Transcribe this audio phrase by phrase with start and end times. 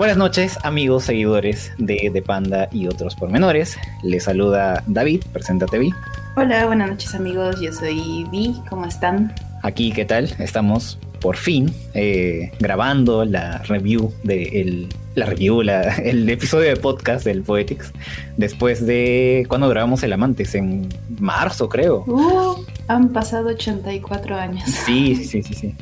[0.00, 3.76] Buenas noches, amigos, seguidores de, de Panda y otros pormenores.
[4.02, 5.92] Les saluda David, preséntate Vi.
[6.36, 9.34] Hola, buenas noches amigos, yo soy Vi, ¿cómo están?
[9.62, 10.34] Aquí, ¿qué tal?
[10.38, 15.60] Estamos por fin eh, grabando la review de el, la review,
[16.02, 17.92] el episodio de podcast del Poetics,
[18.38, 20.88] después de cuando grabamos El Amantes, en
[21.18, 22.04] marzo creo.
[22.06, 24.68] Uh, han pasado 84 años.
[24.68, 25.74] Sí, sí, sí, sí.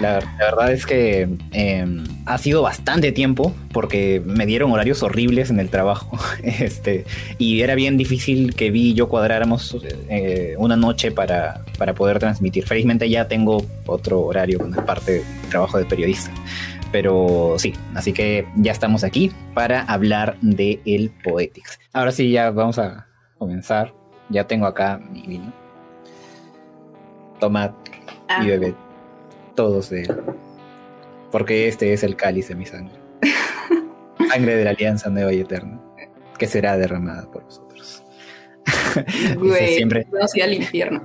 [0.00, 5.60] La, verdad es que em, ha sido bastante tiempo porque me dieron horarios horribles en
[5.60, 6.18] el trabajo.
[6.42, 7.04] Este,
[7.38, 9.76] y era bien difícil que vi y yo cuadráramos
[10.08, 12.66] eh, una noche para, para poder transmitir.
[12.66, 16.32] Felizmente ya tengo otro horario con parte de trabajo de periodista.
[16.90, 21.78] Pero sí, así que ya estamos aquí para hablar de el Poetics.
[21.92, 23.06] Ahora sí, ya vamos a
[23.38, 23.94] comenzar.
[24.30, 25.65] Ya tengo acá mi vino.
[27.38, 27.70] Tomad
[28.28, 28.44] y ah.
[28.44, 28.74] bebé.
[29.54, 30.16] Todos de él.
[31.30, 32.94] Porque este es el cáliz de mi sangre.
[34.30, 35.80] sangre de la alianza nueva y eterna.
[36.38, 38.02] Que será derramada por vosotros.
[39.36, 40.06] Güey, siempre.
[40.10, 41.02] No al infierno.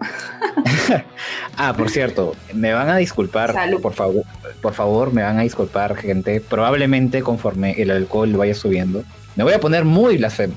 [1.58, 4.24] ah, por cierto, me van a disculpar, por favor,
[4.62, 6.42] por favor, me van a disculpar, gente.
[6.42, 9.04] Probablemente conforme el alcohol vaya subiendo,
[9.36, 10.56] me voy a poner muy blasfemo,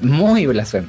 [0.00, 0.88] muy blasfemo.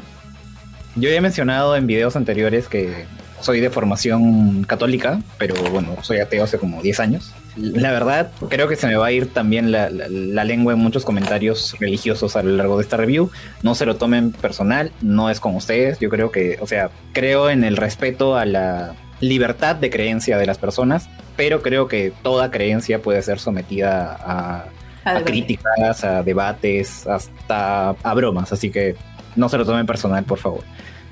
[0.95, 3.05] Yo ya he mencionado en videos anteriores que
[3.41, 7.33] soy de formación católica, pero bueno, soy ateo hace como 10 años.
[7.55, 11.75] La verdad, creo que se me va a ir también la, lengua en muchos comentarios
[11.79, 13.31] religiosos a lo largo de esta review.
[13.63, 15.99] No se lo tomen personal, no es con ustedes.
[15.99, 20.45] Yo creo que, o sea, creo en el respeto a la libertad de creencia de
[20.45, 24.65] las personas, pero creo que toda creencia puede ser sometida a,
[25.05, 28.51] a críticas, a debates, hasta a bromas.
[28.51, 28.95] Así que
[29.35, 30.63] no se lo tomen personal, por favor.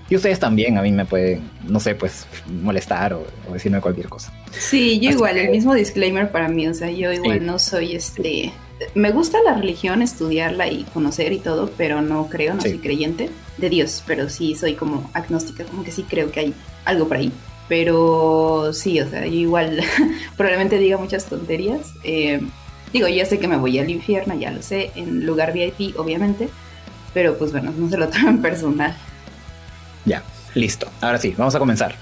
[0.09, 2.27] Y ustedes también a mí me pueden, no sé, pues
[2.61, 4.31] molestar o, decirme cualquier cosa.
[4.51, 8.53] Sí, yo igual, el mismo disclaimer para mí, o sea, yo igual no soy este...
[8.93, 13.29] Me gusta la religión, estudiarla y conocer y todo, pero no creo, no soy creyente
[13.57, 17.17] de Dios, pero sí soy como agnóstica, como que sí creo que hay algo por
[17.17, 17.31] ahí.
[17.67, 19.81] Pero sí, o sea, yo igual
[20.37, 21.93] probablemente diga muchas tonterías.
[22.03, 22.41] Eh,
[22.93, 26.49] digo, ya sé que me voy al infierno, ya lo sé, en lugar VIP, obviamente,
[27.13, 28.95] pero pues bueno, no se lo tomen personal.
[30.05, 30.23] Ya,
[30.53, 30.87] listo.
[31.01, 31.95] Ahora sí, vamos a comenzar.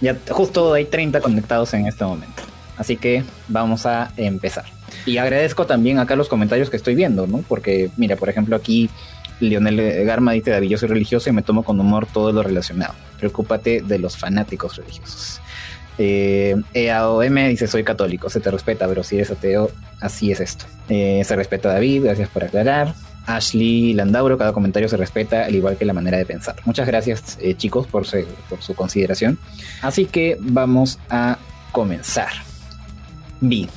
[0.00, 2.42] Ya justo hay 30 conectados en este momento.
[2.76, 4.64] Así que vamos a empezar.
[5.06, 7.38] Y agradezco también acá los comentarios que estoy viendo, ¿no?
[7.48, 8.90] Porque, mira, por ejemplo, aquí
[9.40, 12.94] Lionel Garma dice, David, yo soy religioso y me tomo con humor todo lo relacionado.
[13.18, 15.40] Preocúpate de los fanáticos religiosos.
[15.98, 19.70] Eh, EAOM dice, soy católico, se te respeta, pero si eres ateo,
[20.00, 20.66] así es esto.
[20.88, 22.94] Eh, se respeta David, gracias por aclarar.
[23.26, 26.56] Ashley Landauro, cada comentario se respeta, al igual que la manera de pensar.
[26.64, 29.38] Muchas gracias eh, chicos por, su consideración.
[29.82, 31.38] Así que vamos a
[31.72, 32.30] comenzar.
[33.40, 33.68] Vi,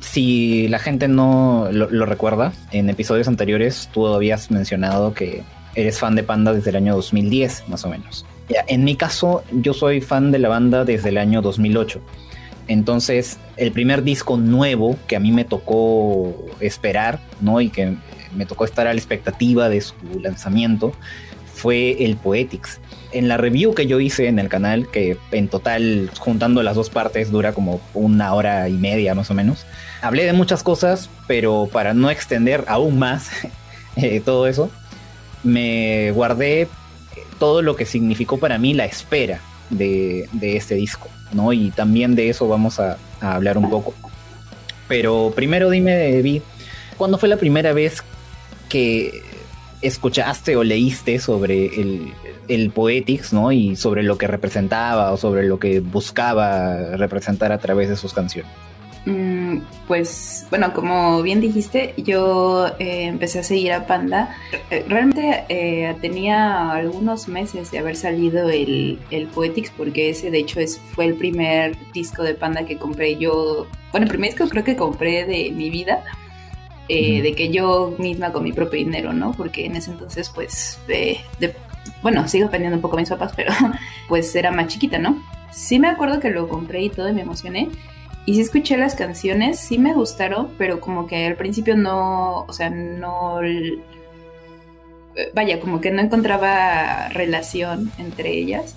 [0.00, 5.42] si la gente no lo, recuerda, en episodios anteriores tú habías mencionado que
[5.74, 8.26] eres fan de Panda desde el año 2010, más o menos.
[8.66, 12.00] en mi caso, yo soy fan de la banda desde el año 2008.
[12.66, 17.60] Entonces, el primer disco nuevo que a mí me tocó esperar, ¿no?
[17.60, 17.96] Y que
[18.34, 20.92] me tocó estar a la expectativa de su lanzamiento
[21.60, 22.80] fue el Poetics.
[23.12, 26.88] En la review que yo hice en el canal, que en total, juntando las dos
[26.88, 29.66] partes, dura como una hora y media más o menos,
[30.00, 33.30] hablé de muchas cosas, pero para no extender aún más
[33.96, 34.70] eh, todo eso,
[35.42, 36.68] me guardé
[37.38, 41.52] todo lo que significó para mí la espera de, este disco, ¿no?
[41.52, 43.92] Y también de eso vamos a, a hablar un poco.
[44.88, 46.42] Pero primero dime, Vi,
[46.96, 48.02] ¿cuándo fue la primera vez
[48.70, 49.22] que
[49.82, 52.12] escuchaste o leíste sobre el,
[52.48, 53.52] el, Poetics, ¿no?
[53.52, 58.14] Y sobre lo que representaba o sobre lo que buscaba representar a través de sus
[58.14, 58.50] canciones.
[59.06, 64.36] Mm, pues bueno, como bien dijiste, yo eh, empecé a seguir a Panda.
[64.70, 70.38] Eh, realmente eh, tenía algunos meses de haber salido el, el, Poetics, porque ese de
[70.38, 73.66] hecho es, fue el primer disco de Panda que compré yo.
[73.90, 76.04] Bueno, el primer disco creo que compré de mi vida
[76.92, 79.30] eh, de que yo misma con mi propio dinero, ¿no?
[79.32, 81.20] Porque en ese entonces, pues, de,
[82.02, 83.52] bueno, sigo dependiendo un poco de mis papás, pero
[84.08, 85.22] pues era más chiquita, ¿no?
[85.52, 87.68] Sí me acuerdo que lo compré y todo y me emocioné.
[88.26, 92.52] Y sí escuché las canciones, sí me gustaron, pero como que al principio no, o
[92.52, 93.38] sea, no...
[95.32, 98.74] Vaya, como que no encontraba relación entre ellas.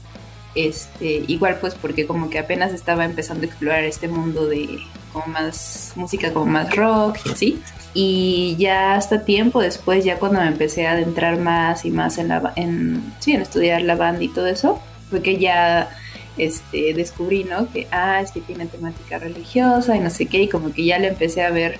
[0.55, 4.79] Este, igual pues porque como que apenas estaba empezando a explorar este mundo de
[5.11, 7.61] como más música, como más rock y así.
[7.93, 12.29] Y ya hasta tiempo después, ya cuando me empecé a adentrar más y más en,
[12.29, 14.79] la, en, sí, en estudiar la banda y todo eso,
[15.09, 15.89] fue que ya
[16.37, 17.71] este, descubrí, ¿no?
[17.71, 20.97] Que, ah, es que tiene temática religiosa y no sé qué, y como que ya
[20.97, 21.77] le empecé a ver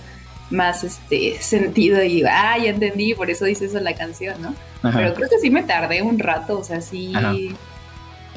[0.52, 4.54] más este sentido y ah, ya entendí, por eso dice eso la canción, ¿no?
[4.84, 7.14] Pero creo que sí me tardé un rato, o sea, sí,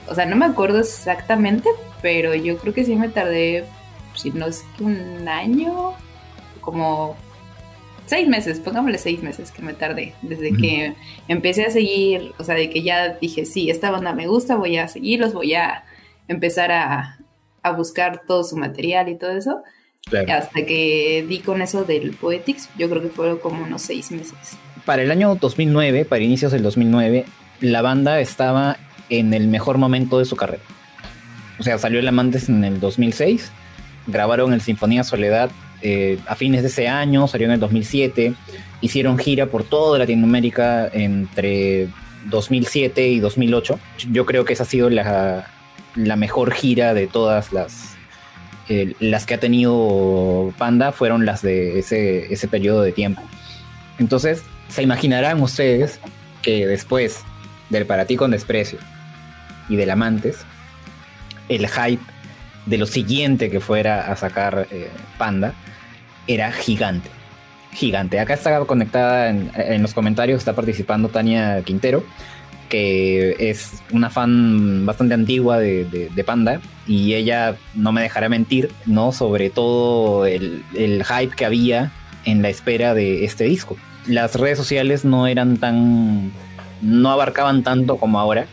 [0.09, 1.69] o sea, no me acuerdo exactamente,
[2.03, 3.65] pero yo creo que sí me tardé,
[4.15, 5.93] si no es que un año,
[6.61, 7.17] como
[8.07, 10.95] seis meses, pongámosle seis meses que me tardé, desde que
[11.29, 14.77] empecé a seguir, o sea, de que ya dije, sí, esta banda me gusta, voy
[14.77, 15.85] a seguirlos, voy a
[16.29, 17.19] empezar a,
[17.63, 19.63] a buscar todo su material y todo eso.
[20.29, 24.57] Hasta que di con eso del Poetics, yo creo que fueron como unos seis meses.
[24.85, 27.25] Para el año 2009, para inicios del 2009,
[27.61, 28.77] la banda estaba
[29.11, 30.63] en el mejor momento de su carrera.
[31.59, 33.51] O sea, salió el Amantes en el 2006,
[34.07, 35.51] grabaron el Sinfonía Soledad
[35.83, 38.35] eh, a fines de ese año, salió en el 2007,
[38.81, 41.89] hicieron gira por toda Latinoamérica entre
[42.27, 43.79] 2007 y 2008.
[44.11, 45.49] Yo creo que esa ha sido la,
[45.95, 47.93] la mejor gira de todas las
[48.99, 53.23] las que ha tenido Panda fueron las de ese, ese periodo de tiempo.
[54.01, 56.01] Entonces, se imaginarán ustedes
[56.43, 57.23] que después
[57.71, 58.81] del Para ti con desprecio
[59.69, 60.39] y del Amantes,
[61.49, 62.03] el hype
[62.67, 65.55] de lo siguiente que fuera a sacar eh, Panda
[66.27, 67.11] era gigante.
[67.73, 68.19] Gigante.
[68.19, 72.05] Acá está conectada en, en, los comentarios, está participando Tania Quintero
[72.69, 79.13] que es una fan bastante antigua de, Panda y ella no me dejará mentir, ¿no?
[79.13, 81.93] Sobre todo el, hype que había
[82.25, 83.77] en la espera de este disco.
[84.07, 86.33] Las redes sociales no eran tan...
[86.83, 88.47] no abarcaban tanto como ahora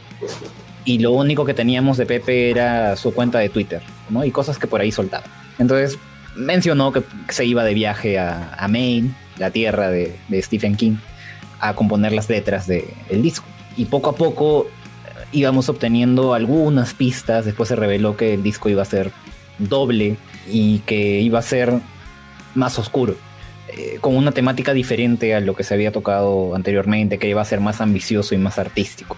[0.86, 4.24] y lo único que teníamos de Pepe era su cuenta de Twitter, ¿no?
[4.26, 5.26] Y cosas que por ahí soltaba.
[5.60, 5.98] Entonces
[6.36, 10.96] mencionó que se iba de viaje a, Maine, la tierra de, Stephen King,
[11.60, 13.46] a componer las letras del disco
[13.78, 17.46] y poco a poco eh, íbamos obteniendo algunas pistas.
[17.46, 19.12] Después se reveló que el disco iba a ser
[19.60, 21.74] doble y que iba a ser
[22.56, 23.16] más oscuro,
[23.70, 27.46] eh, con una temática diferente a lo que se había tocado anteriormente, que iba a
[27.46, 29.18] ser más ambicioso y más artístico.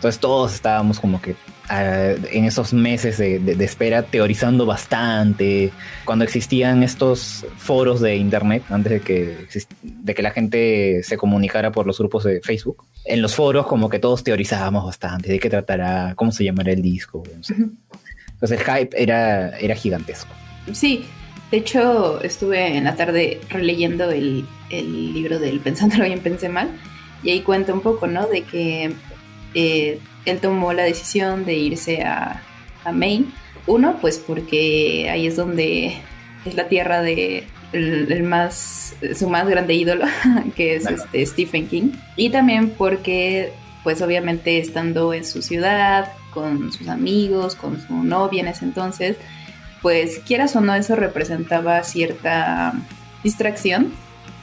[0.00, 1.36] Entonces todos estábamos como que
[1.68, 5.72] en esos meses de, espera teorizando bastante,
[6.06, 9.46] cuando existían estos foros de internet, antes de que,
[9.82, 13.90] de que la gente se comunicara por los grupos de Facebook, en los foros como
[13.90, 17.22] que todos teorizábamos bastante de qué tratará, cómo se llamará el disco.
[17.36, 20.32] Entonces el hype era, era gigantesco.
[20.72, 21.04] Sí,
[21.50, 26.70] de hecho estuve en la tarde releyendo el, el libro del Pensándolo bien, pensé mal,
[27.22, 28.26] y ahí cuenta un poco, ¿no?
[28.26, 28.94] De que...
[29.54, 32.42] Eh, él tomó la decisión de irse a,
[32.92, 33.26] Maine.
[33.66, 35.98] Uno, pues porque ahí es donde
[36.44, 40.06] es la tierra de el, más su más grande ídolo,
[40.56, 41.92] que es este Stephen King.
[42.16, 43.52] Y también porque,
[43.84, 49.16] pues obviamente estando en su ciudad, con sus amigos, con su novia en ese entonces,
[49.82, 52.72] pues quieras o no, eso representaba cierta
[53.22, 53.92] distracción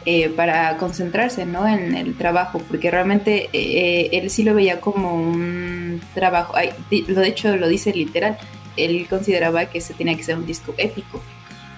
[0.10, 1.68] eh, para concentrarse ¿no?
[1.68, 6.54] en el trabajo, porque realmente eh, él sí lo veía como un trabajo,
[7.10, 8.38] lo de hecho lo dice literal,
[8.78, 11.22] él consideraba que ese tenía que ser un disco épico.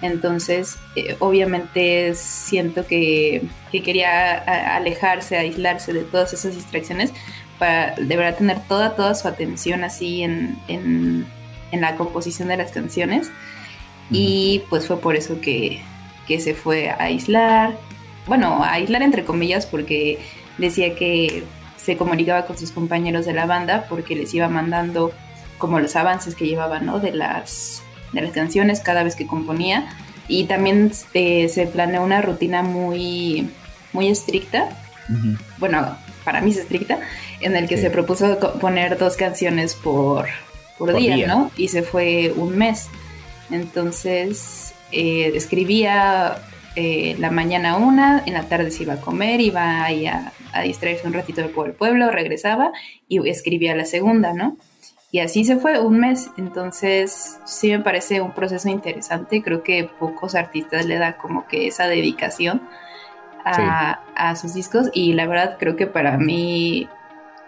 [0.00, 3.42] Entonces, eh, obviamente siento que,
[3.72, 4.38] que, quería
[4.76, 7.12] alejarse, aislarse de todas esas distracciones
[7.58, 11.26] para de verdad tener toda, toda su atención así en, en,
[11.72, 13.28] en la composición de las canciones.
[14.08, 15.82] Y pues fue por eso que,
[16.28, 17.76] que se fue a aislar,
[18.30, 20.20] bueno, aislar entre comillas porque
[20.56, 21.42] decía que
[21.76, 25.12] se comunicaba con sus compañeros de la banda porque les iba mandando
[25.58, 27.00] como los avances que llevaba, ¿no?
[27.00, 27.82] De las,
[28.12, 29.88] de las canciones cada vez que componía.
[30.28, 33.50] Y también este, se planeó una rutina muy,
[33.92, 34.68] muy estricta.
[35.58, 37.00] Bueno, para mí es estricta,
[37.40, 40.28] en el que se propuso poner dos canciones por,
[40.78, 41.50] por, día, ¿no?
[41.56, 42.90] Y se fue un mes.
[43.50, 46.40] Entonces, eh, escribía
[46.76, 50.32] eh, la mañana una, en la tarde se iba a comer, iba ahí a,
[50.64, 52.72] distraerse un ratito por el pueblo, regresaba
[53.08, 54.56] y escribía la segunda, ¿no?
[55.12, 59.90] Y así se fue un mes, entonces sí me parece un proceso interesante, creo que
[59.98, 62.62] pocos artistas le dan como que esa dedicación
[63.44, 64.90] a, a sus discos.
[64.92, 66.88] Y la verdad creo que para mí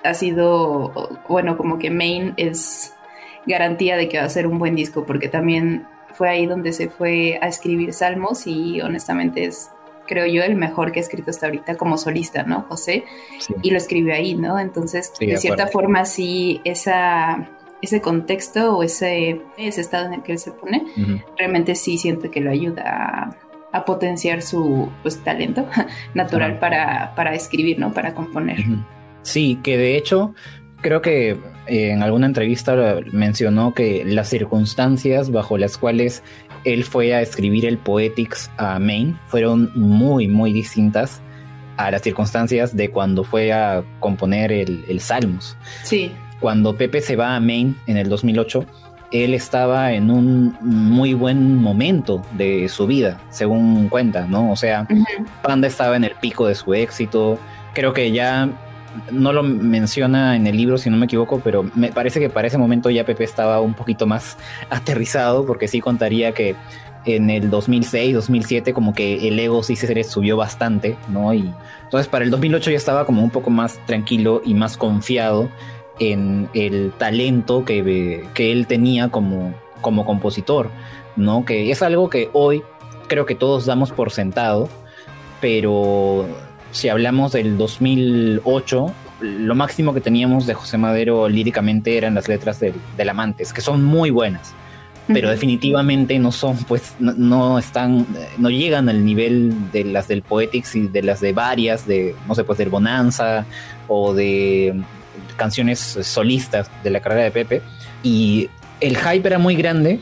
[0.03, 2.95] ha sido, bueno, como que Main es
[3.47, 6.89] garantía de que va a ser un buen disco porque también fue ahí donde se
[6.89, 9.71] fue a escribir salmos y honestamente es,
[10.07, 12.63] creo yo, el mejor que ha escrito hasta ahorita como solista, ¿no?
[12.69, 13.05] José,
[13.63, 14.59] y lo escribió ahí, ¿no?
[14.59, 17.49] Entonces, de, cierta forma, sí, esa,
[17.81, 20.85] ese contexto o ese, ese estado en el que él se pone,
[21.37, 23.37] realmente sí siento que lo ayuda
[23.73, 25.67] a, potenciar su pues, talento
[26.15, 27.93] natural para, para, escribir, ¿no?
[27.95, 28.63] Para componer.
[29.23, 30.35] Sí, que de hecho
[30.83, 36.23] creo que en alguna entrevista mencionó que las circunstancias bajo las cuales
[36.65, 41.21] él fue a escribir el Poetics a Maine fueron muy, muy distintas
[41.77, 45.57] a las circunstancias de cuando fue a componer el, el Salmos.
[45.83, 46.13] Sí.
[46.41, 48.67] Cuando Pepe se va a Maine en el 2008,
[49.13, 54.51] él estaba en un muy buen momento de su vida, según cuenta, ¿no?
[54.51, 54.89] O sea,
[55.43, 57.39] Panda estaba en el pico de su éxito.
[57.75, 58.49] Creo que ya
[59.11, 62.49] no lo menciona en el libro, si no me equivoco, pero me parece que para
[62.49, 64.37] ese momento ya Pepe estaba un poquito más
[64.71, 66.57] aterrizado, porque sí contaría que
[67.05, 71.35] en el 2006, 2007, como que el ego sí se subió bastante, ¿no?
[71.35, 71.53] Y
[71.85, 75.49] entonces para el 2008 ya estaba como un poco más tranquilo y más confiado
[75.99, 80.71] en el talento que, que él tenía como, como compositor,
[81.17, 81.45] ¿no?
[81.45, 82.63] Que es algo que hoy
[83.09, 84.69] creo que todos damos por sentado,
[85.41, 86.27] pero
[86.73, 92.59] si hablamos del 2008, lo máximo que teníamos de José Madero líricamente eran las letras
[92.61, 92.75] del,
[93.09, 94.55] Amantes, que son muy buenas,
[95.07, 98.07] pero definitivamente no son, pues, no, están,
[98.39, 102.35] no llegan al nivel de las del Poetics y de las de varias, de, no
[102.35, 103.45] sé, pues del Bonanza
[103.89, 104.81] o de
[105.37, 107.63] canciones solistas de la carrera de Pepe.
[108.03, 108.49] Y
[108.81, 110.01] el hype era muy grande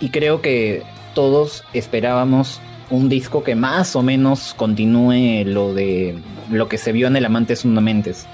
[0.00, 0.82] y creo que
[1.14, 2.60] todos esperábamos
[2.92, 6.14] un disco que más o menos continúe lo de
[6.50, 8.26] lo que se vio en El Amante Fundamentes.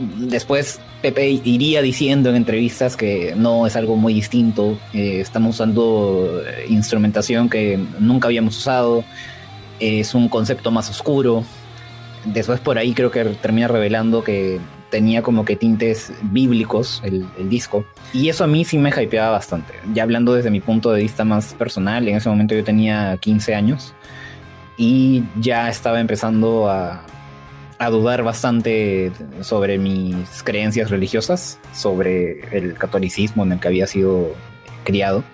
[0.00, 6.42] Después Pepe iría diciendo en entrevistas que no es algo muy distinto, eh, estamos usando
[6.44, 9.04] eh, instrumentación que nunca habíamos usado,
[9.78, 11.44] es un concepto más oscuro.
[12.24, 14.58] Después por ahí creo que termina revelando que
[14.90, 17.84] tenía como que tintes bíblicos el, disco.
[18.12, 19.72] Y eso a mí sí me hypeaba bastante.
[19.94, 23.54] Ya hablando desde mi punto de vista más personal, en ese momento yo tenía 15
[23.54, 23.94] años
[24.76, 27.02] y ya estaba empezando a,
[27.78, 34.34] a dudar bastante sobre mis creencias religiosas, sobre el catolicismo en el que había sido
[34.84, 35.24] criado.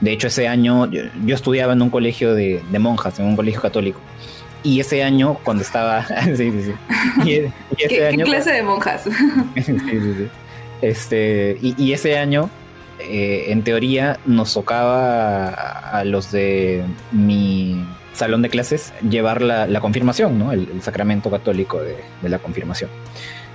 [0.00, 4.00] De hecho, ese año yo, estudiaba en un colegio de monjas, en un colegio católico.
[4.62, 6.04] Y ese año, cuando estaba.
[6.24, 6.72] sí, sí, sí.
[7.30, 9.02] E, ¿Qué, clase de monjas?
[9.54, 10.28] sí, sí, sí.
[10.80, 12.50] Este, y, ese año,
[13.00, 20.38] eh, en teoría, nos tocaba a, los de mi salón de clases llevar la, confirmación,
[20.38, 20.52] ¿no?
[20.52, 22.90] El, sacramento católico de, de, la confirmación.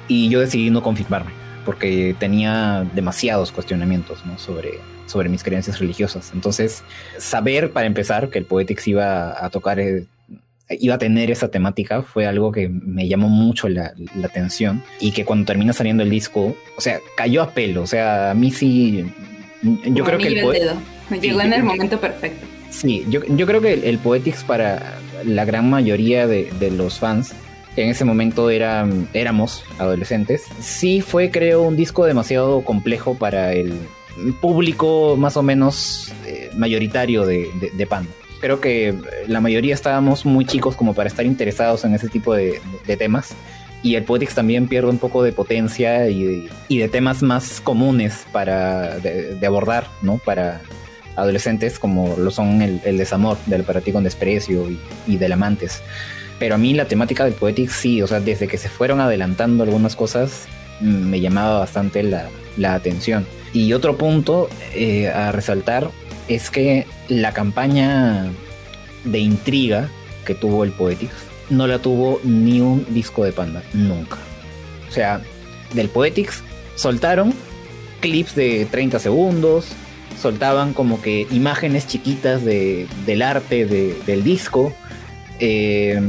[0.10, 1.32] Y yo decidí no confirmarme,
[1.66, 4.38] porque tenía demasiados cuestionamientos, ¿no?
[4.38, 6.32] Sobre, sobre mis creencias religiosas.
[6.34, 6.84] Entonces,
[7.18, 10.06] saber, para empezar, que el Poetics iba a tocar eh,
[10.80, 15.26] iba a tener esa temática fue algo que me llamó mucho la, atención y que
[15.26, 19.06] cuando termina saliendo el disco, o sea, cayó a pelo, o sea, a mí sí,
[19.62, 20.34] yo creo que el,
[21.10, 22.46] me llegó en el momento perfecto.
[22.70, 27.34] Sí, yo, creo que el, Poetics para la gran mayoría de, los fans
[27.76, 33.54] que en ese momento eran, éramos adolescentes, sí fue creo un disco demasiado complejo para
[33.54, 33.74] el
[34.42, 38.12] público más o menos eh, mayoritario de, de, de Panda
[38.44, 38.94] creo que
[39.26, 42.60] la mayoría estábamos muy chicos como para estar interesados en ese tipo de,
[42.98, 43.34] temas.
[43.82, 49.00] Y el Poetics también pierde un poco de potencia y, de temas más comunes para
[49.00, 50.18] de, abordar, ¿no?
[50.18, 50.60] Para
[51.16, 54.68] adolescentes como lo son el, desamor, del para ti con desprecio
[55.08, 55.82] y, del amantes.
[56.38, 59.64] Pero a mí la temática del Poetics sí, o sea, desde que se fueron adelantando
[59.64, 60.48] algunas cosas,
[60.82, 62.28] mm, me llamaba bastante la,
[62.74, 63.26] atención.
[63.54, 65.90] Y otro punto eh, a resaltar
[66.28, 68.32] es que la campaña
[69.04, 69.90] de intriga
[70.26, 74.18] que tuvo el Poetics no la tuvo ni un disco de Panda, nunca.
[74.90, 75.22] O sea,
[75.74, 76.44] del Poetics
[76.76, 77.34] soltaron
[78.00, 79.68] clips de 30 segundos,
[80.22, 84.74] soltaban como que imágenes chiquitas de, del arte del disco.
[85.40, 86.00] Eh,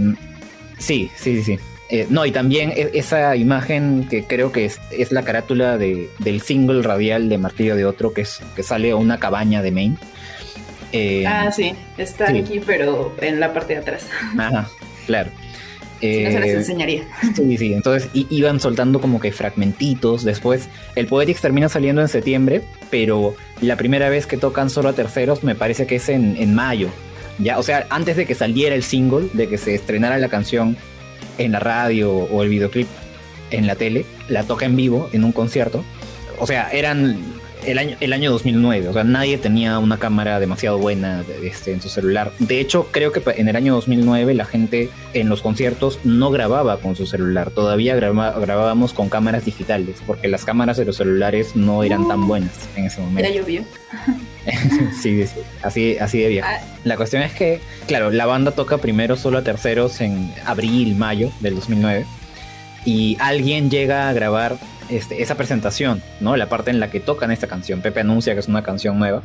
[0.79, 1.59] sí, sí, sí.
[1.91, 6.41] Eh, no, y también e, esa imagen que creo que es, la carátula de, del
[6.41, 9.97] single radial de Martillo de Otro, que, es, que sale a una cabaña de Maine.
[10.97, 14.07] Eh, ah, sí, está aquí, pero en la parte de atrás.
[14.39, 14.69] Ajá,
[15.07, 15.31] claro.
[15.95, 17.03] no se les eh, enseñaría.
[17.35, 20.23] Sí, sí, entonces iban soltando como que fragmentitos.
[20.23, 24.93] Después, el Poetics termina saliendo en septiembre, pero la primera vez que tocan solo a
[24.93, 26.89] terceros me parece que es en, en mayo.
[27.41, 30.77] Ya, o sea, antes de que saliera el single, de que se estrenara la canción
[31.39, 32.87] en la radio o el videoclip
[33.51, 35.85] en la tele, la toca en vivo en un concierto.
[36.39, 37.19] O sea, eran
[37.67, 38.89] el año, el año 2009.
[38.89, 42.33] O sea, nadie tenía una cámara demasiado buena este, en su celular.
[42.39, 46.79] De hecho, creo que en el año 2009 la gente en los conciertos no grababa
[46.79, 47.51] con su celular.
[47.51, 52.69] Todavía grabábamos con cámaras digitales, porque las cámaras de los celulares no eran tan buenas
[52.77, 53.21] en ese momento.
[53.21, 53.65] Era llovió.
[55.03, 56.49] sí, sí, así, así de viejo.
[56.51, 56.61] Ah.
[56.85, 61.31] La cuestión es que, claro, la banda toca primero solo a terceros en abril, mayo
[61.41, 62.05] del 2009.
[62.85, 64.59] Y alguien llega a grabar
[64.91, 66.37] este, esa presentación, ¿no?
[66.37, 67.81] La parte en la que tocan esta canción.
[67.81, 69.23] Pepe anuncia que es una canción nueva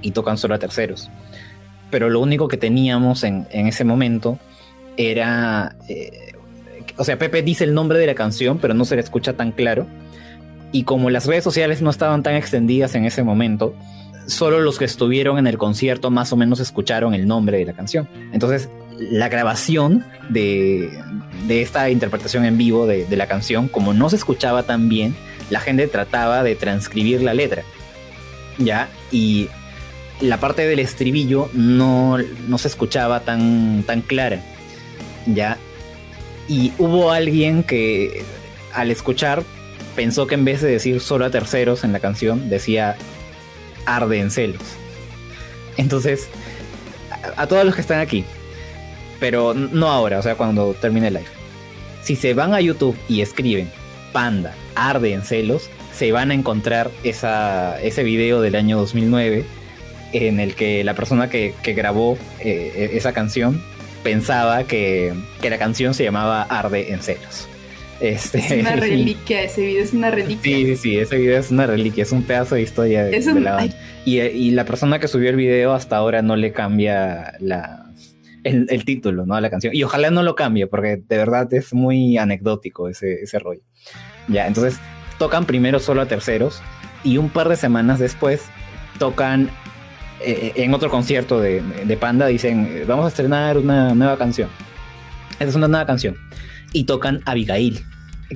[0.00, 1.10] y tocan solo a terceros.
[1.90, 4.38] pero lo único que teníamos en, ese momento
[4.96, 5.76] era...
[5.88, 6.32] Eh,
[6.96, 9.52] o sea, Pepe dice el nombre de la canción, pero no se le escucha tan
[9.52, 9.86] claro.
[10.72, 13.74] Y como las redes sociales no estaban tan extendidas en ese momento,
[14.26, 17.72] solo los que estuvieron en el concierto más o menos escucharon el nombre de la
[17.74, 18.08] canción.
[18.32, 18.70] Entonces,
[19.10, 20.90] la grabación de,
[21.48, 25.14] esta interpretación en vivo de, la canción, como no se escuchaba tan bien,
[25.50, 27.62] la gente trataba de transcribir la letra.
[28.58, 28.88] ¿Ya?
[29.10, 29.48] Y
[30.20, 34.40] la parte del estribillo no, no se escuchaba tan, tan clara.
[35.26, 35.58] ¿Ya?
[36.48, 38.24] Y hubo alguien que
[38.72, 39.42] al escuchar
[39.96, 42.96] pensó que en vez de decir solo a terceros en la canción, decía
[43.86, 44.62] arde en celos.
[45.76, 46.28] Entonces,
[47.36, 48.24] a, todos los que están aquí,
[49.22, 51.26] pero no ahora, o sea, cuando termine el live,
[52.02, 53.70] si se van a YouTube y escriben
[54.12, 59.44] Panda arde en celos, se van a encontrar esa, ese video del año 2009
[60.12, 63.62] en el que la persona que, grabó eh, esa canción
[64.02, 67.46] pensaba que, que la canción se llamaba Arde en celos.
[68.00, 70.56] Este, es una reliquia, ese video es una reliquia.
[70.56, 73.68] Sí, sí, ese video es una reliquia, es un pedazo de historia de, la
[74.04, 77.91] Y, la persona que subió el video hasta ahora no le cambia la,
[78.44, 79.34] el, título ¿no?
[79.34, 79.74] a la canción.
[79.74, 83.62] Y ojalá no lo cambie, porque de verdad es muy anecdótico ese, ese rollo.
[84.28, 84.78] Ya, entonces
[85.18, 86.62] tocan primero solo a terceros
[87.04, 88.44] y un par de semanas después
[88.98, 89.50] tocan
[90.24, 94.48] eh, en otro concierto de, de Panda, dicen, vamos a estrenar una nueva canción.
[95.32, 96.16] Esta es una nueva canción.
[96.72, 97.84] Y tocan Abigail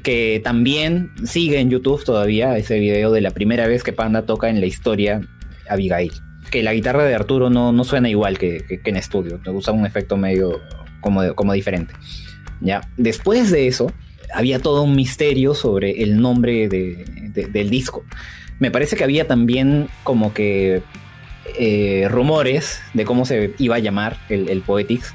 [0.02, 4.48] que también sigue en YouTube todavía ese video de la primera vez que Panda toca
[4.48, 5.20] en la historia
[5.68, 6.12] Abigail.
[6.50, 10.16] Que la guitarra de Arturo no, no suena igual que, en estudio, usa un efecto
[10.16, 10.60] medio
[11.00, 11.94] como, como diferente.
[12.60, 12.82] ¿ya?
[12.96, 13.92] Después de eso,
[14.32, 18.04] había todo un misterio sobre el nombre del disco.
[18.58, 20.82] Me parece que había también como que
[21.58, 25.14] eh, rumores de cómo se iba a llamar el, el Poetics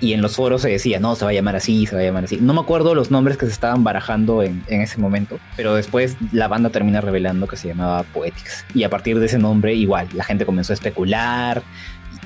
[0.00, 2.04] y en los foros se decía, no, se va a llamar así, se va a
[2.04, 2.38] llamar así.
[2.40, 6.48] No me acuerdo los nombres que se estaban barajando en, ese momento, pero después la
[6.48, 8.64] banda termina revelando que se llamaba Poetics.
[8.74, 11.62] Y a partir de ese nombre, igual, la gente comenzó a especular.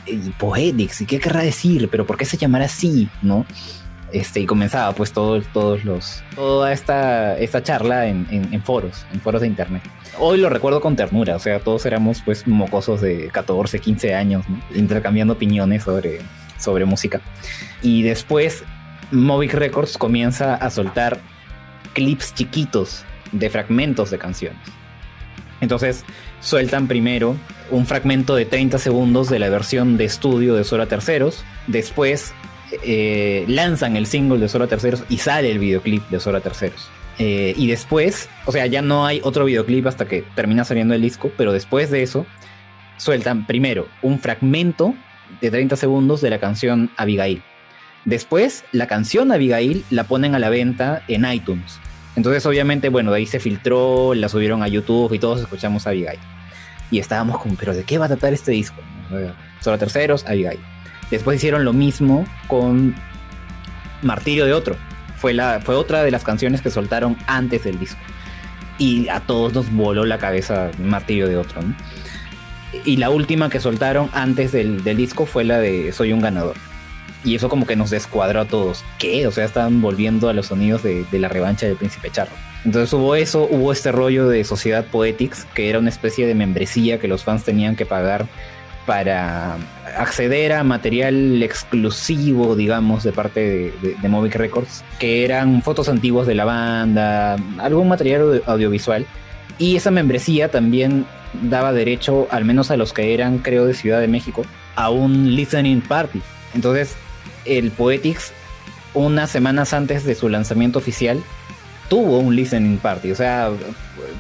[0.07, 1.89] Y, Poetics, ¿y qué querrá decir?
[1.91, 3.09] ¿Pero por qué se llamará así?
[3.23, 3.45] ¿No?
[4.13, 9.21] Este, y comenzaba pues todos, todos los, toda esta, esta charla en, en, foros, en
[9.21, 9.83] foros de internet.
[10.21, 14.45] Hoy lo recuerdo con ternura, o sea, todos éramos pues mocosos de 14, 15 años,
[14.73, 16.21] intercambiando opiniones sobre,
[16.65, 17.21] sobre música.
[17.83, 18.65] Y después
[19.11, 21.21] Movic Records comienza a soltar
[21.93, 24.61] clips chiquitos de fragmentos de canciones.
[25.61, 26.05] Entonces
[26.41, 27.37] sueltan primero
[27.71, 31.45] un fragmento de 30 segundos de la versión de estudio de Sora Terceros.
[31.67, 32.35] Después
[32.83, 36.91] eh, lanzan el single de Sora Terceros y sale el videoclip de Sora Terceros.
[37.19, 41.03] Eh, y después, o sea, ya no hay otro videoclip hasta que termina saliendo el
[41.03, 42.27] disco, pero después de eso,
[42.97, 44.95] sueltan primero un fragmento
[45.41, 47.43] de 30 segundos de la canción Abigail.
[48.05, 51.81] Después, la canción Abigail la ponen a la venta en iTunes.
[52.17, 56.21] Entonces, obviamente, bueno, de ahí se filtró, la subieron a YouTube y todos escuchamos Abigail.
[56.91, 58.81] Y estábamos como, ¿pero de qué va a tratar este disco?
[59.61, 60.61] Solo terceros, Abigail.
[61.11, 62.95] Después hicieron lo mismo con
[64.03, 64.77] Martirio de Otro.
[65.17, 68.01] Fue, la, fue otra de las canciones que soltaron antes del disco.
[68.79, 71.63] Y a todos nos voló la cabeza Martirio de Otro.
[72.85, 76.57] Y la última que soltaron antes del, disco fue la de Soy un ganador.
[77.25, 78.85] Y eso como que nos descuadró a todos.
[78.99, 79.27] ¿Qué?
[79.27, 82.33] O sea, estaban volviendo a los sonidos de, la revancha del príncipe charro.
[82.65, 86.99] Entonces hubo eso, hubo este rollo de Sociedad Poetics, que era una especie de membresía
[86.99, 88.27] que los fans tenían que pagar
[88.87, 89.57] para
[89.97, 96.27] acceder a material exclusivo, digamos, de parte de, de, Movic Records, que eran fotos antiguas
[96.27, 99.07] de la banda, algún material audiovisual.
[99.59, 101.07] Y esa membresía también
[101.43, 104.45] daba derecho, al menos a los que eran, creo, de Ciudad de México,
[104.77, 106.21] a un listening party.
[106.55, 106.97] Entonces,
[107.45, 108.33] el Poetics,
[108.95, 111.23] unas semanas antes de su lanzamiento oficial,
[111.89, 113.11] tuvo un listening party.
[113.13, 113.51] O sea,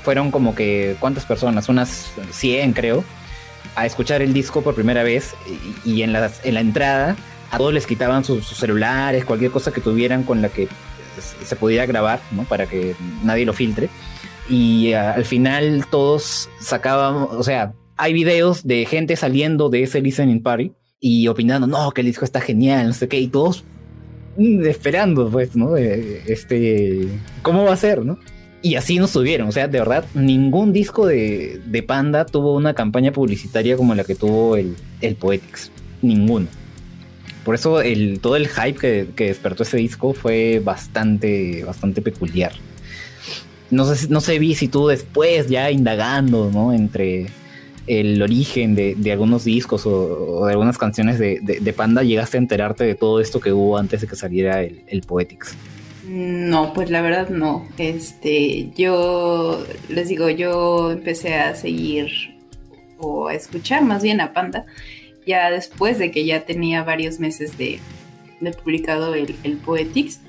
[0.03, 1.68] fueron como que, ¿cuántas personas?
[1.68, 3.05] Unas 100, creo,
[3.77, 5.35] a escuchar el disco por primera vez.
[5.85, 7.16] Y, en, la, en la entrada,
[7.50, 10.68] a todos les quitaban sus, sus celulares, cualquier cosa que tuvieran con la que
[11.44, 12.42] se pudiera grabar, ¿no?
[12.42, 13.88] Para que nadie lo filtre
[14.48, 20.00] y eh, al final todos sacaban, o sea, hay videos de gente saliendo de ese
[20.00, 23.64] listening party y opinando, no, que el disco está genial, no sé qué, y todos
[24.37, 25.76] mm, esperando, pues, ¿no?
[25.76, 27.09] Este,
[27.42, 28.18] ¿cómo va a ser, no?
[28.62, 33.12] Y así nos tuvieron, o sea, de verdad, ningún disco de, Panda tuvo una campaña
[33.12, 36.46] publicitaria como la que tuvo el, el Poetics, ninguno.
[37.44, 42.52] Por eso el, todo el hype que, que despertó ese disco fue bastante, bastante peculiar
[43.74, 46.72] no sé, no sé vi si tú después ya indagando, ¿no?
[46.72, 47.26] Entre,
[47.87, 52.94] el origen de, algunos discos o, de algunas canciones de, Panda, llegaste a enterarte de
[52.94, 55.54] todo esto que hubo antes de que saliera el, el Poetics.
[56.06, 57.66] No, pues la verdad no.
[57.78, 62.10] Este, yo les digo, yo empecé a seguir
[62.98, 64.64] o a escuchar más bien a Panda
[65.26, 67.80] ya después de que ya tenía varios meses de,
[68.62, 70.20] publicado el, el, Poetics.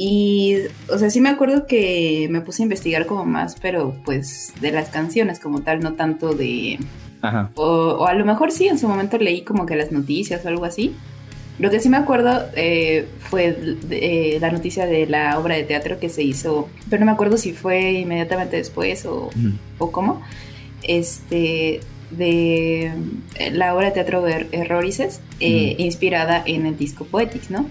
[0.00, 0.58] Y,
[0.88, 4.70] o sea, sí me acuerdo que me puse a investigar como más, pero pues de
[4.70, 6.78] las canciones como tal, no tanto de...
[7.20, 7.50] Ajá.
[7.56, 10.64] O, a lo mejor sí, en su momento leí como que las noticias o algo
[10.64, 10.94] así.
[11.58, 13.58] Lo que sí me acuerdo eh, fue
[13.90, 17.36] eh, la noticia de la obra de teatro que se hizo, pero no me acuerdo
[17.36, 19.30] si fue inmediatamente después o,
[19.78, 20.22] o cómo.
[20.84, 21.80] Este,
[22.12, 22.92] de
[23.34, 27.66] eh, la obra de teatro de Errorices, eh, inspirada en el disco Poetics, ¿no?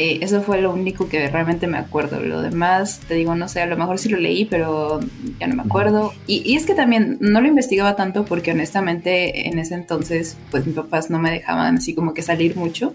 [0.00, 2.20] Eh, eso fue lo único que realmente me acuerdo.
[2.20, 5.00] Lo demás, te digo, no sé, a lo mejor sí lo leí, pero
[5.40, 6.12] ya no me acuerdo.
[6.28, 10.76] Y, es que también no lo investigaba tanto porque honestamente en ese entonces, pues mis
[10.76, 12.94] papás no me dejaban así como que salir mucho.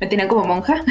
[0.00, 0.82] Me tenían como monja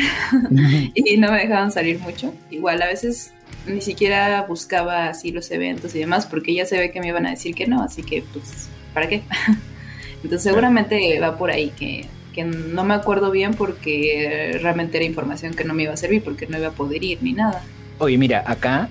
[0.93, 2.31] y no me dejaban salir mucho.
[2.51, 3.33] Igual a veces
[3.65, 7.25] ni siquiera buscaba así los eventos y demás porque ya se ve que me iban
[7.25, 9.23] a decir que no, así que pues ¿para qué?
[10.23, 12.05] Entonces seguramente va por ahí, que,
[12.43, 16.47] no me acuerdo bien porque realmente era información que no me iba a servir porque
[16.47, 17.63] no iba a poder ir ni nada.
[17.97, 18.89] Oye, mira, acá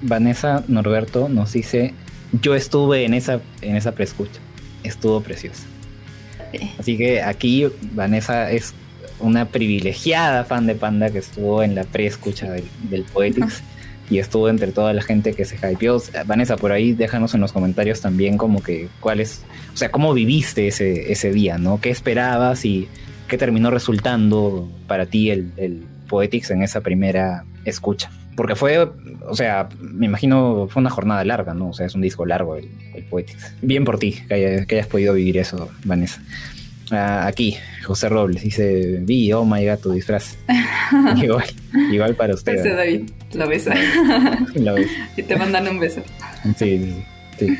[0.00, 1.94] Vanessa Norberto nos dice,
[2.40, 4.40] yo estuve en esa, en esa preescucha,
[4.82, 5.64] estuvo preciosa.
[6.78, 8.74] Así que aquí Vanessa es
[9.18, 13.62] una privilegiada fan de Panda que estuvo en la preescucha del, del Poetics.
[14.10, 16.02] y estuvo entre toda la gente que se hypeó.
[16.26, 20.12] Vanessa, por ahí déjanos en los comentarios también como que cuál es, o sea, cómo
[20.14, 21.80] viviste ese, ese día, ¿no?
[21.80, 22.88] ¿Qué esperabas y
[23.28, 28.10] qué terminó resultando para ti el, el Poetics en esa primera escucha?
[28.36, 28.90] Porque fue,
[29.28, 31.68] o sea, me imagino fue una jornada larga, ¿no?
[31.68, 33.54] O sea, es un disco largo el, el Poetics.
[33.62, 36.20] Bien por ti que, que hayas podido vivir eso, Vanessa.
[36.94, 40.36] Ah, aquí, José Robles dice, vi, oh my god, tu disfraz.
[41.16, 41.44] igual,
[41.90, 42.54] igual para usted.
[42.54, 43.74] Este David, lo besa.
[44.54, 46.02] lo Y te mandan un beso.
[46.56, 46.94] Sí,
[47.38, 47.58] sí,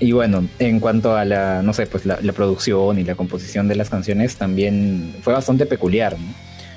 [0.00, 3.76] Y bueno, en cuanto a la, no sé, pues la, producción y la composición de
[3.76, 6.16] las canciones también fue bastante peculiar,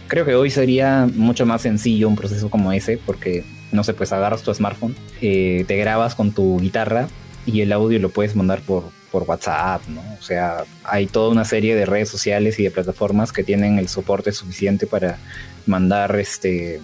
[0.08, 4.14] Creo que hoy sería mucho más sencillo un proceso como ese, porque, no sé, pues
[4.14, 7.08] agarras tu smartphone, eh, te grabas con tu guitarra
[7.48, 8.84] y el audio lo puedes mandar por,
[9.16, 10.02] por WhatsApp, ¿no?
[10.20, 13.88] O sea, hay toda una serie de redes sociales y de plataformas que tienen el
[13.88, 15.20] soporte suficiente para
[15.66, 16.82] mandar este,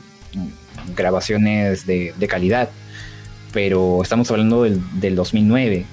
[0.96, 2.70] grabaciones de, calidad.
[3.52, 5.86] Pero estamos hablando del, 2009,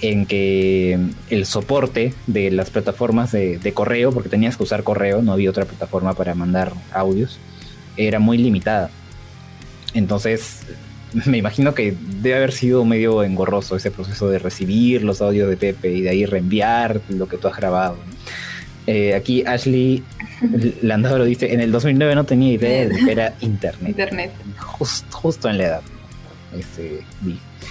[0.00, 5.20] en que el soporte de las plataformas de, de, correo, porque tenías que usar correo,
[5.20, 7.38] no había otra plataforma para mandar audios,
[7.98, 8.88] era muy limitada.
[9.92, 10.62] Entonces,
[11.26, 15.56] me imagino que debe haber sido medio engorroso ese proceso de recibir los audios de
[15.56, 17.96] Pepe y de ahí reenviar lo que tú has grabado.
[18.86, 20.02] Eh, aquí Ashley
[20.82, 23.90] Landau lo dice, en el 2009 no tenía idea de que era internet.
[23.90, 24.30] Internet.
[24.60, 25.82] justo en la edad.
[26.58, 27.00] Este,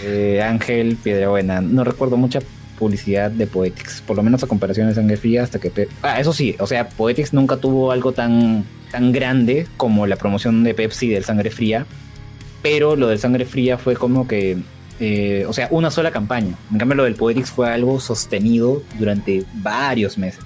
[0.04, 2.40] eh, Ángel Piedrabuena, no recuerdo mucha
[2.78, 5.88] publicidad de Poetics, por lo menos a comparación de Sangre Fría hasta que...
[6.04, 10.64] ah, eso sí, o sea, Poetics nunca tuvo algo tan, tan grande como la promoción
[10.64, 11.88] de Pepsi del Sangre Fría,
[12.62, 14.58] pero lo de Sangre Fría fue como que,
[15.00, 16.56] eh, o sea, una sola campaña.
[16.72, 20.44] En cambio, lo del Poetics fue algo sostenido durante varios meses.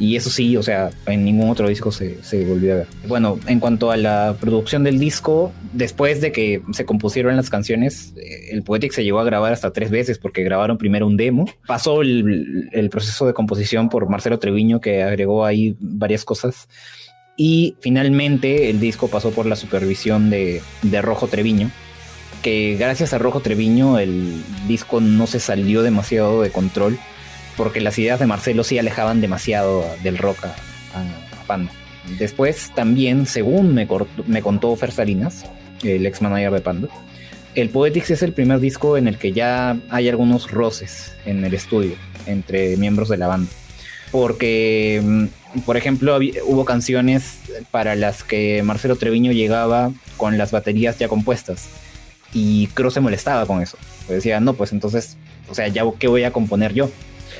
[0.00, 2.86] Y eso sí, o sea, en ningún otro disco se, se, volvió a ver.
[3.08, 8.14] Bueno, en cuanto a la producción del disco, después de que se compusieron las canciones,
[8.16, 11.46] eh, el Poetics se llegó a grabar hasta tres veces porque grabaron primero un demo.
[11.66, 16.68] Pasó el, el proceso de composición por Marcelo Treviño, que agregó ahí varias cosas
[17.38, 20.60] y finalmente el disco pasó por la supervisión de,
[21.00, 21.70] Rojo Treviño,
[22.42, 26.98] que gracias a Rojo Treviño el disco no se salió demasiado de control,
[27.56, 30.56] porque las ideas de Marcelo sí alejaban demasiado del rock a,
[31.46, 31.72] Panda.
[32.18, 33.86] Después también, según me,
[34.26, 35.44] me contó Fer Salinas,
[35.84, 36.88] el ex manager de Panda,
[37.54, 41.54] el Poetics es el primer disco en el que ya hay algunos roces en el
[41.54, 41.94] estudio
[42.26, 43.50] entre miembros de la banda.
[44.10, 45.26] Porque mm,
[45.64, 47.38] por ejemplo, hubo canciones
[47.70, 51.68] para las que Marcelo Treviño llegaba con las baterías ya compuestas
[52.32, 53.78] y Cruz se molestaba con eso.
[54.08, 55.16] decía, no, pues entonces,
[55.48, 56.90] o sea, ya qué voy a componer yo.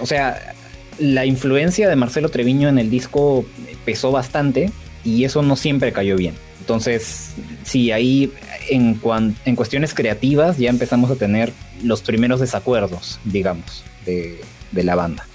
[0.01, 0.55] O sea,
[0.99, 3.45] la influencia de Marcelo Treviño en el disco
[3.85, 4.71] pesó bastante
[5.05, 6.35] y eso no siempre cayó bien.
[6.61, 7.33] Entonces,
[7.65, 8.33] sí, ahí
[8.71, 9.01] en,
[9.45, 14.41] en cuestiones creativas ya empezamos a tener los primeros desacuerdos, digamos, de
[14.73, 15.27] la banda.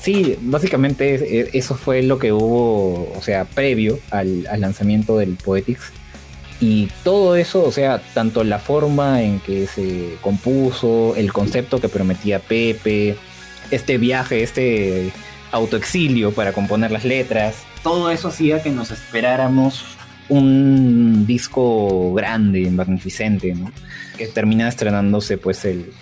[0.00, 5.92] Sí, básicamente eso fue lo que hubo, o sea, previo al, lanzamiento del Poetics.
[6.58, 11.88] Y todo eso, o sea, tanto la forma en que se compuso, el concepto que
[11.88, 13.16] prometía Pepe,
[13.70, 15.12] este viaje, este
[15.52, 17.56] autoexilio para componer las letras.
[17.82, 19.84] Todo eso hacía que nos esperáramos
[20.28, 23.70] un disco grande, magnificente, ¿no?
[24.16, 25.92] Que termina estrenándose pues el,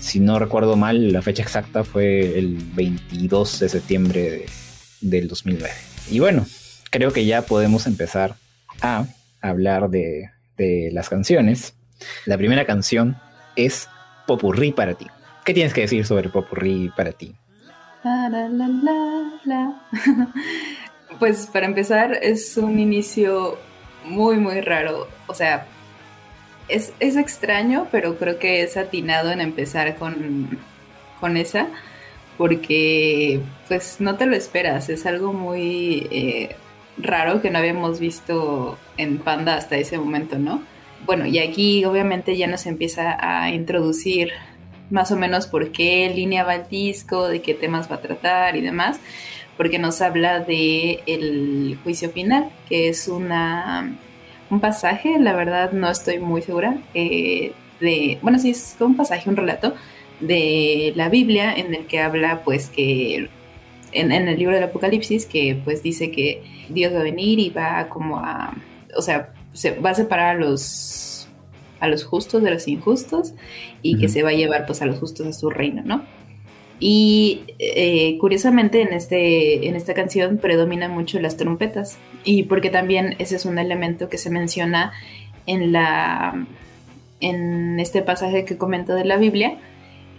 [0.00, 4.46] si no recuerdo mal, la fecha exacta fue el 22 de septiembre
[5.00, 5.70] del 2009.
[6.10, 6.46] Y bueno,
[6.90, 8.36] creo que ya podemos empezar
[8.80, 9.06] a
[9.40, 11.74] hablar de, de las canciones.
[12.26, 13.16] La primera canción
[13.56, 13.88] es
[14.26, 15.06] Popurrí para ti.
[15.44, 17.34] ¿Qué tienes que decir sobre Popurrí para ti?
[21.18, 23.58] pues para empezar es un inicio
[24.04, 25.08] muy muy raro.
[25.26, 25.66] O sea,
[26.68, 30.58] es, extraño, pero creo que es atinado en empezar con,
[31.20, 31.68] con esa,
[32.36, 36.56] porque pues no te lo esperas, es algo muy eh,
[36.96, 40.62] raro que no habíamos visto en Panda hasta ese momento, ¿no?
[41.06, 44.32] Bueno, y aquí obviamente ya nos empieza a introducir
[44.90, 48.56] más o menos por qué línea va el disco, de qué temas va a tratar
[48.56, 49.00] y demás,
[49.56, 53.96] porque nos habla de el juicio final, que es una
[54.50, 59.28] un pasaje, la verdad no estoy muy segura, eh, de, bueno, sí, es un pasaje,
[59.28, 59.74] un relato
[60.20, 63.28] de la Biblia en el que habla pues que
[63.92, 67.50] en, en, el libro del Apocalipsis que pues dice que Dios va a venir y
[67.50, 68.54] va como a,
[68.96, 71.28] o sea, se va a separar a los,
[71.80, 73.34] a los justos de los injustos
[73.82, 76.04] y que se va a llevar pues a los justos a su reino, ¿no?
[76.80, 83.16] Y eh, curiosamente en, este, en esta canción predominan mucho las trompetas y porque también
[83.18, 84.92] ese es un elemento que se menciona
[85.46, 86.46] en, la,
[87.20, 89.58] en este pasaje que comento de la Biblia,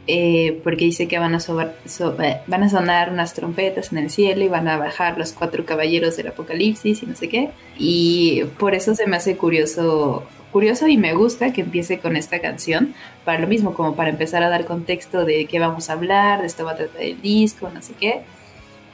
[0.08, 4.43] eh, porque dice que van a, eh, van a sonar unas trompetas en el cielo
[4.43, 7.52] y van a bajar los cuatro caballeros del Apocalipsis y no sé qué.
[7.78, 12.40] Y por eso se me hace curioso curioso y me gusta que empiece con esta
[12.40, 12.94] canción,
[13.26, 16.48] para lo mismo, como para empezar a dar contexto de qué vamos a hablar, de
[16.48, 18.22] esto va a tratar el disco, no sé qué.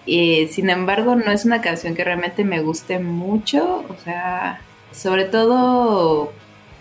[0.08, 5.26] Eh, sin embargo, no es una canción que realmente me guste mucho, o sea, sobre
[5.26, 6.32] todo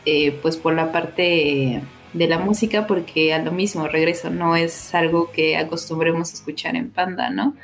[0.05, 1.83] eh, pues por la parte
[2.13, 6.77] de la música, porque a lo mismo, regreso, no es algo que acostumbremos a escuchar
[6.77, 7.55] en Panda, ¿no?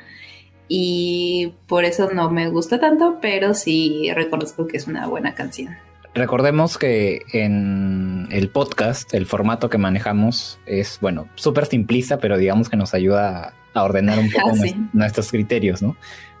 [0.67, 5.77] Y por eso no me gusta tanto, pero sí reconozco que es una buena canción.
[6.13, 12.69] Recordemos que en el podcast, el formato que manejamos es, bueno, súper simplista, pero digamos
[12.69, 15.95] que nos ayuda a ordenar un poco ah, nuestros criterios, ¿no?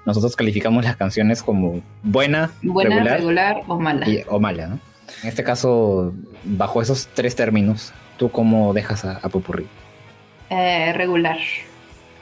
[0.05, 4.07] Nosotros calificamos las canciones como buena, buena regular, o mala.
[4.27, 4.79] o mala, ¿no?
[5.23, 9.67] En este caso, bajo esos tres términos, ¿tú cómo dejas a, a Popurrí?
[10.49, 11.37] Eh, regular.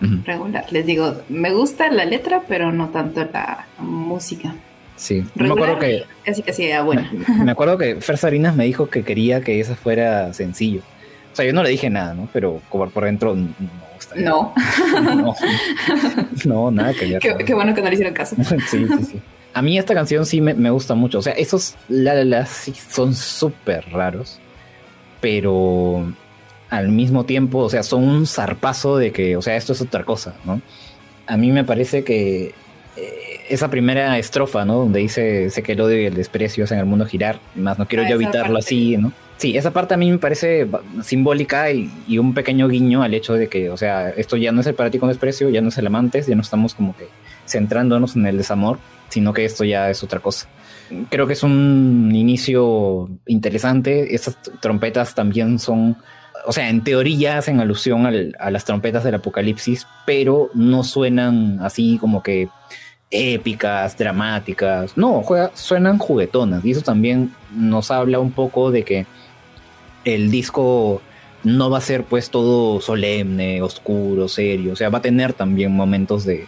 [0.02, 0.66] Regular.
[0.72, 4.54] Les digo, me gusta la letra, pero no tanto la música.
[5.00, 6.04] Sí, me acuerdo que.
[6.26, 7.10] Casi casi era buena.
[7.44, 10.82] Me, acuerdo que Fer Sarinas me dijo que quería que esa fuera sencillo.
[11.32, 12.28] O sea, yo no le dije nada, ¿no?
[12.34, 13.48] Pero como por dentro no
[14.18, 14.54] No.
[15.16, 15.36] no.
[16.44, 18.36] no, nada que qué, qué, bueno que no le hicieron caso.
[18.44, 19.22] sí, sí, sí.
[19.54, 21.20] A mí esta canción sí me, me gusta mucho.
[21.20, 24.38] O sea, esos la la la sí son súper raros.
[25.22, 26.14] Pero
[26.70, 30.04] al mismo tiempo, o sea, son un zarpazo de que, o sea, esto es otra
[30.04, 30.62] cosa, ¿no?
[31.26, 32.54] A mí me parece que
[33.50, 34.78] esa primera estrofa, ¿no?
[34.80, 37.88] Donde dice, sé que el odio y el desprecio hacen el mundo girar, más no
[37.88, 39.12] quiero ah, yo evitarlo así, ¿no?
[39.38, 40.68] Sí, esa parte a mí me parece
[41.02, 44.68] simbólica y, un pequeño guiño al hecho de que, o sea, esto ya no es
[44.68, 47.08] el para ti con desprecio, ya no es el amantes, ya no estamos como que
[47.48, 50.48] centrándonos en el desamor, sino que esto ya es otra cosa.
[51.10, 55.98] Creo que es un inicio interesante, estas trompetas también son
[56.46, 61.98] o sea, en teoría hacen alusión a las trompetas del apocalipsis, pero no suenan así
[62.00, 62.50] como que
[63.12, 64.96] épicas, dramáticas.
[64.98, 66.64] No, suenan juguetonas.
[66.64, 69.06] Y eso también nos habla un poco de que
[70.06, 71.02] el disco
[71.44, 74.74] no va a ser pues todo solemne, oscuro, serio.
[74.74, 76.48] O sea, va a tener también momentos de,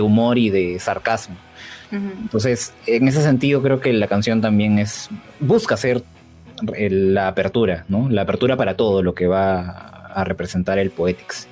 [0.00, 1.36] humor y de sarcasmo.
[1.90, 6.02] Entonces, en ese sentido creo que la canción también es, busca ser
[6.66, 8.08] la apertura, ¿no?
[8.08, 9.60] La apertura para todo lo que va
[10.06, 11.48] a representar el Poetics.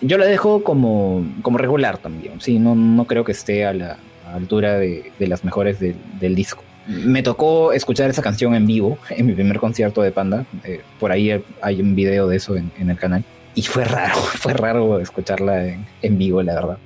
[0.00, 2.40] Yo la dejo como, como regular también.
[2.40, 3.98] Sí, no, no creo que esté a la
[4.34, 6.64] altura de, las mejores del disco.
[6.86, 10.46] Me tocó escuchar esa canción en vivo en mi primer concierto de Panda.
[10.64, 13.24] Eh, por ahí hay un video de eso en, el canal.
[13.54, 16.78] Y fue raro, fue raro escucharla en, en, vivo, la verdad.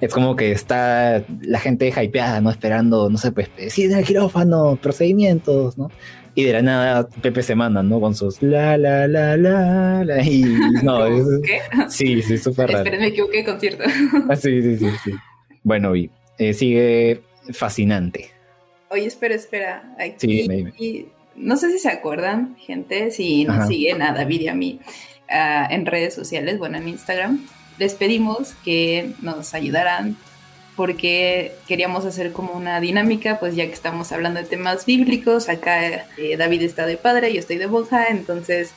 [0.00, 2.50] Es como que está la gente hypeada, ¿no?
[2.50, 5.90] Esperando, no sé, pues, sí, el quirófano, procedimientos, ¿no?
[6.34, 8.00] Y de la nada Pepe se manda, ¿no?
[8.00, 10.44] Con sus la, la, la, la, la, y
[10.82, 11.04] no,
[11.42, 11.60] ¿Qué?
[11.88, 12.78] sí, sí, súper raro.
[12.78, 13.84] Esperen, me equivoqué concierto.
[14.28, 15.12] Ah, sí, sí, sí, sí.
[15.62, 17.20] Bueno, y eh, sigue
[17.52, 18.30] fascinante.
[18.90, 19.94] Oye, espera, espera.
[19.98, 20.46] Aquí,
[20.78, 24.80] sí, no sé si se acuerdan, gente, si nos siguen a David y a mí
[25.30, 27.46] uh, en redes sociales, bueno, en Instagram.
[27.78, 30.16] les pedimos que nos ayudaran
[30.76, 36.06] porque queríamos hacer como una dinámica, pues ya que estamos hablando de temas bíblicos, acá
[36.16, 38.72] eh, David está de padre, yo estoy de monja, entonces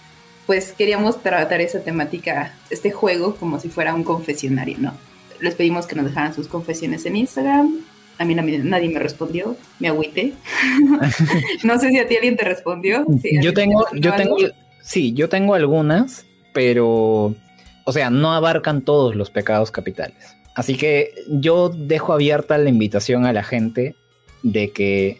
[0.46, 4.94] pues queríamos tratar esa temática, este juego, como si fuera un confesionario, ¿no?
[5.40, 7.80] Les pedimos que nos dejaran sus confesiones en Instagram.
[8.18, 10.34] A mí nadie me respondió, me agüité.
[11.64, 13.06] no sé si a ti alguien te respondió.
[13.42, 14.38] yo tengo, yo tengo,
[14.82, 17.36] sí, yo tengo algunas, pero,
[17.84, 20.38] o sea, no abarcan todos los pecados capitales.
[20.56, 23.96] Así que yo dejo abierta la invitación a la gente
[24.42, 25.20] de que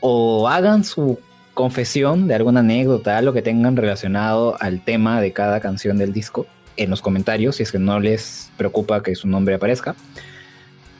[0.00, 1.18] o hagan su
[1.54, 6.46] confesión de alguna anécdota, algo que tengan relacionado al tema de cada canción del disco
[6.76, 9.94] en los comentarios, si es que no les preocupa que su nombre aparezca.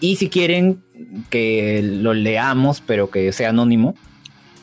[0.00, 0.82] Y si quieren
[1.30, 3.94] que lo leamos, pero que sea anónimo,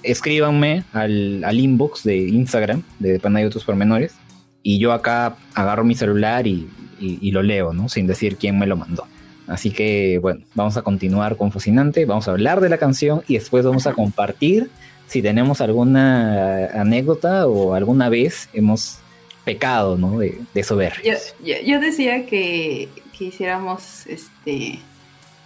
[0.03, 4.15] escríbanme al, inbox de Instagram de Pana y otros pormenores.
[4.61, 6.67] Y yo acá agarro mi celular y,
[6.99, 7.89] lo leo, ¿no?
[7.89, 9.05] Sin decir quién me lo mandó.
[9.47, 13.35] Así que, bueno, vamos a continuar con Fascinante, vamos a hablar de la canción y
[13.35, 14.69] después vamos a compartir
[15.07, 18.99] si tenemos alguna anécdota o alguna vez hemos
[19.43, 20.19] pecado, ¿no?
[20.19, 21.17] De, de soberbia.
[21.43, 24.79] Yo, decía que, que, hiciéramos, este,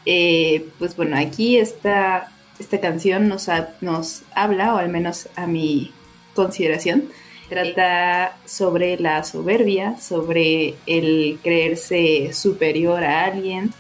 [0.06, 3.50] eh, pues bueno, aquí esta, esta canción nos,
[3.82, 5.92] nos habla, o al menos a mi
[6.36, 7.06] consideración,
[7.50, 13.72] trata sobre la soberbia, sobre el creerse superior a alguien,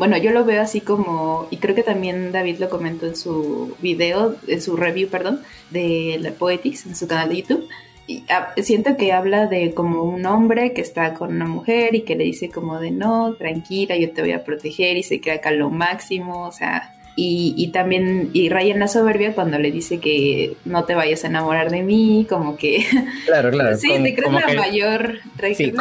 [0.00, 3.76] bueno, yo lo veo así como, y creo que también David lo comentó en su
[3.82, 7.68] video, en su review, perdón, de la Poetics, en su canal de YouTube.
[8.06, 12.00] Y, ah, siento que habla de como un hombre que está con una mujer y
[12.00, 15.34] que le dice como de no, tranquila, yo te voy a proteger y se crea
[15.34, 20.56] acá lo máximo, o sea, y, también, y Ryan la soberbia cuando le dice que
[20.64, 22.86] no te vayas a enamorar de mí, como que...
[23.26, 23.76] Claro, claro.
[23.76, 25.18] sí, te crees la mayor...
[25.54, 25.72] Sí,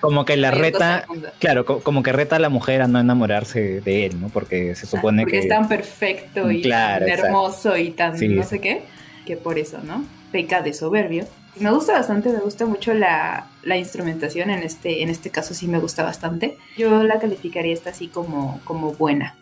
[0.00, 1.06] como que la reta,
[1.38, 4.28] claro, como que reta a la mujer a no enamorarse de él, ¿no?
[4.28, 5.42] Porque se supone porque que...
[5.44, 8.82] es tan perfecto y tan hermoso y tan no sé qué,
[9.26, 10.04] que por eso, ¿no?
[10.32, 11.26] Peca de soberbio.
[11.56, 15.66] Me gusta bastante, me gusta mucho la, la, instrumentación, en este, en este caso sí
[15.68, 16.56] me gusta bastante.
[16.76, 19.34] Yo la calificaría esta así como, como buena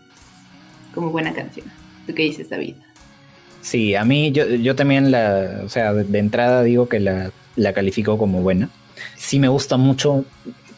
[0.94, 1.66] como buena canción.
[2.07, 2.74] ¿Tú qué dices, David?
[3.61, 7.72] Sí, a mí yo, yo también la, o sea, de, entrada digo que la, la
[7.72, 8.70] califico como buena.
[9.16, 10.24] Sí me gusta mucho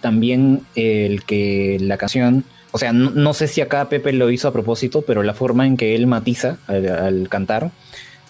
[0.00, 4.52] también el que la canción, o sea, no, sé si acá Pepe lo hizo a
[4.52, 7.70] propósito, pero la forma en que él matiza al, cantar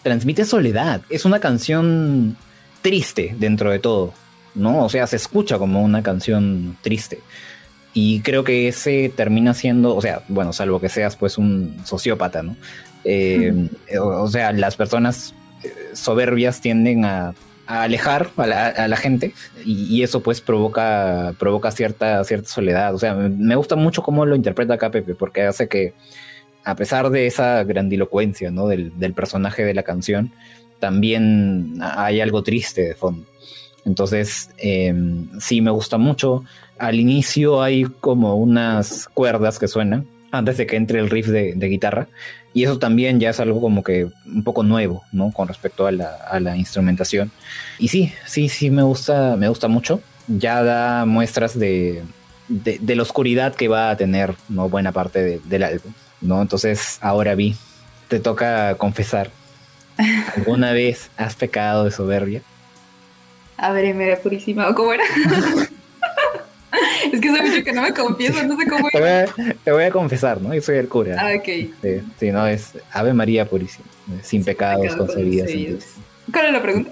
[0.04, 1.00] transmite soledad.
[1.10, 2.36] Es una canción
[2.80, 4.14] triste dentro de todo,
[4.54, 4.84] ¿no?
[4.84, 7.18] O sea, se escucha como una canción triste.
[7.94, 12.42] Y creo que ese termina siendo, o sea, bueno, salvo que seas pues un sociópata,
[12.42, 12.56] ¿no?
[13.04, 13.68] Eh,
[14.00, 17.34] o, sea, las personas eh, soberbias tienden a,
[17.66, 19.32] alejar a la, gente
[19.64, 22.94] y, eso pues provoca, provoca cierta, cierta soledad.
[22.94, 25.94] O sea, me gusta mucho cómo lo interpreta acá Pepe, porque hace que,
[26.64, 28.66] a pesar de esa grandilocuencia, ¿no?
[28.66, 30.32] Del, personaje de la canción,
[30.78, 33.26] también hay algo triste de fondo.
[33.84, 36.44] Entonces, em, sí, me gusta mucho
[36.78, 41.54] al inicio hay como unas cuerdas que suenan antes de que entre el riff de,
[41.54, 42.08] guitarra.
[42.52, 45.32] Y eso también ya es algo como que un poco nuevo, ¿no?
[45.32, 47.30] Con respecto a la, instrumentación.
[47.78, 50.00] Y sí, sí, sí, me gusta, me gusta mucho.
[50.26, 52.02] Ya da muestras de,
[52.48, 54.68] la oscuridad que va a tener, ¿no?
[54.68, 56.42] Buena parte del álbum, ¿no?
[56.42, 57.56] Entonces, ahora vi,
[58.08, 59.30] te toca confesar.
[60.36, 62.42] ¿Alguna vez has pecado de soberbia?
[63.56, 65.04] A ver, María Purísima, ¿cómo era?
[67.12, 68.88] es que soy mucho que no me confieso, no sé cómo.
[68.90, 70.54] Te voy, a, confesar, ¿no?
[70.54, 71.16] Yo soy el cura.
[71.18, 71.48] Ah, ok.
[72.18, 73.86] Sí, no, es Ave María Purísima,
[74.22, 75.50] sin pecados concebidas.
[76.32, 76.90] ¿Cuál es la pregunta?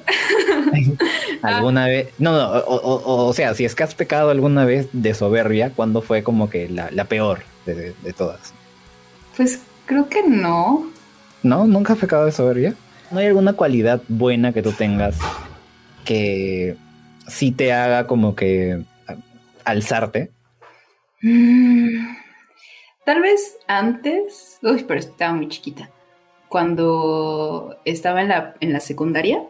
[1.42, 2.09] ¿Alguna vez?
[2.18, 6.22] No, no, o, sea, si es que has pecado alguna vez de soberbia, ¿cuándo fue
[6.22, 8.53] como que la, peor de, todas?
[9.37, 10.90] Pues creo que no.
[11.42, 11.66] ¿No?
[11.66, 12.75] ¿Nunca has pecado de soberbia?
[13.11, 15.16] ¿No hay alguna cualidad buena que tú tengas
[16.05, 16.77] que
[17.29, 18.83] sí te haga como que
[19.65, 20.31] alzarte?
[21.23, 22.17] Mm,
[23.04, 25.90] tal vez antes, uy, pero estaba muy chiquita.
[26.48, 29.42] Cuando estaba en la, en la secundaria,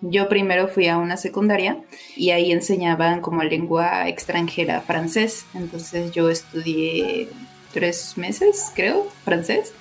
[0.00, 1.78] yo primero fui a una secundaria
[2.16, 5.46] y ahí enseñaban como lengua extranjera francés.
[5.54, 7.28] Entonces yo estudié
[7.72, 9.72] tres meses, creo, francés.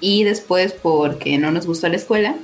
[0.00, 2.34] Y después, porque no nos gustó la escuela,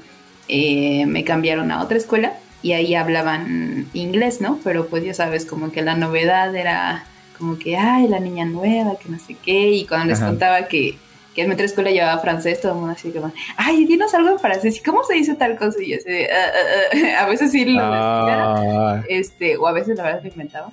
[0.49, 4.59] eh, me cambiaron a otra escuela y ahí hablaban inglés, ¿no?
[4.65, 7.05] Pero pues ya sabes, como que la novedad era
[7.39, 10.99] como que, ay, la niña nueva, que no sé qué, y cuando les contaba que,
[11.35, 14.39] que en nuestra escuela llevaba francés, todo el mundo así como, ay, dinos algo en
[14.39, 15.83] francés, ¿y cómo se dice tal cosa?
[15.83, 20.05] Y yo así, uh, uh, a veces sí lo decía, este, o a veces la
[20.05, 20.71] verdad lo inventaba.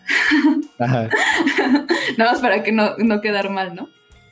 [2.17, 3.87] Nada más para que no, no quedar mal, ¿no?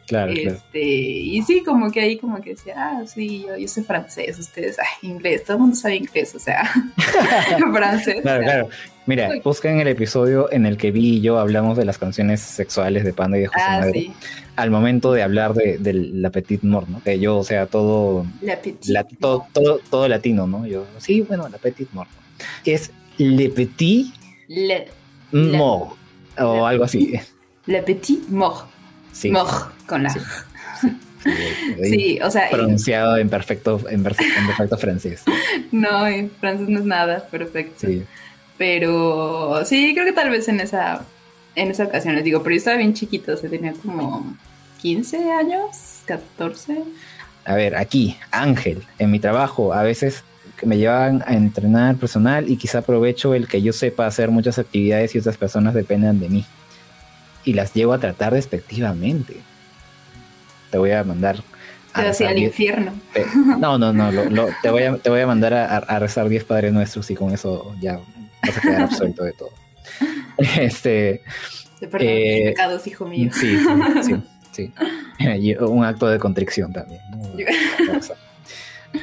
[0.07, 3.83] Claro, este, Y sí, como que ahí como que decía, ah, sí, yo, yo sé
[3.83, 6.69] francés, ustedes, ay, inglés, todo el mundo sabe inglés, o sea,
[7.73, 8.21] francés.
[8.21, 8.69] Claro, claro.
[9.07, 12.41] Mira, busca en el episodio en el que vi y yo hablamos de las canciones
[12.41, 14.11] sexuales de Panda y de José ah, sí.
[14.55, 17.03] al momento de hablar de, de la Petit Mort, ¿no?
[17.03, 20.65] Que yo, o sea, todo, la todo, todo, todo, latino, ¿no?
[20.65, 22.09] Yo, sí, bueno, la Petit Mort.
[22.63, 24.11] Es Le Petit
[24.47, 24.87] le,
[25.31, 25.95] Mort,
[26.39, 27.13] o algo así.
[27.67, 28.67] Le Petit Mort.
[29.11, 29.29] Sí.
[29.29, 30.09] Mort, con la...
[31.83, 32.19] Sí.
[32.23, 32.49] o sea...
[32.49, 35.23] Pronunciado en perfecto, en perfecto francés.
[35.71, 37.87] No, en francés no es nada perfecto.
[37.87, 38.03] Sí.
[38.57, 41.05] Pero sí, creo que tal vez en esa,
[41.55, 44.37] en esa ocasión les digo, pero yo estaba bien chiquito, o sea, tenía como
[44.81, 46.83] 15 años, 14.
[47.45, 50.23] A ver, aquí, Ángel, en mi trabajo, a veces
[50.63, 55.13] me llevan a entrenar personal y quizá aprovecho el que yo sepa hacer muchas actividades
[55.15, 56.45] y otras personas dependan de mí.
[57.43, 59.35] Y las llevo a tratar despectivamente.
[60.71, 61.43] Te voy a mandar
[61.95, 62.93] pero hacia el infierno.
[63.57, 64.11] No, no, no,
[64.61, 67.33] te, voy a, te voy a mandar a, a rezar 10 Padres Nuestros y con
[67.33, 67.99] eso ya
[68.41, 69.51] vas a quedar absuelto de todo.
[70.37, 71.21] Este.
[71.81, 73.31] eh, pecados, hijo mío.
[73.33, 73.57] Sí,
[74.03, 74.15] sí,
[74.51, 74.73] sí.
[75.61, 76.99] un acto de contrición también.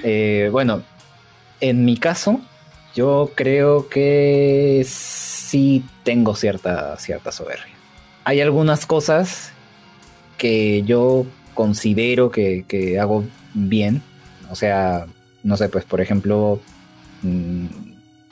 [0.03, 0.83] Eh, bueno,
[1.61, 2.41] en mi caso,
[2.95, 7.73] yo creo que sí tengo cierta, cierta soberbia.
[8.25, 9.53] Hay algunas cosas
[10.37, 13.25] que yo considero que, que hago
[13.55, 14.03] bien.
[14.51, 15.07] O sea,
[15.43, 16.61] no sé, pues por ejemplo,
[17.23, 17.67] mm,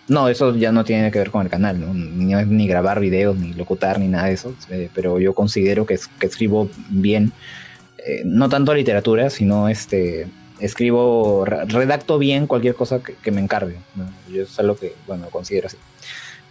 [0.09, 1.95] no, eso ya no tiene que ver con el canal, ¿no?
[1.95, 5.99] ni, ni, grabar videos, ni locutar, ni nada de eso, eh, pero yo considero que,
[6.21, 7.33] escribo bien,
[8.05, 10.27] eh, no tanto literatura, sino este,
[10.59, 13.77] escribo, redacto bien cualquier cosa que, me encargue.
[14.29, 15.77] Yo es algo que, bueno, considero así.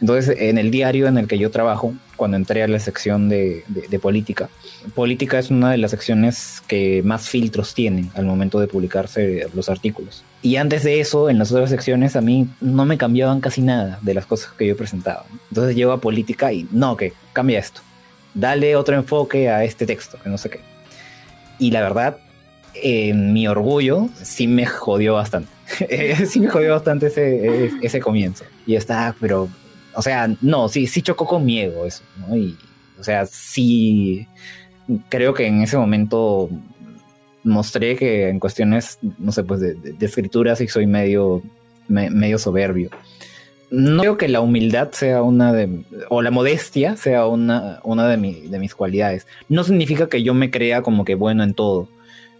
[0.01, 3.63] Entonces, en el diario en el que yo trabajo, cuando entré a la sección de,
[4.01, 4.49] política,
[4.95, 9.69] política es una de las secciones que más filtros tienen al momento de publicarse los
[9.69, 10.23] artículos.
[10.41, 13.99] Y antes de eso, en las otras secciones, a mí no me cambiaban casi nada
[14.01, 15.25] de las cosas que yo presentaba.
[15.49, 17.81] Entonces llego a política y no, que cambia esto.
[18.33, 20.59] Dale otro enfoque a este texto, que no sé qué.
[21.57, 22.17] Y la verdad,
[22.73, 25.49] en mi orgullo sí me jodió bastante.
[26.25, 28.45] sí me jodió bastante ese, ese comienzo.
[28.65, 29.49] Y está, pero
[29.93, 32.35] o sea, no, sí, sí chocó con miedo eso, ¿no?
[32.35, 32.57] Y,
[32.99, 34.27] o sea, sí,
[35.09, 36.49] creo que en ese momento
[37.43, 41.41] mostré que en cuestiones, no sé, pues de, escritura sí soy medio,
[41.87, 42.89] medio soberbio.
[43.71, 48.17] No creo que la humildad sea una de, o la modestia sea una, una de,
[48.17, 49.27] de mis cualidades.
[49.47, 51.87] No significa que yo me crea como que bueno en todo.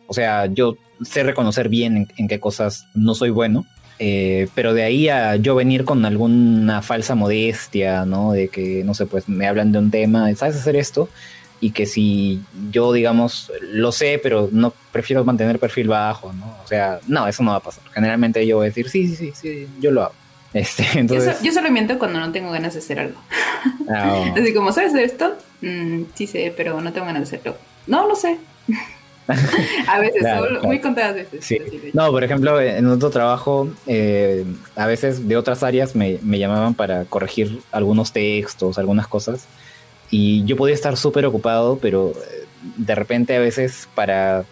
[0.08, 3.66] O sea, yo sé reconocer bien en qué cosas no soy bueno
[4.02, 8.32] eh, pero de ahí a yo venir con alguna falsa modestia, ¿no?
[8.32, 11.10] De que, no sé, pues me hablan de un tema, ¿sabes hacer esto?
[11.60, 12.42] Y que si
[12.72, 16.46] yo, digamos, lo sé, pero no prefiero mantener perfil bajo, ¿no?
[16.64, 17.84] O sea, no, eso no va a pasar.
[17.94, 20.14] Generalmente yo voy a decir, sí, sí, sí, sí, yo lo hago.
[20.52, 21.44] Este, entonces...
[21.44, 23.22] yo, solo miento cuando no tengo ganas de hacer algo.
[23.88, 25.38] Ah, Así como, ¿sabes hacer esto?
[25.62, 27.56] Mm, sí sé, pero no tengo ganas de hacerlo.
[27.86, 28.40] No, lo sé.
[29.88, 30.24] a veces,
[30.64, 31.46] muy contadas veces.
[31.46, 31.60] Sí.
[31.94, 36.74] No, por ejemplo, en otro trabajo, eh, a veces de otras áreas me, me, llamaban
[36.74, 39.48] para corregir algunos textos, algunas cosas,
[40.10, 42.46] y yo podía estar súper ocupado, pero eh,
[42.78, 44.46] de repente a veces para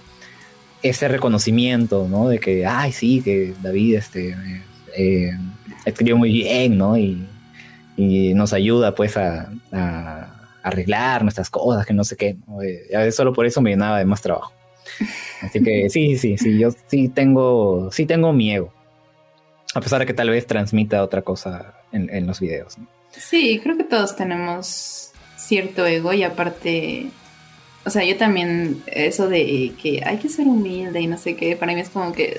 [0.83, 2.29] ese reconocimiento, ¿no?
[2.29, 4.35] De que, ay, sí, que David este,
[4.95, 5.31] eh,
[5.85, 6.97] escribió muy bien, ¿no?
[6.97, 7.25] Y,
[7.95, 12.37] y nos ayuda pues a, a arreglar nuestras cosas, que no sé qué.
[12.93, 14.56] A veces solo por eso me llenaba de más trabajo.
[15.41, 18.73] Así que sí, sí, sí, yo sí tengo, sí tengo mi ego.
[19.73, 22.77] A pesar de que tal vez transmita otra cosa en, los videos.
[23.11, 27.07] Sí, creo que todos tenemos cierto ego y aparte,
[27.85, 31.55] o sea, yo también, eso de que hay que ser humilde y no sé qué,
[31.55, 32.35] para mí es como que,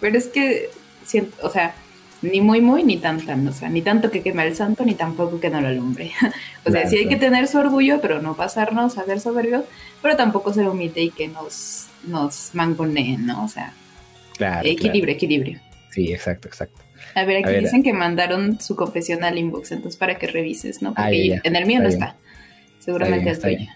[0.00, 0.70] pero es que,
[1.04, 1.74] siento, o sea,
[2.22, 4.94] ni muy muy ni tan tan, o sea, ni tanto que queme al santo ni
[4.94, 6.12] tampoco que no lo alumbre.
[6.64, 9.64] o sea, sí hay que tener su orgullo, pero no pasarnos a ser soberbios,
[10.02, 13.44] pero tampoco ser humilde y que nos, nos mangoneen, ¿no?
[13.44, 13.72] O sea,
[14.62, 15.60] equilibrio, equilibrio.
[15.90, 16.78] Sí, exacto, exacto.
[17.14, 20.92] A ver, aquí dicen que mandaron su confesión al inbox, entonces para que revises, ¿no?
[20.92, 22.16] Porque en el mío no está.
[22.78, 23.70] Seguramente el tuyo.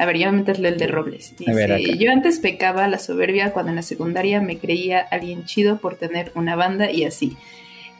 [0.00, 1.34] A ver, yo voy a meterle el de Robles.
[1.36, 5.96] Dice, yo antes pecaba la soberbia cuando en la secundaria me creía alguien chido por
[5.96, 7.36] tener una banda y así.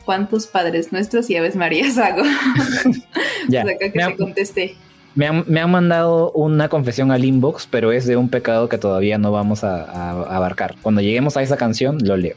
[0.06, 2.22] ¿Cuántos padres nuestros y Aves Marías hago?
[3.48, 3.64] ya.
[3.64, 4.76] pues acá que te contesté.
[5.14, 8.78] Me han, me han, mandado una confesión al inbox, pero es de un pecado que
[8.78, 10.76] todavía no vamos a, abarcar.
[10.80, 12.36] Cuando lleguemos a esa canción, lo leo.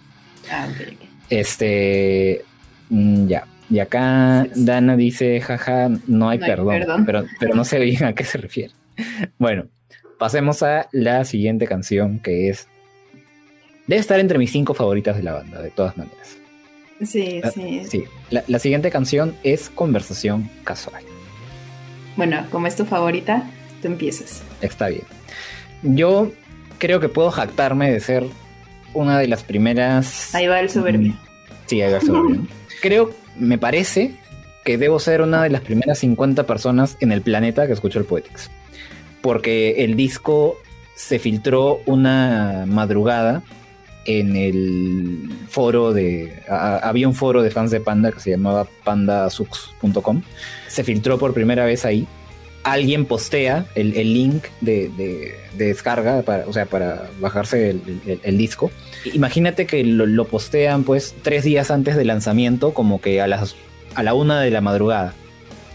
[0.52, 0.68] Ah,
[1.30, 2.44] Este.
[2.90, 3.46] Mm, ya.
[3.70, 8.26] Y acá Dana dice, jaja, no hay, perdón, Pero, pero no sé bien a qué
[8.26, 8.74] se refiere.
[9.38, 9.68] Bueno,
[10.18, 12.68] pasemos a la siguiente canción que es...
[13.88, 16.38] Debe estar entre mis cinco favoritas de la banda, de todas maneras.
[17.02, 17.82] Sí, sí.
[17.90, 21.04] Sí, la, la siguiente canción es Conversación Casual.
[22.16, 23.50] Bueno, como es tu favorita,
[23.82, 24.44] tú empiezas.
[24.62, 25.04] Está bien.
[25.82, 26.32] Yo
[26.78, 28.26] creo que puedo jactarme de ser
[28.94, 30.34] una de las primeras...
[30.34, 31.14] Ahí va el soberbio.
[31.66, 32.48] Sí, ahí va el soberbio.
[32.82, 34.16] creo, me parece
[34.64, 38.06] que debo ser una de las primeras 50 personas en el planeta que escuchó el
[38.06, 38.50] Poetics.
[39.24, 40.60] Porque el disco
[40.94, 43.42] se filtró una madrugada
[44.06, 46.44] en el foro de...
[46.48, 50.22] había un foro de fans de Panda que se llamaba pandasux.com.
[50.68, 52.06] Se filtró por primera vez ahí.
[52.64, 57.78] Alguien postea el, link de, descarga, para, o sea, para bajarse
[58.24, 58.72] el, disco.
[59.14, 63.56] Imagínate que lo, postean pues tres días antes del lanzamiento, como que a las
[63.96, 65.14] a la una de la madrugada,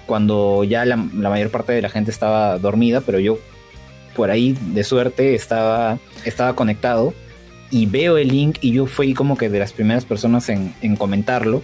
[0.09, 3.38] cuando ya la, la mayor parte de la gente estaba dormida, pero yo
[4.18, 7.14] por ahí de suerte estaba, estaba conectado
[7.70, 11.62] y veo el link y yo fui como que de las primeras personas en, comentarlo,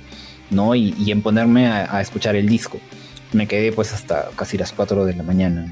[0.50, 0.76] ¿no?
[0.76, 2.78] Y, en ponerme a, escuchar el disco.
[3.32, 5.66] Me quedé pues hasta casi las 4 de la mañana,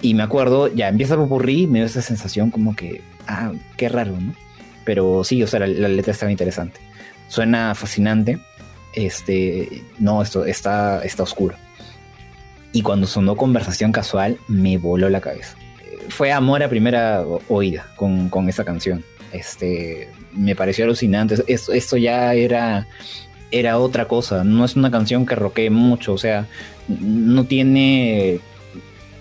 [0.00, 3.88] Y me acuerdo, ya empieza a popurrí, me dio esa sensación como que, ah, qué
[3.88, 4.32] raro, ¿no?
[4.84, 6.78] Pero sí, o sea, la, letra estaba interesante.
[7.26, 8.38] Suena fascinante.
[8.94, 11.56] Este, no, esto está, está oscuro.
[12.72, 15.56] Y cuando sonó conversación casual, me voló la cabeza.
[16.08, 19.04] Fue amor a primera oída con, con esa canción.
[19.32, 21.36] Este, me pareció alucinante.
[21.46, 22.86] Esto, ya era,
[23.50, 24.44] era otra cosa.
[24.44, 26.12] No es una canción que roquee mucho.
[26.12, 26.46] O sea,
[26.88, 28.40] no tiene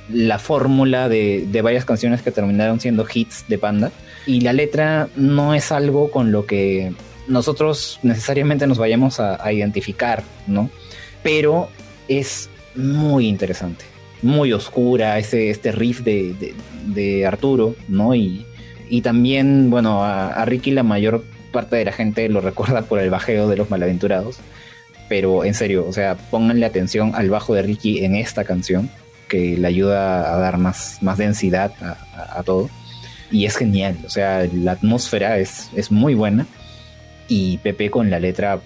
[0.10, 3.92] la fórmula de, varias canciones que terminaron siendo hits de Panda.
[4.26, 6.94] Y la letra no es algo con lo que
[7.28, 10.70] nosotros necesariamente nos vayamos a, identificar, ¿no?
[11.24, 11.70] Pero
[12.08, 13.86] es muy interesante,
[14.22, 16.54] muy oscura, ese, este riff de,
[16.86, 18.16] de Arturo, ¿no?
[18.16, 18.46] Y,
[18.92, 23.10] y también, bueno, a, Ricky la mayor parte de la gente lo recuerda por el
[23.10, 24.38] bajeo de los malaventurados.
[25.08, 28.90] Pero en serio, o sea, pónganle atención al bajo de Ricky en esta canción,
[29.30, 32.70] que le ayuda a dar más, más densidad a, todo.
[33.32, 36.46] Y es genial, o sea, la atmósfera es, es muy buena.
[37.30, 38.60] Y Pepe con la letra,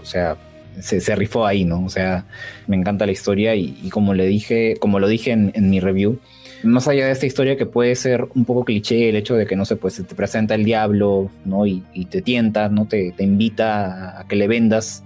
[0.00, 0.38] o sea,
[0.80, 1.84] se, rifó ahí, ¿no?
[1.84, 2.24] O sea,
[2.66, 6.18] me encanta la historia y, como le dije, como lo dije en, mi review,
[6.62, 9.56] más allá de esta historia que puede ser un poco cliché, el hecho de que
[9.56, 11.66] no sé, pues se te presenta el diablo, ¿no?
[11.66, 12.86] Y, te tienta, ¿no?
[12.86, 15.04] Te, te, invita a que le vendas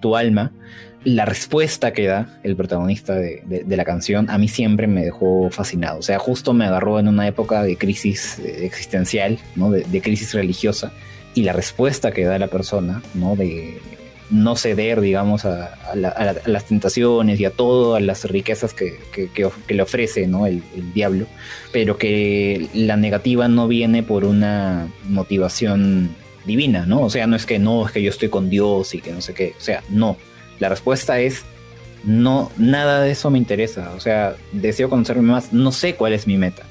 [0.00, 0.52] tu alma.
[1.04, 5.50] La respuesta que da el protagonista de, de, la canción a mí siempre me dejó
[5.50, 6.00] fascinado.
[6.00, 9.70] O sea, justo me agarró en una época de crisis eh, existencial, ¿no?
[9.70, 10.92] De, de crisis religiosa.
[11.34, 13.36] Y la respuesta que da la persona, ¿no?
[13.36, 13.78] De,
[14.30, 18.98] no ceder, digamos, a, las tentaciones y a todas las riquezas que,
[19.68, 20.46] le ofrece ¿no?
[20.46, 20.62] el,
[20.94, 21.26] diablo,
[21.72, 26.14] pero que la negativa no viene por una motivación
[26.44, 27.02] divina, ¿no?
[27.02, 29.20] O sea, no es que no, es que yo estoy con Dios y que no
[29.20, 30.16] sé qué, o sea, no.
[30.58, 31.44] La respuesta es
[32.04, 36.26] no, nada de eso me interesa, o sea, deseo conocerme más, no sé cuál es
[36.26, 36.62] mi meta.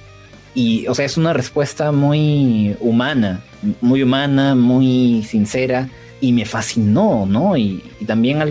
[0.54, 3.42] Y, o sea, es una respuesta muy humana,
[3.82, 5.90] muy humana, muy sincera
[6.22, 7.58] y me fascinó, ¿no?
[7.58, 8.42] Y, también,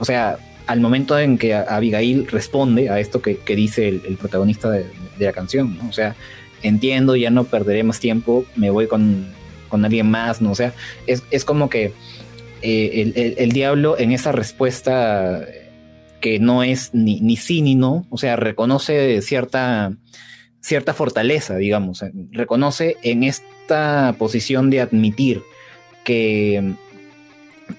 [0.00, 4.86] o sea, al momento en que Abigail responde a esto que, dice el, protagonista de,
[5.18, 5.88] la canción, ¿no?
[5.88, 6.16] O sea,
[6.62, 9.26] entiendo, ya no perderé más tiempo, me voy con,
[9.68, 10.50] con alguien más, ¿no?
[10.50, 10.72] O sea,
[11.06, 11.92] es, como que
[12.62, 15.44] eh, el, diablo en esa respuesta
[16.20, 19.92] que no es ni, ni sí ni no, o sea, reconoce cierta,
[20.60, 25.42] cierta fortaleza, digamos, reconoce en esta posición de admitir
[26.04, 26.74] que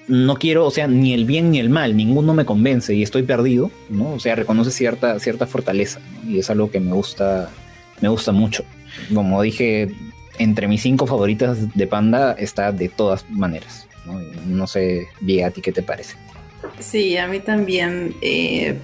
[0.07, 3.23] no quiero, o sea, ni el bien ni el mal, ninguno me convence y estoy
[3.23, 4.13] perdido, ¿no?
[4.13, 7.49] O sea, reconoce cierta, cierta fortaleza, y es algo que me gusta,
[8.01, 8.63] me gusta mucho.
[9.13, 9.89] Como dije,
[10.37, 14.19] entre mis cinco favoritas de Panda está de todas maneras, ¿no?
[14.45, 16.15] No sé, bien, a ti qué te parece.
[16.79, 18.15] Sí, a mí también.
[18.21, 18.77] Eh,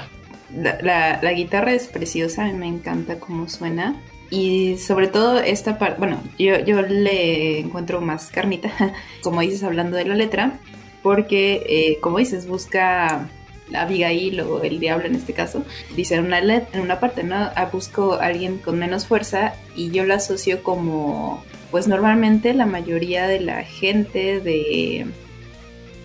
[0.55, 3.95] la, la, guitarra es preciosa, me encanta cómo suena.
[4.31, 8.71] Y sobre todo esta parte, bueno, yo, yo le encuentro más carnita,
[9.23, 10.59] como dices hablando de la letra,
[11.03, 13.29] porque, eh, como dices, busca
[13.69, 15.63] la Abigail o el diablo en este caso,
[15.95, 17.35] dice en una, en una parte, ¿no?
[17.35, 22.65] Ah, busco a alguien con menos fuerza y yo la asocio como, pues normalmente la
[22.65, 25.05] mayoría de la gente de,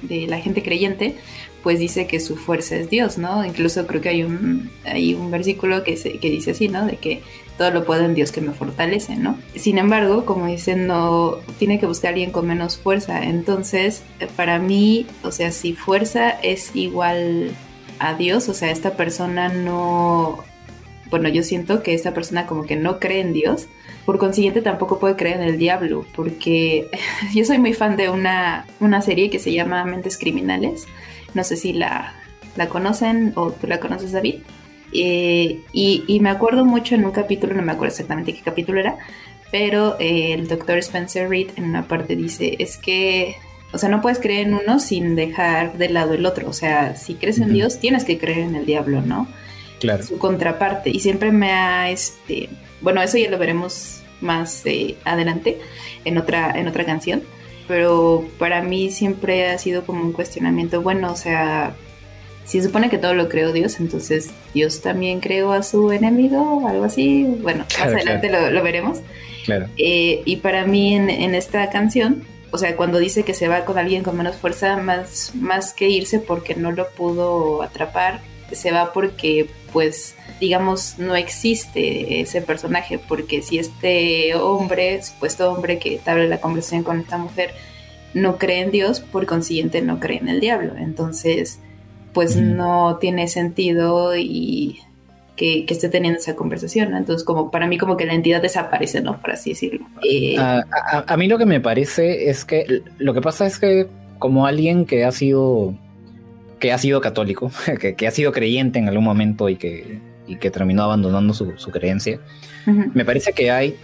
[0.03, 1.17] de la gente creyente,
[1.63, 3.45] pues dice que su fuerza es Dios, ¿no?
[3.45, 6.85] Incluso creo que hay un, hay un versículo que, que dice así, ¿no?
[6.85, 7.23] De que
[7.59, 9.39] todo lo puedo en Dios que me fortalece, ¿no?
[9.55, 13.23] Sin embargo, como dicen, no tiene que buscar a alguien con menos fuerza.
[13.23, 14.03] Entonces,
[14.37, 17.53] para mí, o sea, si fuerza es igual
[17.99, 20.43] a Dios, o sea, esta persona no,
[21.11, 23.67] bueno, yo siento que esta persona como que no cree en Dios,
[24.05, 26.91] por consiguiente tampoco puede creer en el diablo, porque
[27.35, 30.87] yo soy muy fan de una, una serie que se llama Mentes Criminales
[31.35, 32.15] no sé si la,
[32.57, 34.37] la conocen o tú la conoces, David.
[34.95, 38.97] Eh, y, me acuerdo mucho en un capítulo, no me acuerdo exactamente qué capítulo era,
[39.51, 43.37] pero eh, el doctor Spencer Reed en una parte dice, es que,
[43.73, 46.49] o sea, no puedes creer en uno sin dejar de lado el otro.
[46.49, 49.27] O sea, si crees en Dios, tienes que creer en el diablo, ¿no?
[49.81, 50.05] Claro.
[50.05, 50.91] Su contraparte.
[50.91, 52.49] Y siempre me ha, este,
[52.81, 55.59] bueno, eso ya lo veremos más eh, adelante
[56.05, 57.23] en otra, en otra canción
[57.67, 61.75] pero para mí siempre ha sido como un cuestionamiento, bueno, o sea,
[62.45, 66.59] si se supone que todo lo creó Dios, entonces Dios también creó a su enemigo
[66.59, 69.01] o algo así, bueno, más adelante lo, veremos.
[69.45, 69.69] Claro.
[69.77, 73.65] Eh, y para mí en, en, esta canción, o sea, cuando dice que se va
[73.65, 78.21] con alguien con menos fuerza, más, más que irse porque no lo pudo atrapar,
[78.53, 85.79] se va porque pues digamos no existe ese personaje porque si este hombre, supuesto hombre
[85.79, 87.55] que tabla la conversación con esta mujer,
[88.15, 90.77] no cree en Dios, por consiguiente no cree en el diablo.
[90.77, 91.59] Entonces,
[92.15, 94.81] pues no tiene sentido y
[95.37, 96.95] que, esté teniendo esa conversación.
[96.95, 99.21] Entonces, como para mí, como que la entidad desaparece, ¿no?
[99.21, 99.87] Por así decirlo.
[100.09, 103.89] Eh, a, mí lo que me parece es que lo que pasa es que
[104.19, 105.75] como alguien que ha sido
[106.61, 107.51] que ha sido católico,
[107.97, 109.99] que, ha sido creyente en algún momento y que,
[110.41, 112.21] que terminó abandonando su, creencia,
[112.67, 113.77] me parece que hay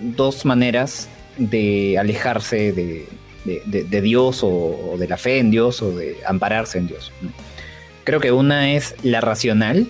[0.00, 1.08] dos maneras
[1.38, 7.10] de alejarse de, Dios o, de la fe en Dios o de ampararse en Dios.
[8.04, 9.88] Creo que una es la racional,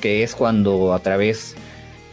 [0.00, 1.54] que es cuando a través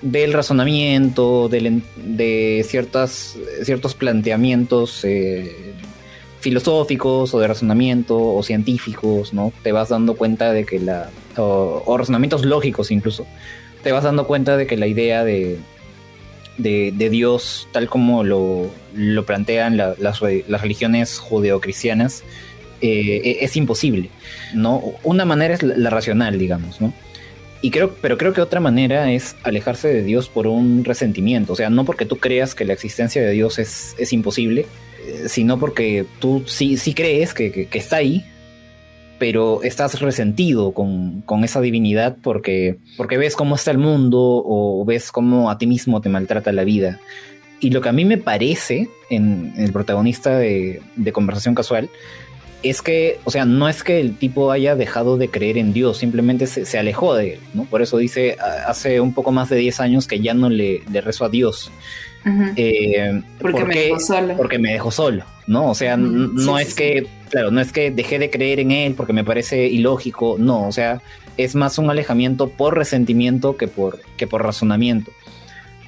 [0.01, 5.73] del razonamiento, de, ciertas, ciertos planteamientos eh,
[6.39, 9.51] filosóficos o de razonamiento o científicos, ¿no?
[9.61, 11.09] Te vas dando cuenta de que la...
[11.37, 13.25] o, razonamientos lógicos incluso,
[13.83, 15.59] te vas dando cuenta de que la idea de,
[16.57, 20.19] de, Dios, tal como lo, lo plantean las, las,
[20.61, 22.23] religiones judeocristianas,
[22.81, 24.09] eh, e, es imposible,
[24.53, 24.81] ¿no?
[25.03, 26.93] Una manera es la, racional, digamos, ¿no?
[27.61, 31.55] Y creo, pero creo que otra manera es alejarse de Dios por un resentimiento, o
[31.55, 34.65] sea, no porque tú creas que la existencia de Dios es, es imposible,
[35.27, 38.23] sino porque tú sí, sí crees que, está ahí,
[39.17, 45.11] pero estás resentido con, esa divinidad porque, porque ves cómo está el mundo o ves
[45.11, 46.99] cómo a ti mismo te maltrata la vida.
[47.59, 51.89] Y lo que a mí me parece en, el protagonista de, Conversación Casual
[52.61, 55.97] es que, o sea, no es que el tipo haya dejado de creer en Dios,
[55.97, 57.65] simplemente se, alejó de él, ¿no?
[57.65, 58.37] Por eso dice
[58.67, 61.71] hace un poco más de 10 años que ya no le, le rezo a Dios,
[62.55, 64.37] eh, porque, me dejó solo.
[64.37, 65.69] Porque me dejó solo, ¿no?
[65.69, 69.13] O sea, no es que, claro, no es que dejé de creer en él porque
[69.13, 71.01] me parece ilógico, no, o sea,
[71.37, 75.11] es más un alejamiento por resentimiento que por, que por razonamiento.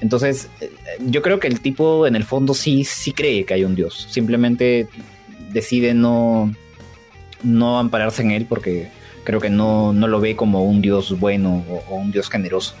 [0.00, 0.70] Entonces, eh,
[1.06, 4.08] yo creo que el tipo en el fondo sí, sí cree que hay un Dios,
[4.10, 4.88] simplemente
[5.52, 6.54] decide no,
[7.42, 8.88] no ampararse en él porque
[9.24, 12.74] creo que no, no lo ve como un Dios bueno o un Dios generoso.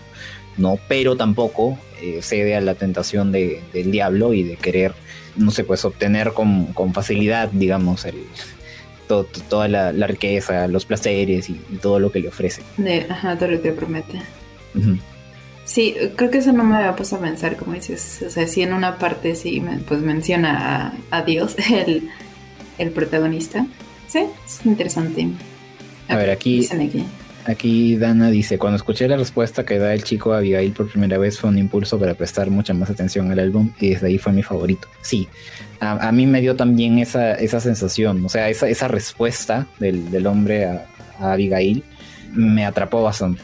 [0.56, 0.78] ¿no?
[0.88, 4.92] Pero tampoco eh, cede a la tentación del diablo y de querer,
[5.36, 8.24] no sé, pues obtener con, facilidad, digamos, el,
[9.48, 12.62] toda la, riqueza, los placeres y, todo lo que le ofrece.
[13.08, 14.20] ajá, todo lo que promete.
[15.64, 18.24] Sí, creo que eso no me había puesto a pensar, como dices.
[18.26, 22.10] O sea, sí en una parte sí pues menciona a, Dios, el,
[22.82, 23.66] el, protagonista.
[24.08, 25.28] Sí, es interesante.
[26.08, 27.04] A, ver, aquí, aquí
[27.44, 31.18] Aquí Dana dice, cuando escuché la respuesta que da el chico a Abigail por primera
[31.18, 34.32] vez fue un impulso para prestar mucha más atención al álbum y desde ahí fue
[34.32, 34.86] mi favorito.
[35.00, 35.28] Sí,
[35.80, 40.66] a, mí me dio también esa, esa sensación, o sea, esa, esa respuesta del, hombre
[40.66, 40.86] a,
[41.18, 41.82] Abigail
[42.32, 43.42] me atrapó bastante.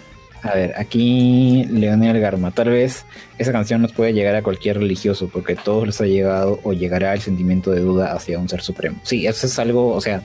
[0.49, 3.05] A ver, aquí Leonel Garma, tal vez
[3.37, 7.13] esa canción nos puede llegar a cualquier religioso porque todos les ha llegado o llegará
[7.13, 8.99] el sentimiento de duda hacia un ser supremo.
[9.03, 10.23] Sí, eso es algo, o sea,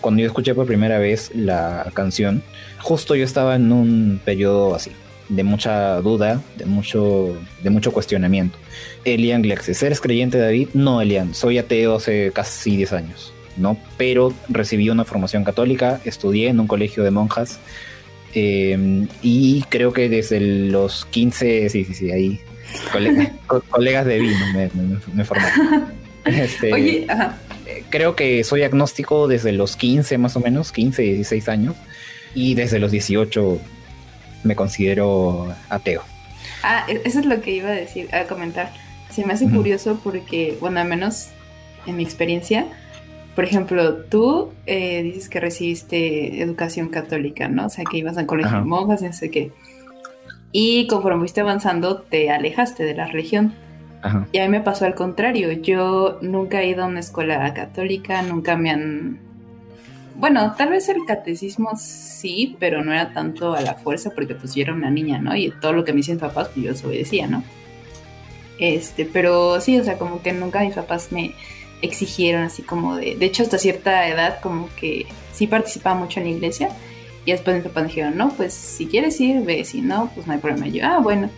[0.00, 2.42] cuando yo escuché por primera vez la canción,
[2.80, 4.90] justo yo estaba en un periodo así,
[5.28, 8.58] de mucha duda, de mucho, de mucho cuestionamiento.
[9.04, 10.70] Elian Glexes, ¿eres creyente David?
[10.74, 13.76] No, Elian, soy ateo hace casi 10 años, ¿no?
[13.96, 17.60] Pero recibí una formación católica, estudié en un colegio de monjas
[18.34, 22.40] eh, y creo que desde los 15, sí, sí, sí, ahí,
[23.70, 24.70] colegas de vino me,
[25.14, 26.02] me, formaron.
[26.24, 27.04] Este, Oye,
[27.90, 31.74] creo que soy agnóstico desde los 15 más o menos, 15, 16 años,
[32.32, 33.60] y desde los 18
[34.44, 36.04] me considero ateo.
[36.62, 38.72] Ah, e-, eso es lo que iba a decir, a comentar.
[39.10, 41.28] Se me hace curioso porque, bueno, al menos
[41.86, 42.66] en mi experiencia,
[43.34, 47.66] por ejemplo, tú eh, dices que recibiste educación católica, ¿no?
[47.66, 49.52] O sea, que ibas a colegio de monjas, no sé qué.
[50.52, 53.54] Y conforme fuiste avanzando, te alejaste de la religión.
[54.32, 55.52] Y a mí me pasó al contrario.
[55.52, 59.20] Yo nunca he ido a una escuela católica, nunca me han.
[60.16, 64.54] Bueno, tal vez el catecismo sí, pero no era tanto a la fuerza porque pues
[64.54, 65.34] yo era una niña, ¿no?
[65.34, 67.42] Y todo lo que me dicen papás, pues yo desobedecía, ¿no?
[68.58, 71.32] Este, pero sí, o sea, como que nunca mis papás me
[71.82, 73.16] exigieron así como de...
[73.16, 76.70] De hecho, hasta cierta edad como que sí participaba mucho en la iglesia.
[77.24, 80.32] Y después mis papás dijeron, no, pues si quieres ir, ve, si no, pues no
[80.32, 80.68] hay problema.
[80.68, 81.30] yo, ah, bueno.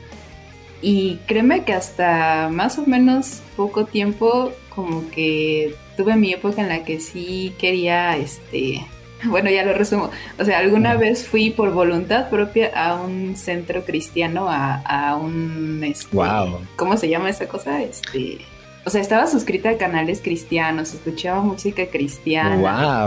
[0.81, 6.69] Y créeme que hasta más o menos poco tiempo, como que tuve mi época en
[6.69, 8.85] la que sí quería, este,
[9.25, 10.11] bueno, ya lo resumo.
[10.39, 16.15] O sea, alguna vez fui por voluntad propia a un centro cristiano, a, un, este,
[16.15, 16.61] wow.
[16.77, 17.83] ¿cómo se llama esa cosa?
[17.83, 18.39] Este,
[18.85, 22.57] o sea, estaba suscrita a canales cristianos, escuchaba música cristiana.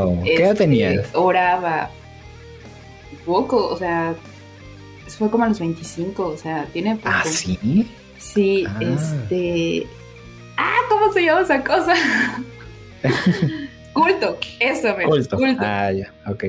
[0.02, 1.10] Wow, ¿qué edad este, tenías?
[1.14, 1.92] Oraba
[3.28, 4.16] poco, o sea,
[5.08, 7.10] fue como a los 25, o sea, tiene poco.
[7.10, 7.88] ¿Ah, sí?
[8.18, 8.80] Sí, ah.
[8.82, 9.86] este...
[10.58, 11.94] Ah, ¿cómo se llama esa cosa?
[13.94, 15.38] culto, eso, me culto.
[15.38, 15.62] culto.
[15.64, 16.44] Ah, ya, ok.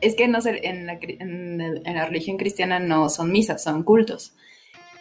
[0.00, 4.32] Es que no sé, en la, en, la religión cristiana no son misas, son cultos.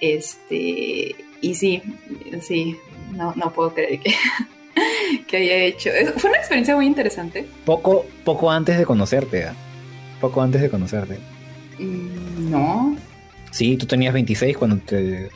[0.02, 1.82] Este, y sí,
[2.42, 2.78] sí,
[3.20, 4.14] no, no puedo creer que,
[5.28, 5.92] que haya hecho.
[6.18, 7.48] Fue una experiencia muy interesante.
[7.66, 9.52] Poco, poco antes de conocerte, ¿eh?
[10.20, 11.20] Poco antes de conocerte.
[11.78, 12.98] Mm, no,
[13.52, 14.80] Sí, tú tenías 26 cuando,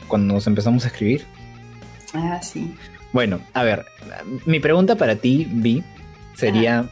[0.08, 1.24] cuando nos empezamos a escribir.
[2.12, 2.74] Ah, sí.
[3.12, 3.84] Bueno, a ver,
[4.46, 5.82] mi pregunta para ti, Vi,
[6.34, 6.88] sería,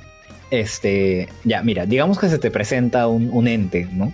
[0.50, 4.12] este, ya, mira, digamos que se te presenta un, ente, ¿no?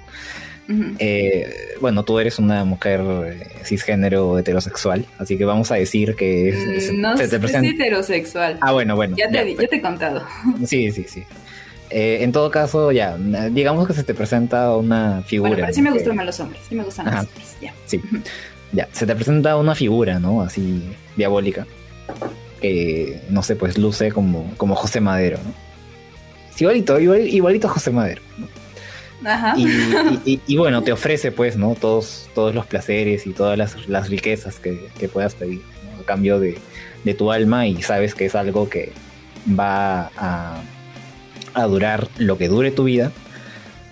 [0.99, 6.53] Eh, bueno, tú eres una mujer eh, cisgénero heterosexual, así que vamos a decir que
[6.93, 7.69] mm, no se te presenta...
[7.69, 8.59] heterosexual.
[8.61, 9.17] Ah, bueno, bueno.
[9.17, 10.23] Ya, te, ya te he contado.
[10.67, 11.25] Sí, sí, sí.
[11.91, 13.17] Eh, en todo caso, ya,
[13.51, 15.51] digamos que se te presenta una figura.
[15.51, 17.73] Bueno, pero sí me gustan más los hombres, sí me gustan los hombres, ya.
[17.87, 18.03] Sí,
[18.73, 20.43] ya, se te presenta una figura, ¿no?
[20.43, 20.83] Así,
[21.17, 21.67] diabólica,
[22.61, 25.69] que, no sé, pues luce como, como José Madero, ¿no?
[26.59, 28.21] igualito, igualito a José Madero,
[29.25, 29.55] Ajá.
[30.25, 31.75] Y, bueno, te ofrece, pues, ¿no?
[31.75, 35.63] Todos, todos los placeres y todas las, riquezas que, puedas pedir,
[36.01, 36.59] a cambio de,
[37.05, 38.93] de tu alma y sabes que es algo que
[39.59, 40.61] va a
[41.55, 43.13] a durar lo que dure tu vida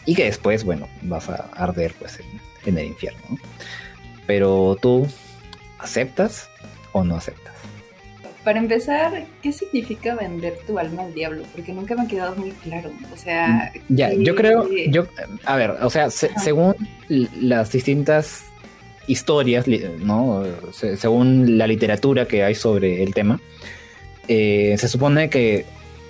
[0.05, 2.21] y que después, bueno, vas a arder pues
[2.65, 3.21] en, el infierno.
[4.27, 5.07] Pero tú,
[5.79, 6.49] ¿aceptas
[6.93, 7.46] o no aceptas?
[8.47, 11.43] Para empezar, ¿qué significa vender tu alma al diablo?
[11.53, 12.93] Porque nunca me ha quedado muy claro.
[13.13, 15.09] O sea, ya, yo creo, yo,
[15.45, 16.77] a ver, o sea, según
[17.09, 18.45] las distintas
[19.09, 19.67] historias,
[19.99, 20.45] ¿no?
[20.71, 23.41] según la literatura que hay sobre el tema,
[24.29, 25.65] eh, se supone que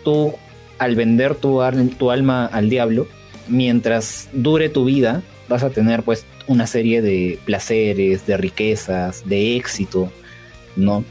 [0.04, 0.34] tú
[0.76, 1.62] al vender tu,
[1.98, 3.08] tu alma al diablo,
[3.48, 9.56] mientras dure tu vida, vas a tener pues una serie de placeres, de riquezas, de
[9.56, 10.12] éxito,
[10.76, 11.02] ¿no?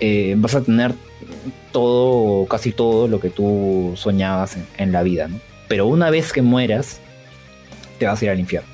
[0.00, 0.92] Eh, vas a tener
[1.72, 5.40] todo, casi todo lo que tú soñabas en, la vida, ¿no?
[5.68, 7.00] Pero una vez que mueras,
[7.98, 8.68] te vas a ir al infierno.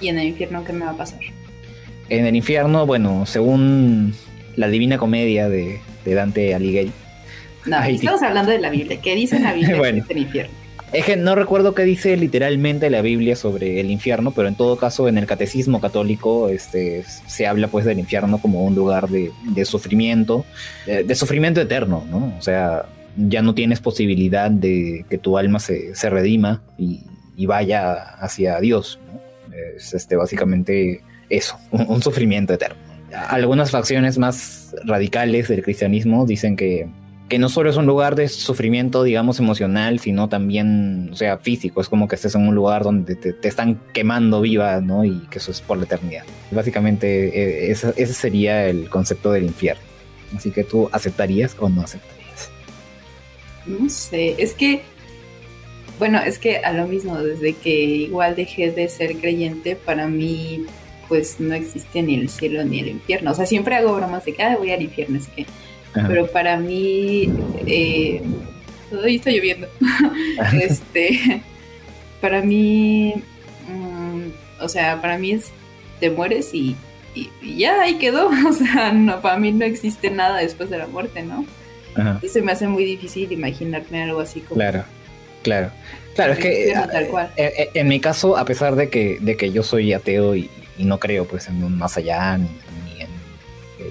[0.00, 1.20] ¿Y en el infierno qué me va a pasar?
[2.08, 4.14] En el infierno, bueno, según
[4.56, 6.92] la Divina Comedia de, de Dante Alighieri,
[7.66, 9.00] no, estamos hablando de la Biblia.
[9.00, 10.54] ¿Qué dice la Biblia bueno, el infierno?
[11.18, 15.18] No recuerdo qué dice literalmente la Biblia sobre el infierno, pero en todo caso en
[15.18, 19.30] el catecismo católico este, se habla pues del infierno como un lugar de,
[19.64, 20.44] sufrimiento,
[20.86, 22.34] de, sufrimiento eterno, ¿no?
[22.36, 22.86] O sea,
[23.16, 27.04] ya no tienes posibilidad de que tu alma se, redima y,
[27.46, 29.00] vaya hacia Dios,
[29.76, 32.76] Es este, básicamente eso, un sufrimiento eterno.
[33.28, 36.88] Algunas facciones más radicales del cristianismo dicen que
[37.30, 41.80] que no solo es un lugar de sufrimiento, digamos, emocional, sino también, o sea, físico.
[41.80, 45.04] Es como que estés en un lugar donde te, están quemando viva, ¿no?
[45.04, 46.24] Y que eso es por la eternidad.
[46.50, 49.82] Básicamente, eh, ese, sería el concepto del infierno.
[50.36, 52.50] Así que tú aceptarías o no aceptarías.
[53.64, 54.82] No sé, es que,
[56.00, 60.66] bueno, es que a lo mismo, desde que igual dejé de ser creyente, para mí,
[61.08, 63.30] pues no existe ni el cielo ni el infierno.
[63.30, 65.46] O sea, siempre hago bromas de que ah, voy al infierno, así que
[65.92, 67.32] pero para mí,
[67.66, 68.22] eh,
[69.06, 69.68] está lloviendo.
[70.60, 71.42] este,
[72.20, 73.14] para mí,
[73.68, 75.50] mm, o sea, para mí es,
[75.98, 76.76] te mueres y,
[77.14, 78.30] y, ya ahí quedó.
[78.48, 81.44] O sea, no, para mí no existe nada después de la muerte, ¿no?
[81.96, 84.60] Entonces me hace muy difícil imaginarme algo así como...
[84.60, 84.84] Claro,
[85.42, 85.70] claro.
[86.14, 87.30] Claro, es que tal cual.
[87.36, 90.50] Eh, eh, en, mi caso, a pesar de que, de que yo soy ateo y,
[90.78, 92.48] no creo pues en un más allá, ni,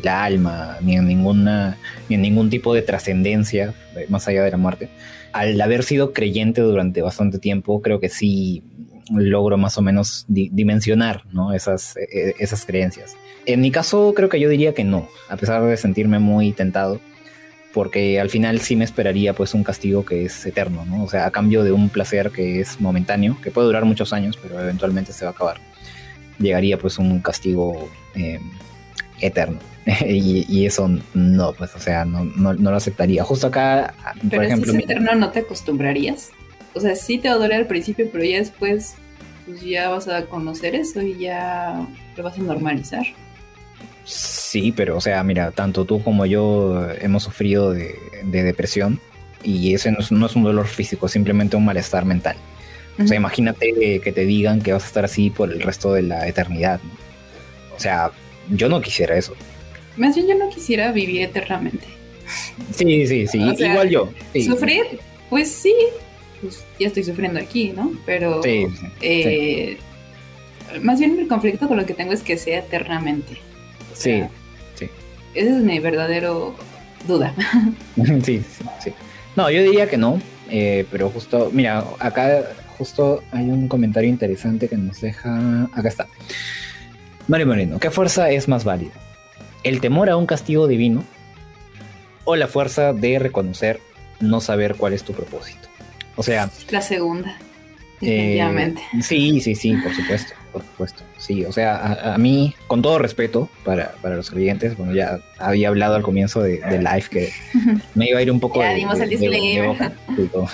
[0.01, 1.77] el alma, ni en ninguna,
[2.07, 3.73] ni en ningún tipo de trascendencia
[4.09, 4.89] más allá de la muerte,
[5.31, 8.63] al haber sido creyente durante bastante tiempo, creo que sí
[9.11, 11.53] logro más o menos dimensionar ¿no?
[11.53, 13.15] esas, e, e, esas creencias.
[13.45, 16.99] En mi caso, creo que yo diría que no, a pesar de sentirme muy tentado,
[17.73, 21.03] porque al final sí me esperaría pues un castigo que es eterno, ¿no?
[21.03, 24.37] O sea, a cambio de un placer que es momentáneo, que puede durar muchos años,
[24.41, 25.57] pero eventualmente se va a acabar.
[26.39, 28.41] Llegaría pues un castigo em,
[29.21, 29.59] eterno.
[30.05, 33.23] y, eso no, pues, o sea, no, no, lo aceptaría.
[33.23, 33.93] Justo acá,
[34.29, 34.71] por ejemplo...
[34.71, 36.29] Si es eterno, ¿no te acostumbrarías?
[36.73, 38.95] O sea, sí te va a doler al principio, pero ya después
[39.45, 43.03] pues ya vas a conocer eso y ya lo vas a normalizar.
[44.03, 48.99] Sí, pero o sea, mira, tanto tú como yo hemos sufrido de, depresión
[49.43, 52.37] y ese no es, un dolor físico, es simplemente un malestar mental.
[53.01, 56.01] O sea, imagínate que te digan que vas a estar así por el resto de
[56.01, 56.81] la eternidad.
[57.75, 58.11] O sea,
[58.49, 59.33] yo no quisiera eso.
[59.99, 61.85] Más bien yo no quisiera vivir eternamente.
[62.71, 64.09] Sí, sí, sí, igual yo.
[64.45, 64.83] ¿Sufrir?
[65.29, 65.75] Pues sí,
[66.41, 67.91] pues ya estoy sufriendo aquí, ¿no?
[68.05, 68.65] Pero sí,
[69.01, 69.77] eh,
[70.81, 73.37] más bien el conflicto con lo que tengo es que sea eternamente.
[73.93, 74.23] sí,
[74.75, 74.87] sí.
[75.33, 76.55] Esa es mi verdadero
[77.05, 77.35] duda.
[78.23, 78.93] sí, sí, sí.
[79.35, 82.43] No, yo diría que no, eh, pero justo, mira, acá
[82.77, 86.07] justo hay un comentario interesante que nos deja, acá está.
[87.27, 88.93] Mario Moreno, ¿qué fuerza es más válida?
[89.63, 91.03] ¿El temor a un castigo divino
[92.25, 93.79] o la fuerza de reconocer
[94.19, 95.67] no saber cuál es tu propósito?
[96.15, 96.49] O sea...
[96.69, 97.37] La segunda.
[98.01, 98.81] Eh, definitivamente.
[99.01, 101.03] sí, sí, sí, por supuesto, por supuesto.
[101.17, 105.95] Sí, o sea, a, mí, con todo respeto para, los creyentes, bueno, ya había hablado
[105.95, 107.33] al comienzo de, live que
[107.95, 108.85] me iba a ir un poco de,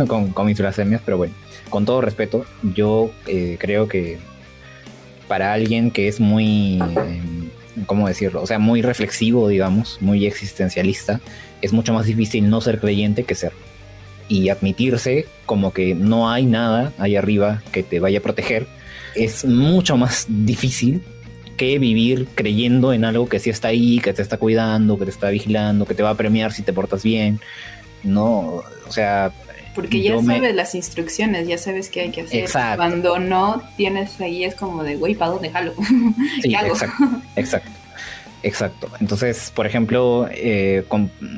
[0.08, 1.36] con, mis blasfemias, pero bueno,
[1.70, 4.18] con todo respeto, yo eh, creo que
[5.28, 7.35] para alguien que es muy, em,
[7.86, 8.42] ¿cómo decirlo?
[8.42, 11.22] O sea, muy reflexivo, digamos, muy existencialista,
[11.62, 13.54] es mucho más difícil no ser creyente que ser
[14.28, 18.68] y admitirse como que no hay nada ahí arriba que te vaya a proteger
[19.16, 21.04] es mucho más difícil
[21.58, 25.12] que vivir creyendo en algo que sí está ahí, que te está cuidando, que te
[25.12, 27.40] está vigilando, que te va a premiar si te portas bien.
[28.04, 29.32] No, o sea...
[29.76, 32.40] Porque ya sabes las instrucciones, ya sabes qué hay que hacer.
[32.42, 32.78] Exacto.
[32.78, 35.74] Cuando no tienes ahí es como de, güey, ¿para dónde jalo?
[36.42, 37.06] Sí, Exacto,
[37.36, 37.72] exacto,
[38.42, 38.90] exacto.
[39.02, 40.86] Entonces, por ejemplo, eh,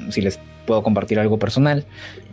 [0.09, 1.85] si les puedo compartir algo personal.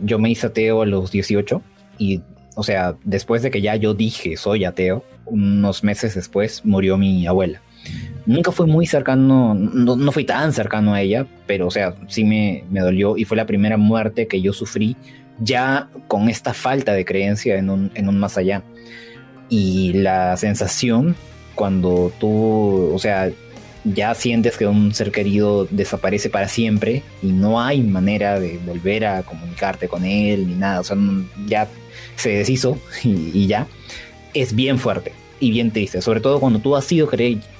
[0.03, 1.63] Yo me hice ateo a los 18
[1.97, 2.21] y,
[2.55, 7.25] o sea, después de que ya yo dije soy ateo, unos meses después murió mi
[7.25, 7.63] abuela.
[8.27, 12.23] Nunca fui muy cercano, no, no fui tan cercano a ella, pero, o sea, sí
[12.23, 14.97] me, me dolió y fue la primera muerte que yo sufrí
[15.39, 18.63] ya con esta falta de creencia en un, en un más allá.
[19.49, 21.15] Y la sensación
[21.55, 23.31] cuando tú, o sea,
[23.85, 29.05] ya sientes que un ser querido desaparece para siempre y no hay manera de volver
[29.05, 30.97] a comunicarte con él ni nada, o sea,
[31.47, 31.67] ya
[32.15, 33.67] se deshizo y, ya,
[34.33, 37.09] es bien fuerte y bien triste, sobre todo cuando tú has sido,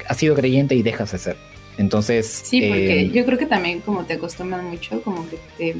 [0.08, 1.38] has sido creyente y dejas de ser.
[1.78, 2.26] Entonces...
[2.26, 5.76] Sí, porque eh, yo creo que también como te acostumbras mucho, como que te...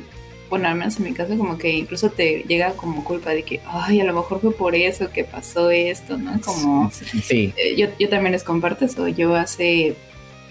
[0.56, 3.60] Bueno, al menos en mi caso, como que incluso te llega como culpa de que,
[3.66, 6.40] ay, a lo mejor fue por eso que pasó esto, ¿no?
[6.40, 6.90] Como...
[6.92, 7.54] Sí.
[7.58, 9.06] Eh, yo, yo también les comparto eso.
[9.10, 9.98] Yo hace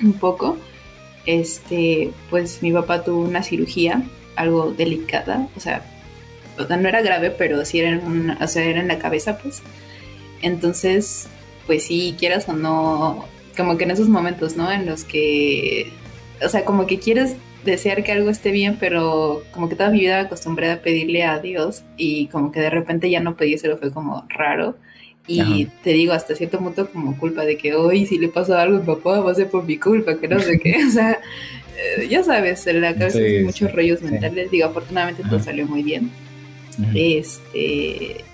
[0.02, 0.58] un poco,
[1.24, 4.02] este, pues mi papá tuvo una cirugía,
[4.36, 5.82] algo delicada, o sea,
[6.58, 9.62] no era grave, pero sí era en, o sea, era en la cabeza, pues.
[10.42, 11.28] Entonces,
[11.66, 13.24] pues si quieras o no,
[13.56, 14.70] como que en esos momentos, ¿no?
[14.70, 15.90] En los que,
[16.44, 20.00] o sea, como que quieres desear que algo esté bien, pero como que toda mi
[20.00, 23.90] vida acostumbrada a pedirle a Dios y como que de repente ya no pedírselo fue
[23.90, 24.76] como raro.
[25.26, 28.76] Y te digo, hasta cierto punto como culpa de que hoy si le pasó algo
[28.76, 30.76] a mi papá va a ser por mi culpa, que no sé qué.
[30.86, 31.18] O sea,
[31.76, 34.50] eh, ya sabes, en la cabeza hay muchos rollos mentales.
[34.50, 36.10] Digo, afortunadamente todo salió muy bien.
[36.94, 38.24] Este.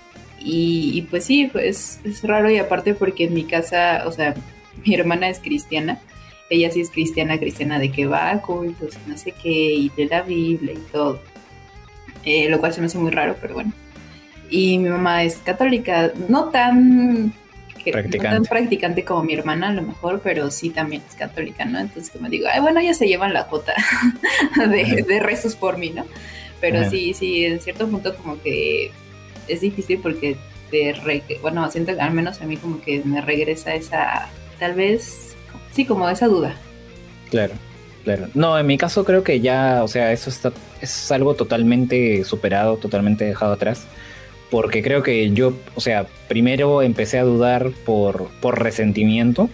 [0.43, 4.33] Y, pues sí, pues es raro y aparte porque en mi casa, o sea,
[4.83, 5.99] mi hermana es cristiana.
[6.51, 10.05] Ella sí es cristiana, cristiana de que va a cultos no sé qué, y de
[10.05, 11.19] la Biblia y todo.
[12.23, 13.73] Eh, lo cual se me hace muy raro, pero bueno
[14.51, 17.33] y mi mamá es católica, no tan,
[17.89, 18.49] practicante.
[18.49, 21.79] practicante como mi hermana a lo mejor, pero sí también es católica, ¿no?
[21.79, 23.73] Entonces como digo, ay, bueno, ya se llevan la jota
[24.69, 26.05] de, de rezos por mí, ¿no?
[26.59, 28.91] Pero sí, sí, en cierto punto como que
[29.47, 30.35] es difícil porque
[30.69, 30.93] te
[31.41, 34.29] bueno, siento al menos a mí como que me regresa esa,
[34.59, 35.35] tal vez,
[35.71, 36.55] sí, como esa duda.
[37.29, 37.53] Claro.
[38.03, 38.27] Claro.
[38.33, 40.51] No, en mi caso creo que ya, o sea, eso está,
[40.81, 43.85] es algo totalmente superado, totalmente dejado atrás.
[44.49, 49.49] Porque creo que yo, o sea, primero empecé a dudar por, por resentimiento,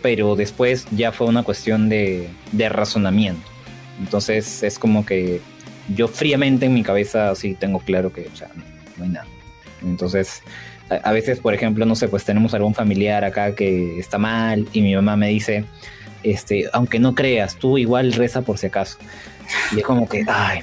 [0.00, 3.46] pero después ya fue una cuestión de, de razonamiento.
[4.00, 5.40] Entonces es como que
[5.94, 8.50] yo fríamente en mi cabeza sí tengo claro que, o sea,
[8.96, 9.26] no, hay nada.
[9.82, 10.42] Entonces,
[10.88, 14.82] a, veces, por ejemplo, no sé, pues tenemos algún familiar acá que está mal y
[14.82, 15.64] mi mamá me dice,
[16.22, 18.98] este, aunque no creas, tú igual reza por si acaso.
[19.74, 20.60] Y es como que, ay.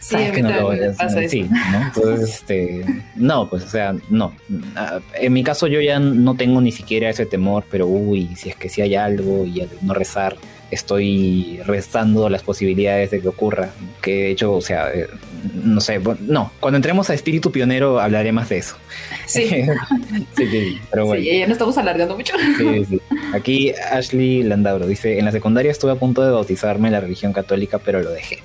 [0.00, 1.82] Sí, que no lo sí, ¿no?
[1.82, 2.84] Entonces, este,
[3.16, 4.32] no, pues, o sea, no.
[5.14, 8.56] En mi caso yo ya no tengo ni siquiera ese temor, pero uy, si es
[8.56, 10.36] que si hay algo y no rezar,
[10.70, 13.70] estoy restando las posibilidades de que ocurra.
[14.02, 15.08] Que de hecho, o sea, eh,
[15.64, 18.76] no sé, no, cuando entremos a Espíritu Pionero hablaré más de eso.
[19.26, 19.48] Sí,
[20.36, 21.22] sí, pero bueno.
[21.22, 22.34] Sí, ya no estamos alargando mucho.
[22.56, 23.00] Sí, sí.
[23.32, 27.32] Aquí Ashley Landauro dice, en la secundaria estuve a punto de bautizarme en la religión
[27.32, 28.38] católica, pero lo dejé.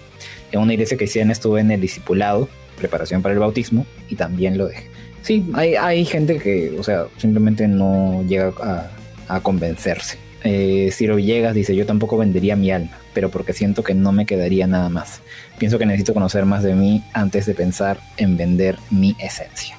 [0.51, 2.47] En una iglesia cristiana estuve en el discipulado,
[2.77, 4.87] preparación para el bautismo, y también lo dejé.
[5.23, 8.91] Sí, hay, hay gente que, o sea, simplemente no llega a,
[9.29, 10.22] a convencerse.
[10.43, 14.25] Eh, Ciro Villegas dice, yo tampoco vendería mi alma, pero porque siento que no me
[14.25, 15.21] quedaría nada más.
[15.57, 19.77] Pienso que necesito conocer más de mí antes de pensar en vender mi esencia.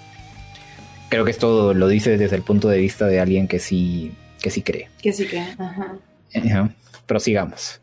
[1.10, 4.50] Creo que esto lo dice desde el punto de vista de alguien que sí, que
[4.50, 4.88] sí cree.
[5.02, 6.70] Que sí cree, ajá.
[7.06, 7.80] Prosigamos.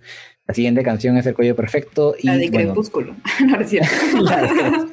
[0.48, 2.16] La siguiente canción es El Cuello Perfecto.
[2.20, 3.16] Y, La de Crepúsculo.
[3.48, 3.90] no, es cierto.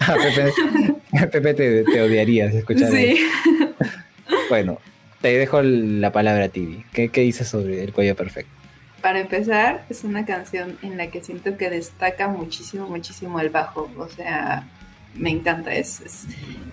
[0.00, 0.16] Ah,
[1.30, 3.18] Pepe, te, te, odiaría si escuchar Sí.
[4.48, 4.80] Bueno,
[5.24, 6.84] te dejo la palabra a.
[6.92, 8.52] ¿Qué, ¿Qué dices sobre El Cuello Perfecto?
[9.00, 13.90] Para empezar, es una canción en la que siento que destaca muchísimo, muchísimo el bajo.
[13.96, 14.68] O sea,
[15.14, 15.72] me encanta.
[15.72, 16.26] Es,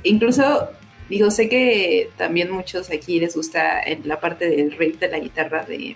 [0.03, 0.67] incluso,
[1.07, 5.63] digo, sé que también muchos aquí les gusta la parte del riff de la guitarra
[5.63, 5.95] de,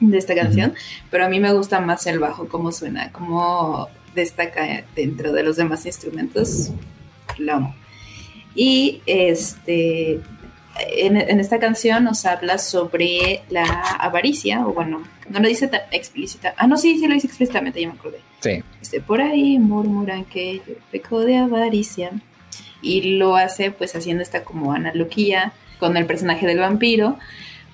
[0.00, 0.74] de esta canción,
[1.10, 5.56] pero a mí me gusta más el bajo, cómo suena, cómo destaca dentro de los
[5.56, 6.72] demás instrumentos.
[7.38, 7.74] Lo amo.
[8.54, 10.20] Y este
[10.78, 13.64] en, esta canción nos habla sobre la
[13.98, 16.54] avaricia, o bueno, no lo dice tan explícita.
[16.56, 18.20] Ah, no, sí, sí lo dice explícitamente, ya me acordé.
[18.40, 18.62] Sí.
[18.80, 22.12] Este, por ahí murmuran que yo peco de avaricia.
[22.80, 27.18] Y lo hace pues haciendo esta como analogía con el personaje del vampiro,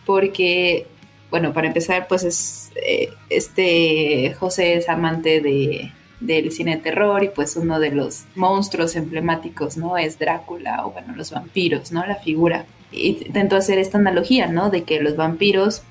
[0.06, 0.86] porque,
[1.30, 7.22] bueno, para empezar, pues es, eh, este José es amante de, del cine de terror
[7.22, 9.98] y pues uno de los monstruos emblemáticos, ¿no?
[9.98, 12.04] Es Drácula o bueno, los vampiros, ¿no?
[12.06, 14.70] La figura intento hacer esta analogía, ¿no?
[14.70, 15.82] De que los vampiros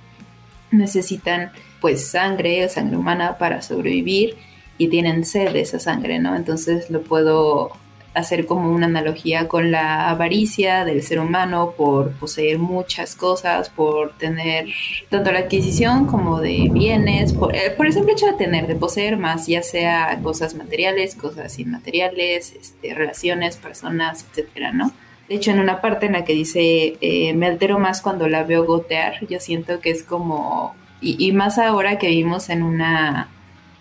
[0.72, 1.52] necesitan
[1.82, 4.36] pues sangre, sangre humana para sobrevivir
[4.78, 6.36] y tienen sed de esa sangre, ¿no?
[6.36, 7.72] Entonces lo puedo
[8.14, 14.16] hacer como una analogía con la avaricia del ser humano por poseer muchas cosas, por
[14.18, 14.68] tener
[15.10, 18.76] tanto la adquisición como de bienes, por, eh, por el simple hecho de tener, de
[18.76, 24.92] poseer más, ya sea cosas materiales, cosas inmateriales, este, relaciones, personas, etcétera, ¿no?
[25.30, 28.44] De hecho, en una parte en la que dice, eh, me altero más cuando la
[28.44, 33.30] veo gotear, yo siento que es como, y, más ahora que vivimos en una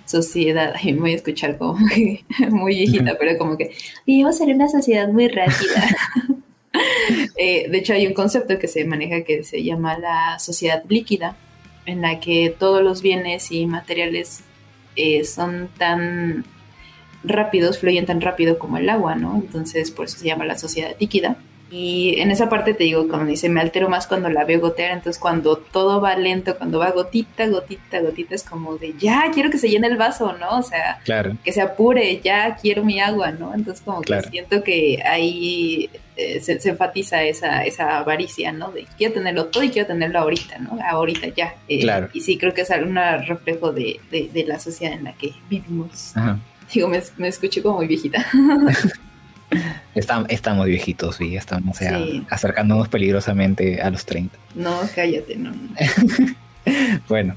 [0.05, 1.78] sociedad, y voy a escuchar como
[2.51, 3.72] muy, viejita, pero como que
[4.07, 5.88] vivimos en una sociedad muy rápida.
[7.36, 11.36] Eh, de hecho, hay un concepto que se maneja que se llama la sociedad líquida,
[11.84, 14.43] en la que todos los bienes y materiales
[14.97, 16.47] eh, son tan
[17.24, 19.36] rápidos, fluyen tan rápido como el agua, ¿no?
[19.36, 21.36] Entonces, por eso se llama la sociedad líquida.
[21.72, 24.90] Y en esa parte te digo, cuando dice, me altero más cuando la veo gotear,
[24.90, 29.48] entonces cuando todo va lento, cuando va gotita, gotita, gotita, es como de, ya, quiero
[29.48, 30.58] que se llene el vaso, ¿no?
[30.58, 31.00] O sea,
[31.42, 33.54] que se apure, ya quiero mi agua, ¿no?
[33.54, 38.70] Entonces como que siento que ahí eh, se, enfatiza esa, esa avaricia, ¿no?
[38.70, 40.78] De quiero tenerlo todo y quiero tenerlo ahorita, ¿no?
[40.86, 41.54] Ahorita ya.
[41.68, 42.10] Eh, claro.
[42.12, 42.96] Y sí, creo que es un
[43.26, 46.14] reflejo de, de, la sociedad en la que vivimos.
[46.18, 46.38] Ajá.
[46.72, 48.26] Digo, me, me escuché como muy viejita.
[49.94, 51.78] estamos viejitos, sí, estamos
[52.30, 54.38] acercándonos peligrosamente a los 30.
[54.54, 55.52] No, cállate, no.
[57.08, 57.36] bueno,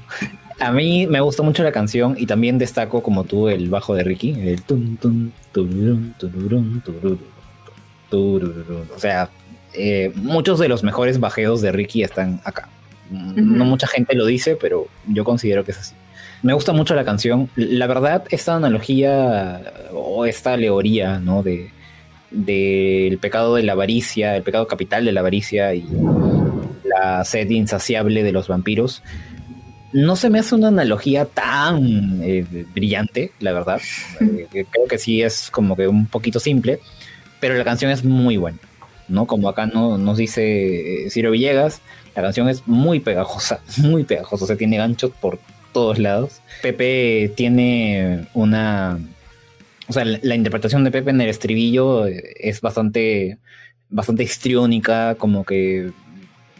[0.58, 4.04] a mí me gustó mucho la canción y también destaco como tú el bajo de
[4.04, 5.30] Ricky, el tum tum
[8.10, 9.28] O sea,
[9.74, 12.68] eh, muchos de los mejores bajeos de Ricky están acá.
[13.10, 15.94] No mucha gente lo dice, pero yo considero que es así.
[16.42, 17.50] Me gusta mucho la canción.
[17.56, 19.62] La verdad, esta analogía
[19.92, 21.42] o esta alegoría, ¿no?
[21.42, 21.70] De
[22.30, 25.86] del pecado de la avaricia, el pecado capital de la avaricia y
[26.84, 29.02] la sed insaciable de los vampiros.
[29.92, 33.80] No se me hace una analogía tan eh, brillante, la verdad.
[34.20, 36.80] Eh, creo que sí es como que un poquito simple,
[37.40, 38.58] pero la canción es muy buena.
[39.08, 39.26] ¿no?
[39.26, 41.80] Como acá no, nos dice eh, Ciro Villegas,
[42.14, 45.38] la canción es muy pegajosa, muy pegajosa, o sea, tiene ganchos por
[45.76, 46.40] todos lados.
[46.62, 48.98] Pepe tiene una...
[49.88, 53.36] O sea, la, interpretación de Pepe en el estribillo es bastante,
[53.90, 55.92] bastante histriónica, como que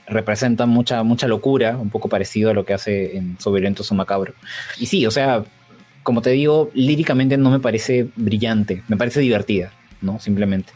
[0.06, 4.34] representa mucha, mucha locura, un poco parecido a lo que hace en Soberento su Macabro.
[4.78, 5.44] Y sí, o sea,
[6.02, 10.20] como te digo, líricamente no me parece brillante, me parece divertida, ¿no?
[10.20, 10.74] Simplemente.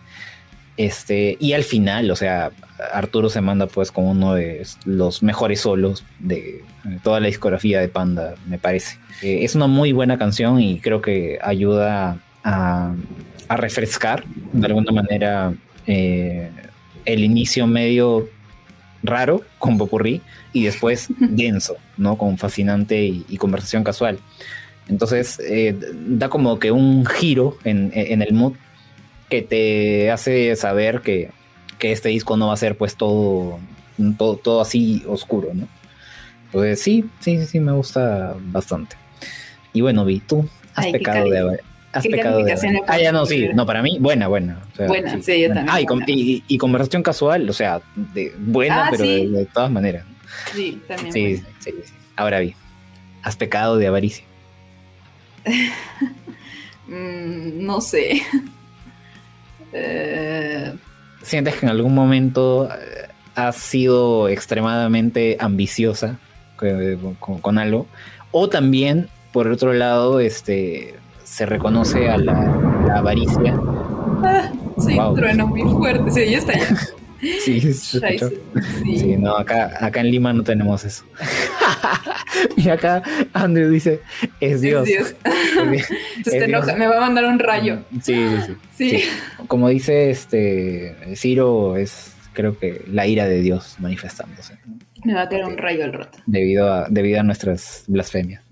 [0.79, 2.53] Este, y al final, o sea,
[2.93, 6.63] Arturo se manda pues con uno de los mejores solos de
[7.03, 8.99] toda la discografía de Panda, me parece.
[9.23, 12.95] Eh, es una muy buena canción y creo que ayuda a,
[13.49, 15.53] refrescar de alguna manera
[15.85, 16.51] eh,
[17.05, 18.29] el inicio medio
[19.03, 20.23] raro con Popurrí
[20.53, 22.17] y después denso, ¿no?
[22.17, 24.21] Con fascinante y, conversación casual.
[24.89, 25.77] Entonces eh,
[26.07, 28.55] da como que un giro en, el mood
[29.29, 31.31] que te hace saber que,
[31.81, 33.59] este disco no va a ser pues todo,
[34.19, 35.69] todo, todo así oscuro, ¿no?
[36.47, 38.97] Entonces sí, sí, sí, me gusta bastante.
[39.73, 42.83] Y bueno, Vi, tú has pecado de haber, Has pecado de...
[42.87, 44.61] Ah, ya no, sí, no, para mí, buena, buena.
[44.77, 45.69] buena, sí, yo también.
[45.71, 50.05] Ah, y, conversación casual, o sea, de, buena, ah, pero de, todas maneras.
[50.53, 51.13] Sí, también.
[51.13, 52.55] Sí, sí, sí, Ahora vi,
[53.23, 54.25] has pecado de avaricia.
[56.87, 58.21] Mm, no sé.
[59.73, 60.75] Eh,
[61.23, 66.19] ¿Sientes que en algún momento eh, has sido extremadamente ambiciosa
[67.21, 67.87] con, algo?
[68.33, 70.95] O también, por otro lado, este
[71.25, 73.59] se reconoce a la, avaricia.
[74.23, 76.11] Ah, sí, trueno muy fuerte.
[76.11, 76.77] Sí, ya está ya.
[77.45, 78.01] Sí, sí.
[78.97, 79.17] sí.
[79.17, 81.05] no, acá, acá en Lima no tenemos eso.
[82.57, 83.03] y acá
[83.33, 84.01] Andrew dice,
[84.41, 84.89] es Dios.
[84.89, 85.15] Es Dios.
[86.25, 87.85] te enoja, me va a mandar un rayo.
[88.03, 89.05] Sí, sí, sí,
[89.49, 94.59] Como dice este Ciro, es creo que la ira de Dios manifestándose.
[95.05, 96.19] Me va a caer un rayo al rato.
[96.27, 98.45] Debido a, debido a nuestras blasfemias.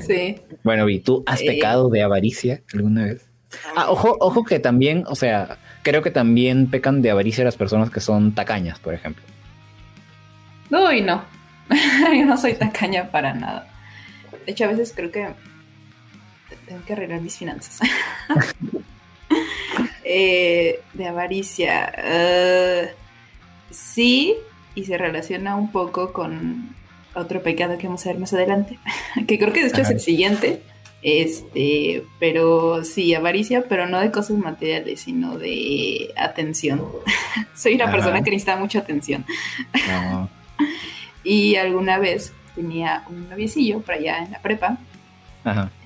[0.00, 0.36] Sí.
[0.64, 3.26] Bueno, Vi, ¿tú has eh, pecado de avaricia alguna vez?
[3.74, 7.90] Ah, ojo, ojo que también, o sea, creo que también pecan de avaricia las personas
[7.90, 9.22] que son tacañas, por ejemplo.
[10.68, 11.22] Uy, no.
[12.12, 13.68] Yo no soy tacaña para nada.
[14.44, 15.28] De hecho, a veces creo que
[16.66, 17.78] tengo que arreglar mis finanzas.
[20.08, 21.92] Eh, de avaricia.
[21.98, 22.86] Uh,
[23.70, 24.36] sí,
[24.76, 26.76] y se relaciona un poco con
[27.12, 28.78] otro pecado que vamos a ver más adelante,
[29.26, 30.62] que creo que de hecho es el siguiente.
[31.06, 36.82] Este, pero sí, avaricia, pero no de cosas materiales, sino de atención.
[37.54, 39.24] Soy una persona que necesita mucha atención.
[41.22, 44.78] y alguna vez tenía un noviecillo por allá en la prepa,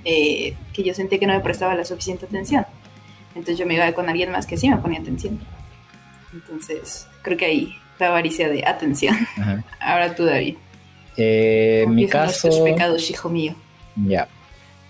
[0.07, 2.65] eh, que yo sentí que no me prestaba la suficiente atención.
[3.35, 5.39] Entonces yo me iba con alguien más que sí me ponía atención.
[6.33, 9.15] Entonces, creo que ahí fue avaricia de atención.
[9.81, 10.57] Ahora tú, David.
[11.19, 12.65] Eh, mi caso.
[12.65, 13.55] pecados, hijo mío.
[13.97, 14.27] Ya.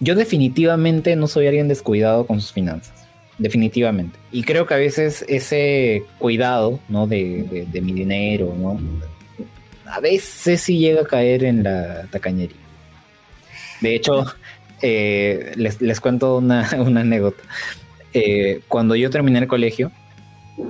[0.00, 3.06] Yo definitivamente no soy alguien descuidado con sus finanzas.
[3.38, 4.18] Definitivamente.
[4.32, 7.06] Y creo que a veces ese cuidado, ¿no?
[7.06, 8.78] De, mi dinero, ¿no?
[9.86, 12.56] A veces sí llega a caer en la tacañería.
[13.80, 14.26] De hecho,
[14.82, 17.42] eh, les, cuento una, anécdota.
[18.12, 19.90] Eh, cuando yo terminé el colegio,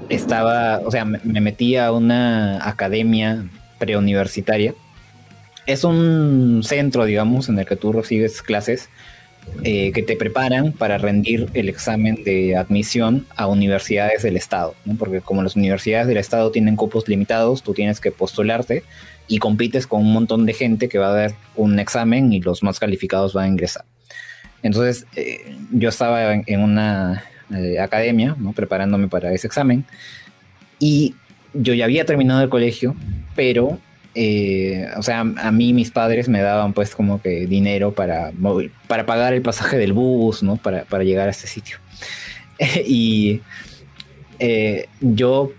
[0.08, 4.74] estaba, o sea, me metí a una academia preuniversitaria
[5.66, 8.88] es un centro, digamos, en el que tú recibes clases
[9.62, 15.20] eh, que te preparan para rendir el examen de admisión a universidades del Estado, porque
[15.20, 18.84] como las universidades del Estado tienen cupos limitados, tú tienes que postularte
[19.28, 22.62] y compites con un montón de gente que va a dar un examen y los
[22.62, 23.84] más calificados van a ingresar.
[24.62, 27.24] Entonces, eh, yo estaba en, una
[27.54, 29.84] eh, academia, preparándome para ese examen,
[30.78, 31.14] y
[31.54, 32.94] yo ya había terminado el colegio,
[33.34, 33.78] pero
[34.14, 38.32] eh, o sea, a mí mis padres me daban pues como que dinero para,
[38.88, 40.56] para pagar el pasaje del bus, ¿no?
[40.56, 41.78] Para, llegar a este sitio.
[42.86, 43.40] y
[44.38, 45.52] eh, yo,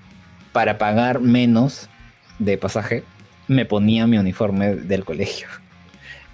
[0.52, 1.90] para pagar menos
[2.40, 3.03] de pasaje,
[3.48, 5.48] me ponía mi uniforme del colegio.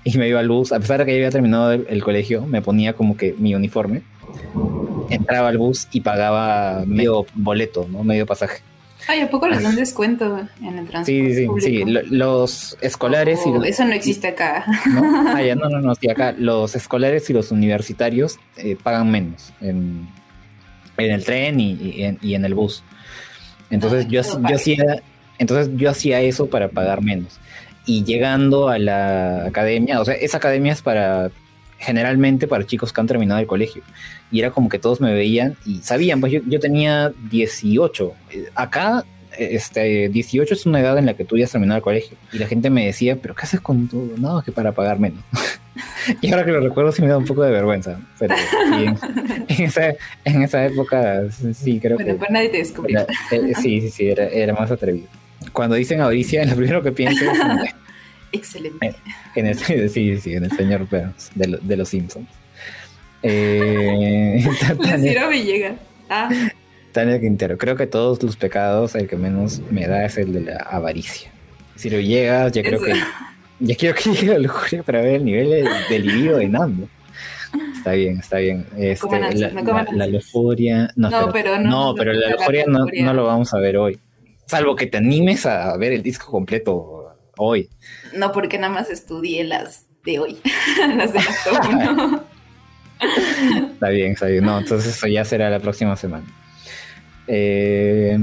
[0.03, 2.61] Y me iba al bus, a pesar de que ya había terminado el, colegio, me
[2.61, 4.03] ponía como que mi uniforme,
[5.09, 8.03] entraba al bus y pagaba medio boleto, ¿no?
[8.03, 8.61] Medio pasaje.
[9.07, 11.05] Ay, ¿a poco les dan descuento en el transporte?
[11.05, 11.83] Sí, sí, sí.
[11.85, 13.49] Los escolares y.
[13.49, 14.65] Oh, eso no existe acá.
[14.85, 15.27] ¿no?
[15.37, 15.95] Ah, no, no, no.
[15.95, 20.07] Sí, acá los escolares y los universitarios eh, pagan menos en,
[20.97, 22.83] el tren y, en, el bus.
[23.69, 25.01] Entonces, yo, yo hacía,
[25.37, 27.39] entonces yo hacía eso para pagar menos.
[27.85, 31.31] Y llegando a la academia, o sea, esa academia es para
[31.77, 33.83] generalmente para chicos que han terminado el colegio.
[34.31, 38.13] Y era como que todos me veían y sabían, pues yo, yo tenía 18.
[38.55, 39.05] Acá
[39.37, 42.17] este, 18 es una edad en la que tú ya has terminado el colegio.
[42.31, 44.09] Y la gente me decía, ¿pero qué haces con todo?
[44.17, 45.23] No, que para pagar menos.
[46.21, 47.99] y ahora que lo recuerdo sí me da un poco de vergüenza.
[48.19, 48.35] Pero
[49.47, 49.95] en, esa,
[50.25, 51.23] en, esa, época
[51.53, 52.17] sí creo bueno, que...
[52.17, 53.01] Pues nadie te descubrió.
[53.31, 55.07] Eh, sí, sí, sí, era, era, más atrevido.
[55.53, 57.39] Cuando dicen Auricia, lo primero que pienso es...
[58.31, 58.95] Excelente.
[59.35, 62.27] En el, sí, sí, en el señor Burns de, de los Simpsons.
[63.23, 64.45] Eh,
[64.83, 65.75] Tania, Villegas.
[66.09, 66.29] Ah.
[66.91, 67.57] Tania Quintero.
[67.57, 71.31] Creo que todos los pecados, el que menos me da es el de la avaricia.
[71.75, 72.93] Si lo llegas, ya creo que.
[73.59, 76.87] Ya quiero que llegue la lujuria para ver el nivel de, de libido de Nando.
[77.75, 78.65] Está bien, está bien.
[78.77, 80.91] Este, la, la, la, lujuria.
[80.95, 83.99] No, no pero, no, no, pero la lujuria no, no lo vamos a ver hoy.
[84.45, 86.96] Salvo que te animes a ver el disco completo
[87.37, 87.69] hoy.
[88.13, 90.37] No, porque nada más estudié las de hoy.
[90.95, 92.21] las de las
[93.73, 94.43] Está bien, está bien.
[94.43, 96.25] No, entonces eso ya será la próxima semana.
[97.27, 98.17] Eh,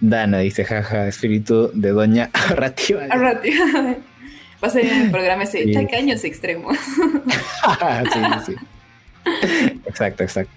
[0.00, 3.04] Dana dice, jaja, espíritu de doña Arrativa.
[3.10, 3.96] Arrativa.
[4.62, 5.72] Va a ser en el programa ese, sí.
[5.72, 6.76] tacaños extremos.
[6.78, 8.54] sí, sí.
[9.86, 10.52] Exacto, exacto.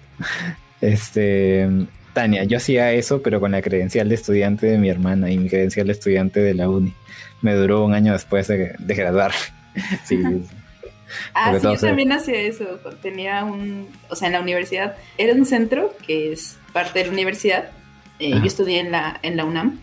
[0.80, 1.68] Este,
[2.12, 5.48] Tania, yo hacía eso, pero con la credencial de estudiante de mi hermana y mi
[5.48, 6.94] credencial de estudiante de la uni.
[7.42, 9.32] Me duró un año después de, de graduar.
[10.04, 10.22] sí,
[11.34, 12.64] Ah, sí, yo también hacía eso.
[13.02, 17.12] Tenía un, o sea, en la universidad, era un centro que es parte de la
[17.12, 17.70] universidad.
[18.18, 19.80] Eh, yo estudié en la, en la UNAM.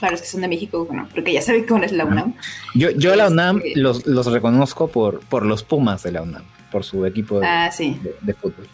[0.00, 2.34] Para los que son de México, bueno, porque ya saben cómo es la UNAM.
[2.74, 6.42] Yo, yo la UNAM este, los, los, reconozco por, por los Pumas de la UNAM,
[6.72, 8.00] por su equipo de, ah, sí.
[8.02, 8.66] de, de fútbol.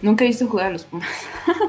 [0.00, 1.08] Nunca he visto jugar a los Pumas.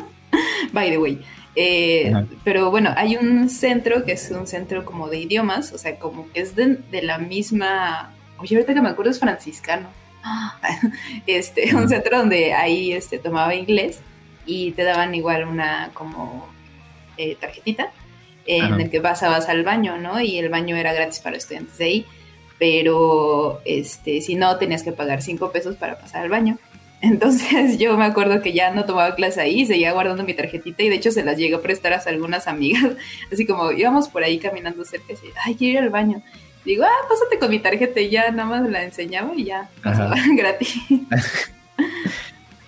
[0.72, 1.22] By the way.
[1.56, 2.12] Eh,
[2.44, 6.32] pero bueno, hay un centro que es un centro como de idiomas, o sea, como
[6.32, 8.14] que es de, de la misma
[8.44, 9.88] Oye, ahorita que me acuerdo es franciscano.
[11.28, 14.02] Este, un centro donde ahí este, tomaba inglés
[14.46, 16.48] y te daban igual una como
[17.18, 17.92] eh, tarjetita
[18.46, 20.20] en el que pasabas al baño, ¿no?
[20.20, 22.06] Y el baño era gratis para estudiantes de ahí,
[22.60, 26.58] pero este, si no, tenías que pagar cinco pesos para pasar al baño.
[27.04, 30.90] Entonces yo me acuerdo que ya no tomaba clase ahí, seguía guardando mi tarjetita y
[30.90, 32.94] de hecho se las llegué a prestar a algunas amigas,
[33.32, 36.24] así como íbamos por ahí caminando cerca y decía, ay, quiero ir al baño
[36.66, 40.16] digo, ah, pásate con mi tarjeta y ya nada más la enseñaba y ya pasaba
[40.38, 40.76] gratis.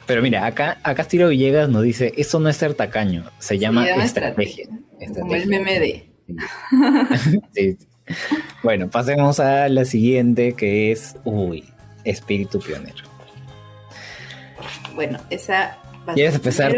[0.05, 3.87] Pero mira, acá, acá Tiro Villegas nos dice, eso no es ser tacaño, se llama,
[3.87, 4.65] llama estrategia.
[4.99, 5.21] estrategia.
[5.21, 6.09] Como el meme de...
[7.53, 7.77] sí.
[8.61, 11.63] Bueno, pasemos a la siguiente que es, uy,
[12.03, 13.14] espíritu pionero.
[14.95, 15.77] Bueno, esa...
[16.13, 16.75] ¿Quieres empezar?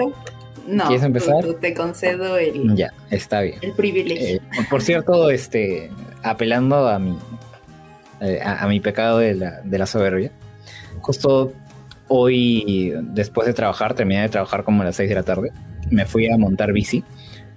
[0.67, 1.43] No, ¿Quieres empezar?
[1.43, 2.75] Tú, tú te concedo el...
[2.75, 3.57] Ya, está bien.
[3.61, 4.37] El privilegio.
[4.37, 5.89] Eh, por cierto, este,
[6.23, 7.17] apelando a mi,
[8.19, 10.31] eh, a, a, mi pecado de la, de la soberbia.
[11.01, 11.53] Justo
[12.07, 15.51] hoy, después de trabajar, terminé de trabajar como a las 6 de la tarde,
[15.89, 17.03] me fui a montar bici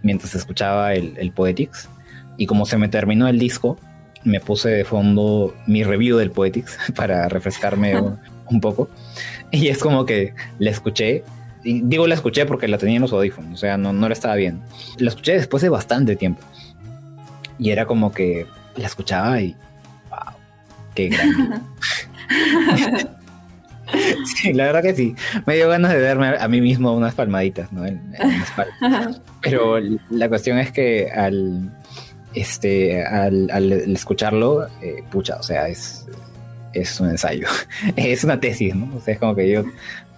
[0.03, 1.89] mientras escuchaba el, el Poetics.
[2.37, 3.79] Y como se me terminó el disco,
[4.25, 7.95] me puse de fondo mi review del Poetics para refrescarme
[8.51, 8.89] un, poco.
[9.53, 11.25] Y es como que la escuché
[11.65, 14.15] y digo la escuché porque la tenía en los audífonos, o sea, no, no la
[14.15, 14.63] estaba bien.
[14.99, 16.43] La escuché después de bastante tiempo.
[17.59, 18.47] Y era como que
[18.77, 19.57] la escuchaba y.
[20.09, 20.35] ¡Wow!
[20.95, 21.61] ¡Qué grande!
[24.37, 25.15] sí, la verdad que sí.
[25.47, 27.85] Me dio ganas de darme a mí mismo unas palmaditas, ¿no?
[27.87, 29.21] En, en la espalda.
[29.43, 29.79] Pero
[30.11, 31.71] la cuestión es que al.
[32.33, 36.07] Este, al, al escucharlo, eh, pucha, o sea, es,
[36.73, 37.47] es un ensayo,
[37.97, 38.97] es una tesis, ¿no?
[38.97, 39.65] O sea, es como que yo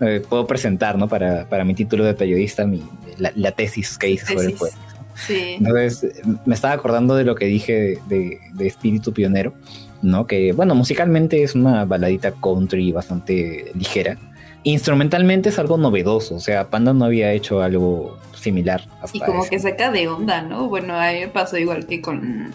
[0.00, 1.08] eh, puedo presentar, ¿no?
[1.08, 2.82] Para, para, mi título de periodista, mi,
[3.18, 4.36] la, la tesis que hice tesis.
[4.36, 4.76] sobre el poeta.
[5.14, 5.56] Sí.
[5.58, 9.52] Entonces, me estaba acordando de lo que dije de, de, de, Espíritu Pionero,
[10.00, 10.26] ¿no?
[10.26, 14.16] Que, bueno, musicalmente es una baladita country bastante ligera.
[14.64, 18.82] Instrumentalmente es algo novedoso, o sea, Panda no había hecho algo similar.
[19.00, 19.50] Hasta y como eso.
[19.50, 20.68] que saca de onda, ¿no?
[20.68, 22.52] Bueno, a mí me pasó igual que con,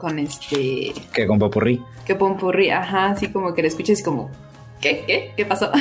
[0.00, 0.92] con este...
[1.12, 1.80] Que con Popurrí.
[2.04, 4.30] Que Popurrí, ajá, así como que le escuches como,
[4.80, 5.04] ¿qué?
[5.06, 5.32] ¿Qué?
[5.36, 5.70] ¿Qué pasó?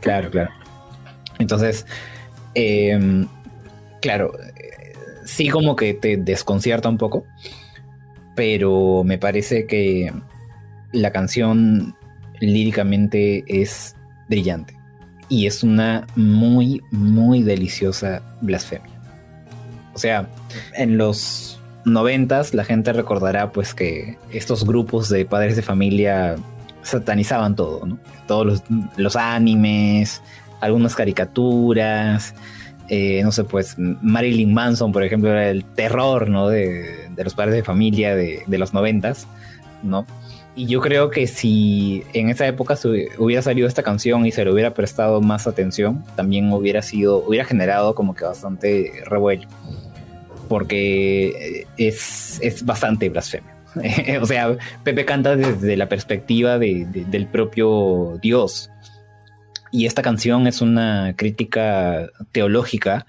[0.00, 0.50] Claro, claro.
[1.38, 1.86] Entonces,
[2.54, 3.26] eh,
[4.02, 4.32] claro,
[5.24, 7.24] sí como que te desconcierta un poco,
[8.36, 10.12] pero me parece que
[10.92, 11.96] la canción
[12.40, 13.96] líricamente es
[14.28, 14.76] brillante
[15.28, 18.92] y es una muy, muy deliciosa blasfemia.
[19.94, 20.28] O sea,
[20.74, 26.36] en los noventas la gente recordará pues que estos grupos de padres de familia
[26.82, 27.98] satanizaban todo, ¿no?
[28.26, 28.62] Todos los,
[28.96, 30.22] los animes,
[30.60, 32.34] algunas caricaturas,
[32.88, 36.48] eh, no sé, pues Marilyn Manson, por ejemplo, era el terror, ¿no?
[36.48, 39.26] De, de los padres de familia de, de los noventas,
[39.82, 40.06] ¿no?
[40.56, 42.78] Y yo creo que si en esa época
[43.18, 47.44] hubiera salido esta canción y se le hubiera prestado más atención, también hubiera sido, hubiera
[47.44, 49.48] generado como que bastante revuelo.
[50.48, 53.54] Porque es, es bastante blasfemia.
[54.20, 58.70] o sea, Pepe canta desde la perspectiva del propio Dios.
[59.72, 63.06] Y esta canción es una crítica teológica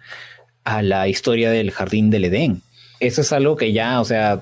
[0.64, 2.62] a la historia del jardín del Edén.
[3.00, 4.42] Eso es algo que ya, o sea,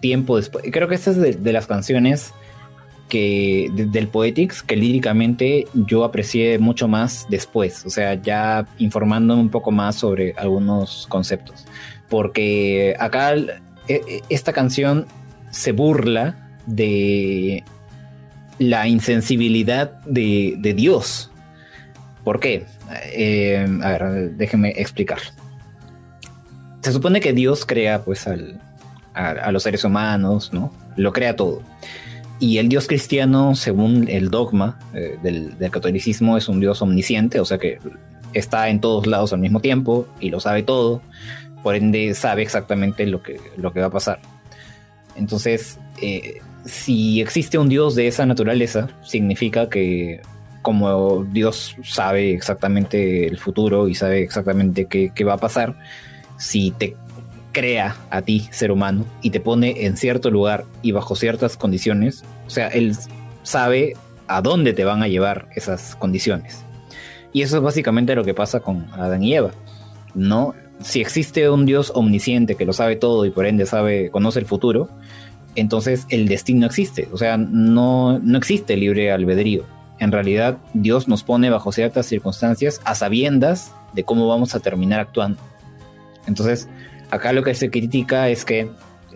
[0.00, 0.64] tiempo después.
[0.70, 2.32] Creo que esta es de, las canciones
[3.08, 9.50] que del Poetics que líricamente yo aprecié mucho más después, o sea, ya informándome un
[9.50, 11.66] poco más sobre algunos conceptos,
[12.08, 13.54] porque acá e,
[13.88, 15.06] e, esta canción
[15.50, 17.64] se burla de
[18.58, 21.30] la insensibilidad de, Dios.
[22.24, 22.66] ¿Por qué?
[23.12, 25.18] Eh, a ver, déjenme explicar.
[26.82, 28.60] Se supone que Dios crea pues al,
[29.14, 30.72] a, los seres humanos, ¿no?
[30.96, 31.62] Lo crea todo.
[32.38, 37.44] Y el Dios cristiano, según el dogma eh, del, catolicismo, es un Dios omnisciente, o
[37.44, 37.78] sea que
[38.34, 41.00] está en todos lados al mismo tiempo y lo sabe todo,
[41.62, 44.20] por ende sabe exactamente lo que, lo que va a pasar.
[45.16, 50.20] Entonces, eh, si existe un Dios de esa naturaleza, significa que
[50.60, 55.78] como Dios sabe exactamente el futuro y sabe exactamente qué, qué va a pasar,
[56.36, 56.96] si te
[57.56, 62.22] crea a ti, ser humano, y te pone en cierto lugar y bajo ciertas condiciones,
[62.46, 62.94] o sea, él
[63.44, 63.94] sabe
[64.28, 66.66] a dónde te van a llevar esas condiciones.
[67.32, 69.52] Y eso es básicamente lo que pasa con Adán y Eva.
[70.14, 74.38] No, si existe un Dios omnisciente que lo sabe todo y por ende sabe, conoce
[74.38, 74.90] el futuro,
[75.54, 77.08] entonces el destino existe.
[77.10, 79.64] O sea, no, no existe libre albedrío.
[79.98, 85.00] En realidad, Dios nos pone bajo ciertas circunstancias a sabiendas de cómo vamos a terminar
[85.00, 85.40] actuando.
[86.26, 86.68] Entonces,
[87.10, 88.68] Acá lo que se critica es que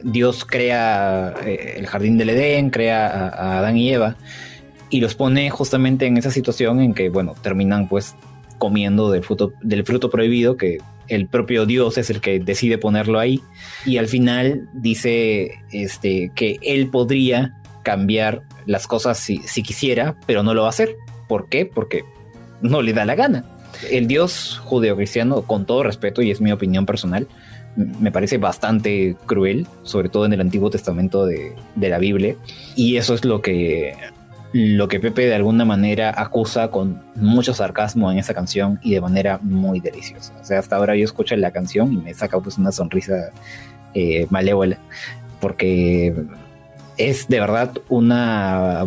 [0.02, 4.16] Dios crea eh, el jardín del Edén, crea a, Adán y Eva,
[4.88, 8.14] y los pone justamente en esa situación en que, bueno, terminan pues
[8.58, 13.18] comiendo del fruto, del fruto prohibido, que el propio Dios es el que decide ponerlo
[13.18, 13.40] ahí,
[13.84, 20.42] y al final dice este, que él podría cambiar las cosas si, si quisiera, pero
[20.42, 20.96] no lo va a hacer.
[21.28, 21.66] ¿Por qué?
[21.66, 22.04] Porque
[22.60, 23.44] no le da la gana.
[23.90, 27.26] El Dios judeocristiano, con todo respeto, y es mi opinión personal,
[28.00, 32.36] me parece bastante cruel, sobre todo en el Antiguo Testamento de, la Biblia.
[32.76, 33.94] Y eso es lo que,
[34.52, 39.00] lo que Pepe de alguna manera acusa con mucho sarcasmo en esa canción y de
[39.00, 40.32] manera muy deliciosa.
[40.40, 43.30] O sea, hasta ahora yo escucho la canción y me saca pues una sonrisa
[43.94, 44.78] eh, malévola,
[45.40, 46.14] porque
[46.96, 48.84] es de verdad una,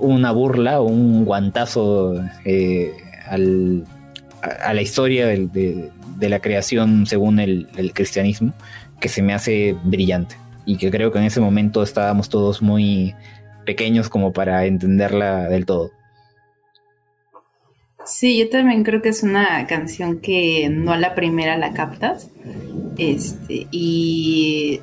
[0.00, 2.14] una burla, un guantazo
[2.44, 2.94] eh,
[3.28, 8.52] a, la historia del, de, de la creación según el, cristianismo
[9.00, 13.14] que se me hace brillante y que creo que en ese momento estábamos todos muy
[13.64, 15.90] pequeños como para entenderla del todo.
[18.04, 22.30] Sí, yo también creo que es una canción que no a la primera la captas.
[22.96, 24.80] Este, y,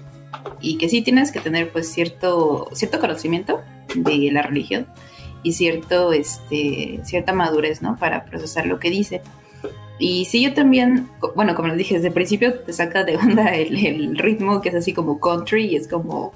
[0.62, 3.62] y que sí tienes que tener pues cierto, cierto conocimiento
[3.96, 4.88] de la religión
[5.44, 7.98] y cierto, este, cierta madurez, ¿no?
[7.98, 9.22] Para procesar lo que dice.
[10.00, 13.50] Y sí, yo también, bueno, como les dije, desde el principio te saca de onda
[13.56, 16.34] el, ritmo que es así como country y es como,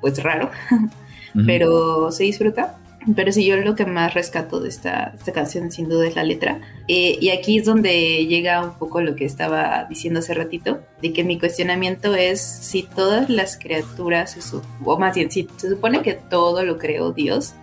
[0.00, 0.50] pues raro,
[1.46, 2.78] pero se disfruta.
[3.16, 6.22] Pero sí, yo lo que más rescato de esta, esta canción sin duda es la
[6.22, 6.60] letra.
[6.86, 11.12] Eh, y aquí es donde llega un poco lo que estaba diciendo hace ratito, de
[11.12, 14.36] que mi cuestionamiento es si todas las criaturas,
[14.84, 17.54] o más bien, si se supone que todo lo creó Dios,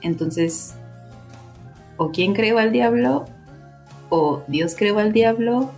[0.00, 0.74] entonces,
[1.96, 3.26] ¿o quién creó al diablo
[4.08, 5.72] o Dios creó al diablo,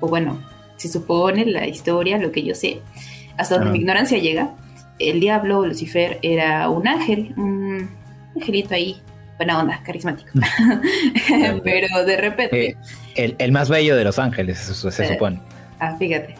[0.00, 0.42] o bueno,
[0.76, 2.80] se supone la historia, lo que yo sé,
[3.36, 4.54] hasta donde mi ignorancia llega,
[4.98, 7.88] el diablo, Lucifer, era un ángel, un
[8.34, 9.00] angelito ahí,
[9.36, 10.30] buena onda, carismático.
[11.64, 12.76] Pero de repente...
[13.14, 15.40] Eh, el, más bello de los ángeles, se, eh, supone.
[15.78, 16.34] Ah, fíjate.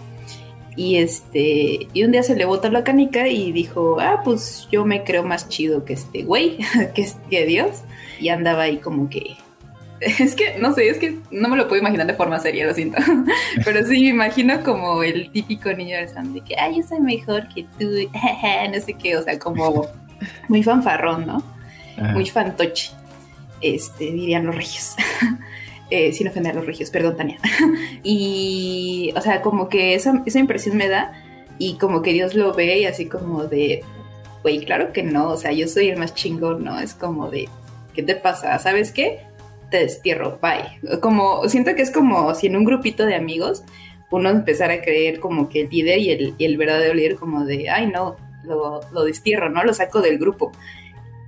[0.76, 4.84] Y este, y un día se le botó la canica y dijo, ah, pues yo
[4.84, 6.58] me creo más chido que este güey,
[6.94, 7.82] que, que Dios.
[8.20, 9.36] Y andaba ahí como que
[10.20, 12.74] es que, no sé, es que no me lo puedo imaginar de forma seria, lo
[12.74, 12.98] siento.
[13.64, 17.00] Pero sí me imagino como el típico niño del Sam de que, ay, yo soy
[17.00, 17.90] mejor que tú,
[18.72, 19.86] no sé qué, o sea, como
[20.48, 21.42] muy fanfarrón, ¿no?
[22.12, 22.92] Muy fantoche,
[23.60, 24.94] este, dirían los regios.
[25.90, 27.38] eh, sin ofender a los regios, perdón, Tania.
[28.04, 31.12] y, o sea, como que esa, esa impresión me da
[31.58, 33.82] y como que Dios lo ve y así como de,
[34.42, 36.78] güey, claro que no, o sea, yo soy el más chingón, ¿no?
[36.78, 37.48] Es como de,
[37.94, 38.56] ¿qué te pasa?
[38.60, 39.27] ¿Sabes qué?
[39.70, 40.98] Te destierro, bye.
[41.00, 43.62] Como, siento que es como si en un grupito de amigos
[44.10, 47.68] uno empezara a creer como que el líder y el, el verdadero líder como de,
[47.68, 49.62] ay no, lo, lo destierro, ¿no?
[49.64, 50.52] Lo saco del grupo.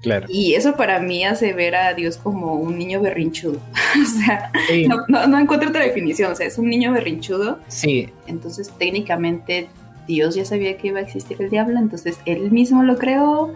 [0.03, 0.27] Claro.
[0.31, 3.61] Y eso para mí hace ver a Dios como un niño berrinchudo.
[4.03, 4.51] o sea,
[4.89, 6.33] no, no, no, encuentro otra definición.
[6.33, 7.59] O sea, es un niño berrinchudo.
[7.69, 8.09] Sí.
[8.27, 9.69] Entonces, técnicamente,
[10.07, 11.79] Dios ya sabía que iba a existir el diablo.
[11.79, 13.53] Entonces, él mismo lo creó.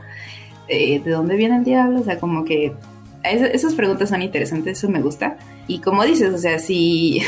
[0.69, 2.01] Eh, ¿De dónde viene el diablo?
[2.01, 2.74] O sea, como que
[3.24, 4.78] esas preguntas son interesantes.
[4.78, 5.36] Eso me gusta.
[5.66, 7.22] Y como dices, o sea, si,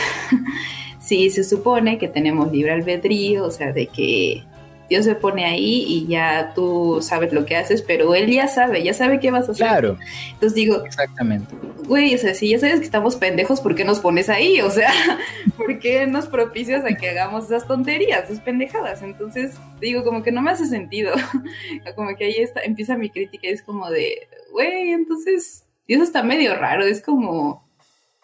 [1.01, 4.45] si se supone que tenemos libre albedrío, o sea, de que
[4.89, 8.83] Dios se pone ahí y ya tú sabes lo que haces, pero Él ya sabe,
[8.85, 9.67] ya sabe qué vas a hacer.
[9.67, 9.99] Claro.
[10.33, 11.55] Entonces digo, exactamente.
[11.87, 14.61] Güey, o sea, si ya sabes que estamos pendejos, ¿por qué nos pones ahí?
[14.61, 14.93] O sea,
[15.57, 19.03] ¿por qué nos propicias a que hagamos esas tonterías, esas pendejadas?
[19.03, 21.13] Entonces, digo, como que no me hace sentido.
[21.97, 26.23] como que ahí está, empieza mi crítica y es como de, güey, entonces Dios está
[26.23, 27.69] medio raro, es como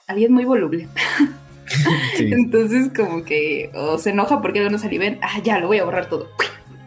[0.07, 0.89] alguien muy voluble.
[2.17, 2.29] Sí.
[2.31, 5.79] Entonces, como que o se enoja porque algo no salió bien, ah, ya lo voy
[5.79, 6.29] a borrar todo.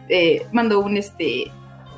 [0.08, 1.50] Eh, mando un este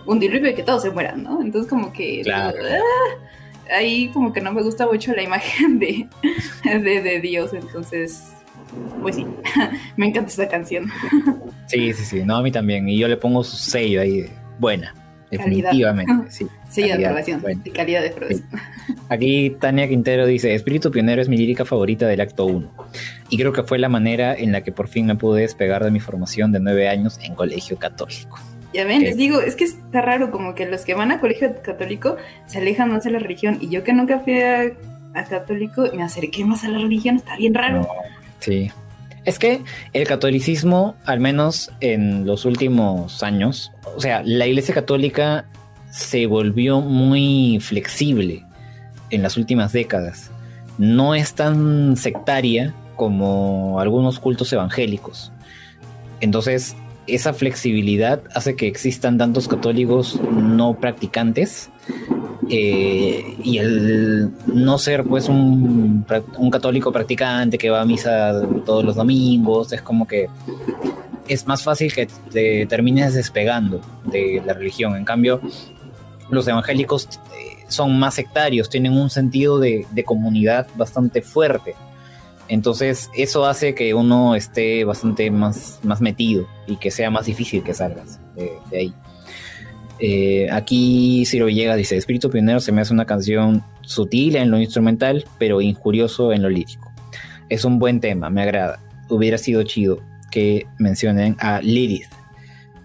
[0.06, 1.42] un diluvio y que todos se mueran, ¿no?
[1.42, 2.56] Entonces, como que claro.
[2.58, 6.08] ah, ahí como que no me gusta mucho la imagen de,
[6.64, 8.32] de, de Dios, entonces,
[9.02, 9.26] pues sí,
[9.96, 10.90] me encanta esta canción.
[11.66, 14.94] Sí, sí, sí, no, a mí también, y yo le pongo su sello ahí, buena.
[15.30, 16.30] Definitivamente, calidad.
[16.30, 16.46] sí.
[16.68, 17.62] Sí, calidad, de aprobación, bueno.
[17.74, 18.48] calidad de aprobación.
[18.50, 18.94] Sí.
[19.08, 22.70] Aquí Tania Quintero dice, Espíritu Pionero es mi lírica favorita del acto 1.
[23.30, 25.90] Y creo que fue la manera en la que por fin me pude despegar de
[25.90, 28.38] mi formación de nueve años en colegio católico.
[28.74, 31.54] Ya ven, les digo, es que está raro como que los que van a colegio
[31.62, 33.58] católico se alejan más de la religión.
[33.60, 34.72] Y yo que nunca fui a,
[35.14, 37.80] a católico, me acerqué más a la religión, está bien raro.
[37.80, 37.88] No,
[38.40, 38.70] sí.
[39.28, 39.60] Es que
[39.92, 45.44] el catolicismo, al menos en los últimos años, o sea, la Iglesia Católica
[45.90, 48.46] se volvió muy flexible
[49.10, 50.30] en las últimas décadas.
[50.78, 55.30] No es tan sectaria como algunos cultos evangélicos.
[56.20, 56.74] Entonces,
[57.08, 61.70] esa flexibilidad hace que existan tantos católicos no practicantes
[62.50, 66.06] eh, y el no ser pues un,
[66.38, 70.28] un, católico practicante que va a misa todos los domingos es como que
[71.28, 74.96] es más fácil que te termines despegando de la religión.
[74.96, 75.40] En cambio,
[76.30, 81.74] los evangélicos eh, son más sectarios, tienen un sentido de, de, comunidad bastante fuerte.
[82.48, 87.62] Entonces eso hace que uno esté bastante más, más metido y que sea más difícil
[87.62, 88.94] que salgas de, ahí.
[90.00, 94.58] Eh, aquí Ciro Villegas dice, Espíritu Pionero se me hace una canción sutil en lo
[94.58, 96.90] instrumental, pero injurioso en lo lírico.
[97.48, 98.80] Es un buen tema, me agrada.
[99.08, 100.00] Hubiera sido chido
[100.30, 102.08] que mencionen a Lilith,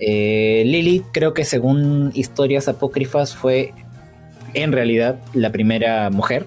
[0.06, 3.74] eh, Lilith creo que según historias apócrifas fue
[4.54, 6.46] en realidad la primera mujer,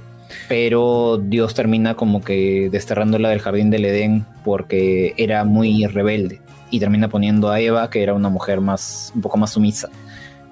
[0.49, 6.41] pero Dios termina como que desterrándola del jardín del Edén porque era muy rebelde
[6.71, 9.89] y termina poniendo a Eva, que era una mujer más un poco más sumisa.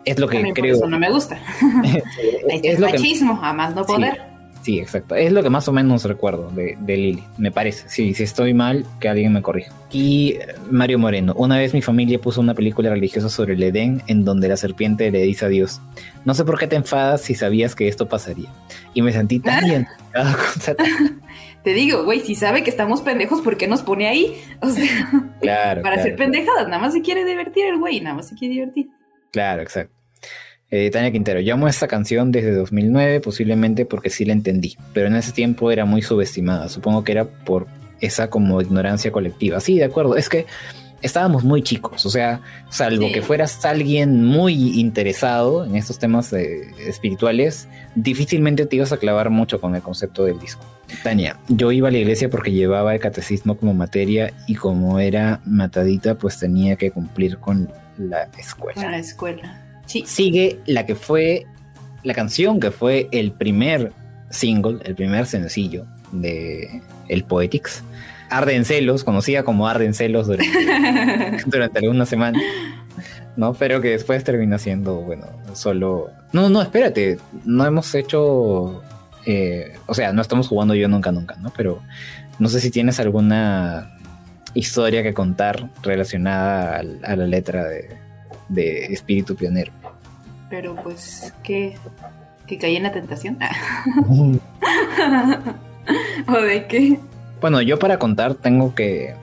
[0.04, 0.54] Es lo que creo.
[0.54, 1.38] Por eso no me gusta.
[2.48, 3.46] es, es machismo, que...
[3.46, 4.14] a más no poder.
[4.14, 4.33] Sí.
[4.64, 5.14] Sí, exacto.
[5.14, 7.86] Es lo que más o menos recuerdo de, de Lili, me parece.
[7.86, 9.70] Sí, si estoy mal, que alguien me corrija.
[9.92, 10.38] Y
[10.70, 14.48] Mario Moreno, una vez mi familia puso una película religiosa sobre el Edén en donde
[14.48, 15.82] la serpiente le dice a Dios,
[16.24, 18.48] no sé por qué te enfadas si sabías que esto pasaría.
[18.94, 21.20] Y me sentí tan con Satán.
[21.62, 24.34] Te digo, güey, si sabe que estamos pendejos, ¿por qué nos pone ahí?
[24.62, 25.10] O sea,
[25.40, 28.34] claro, para claro, hacer pendejadas, nada más se quiere divertir el güey, nada más se
[28.34, 28.88] quiere divertir.
[29.30, 29.94] Claro, exacto.
[30.70, 35.06] Eh, Tania Quintero, llamo a esta canción desde 2009, posiblemente porque sí la entendí, pero
[35.06, 36.68] en ese tiempo era muy subestimada.
[36.68, 37.66] Supongo que era por
[38.00, 39.60] esa como ignorancia colectiva.
[39.60, 40.46] Sí, de acuerdo, es que
[41.04, 43.12] estábamos muy chicos, o sea, salvo sí.
[43.12, 49.28] que fueras alguien muy interesado en estos temas eh, espirituales, difícilmente te ibas a clavar
[49.28, 50.64] mucho con el concepto del disco.
[51.02, 55.40] Tania, yo iba a la iglesia porque llevaba el catecismo como materia y como era
[55.44, 58.80] matadita, pues tenía que cumplir con la escuela.
[58.80, 59.63] Con la escuela.
[59.86, 60.04] Sí.
[60.06, 61.46] Sigue la que fue
[62.04, 63.92] la canción que fue el primer
[64.30, 67.82] single, el primer sencillo de el Poetics.
[68.30, 72.40] Arden Celos, conocida como Arden Celos durante, durante alguna semana,
[73.36, 73.54] ¿no?
[73.54, 76.10] Pero que después termina siendo, bueno, solo...
[76.32, 78.82] No, no, espérate, no hemos hecho...
[79.26, 81.52] Eh, o sea, no estamos jugando yo nunca, nunca, ¿no?
[81.56, 81.80] Pero
[82.38, 83.98] no sé si tienes alguna
[84.52, 88.03] historia que contar relacionada a, a la letra de,
[88.48, 89.72] de espíritu pionero.
[90.50, 91.76] Pero pues, ¿qué?
[92.46, 93.38] ¿Que caí en la tentación?
[96.28, 96.98] ¿O de qué?
[97.40, 99.14] Bueno, yo para contar tengo que...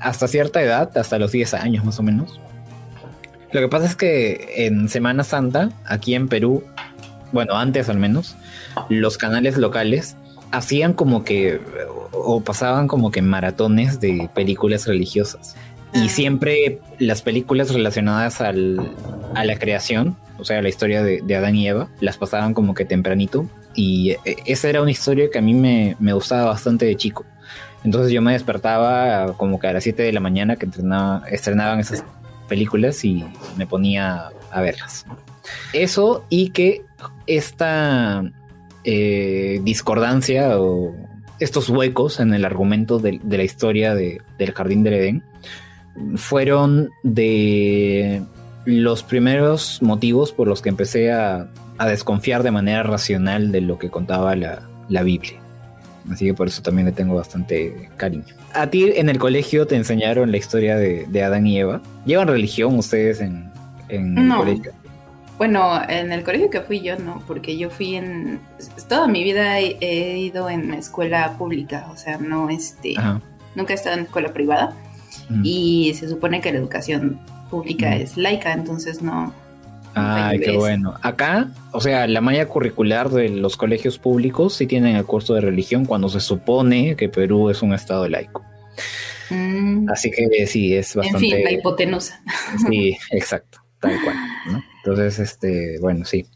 [0.00, 2.40] Hasta cierta edad, hasta los 10 años más o menos.
[3.52, 6.64] Lo que pasa es que en Semana Santa, aquí en Perú,
[7.32, 8.36] bueno, antes al menos,
[8.88, 10.16] los canales locales
[10.50, 11.60] hacían como que,
[12.12, 15.56] o pasaban como que maratones de películas religiosas
[15.94, 18.94] Y siempre las películas relacionadas al,
[19.34, 22.74] a la creación, o sea, la historia de, de, Adán y Eva, las pasaban como
[22.74, 23.48] que tempranito.
[23.74, 27.24] Y eh, esa era una historia que a mí me, me gustaba bastante de chico.
[27.84, 30.66] Entonces yo me despertaba como que a las 7 de la mañana que
[31.30, 32.02] estrenaban esas
[32.48, 33.24] películas y
[33.56, 35.04] me ponía a verlas.
[35.72, 36.82] Eso y que
[37.26, 38.24] esta
[38.84, 40.94] eh, discordancia o
[41.40, 45.22] estos huecos en el argumento de, la historia del Jardín del Edén
[46.16, 48.22] fueron de
[48.64, 51.48] los primeros motivos por los que empecé a,
[51.86, 55.44] desconfiar de manera racional de lo que contaba la Biblia.
[56.10, 58.24] Así que por eso también le tengo bastante cariño.
[58.52, 61.80] ¿A ti en el colegio te enseñaron la historia de, Adán y Eva?
[62.04, 63.50] ¿Llevan religión ustedes en,
[63.88, 64.72] el colegio?
[65.38, 68.40] Bueno, en el colegio que fui yo, no, porque yo fui en...
[68.88, 72.94] Toda mi vida he, ido en escuela pública, o sea, no, este...
[73.54, 74.74] Nunca he estado en escuela privada.
[75.42, 77.18] Y se supone que la educación
[77.50, 79.32] pública es laica, entonces no,
[79.94, 80.94] Ay, qué bueno.
[81.02, 85.40] Acá, o sea, la malla curricular de los colegios públicos sí tienen el curso de
[85.40, 88.44] religión cuando se supone que Perú es un estado laico.
[89.30, 89.88] Mm.
[89.90, 91.26] Así que sí, es bastante.
[91.26, 92.20] En fin, la hipotenusa.
[92.68, 94.16] Sí, exacto, tal cual.
[94.78, 96.26] Entonces, este, bueno, sí.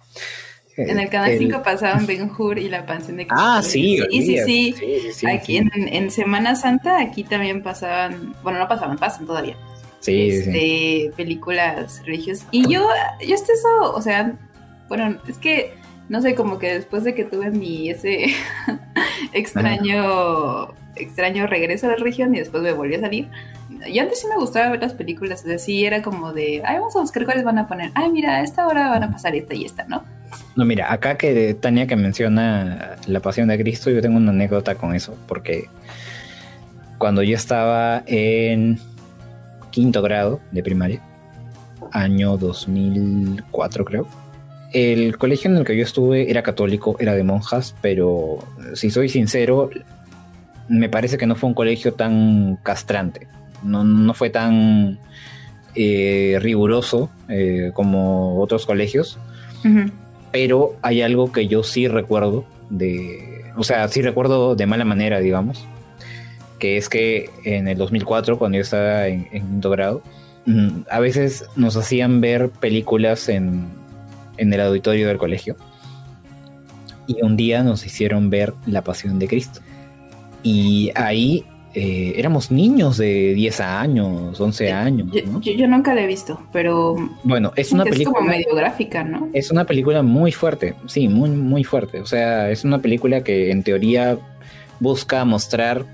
[0.79, 3.45] En el canal 5 pasaban Ben Hur y la pensión de Cristo.
[3.45, 4.75] Ah, sí, sí, sí,
[5.13, 5.27] sí.
[5.27, 9.57] Aquí En, en, Semana Santa, aquí también pasaban, bueno, no pasaban, pasan todavía.
[10.01, 12.47] Sí, este, películas religiosas.
[12.53, 12.89] Y yo,
[13.27, 14.35] yo hasta eso, o sea,
[14.89, 15.75] bueno, es que,
[16.09, 18.27] no sé, como que después de que tuve mi ese
[19.33, 23.29] extraño, extraño regreso a la religión y después me volví a salir,
[23.87, 26.79] y antes sí me gustaba ver las películas, o sea, sí era como de, ay,
[26.79, 29.35] vamos a buscar cuáles van a poner, ay, mira, a esta hora van a pasar
[29.35, 30.05] esta y esta, ¿no?
[30.57, 34.75] No, mira, acá que Tania que menciona la pasión de Cristo, yo tengo una anécdota
[34.75, 35.69] con eso, porque
[36.99, 38.79] cuando yo estaba en
[39.71, 41.01] quinto grado de primaria,
[41.93, 44.09] año 2004 creo.
[44.73, 48.39] El colegio en el que yo estuve era católico, era de monjas, pero
[48.75, 49.71] si soy sincero,
[50.69, 53.29] me parece que no fue un colegio tan castrante,
[53.63, 54.99] no, fue tan
[55.75, 59.19] eh, riguroso eh, como otros colegios,
[60.31, 65.21] pero hay algo que yo sí recuerdo de, o sea, sí recuerdo de mala manera,
[65.21, 65.67] digamos,
[66.59, 70.03] que es que en el 2004, cuando yo estaba en, quinto grado,
[70.47, 73.69] mm, a veces nos hacían ver películas en,
[74.37, 75.57] el auditorio del colegio.
[77.07, 79.61] Y un día nos hicieron ver La Pasión de Cristo.
[80.43, 81.45] Y ahí
[81.81, 85.07] eh, éramos niños de 10 años, 11 años.
[85.13, 86.97] Yo, nunca la he visto, pero.
[87.23, 88.19] Bueno, es una película.
[88.19, 89.29] Es como medio gráfica, ¿no?
[89.33, 92.01] Es una película muy fuerte, sí, muy, muy fuerte.
[92.01, 94.19] O sea, es una película que en teoría
[94.81, 95.87] busca mostrar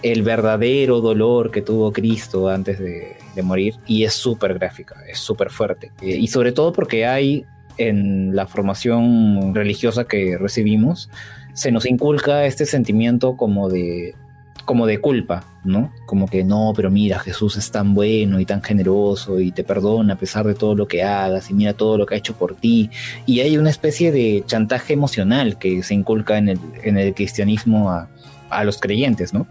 [0.00, 5.50] el verdadero dolor que tuvo Cristo antes de, morir y es súper gráfica, es súper
[5.50, 5.92] fuerte.
[6.00, 7.44] Eh, y sobre todo porque hay
[7.76, 11.10] en la formación religiosa que recibimos,
[11.52, 14.14] se nos inculca este sentimiento como de
[14.66, 15.92] como de culpa, ¿no?
[16.04, 20.14] Como que no, pero mira, Jesús es tan bueno y tan generoso y te perdona
[20.14, 22.56] a pesar de todo lo que hagas y mira todo lo que ha hecho por
[22.56, 22.90] ti.
[23.24, 27.90] Y hay una especie de chantaje emocional que se inculca en el, en el cristianismo
[27.90, 28.08] a,
[28.50, 29.46] a los creyentes, ¿no?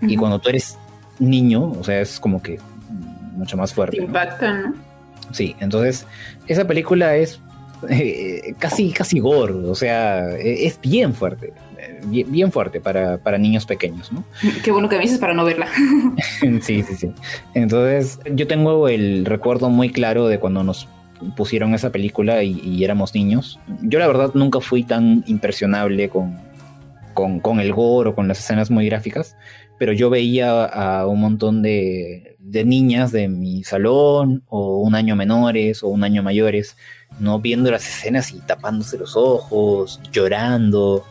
[0.00, 0.78] Y cuando tú eres
[1.18, 2.58] niño, o sea, es como que
[3.32, 3.98] mucho más fuerte.
[3.98, 4.74] impacta, ¿no?
[5.32, 6.06] Sí, entonces
[6.46, 7.40] esa película es
[7.88, 11.52] eh, casi, casi gore, o sea, e, es bien fuerte,
[12.06, 14.24] bien, fuerte para, para, niños pequeños, ¿no?
[14.62, 15.66] Qué bueno que me dices para no verla.
[16.60, 17.12] sí, sí, sí.
[17.54, 20.88] Entonces, yo tengo el recuerdo muy claro de cuando nos
[21.36, 23.60] pusieron esa película y éramos niños.
[23.82, 26.38] Yo la verdad nunca fui tan impresionable con,
[27.14, 29.36] con, el gore o con las escenas muy gráficas,
[29.78, 35.82] pero yo veía a un montón de, niñas de mi salón o un año menores
[35.82, 36.76] o un año mayores,
[37.18, 41.04] no viendo las escenas y tapándose los ojos, llorando,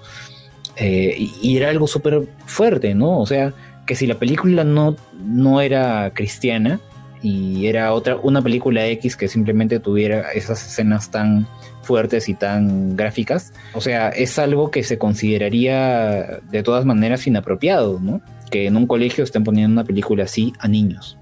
[0.80, 3.20] eh, y, era algo súper fuerte, ¿no?
[3.20, 3.54] O sea,
[3.86, 6.80] que si la película no, no era cristiana
[7.22, 11.48] y era otra, una película X que simplemente tuviera esas escenas tan
[11.82, 13.52] fuertes y tan gráficas.
[13.74, 18.22] O sea, es algo que se consideraría de todas maneras inapropiado, ¿no?
[18.50, 21.18] Que en un colegio estén poniendo una película así a niños.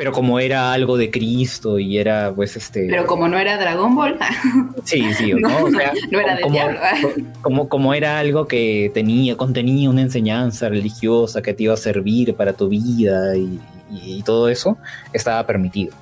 [0.00, 2.86] Pero como era algo de Cristo y era, pues, este.
[2.88, 4.18] Pero como no era Dragon Ball.
[4.84, 5.64] sí, sí, ¿no?
[5.64, 6.58] O sea, no era de como,
[7.42, 12.34] como, como, era algo que tenía, contenía una enseñanza religiosa que te iba a servir
[12.34, 13.60] para tu vida y,
[13.90, 14.78] y todo eso,
[15.12, 15.92] estaba permitido,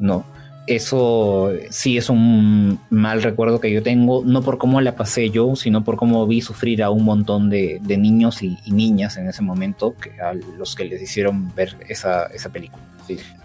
[0.00, 0.24] ¿no?
[0.66, 5.54] eso sí es un mal recuerdo que yo tengo, no por cómo la pasé yo,
[5.54, 9.94] sino por cómo vi sufrir a un montón de, niños y, niñas en ese momento,
[9.94, 12.82] que, a los que les hicieron ver esa, película.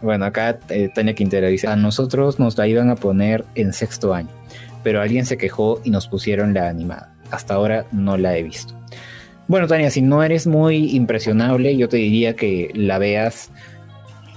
[0.01, 4.13] Bueno, acá eh, Tania Quintera dice, a nosotros nos la iban a poner en sexto
[4.13, 4.29] año,
[4.83, 7.13] pero alguien se quejó y nos pusieron la animada.
[7.31, 8.73] Hasta ahora no la he visto.
[9.47, 13.51] Bueno, Tania, si no eres muy impresionable, yo te diría que la veas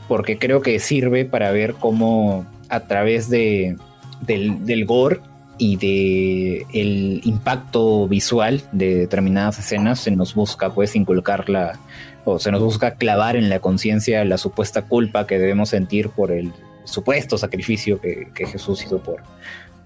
[0.09, 3.76] porque creo que sirve para ver cómo a través de,
[4.22, 5.20] del, gore
[5.59, 11.78] y de el impacto visual de determinadas escenas se nos busca pues inculcar la
[12.24, 16.32] o se nos busca clavar en la conciencia la supuesta culpa que debemos sentir por
[16.32, 16.52] el
[16.85, 19.22] supuesto sacrificio que, Jesús hizo por,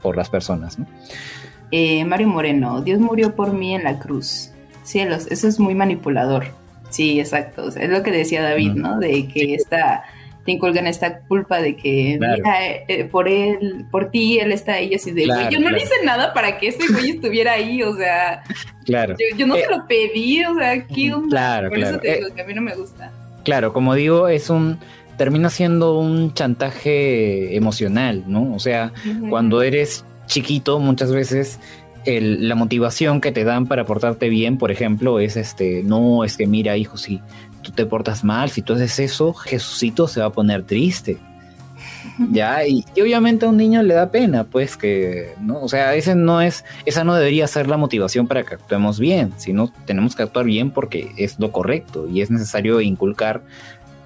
[0.00, 0.78] por las personas.
[1.70, 4.52] Eh, Mario Moreno, Dios murió por mí en la cruz.
[4.84, 6.46] Cielos, eso es muy manipulador.
[6.90, 7.68] Sí, exacto.
[7.68, 8.98] es lo que decía David, ¿no?
[8.98, 10.04] De que esta
[10.48, 12.18] te inculcan esta culpa de que
[12.88, 16.32] eh, por él, por ti, él está ahí, así de, yo no le hice nada
[16.32, 18.42] para que ese güey estuviera ahí, o sea,
[18.86, 19.14] claro.
[19.36, 22.32] yo, no se eh, lo pedí, o sea, ¿qué Claro, por eso te digo eh,
[22.34, 23.12] que a mí no me gusta.
[23.44, 24.78] Claro, como digo, es un,
[25.18, 28.54] termina siendo un chantaje emocional, ¿no?
[28.54, 28.94] O sea,
[29.28, 31.60] cuando eres chiquito, muchas veces
[32.06, 36.46] la motivación que te dan para portarte bien, por ejemplo, es este, no, es que
[36.46, 37.20] mira, hijo, si
[37.62, 41.18] tú te portas mal, si tú haces eso, Jesucito se va a poner triste.
[42.30, 45.60] Ya, y, obviamente a un niño le da pena, pues que, ¿no?
[45.60, 49.32] O sea, ese no es, esa no debería ser la motivación para que actuemos bien,
[49.36, 53.42] sino tenemos que actuar bien porque es lo correcto y es necesario inculcar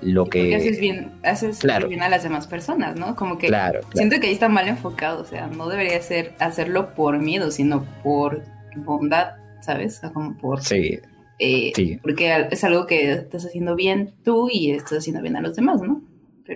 [0.03, 3.15] lo que haces bien, haces bien a las demás personas, ¿no?
[3.15, 3.51] Como que
[3.95, 7.85] siento que ahí está mal enfocado, o sea, no debería ser hacerlo por miedo, sino
[8.03, 8.43] por
[8.77, 9.99] bondad, ¿sabes?
[9.99, 11.01] O sea, como por sí.
[11.44, 15.56] Eh, porque es algo que estás haciendo bien tú y estás haciendo bien a los
[15.56, 16.01] demás, ¿no?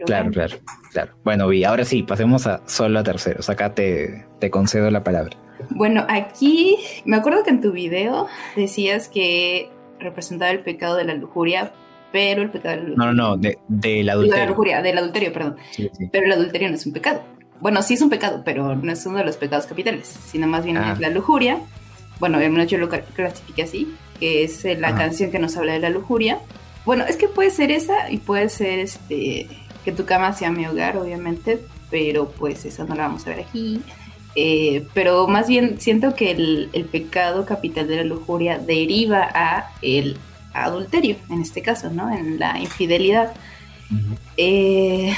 [0.04, 0.56] claro, claro,
[0.92, 1.12] claro.
[1.24, 3.48] Bueno, y ahora sí, pasemos a solo a terceros.
[3.48, 5.36] Acá te, te concedo la palabra.
[5.70, 11.14] Bueno, aquí me acuerdo que en tu video decías que representaba el pecado de la
[11.14, 11.72] lujuria,
[12.12, 13.06] pero el pecado de la lujuria.
[13.06, 14.34] No, no, no, de, del adulterio.
[14.34, 15.56] De la lujuria, del adulterio, perdón.
[16.12, 17.22] Pero el adulterio no es un pecado.
[17.60, 20.64] Bueno, sí es un pecado, pero no es uno de los pecados capitales, sino más
[20.64, 20.92] bien ah.
[20.92, 21.58] es la lujuria.
[22.20, 25.72] Bueno, al menos yo lo clasifique así, que es eh, la canción que nos habla
[25.72, 26.38] de la lujuria.
[26.84, 29.48] Bueno, es que puede ser esa y puede ser este
[29.84, 31.60] que tu cama sea mi hogar, obviamente,
[31.90, 33.80] pero pues esa no la vamos a ver aquí.
[34.34, 40.18] Eh, pero más bien siento que el, pecado capital de la lujuria deriva a el
[40.52, 42.12] adulterio, en este caso, ¿no?
[42.12, 43.32] En la infidelidad.
[44.36, 45.14] Eh,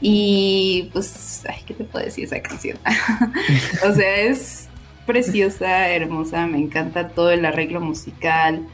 [0.00, 2.78] y pues, ay, ¿qué te puedo decir esa canción?
[3.88, 4.65] o sea, es
[5.06, 8.66] preciosa, hermosa, me encanta todo el arreglo musical.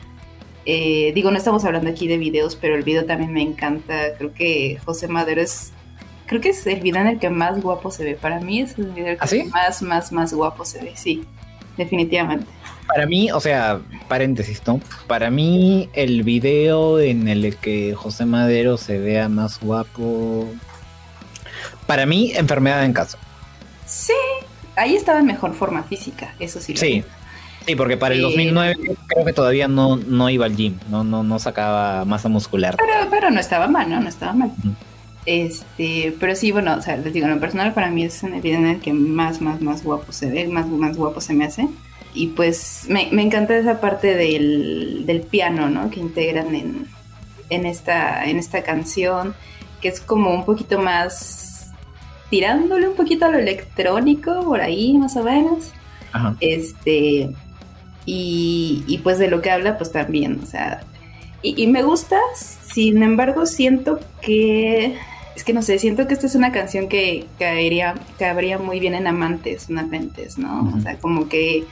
[0.64, 4.14] Eh, digo, no estamos hablando aquí de videos, pero el video también me encanta.
[4.16, 5.72] Creo que José Madero es,
[6.26, 8.14] creo que es el video en el que más guapo se ve.
[8.14, 10.92] Para mí es el video en el ¿Ah, que más, más, más guapo se ve,
[10.94, 11.24] sí,
[11.76, 12.46] definitivamente.
[12.86, 14.80] Para mí, o sea, paréntesis, ¿no?
[15.06, 20.48] Para mí el video en el que José Madero se vea más guapo,
[21.86, 23.18] para mí, enfermedad en casa.
[23.86, 24.12] Sí,
[24.76, 26.76] ahí estaba en mejor forma física, eso sí.
[26.76, 27.04] Sí,
[27.66, 28.76] sí, porque para el 2009
[29.06, 32.76] creo que todavía no, no iba al gym, no, no, no sacaba masa muscular.
[32.76, 34.00] Pero, pero no estaba mal, ¿no?
[34.00, 34.52] No estaba mal.
[35.24, 38.34] Este, pero sí, bueno, o sea, les digo, en lo personal para mí es en
[38.34, 41.34] el video en el que más, más, más guapo se ve, más, más guapo se
[41.34, 41.68] me hace.
[42.14, 45.90] Y pues me, me encanta esa parte del, del, piano, ¿no?
[45.90, 46.86] Que integran en,
[47.48, 49.34] en, esta, en esta canción,
[49.80, 51.51] que es como un poquito más
[52.32, 55.70] tirándole un poquito a lo electrónico, por ahí más o menos.
[56.40, 57.28] Este,
[58.06, 60.80] y, pues de lo que habla, pues también, o sea,
[61.42, 64.96] y, me gusta, sin embargo, siento que,
[65.36, 68.94] es que no sé, siento que esta es una canción que caería, cabría muy bien
[68.94, 70.72] en amantes, en amantes, ¿no?
[70.74, 71.64] O sea, como que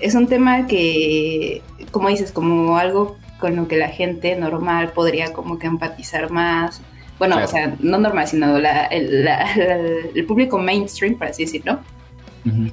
[0.00, 1.62] es un tema que,
[1.92, 6.82] como dices, como algo con lo que la gente normal podría como que empatizar más
[7.18, 11.80] bueno, o sea, no normal, sino el, público mainstream, por así decirlo,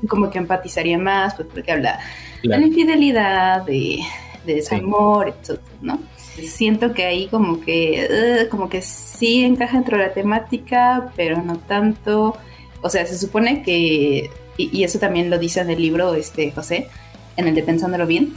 [0.07, 1.99] como que empatizaría más, pues porque habla
[2.41, 3.99] de la infidelidad, de,
[4.45, 5.99] de desamor, etc., ¿no?
[6.43, 11.57] Siento que ahí como que, como que sí encaja dentro de la temática, pero no
[11.57, 12.35] tanto.
[12.81, 16.89] O sea, se supone que, y, eso también lo dice en el libro este José,
[17.37, 18.33] en el de Pensándolo Bien,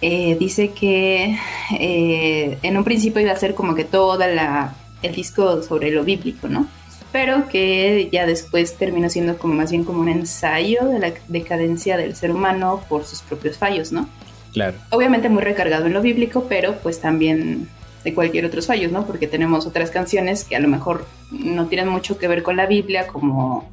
[0.00, 1.36] eh, dice que
[1.78, 6.04] eh, en un principio iba a ser como que toda la el disco sobre lo
[6.04, 6.66] bíblico, ¿no?
[7.10, 11.96] Pero que ya después terminó siendo como más bien como un ensayo de la decadencia
[11.96, 14.08] del ser humano por sus propios fallos, ¿no?
[14.52, 14.76] Claro.
[14.90, 17.68] Obviamente muy recargado en lo bíblico, pero pues también
[18.04, 19.06] de cualquier otros fallos, ¿no?
[19.06, 22.66] Porque tenemos otras canciones que a lo mejor no tienen mucho que ver con la
[22.66, 23.70] Biblia, como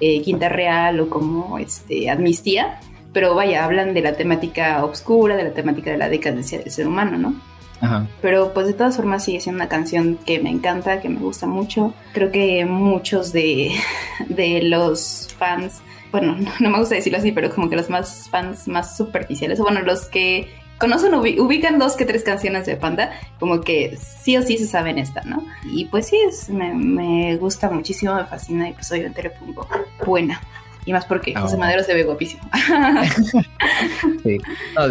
[0.00, 2.80] eh, Quinta Real o como este, Amnistía,
[3.12, 6.86] pero vaya, hablan de la temática oscura, de la temática de la decadencia del ser
[6.86, 7.51] humano, ¿no?
[7.82, 8.06] Ajá.
[8.22, 11.46] Pero pues de todas formas sigue siendo una canción que me encanta, que me gusta
[11.46, 11.92] mucho.
[12.12, 13.72] Creo que muchos de,
[14.28, 15.82] de los fans,
[16.12, 19.64] bueno, no me gusta decirlo así, pero como que los más fans más superficiales, o
[19.64, 20.48] bueno, los que
[20.82, 24.98] conocen, ubican dos que tres canciones de Panda, como que sí o sí se saben
[24.98, 25.44] esta, ¿no?
[25.64, 29.68] Y pues sí, es, me, gusta muchísimo, me fascina y pues obviamente le pongo
[30.04, 30.40] buena.
[30.84, 32.42] Y más porque José ah, Madero se ve guapísimo.
[34.22, 34.38] sí.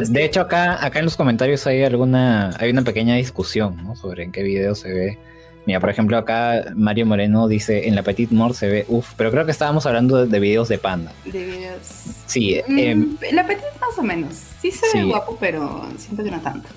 [0.09, 3.95] de hecho, acá, acá en los comentarios hay alguna, hay una pequeña discusión, ¿no?
[3.95, 5.19] Sobre en qué video se ve
[5.65, 9.29] Mira, por ejemplo, acá Mario Moreno dice en la Petit Mort se ve uff, pero
[9.29, 11.11] creo que estábamos hablando de, videos de panda.
[11.25, 11.81] De videos.
[12.25, 12.59] Sí.
[12.67, 14.33] Mm, em, en la Petit más o menos.
[14.59, 16.69] Sí se ve guapo, pero siento que no tanto.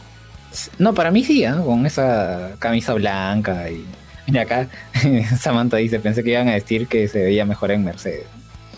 [0.79, 1.55] No, para mí sí, ¿eh?
[1.65, 3.85] con esa camisa blanca y.
[4.27, 4.69] Mira, acá
[5.41, 8.27] Samantha dice: Pensé que iban a decir que se veía mejor en Mercedes.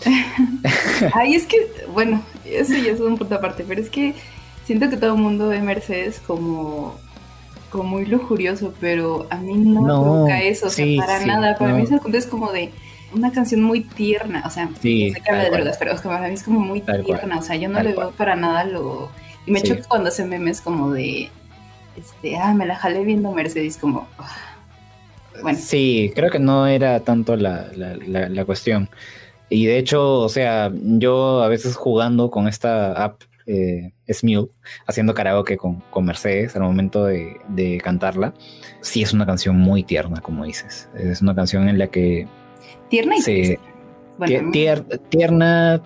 [1.13, 1.57] Ay, es que,
[1.93, 4.13] bueno, eso ya es un punto aparte, pero es que
[4.65, 6.95] siento que todo el mundo ve Mercedes como
[7.69, 11.57] como muy lujurioso, pero a mí no, me provoca eso, o sea, para nada.
[11.57, 11.83] Para mí
[12.13, 12.71] es como de
[13.13, 16.43] una canción muy tierna, o sea, sí, se habla de drogas, pero para mí es
[16.43, 19.09] como muy tierna, o sea, yo no le veo para nada lo...
[19.45, 21.29] Y me choca cuando hace memes como de,
[21.95, 24.07] este, ah, me la jalé viendo Mercedes, como...
[24.17, 24.29] Ah,
[25.41, 25.57] bueno.
[25.61, 28.89] Sí, creo que no era tanto la, la, la cuestión.
[29.49, 34.49] Y de hecho, o sea, yo a veces jugando con esta app eh, Smule
[34.85, 38.33] haciendo karaoke con, con, Mercedes al momento de, cantarla.
[38.81, 40.89] Sí, es una canción muy tierna, como dices.
[40.95, 42.27] Es una canción en la que.
[42.89, 43.59] Tierna y triste.
[45.09, 45.81] tierna.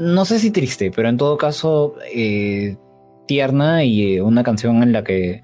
[0.00, 2.76] No sé si triste, pero en todo caso, eh,
[3.26, 5.42] tierna y eh, una canción en la que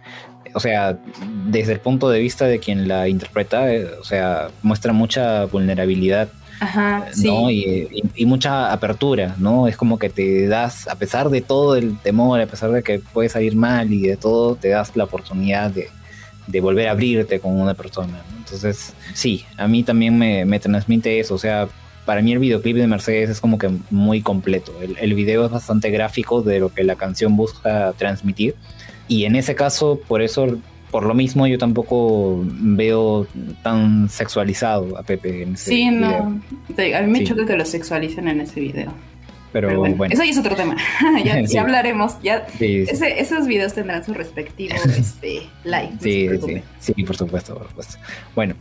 [0.55, 0.99] o sea,
[1.47, 6.29] desde el punto de vista de quien la interpreta, eh, o sea, muestra mucha vulnerabilidad
[6.61, 7.51] Ajá, ¿no?
[7.51, 9.67] Y, mucha apertura, ¿no?
[9.67, 12.99] Es como que te das, a pesar de todo el temor, a pesar de que
[12.99, 15.89] puede salir mal y de todo, te das la oportunidad de,
[16.61, 18.23] volver a abrirte con una persona.
[18.37, 21.35] Entonces, sí, a mí también me, transmite eso.
[21.35, 21.67] O sea,
[22.05, 24.75] para mí el videoclip de Mercedes es como que muy completo.
[24.83, 28.55] El, el video es bastante gráfico de lo que la canción busca transmitir.
[29.09, 30.59] Y en ese caso, por eso
[30.91, 33.27] por lo mismo yo tampoco veo
[33.63, 36.41] tan sexualizado a Pepe en ese Sí, no.
[36.97, 38.93] A mí me choca que lo sexualicen en ese video.
[39.53, 40.77] Pero, bueno, Eso ya es otro tema.
[41.25, 42.21] ya, hablaremos.
[42.23, 45.93] Ya, esos videos tendrán su respectivo este, live.
[46.01, 47.99] Sí, sí, sí, por supuesto, por supuesto.
[48.35, 48.55] Bueno,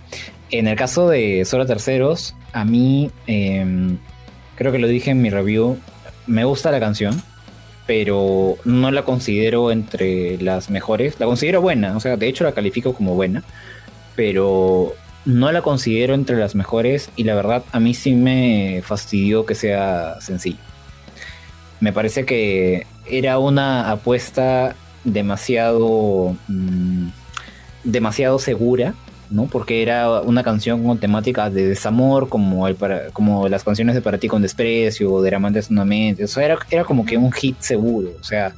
[0.49, 3.97] en el caso de Solo Terceros, a mí, em,
[4.55, 5.77] creo que lo dije en mi review,
[6.25, 7.21] me gusta la canción
[7.89, 11.19] pero no la considero entre las mejores.
[11.19, 13.41] La considero buena, o sea, de hecho la califico como buena,
[14.15, 14.93] pero
[15.25, 19.55] no la considero entre las mejores y la verdad a mí sí me fastidió que
[19.55, 20.59] sea sencillo.
[21.79, 27.07] Me parece que era una apuesta demasiado mm,
[27.85, 28.93] demasiado segura
[29.29, 29.45] ¿no?
[29.45, 32.77] Porque era una canción con temática de desamor, como, el
[33.13, 36.25] como las canciones de Para ti con desprecio, o de Amantes una mente.
[36.25, 38.11] O era, era como que un hit seguro.
[38.19, 38.53] O sea,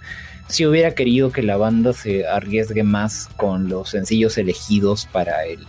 [0.47, 5.65] si hubiera querido que la banda se arriesgue más con los sencillos elegidos para el,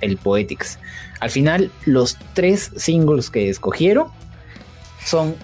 [0.00, 0.78] el Poetics.
[1.20, 4.08] Al final, los tres singles que escogieron
[5.04, 5.36] son,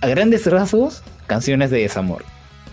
[0.00, 2.24] a grandes rasgos, canciones de desamor.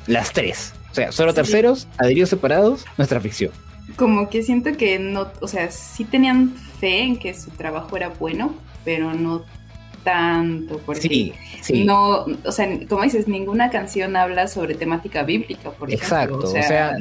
[0.08, 0.74] Las tres.
[0.92, 3.52] O sea, solo terceros, adheridos separados, nuestra ficción
[3.96, 8.10] como que siento que no, o sea, sí tenían fe en que su trabajo era
[8.10, 8.54] bueno,
[8.84, 9.44] pero no
[10.04, 11.84] tanto, porque sí, sí.
[11.84, 16.96] no, o sea, como dices, ninguna canción habla sobre temática bíblica, por Exacto, o sea,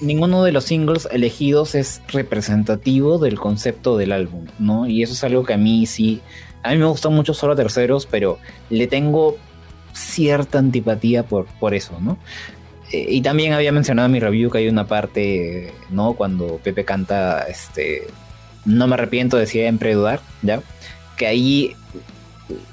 [0.00, 4.86] ninguno de los singles elegidos es representativo del concepto del álbum, ¿no?
[4.86, 6.20] Y eso es algo que a mí sí,
[6.62, 9.38] a mí me gusta mucho solo terceros, pero le tengo
[9.94, 12.18] cierta antipatía por, por eso, ¿no?
[12.92, 16.14] Y también había mencionado en mi review que hay una parte, ¿no?
[16.14, 18.08] Cuando Pepe canta, este,
[18.64, 20.60] no me arrepiento de siempre dudar, ¿ya?
[21.16, 21.76] Que ahí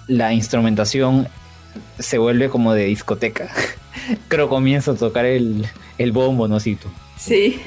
[0.07, 1.27] la instrumentación
[1.99, 3.49] se vuelve como de discoteca.
[4.27, 5.65] Creo comienza a tocar el,
[5.97, 6.59] el bombo, ¿no?
[6.59, 6.77] Sí,
[7.17, 7.59] Sí.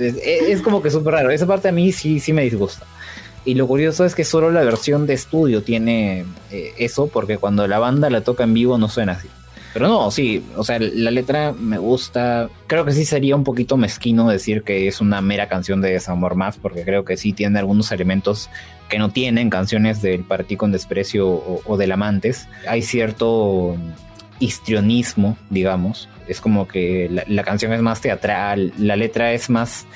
[0.00, 1.30] E, es, como que súper raro.
[1.30, 2.86] Esa parte a mí sí, sí me disgusta.
[3.44, 7.66] Y lo curioso es que solo la versión de estudio tiene eh, eso, porque cuando
[7.66, 9.28] la banda la toca en vivo no suena así.
[9.72, 12.48] Pero no, sí, o sea, la letra me gusta.
[12.66, 16.34] Creo que sí sería un poquito mezquino decir que es una mera canción de desamor
[16.34, 18.48] más, porque creo que sí tiene algunos elementos
[18.88, 21.28] que no tienen canciones del Partí con Desprecio
[21.64, 22.48] o, del Amantes.
[22.66, 23.76] Hay cierto
[24.40, 26.08] histrionismo, digamos.
[26.26, 29.86] Es como que la, canción es más teatral, la letra es más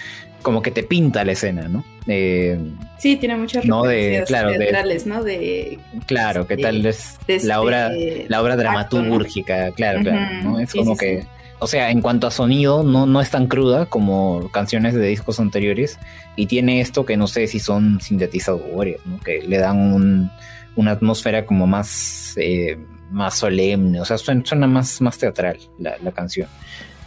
[0.42, 1.84] como que te pinta la escena, ¿no?
[2.06, 2.58] Eh,
[2.98, 5.22] sí, tiene muchas no de, claro, teatrales, ¿no?
[5.22, 7.90] De, claro, ¿qué tal es la obra,
[8.28, 9.70] la obra dramatúrgica?
[9.72, 10.58] Claro, claro, ¿no?
[10.58, 11.24] Es como que,
[11.60, 15.38] o sea, en cuanto a sonido, no, no es tan cruda como canciones de discos
[15.38, 15.98] anteriores
[16.36, 19.20] y tiene esto que no sé si son sintetizadores, ¿no?
[19.20, 20.30] Que le dan
[20.74, 22.78] una atmósfera como más, eh,
[23.10, 26.48] más solemne, o sea, suena, más, más teatral la, la canción.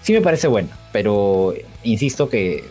[0.02, 2.64] Sí me parece buena, pero insisto que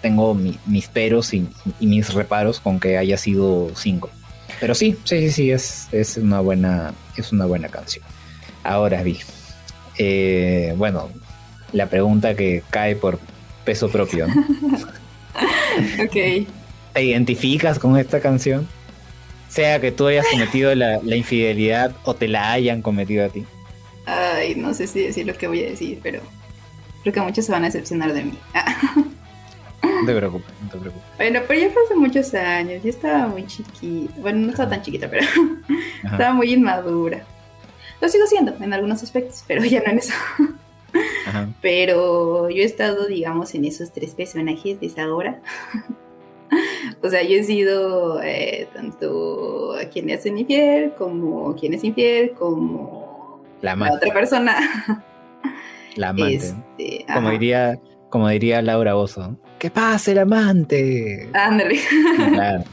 [0.00, 1.48] tengo mis peros y,
[1.80, 4.10] mis reparos con que haya sido cinco.
[4.58, 8.04] Pero sí, sí, sí, sí, es, es, una, buena, es una buena canción.
[8.62, 9.18] Ahora vi.
[9.98, 11.10] Eh, bueno,
[11.72, 13.18] la pregunta que cae por
[13.64, 14.26] peso propio.
[16.02, 16.46] ok.
[16.92, 18.66] ¿Te identificas con esta canción?
[19.48, 23.44] Sea que tú hayas cometido la, la, infidelidad o te la hayan cometido a ti.
[24.06, 26.20] Ay, no sé si decir lo que voy a decir, pero
[27.02, 28.38] creo que muchos se van a decepcionar de mí.
[30.00, 31.08] No te preocupes, no te preocupes.
[31.16, 34.14] Bueno, pero ya fue hace muchos años, yo estaba muy chiquita.
[34.18, 35.26] Bueno, no estaba tan chiquita, pero
[36.04, 37.24] estaba muy inmadura.
[38.00, 40.14] Lo sigo siendo en algunos aspectos, pero ya no en eso.
[41.60, 45.40] Pero yo he estado, digamos, en esos tres personajes de esa hora.
[47.02, 52.32] o sea, yo he sido eh, tanto a quien es infiel, como quien es infiel,
[52.32, 54.56] como la, otra persona.
[55.96, 56.36] La amante.
[56.36, 57.78] Este, como diría
[58.10, 61.30] como diría Laura Oso, ¡que pase el amante!
[61.32, 61.80] Ándale.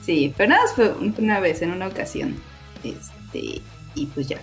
[0.00, 2.34] Sí, pero nada, fue una vez, en una ocasión.
[2.82, 3.60] Este,
[3.94, 4.38] y pues ya.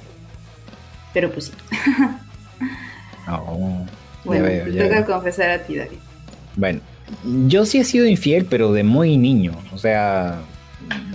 [1.13, 1.51] Pero pues sí.
[3.29, 3.85] Oh,
[4.23, 5.97] bueno, te toca confesar a ti, David.
[6.55, 6.79] Bueno,
[7.47, 9.51] yo sí he sido infiel, pero de muy niño.
[9.73, 10.39] O sea,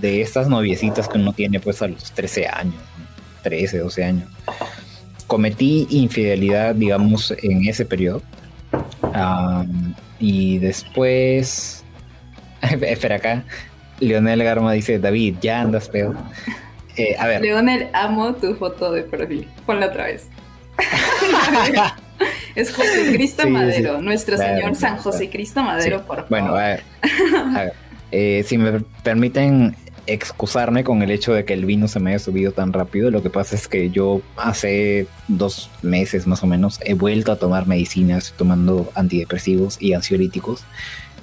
[0.03, 2.83] de estas noviecitas que uno tiene pues a los 13 años,
[3.45, 4.29] 13, 12 años.
[5.27, 8.21] Cometí infidelidad, digamos, en ese periodo
[10.19, 11.85] y después.
[12.63, 13.45] Espera acá.
[14.01, 16.17] Leonel Garma dice: David, ya andas peor.
[16.97, 17.41] Eh, a ver.
[17.43, 19.49] Leonel, amo tu foto de perfil.
[19.67, 20.29] Ponla otra vez.
[22.55, 26.31] es José Cristo Madero, nuestro señor San José Cristo Madero, por favor.
[26.31, 26.83] Bueno, a ver.
[27.55, 27.73] A ver.
[28.11, 29.75] Eh, si me permiten
[30.07, 33.11] excusarme con el hecho de que el vino se me haya subido tan rápido.
[33.11, 37.37] Lo que pasa es que yo hace dos meses más o menos he vuelto a
[37.37, 40.65] tomar medicinas, tomando antidepresivos y ansiolíticos.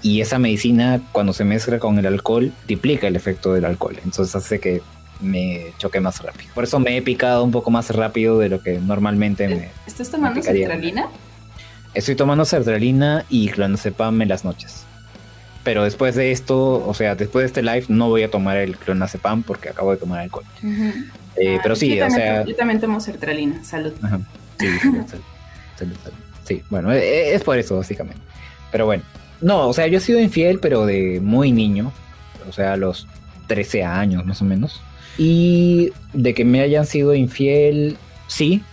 [0.02, 3.98] Y esa medicina, cuando se mezcla con el alcohol, duplica el efecto del alcohol.
[4.04, 4.82] Entonces hace que
[5.20, 6.54] me choque más rápido.
[6.54, 9.70] Por eso me he picado un poco más rápido de lo que normalmente me.
[9.86, 11.08] ¿Estás tomando sertralina?
[11.94, 14.86] Estoy tomando sertralina y clonazepam en las noches.
[15.70, 18.76] Pero después de esto, o sea, después de este live, no voy a tomar el
[18.76, 20.44] clonazepam porque acabo de tomar alcohol.
[21.36, 22.44] Eh, ah, pero sí, o sea.
[22.44, 23.94] Yo también tomo sertralina, salud.
[24.58, 25.06] Sí, salud,
[25.78, 25.96] salud,
[26.44, 28.20] sí, bueno, e, e, es por eso, básicamente.
[28.72, 29.04] Pero bueno,
[29.42, 31.94] no, o sea, yo he sido infiel, pero de muy niño,
[32.50, 33.08] o sea, a los
[33.46, 34.82] 13 años más o menos.
[35.20, 38.64] Y de que me hayan sido infiel, sí,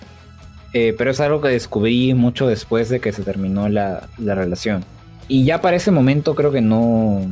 [0.73, 4.83] eh, pero es algo que descubrí mucho después de que se terminó la, la relación.
[5.29, 7.23] Y ya para ese momento creo que no,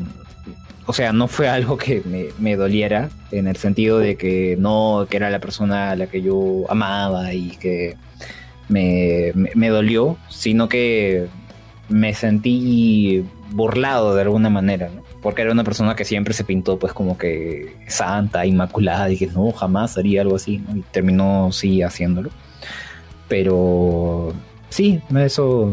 [0.87, 2.03] o sea, no fue algo que
[2.39, 6.21] me, doliera, en el sentido de que no, que era la persona a la que
[6.21, 7.97] yo amaba y que
[8.69, 9.33] me,
[9.69, 11.27] dolió, sino que
[11.89, 15.03] me sentí burlado de alguna manera, ¿no?
[15.23, 19.27] Porque era una persona que siempre se pintó pues como que santa, inmaculada, y que
[19.29, 20.77] no, jamás haría algo así, ¿no?
[20.77, 22.31] Y terminó sí haciéndolo.
[23.27, 24.35] Pero
[24.69, 25.73] sí, eso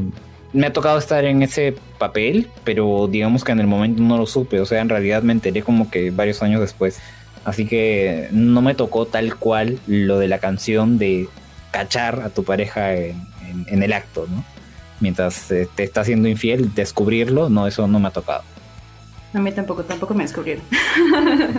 [0.53, 4.26] me ha tocado estar en ese papel, pero digamos que en el momento no lo
[4.26, 6.99] supe, o sea, en realidad me enteré como que varios años después.
[7.45, 11.28] Así que no me tocó tal cual lo de la canción de
[11.72, 13.15] cachar a tu pareja en,
[13.68, 14.44] el acto, ¿no?
[14.99, 18.44] Mientras eh, te está haciendo infiel, descubrirlo, no, eso no me ha tocado.
[19.34, 20.64] A mí tampoco, tampoco me descubrieron.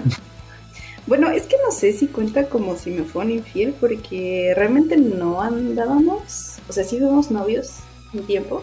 [1.07, 5.43] bueno, es que no sé si cuenta como si me fueron infiel, porque realmente no
[5.43, 7.81] andábamos, o sea, sí fuimos novios
[8.13, 8.63] un tiempo,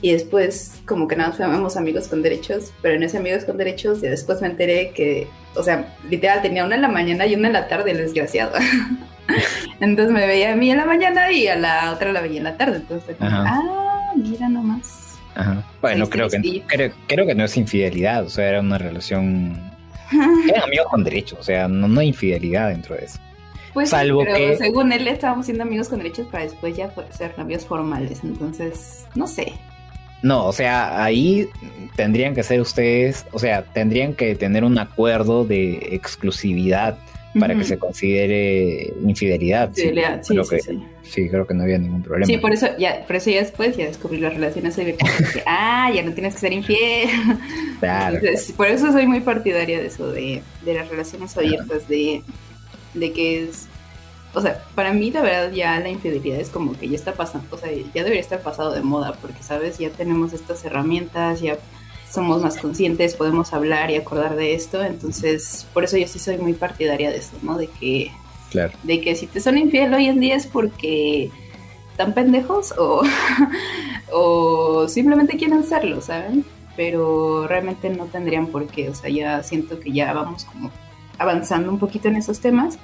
[0.00, 4.02] y después como que nada, fuimos amigos con derechos, pero en ese amigos con derechos
[4.02, 7.48] y después me enteré que, o sea, literal tenía una en la mañana y una
[7.48, 8.52] en la tarde, el desgraciado.
[9.80, 12.44] Entonces me veía a mí en la mañana y a la otra la veía en
[12.44, 12.76] la tarde.
[12.76, 15.18] Entonces como, ah, mira nomás.
[15.34, 15.64] Ajá.
[15.80, 16.62] Bueno, creo que,
[17.06, 19.56] creo, que no es infidelidad, o sea, era una relación...
[20.48, 23.18] Eran amigos con derechos, o sea, no, no hay infidelidad dentro de eso.
[23.74, 24.56] Pues Salvo pero que...
[24.56, 29.28] según él estábamos siendo amigos con derechos para después ya ser novios formales, entonces, no
[29.28, 29.52] sé.
[30.22, 31.48] No, o sea, ahí
[31.94, 36.98] tendrían que ser ustedes, o sea, tendrían que tener un acuerdo de exclusividad
[37.38, 39.70] para que se considere infidelidad.
[39.74, 39.90] Sí,
[40.22, 42.26] sí, sí, sí, sí, creo que no había ningún problema.
[42.26, 45.08] Sí, por eso ya, por eso ya después ya descubrí las relaciones abiertas.
[45.46, 47.08] ah, ya no tienes que ser infiel.
[47.78, 48.18] Claro.
[48.56, 52.22] por eso soy muy partidaria de eso, de, de las relaciones abiertas, de,
[52.94, 53.67] de que es
[54.34, 57.46] o sea, para mí la verdad ya la infidelidad es como que ya está pasando,
[57.54, 59.78] o sea, ya debería estar pasado de moda, porque, ¿sabes?
[59.78, 61.58] Ya tenemos estas herramientas, ya
[62.10, 66.38] somos más conscientes, podemos hablar y acordar de esto, entonces por eso yo sí soy
[66.38, 67.56] muy partidaria de eso, ¿no?
[67.56, 68.10] De que,
[68.50, 68.72] claro.
[68.82, 71.30] de que si te son infiel hoy en día es porque
[71.90, 73.02] están pendejos o,
[74.12, 76.44] o simplemente quieren serlo, ¿saben?
[76.76, 80.70] Pero realmente no tendrían por qué, o sea, ya siento que ya vamos como
[81.18, 82.78] avanzando un poquito en esos temas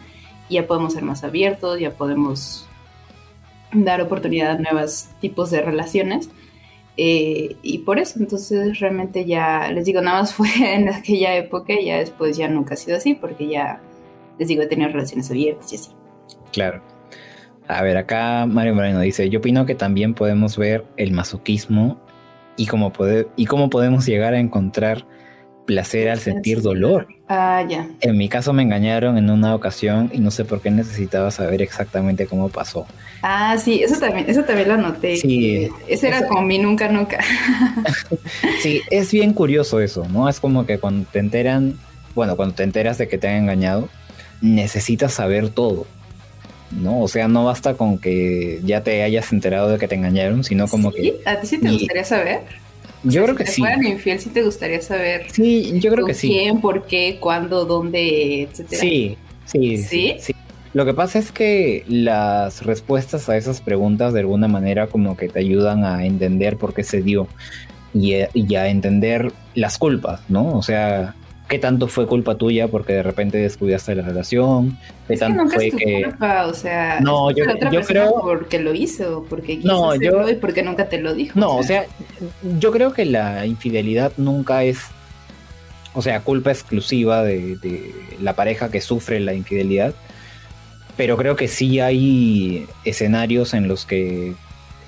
[0.48, 2.68] ya podemos ser más abiertos, ya podemos
[3.72, 6.30] dar oportunidad a nuevos tipos de relaciones.
[6.96, 11.74] Eh, y por eso, entonces realmente ya, les digo, nada más fue en aquella época
[11.84, 13.80] ya después ya nunca ha sido así, porque ya,
[14.38, 15.90] les digo, he tenido relaciones abiertas y así.
[16.52, 16.82] Claro.
[17.66, 21.98] A ver, acá Mario Moreno dice, yo opino que también podemos ver el masoquismo
[22.56, 25.06] y cómo, puede, y cómo podemos llegar a encontrar
[25.64, 27.08] placer al sentir dolor.
[27.28, 27.88] Ah, ya.
[28.00, 31.62] En mi caso me engañaron en una ocasión y no sé por qué necesitaba saber
[31.62, 32.86] exactamente cómo pasó.
[33.22, 35.16] Ah, sí, eso también, eso también lo noté.
[35.16, 35.70] Sí.
[35.88, 37.18] Ese era como mi nunca, nunca.
[38.60, 40.28] sí, es bien curioso eso, ¿no?
[40.28, 41.78] Es como que cuando te enteran,
[42.14, 43.88] bueno, cuando te enteras de que te han engañado,
[44.40, 45.86] necesitas saber todo.
[46.70, 47.00] ¿no?
[47.00, 50.66] O sea, no basta con que ya te hayas enterado de que te engañaron, sino
[50.66, 51.20] como que...
[51.24, 52.40] ¿A ti sí te gustaría saber?
[53.04, 53.60] Yo creo que sí.
[53.60, 55.26] fueran infiel, sí te gustaría saber.
[55.30, 56.28] Sí, yo creo que sí.
[56.28, 58.80] ¿Quién, por qué, cuándo, dónde, etcétera?
[58.80, 59.16] Sí,
[59.46, 60.34] sí, sí, sí.
[60.72, 65.28] Lo que pasa es que las respuestas a esas preguntas de alguna manera como que
[65.28, 67.28] te ayudan a entender por qué se dio
[67.92, 70.56] y, y a entender las culpas, ¿no?
[70.56, 71.14] O sea,
[71.48, 75.66] qué tanto fue culpa tuya porque de repente descuidaste la relación, qué tanto nunca fue
[75.66, 79.58] es tu que culpa, o sea, no, yo, otra yo creo porque lo hizo, porque
[79.58, 81.38] quiso No, hacerlo yo- y porque nunca te lo dijo.
[81.38, 81.84] no, o sea,
[82.58, 84.78] yo creo que la infidelidad nunca es,
[85.92, 89.94] o sea, culpa exclusiva de, de la pareja que sufre la infidelidad,
[90.96, 94.32] pero creo que sí hay escenarios en los que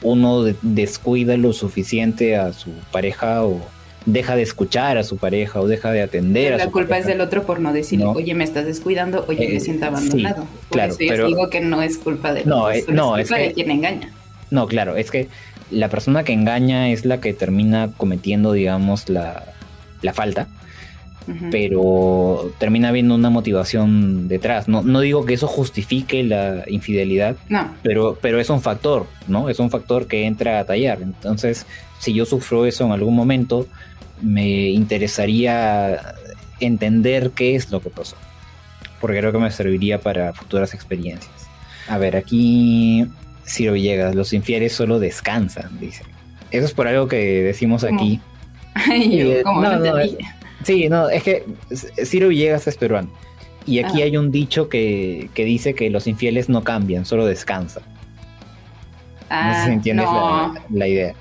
[0.02, 3.60] uno de- descuida lo suficiente a su pareja o
[4.06, 7.10] deja de escuchar a su pareja o deja de atender a la su culpa pareja.
[7.10, 8.12] es del otro por no decir, No.
[8.12, 10.44] oye, me estás descuidando, oye, Eh, me siento sí, abandonado.
[10.68, 13.24] Por claro, eso yo pero- digo que no es culpa de No, eh, no, es
[13.24, 14.12] es culpa de que- quien engaña.
[14.50, 15.28] No, claro, es que
[15.72, 19.42] la persona que engaña es la que termina cometiendo, digamos, la,
[20.02, 20.46] la falta,
[21.50, 24.68] pero termina habiendo una motivación detrás.
[24.68, 29.48] No, no digo que eso justifique la infidelidad, No, pero, pero es un factor, ¿no?
[29.48, 30.98] Es un factor que entra a tallar.
[31.02, 31.66] Entonces,
[31.98, 33.66] si yo sufro eso en algún momento,
[34.22, 36.14] me interesaría
[36.60, 38.16] entender qué es lo que pasó,
[39.00, 41.30] porque creo que me serviría para futuras experiencias.
[41.88, 43.06] A ver, aquí
[43.46, 46.02] Ciro Villegas, los infieles solo descansan, dice.
[46.50, 47.94] Eso es por algo que decimos ¿Cómo?
[48.00, 48.20] aquí.
[48.88, 50.24] Yo, Eh, como no, no, no, entendí.
[50.64, 51.44] Sí, no, es que
[52.04, 53.10] Ciro Villegas es peruano.
[53.66, 54.04] Y aquí Ah.
[54.04, 57.82] hay un dicho que, que dice que los infieles no cambian, solo descansan.
[57.82, 57.92] No
[59.28, 61.14] sé Ah, si entiendes no, la, la idea.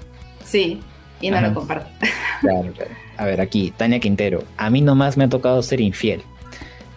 [0.44, 0.80] sí,
[1.22, 1.48] y no Ajá.
[1.48, 1.90] lo comparto.
[2.42, 2.92] Claro, claro.
[3.18, 4.44] A ver, aquí, Tania Quintero.
[4.58, 6.22] A mí nomás me ha tocado ser infiel,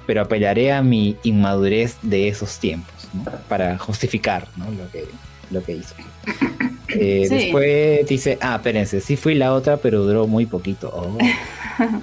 [0.07, 3.25] pero apelaré a mi inmadurez de esos tiempos, ¿no?
[3.49, 4.67] Para justificar, ¿no?
[4.71, 5.05] Lo que,
[5.51, 5.95] lo que hizo.
[6.91, 7.35] Eh, Sí.
[7.35, 10.91] Después dice, ah, espérense, sí fui la otra, pero duró muy poquito.
[10.95, 11.19] Oh.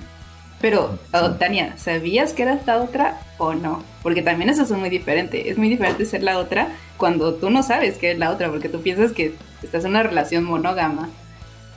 [0.62, 3.84] Pero, oh, Tania, ¿sabías que eras la otra o no?
[4.02, 5.50] Porque también eso es muy diferente.
[5.50, 8.70] Es muy diferente ser la otra cuando tú no sabes que es la otra, porque
[8.70, 11.10] tú piensas que estás en una relación monógama.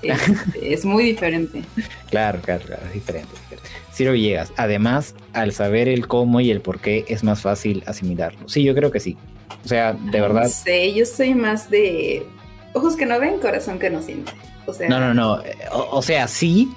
[0.02, 0.20] Es,
[0.60, 1.62] es muy diferente.
[2.10, 3.28] Claro, claro, claro, es diferente.
[3.34, 3.68] es diferente.
[3.92, 8.48] Ciro Villegas, además, al saber el cómo y el por qué, es más fácil asimilarlo.
[8.48, 9.16] Sí, yo creo que sí.
[9.64, 10.44] O sea, de verdad.
[10.44, 12.26] No sé, yo soy más de
[12.72, 14.32] ojos que no ven, corazón que no siente.
[14.66, 15.42] O sea, No, no, no.
[15.44, 16.70] eh, O, o sea, sí,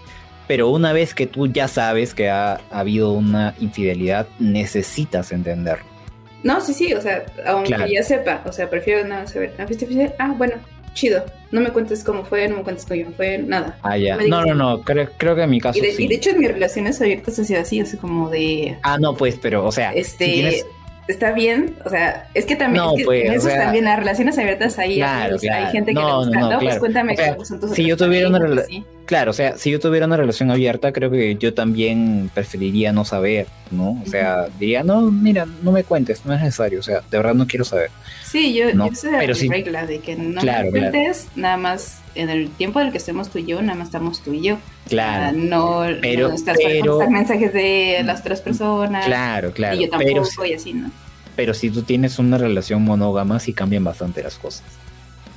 [0.47, 5.85] pero una vez que tú ya sabes que ha, habido una infidelidad, necesitas entenderlo.
[6.43, 7.85] No, sí, sí, o sea, aunque Claro.
[7.87, 9.53] ya sepa, o sea, prefiero nada saber.
[9.59, 9.65] ¿Ah?
[10.19, 10.55] Ah, bueno,
[10.93, 11.23] chido.
[11.51, 13.77] No me cuentes cómo fue, no me cuentes cómo fue, nada.
[13.81, 14.17] Ah, ya.
[14.27, 14.81] No, no, no.
[14.81, 16.03] Creo, creo que en mi caso Y de, sí.
[16.05, 19.15] y de hecho en mis relaciones abiertas ha sido así, así como de, Ah, no,
[19.15, 20.65] pues, pero, o sea, este, si tienes-
[21.07, 23.63] está bien, o sea, es que también, No, es que pues, en o eso sea,
[23.63, 25.65] también, las relaciones abiertas ahí Claro, o claro.
[25.65, 26.79] hay gente que No, le gusta, no, no, pues claro.
[26.79, 28.85] cuéntame O sea, cómo son tus si yo tuviera una parejas, rela- sí.
[29.11, 33.03] Claro, o sea, si yo tuviera una relación abierta, creo que yo también preferiría no
[33.03, 34.01] saber, ¿no?
[34.01, 37.33] O sea, diría, no, mira, no me cuentes, no es necesario, o sea, de verdad
[37.33, 37.91] no quiero saber.
[38.23, 41.99] Sí, yo, no, yo sé pero la regla de que no me cuentes, nada más
[42.15, 44.43] en el tiempo en el que estemos tú y yo, nada más estamos tú y
[44.43, 44.57] yo.
[44.87, 45.37] Claro.
[45.37, 49.05] no, pero, no estás pero, mensajes de las otras personas.
[49.05, 49.75] Claro, claro.
[49.75, 50.89] Y yo tampoco, y así, ¿no?
[51.35, 54.63] Pero si tú tienes una relación monógama, sí cambian bastante las cosas.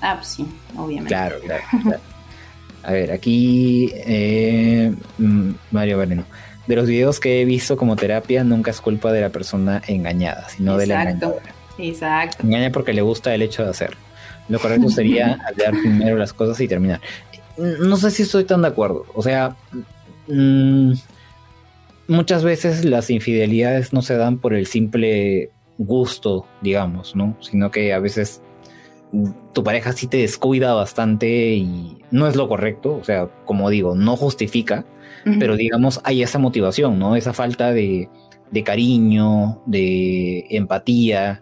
[0.00, 0.46] Ah, pues sí,
[0.76, 1.08] obviamente.
[1.08, 1.64] Claro, claro.
[1.82, 2.00] claro.
[2.84, 6.24] A ver, aquí eh, mm, Mario Bareno.
[6.66, 10.48] De los videos que he visto como terapia, nunca es culpa de la persona engañada,
[10.48, 11.54] sino de la engañadora.
[11.78, 12.42] Exacto.
[12.42, 13.96] Engaña porque le gusta el hecho de hacer.
[14.48, 17.00] Lo correcto sería hablar primero las cosas y terminar.
[17.56, 19.06] No sé si estoy tan de acuerdo.
[19.14, 19.56] O sea,
[20.28, 20.92] mm,
[22.08, 27.36] muchas veces las infidelidades no se dan por el simple gusto, digamos, ¿no?
[27.40, 28.42] Sino que a veces
[29.52, 33.94] tu pareja sí te descuida bastante y no es lo correcto, o sea, como digo,
[33.94, 34.84] no justifica,
[35.38, 37.16] pero digamos hay esa motivación, ¿no?
[37.16, 38.08] Esa falta de,
[38.64, 41.40] cariño, de empatía,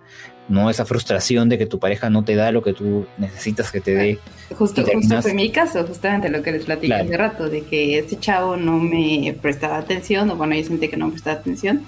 [0.48, 0.70] ¿no?
[0.70, 3.94] Esa frustración de que tu pareja no te da lo que tú necesitas que te
[3.94, 4.18] dé.
[4.56, 8.18] Justo, justo fue mi caso, justamente lo que les platicé hace rato, de que este
[8.18, 11.82] chavo no me prestaba atención, o bueno, yo sentí que no me prestaba atención,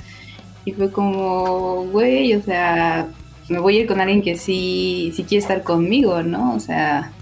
[0.64, 3.08] y fue como, güey, o sea,
[3.48, 6.54] me voy a ir con alguien que sí, sí quiere estar conmigo, ¿no?
[6.54, 7.12] O sea,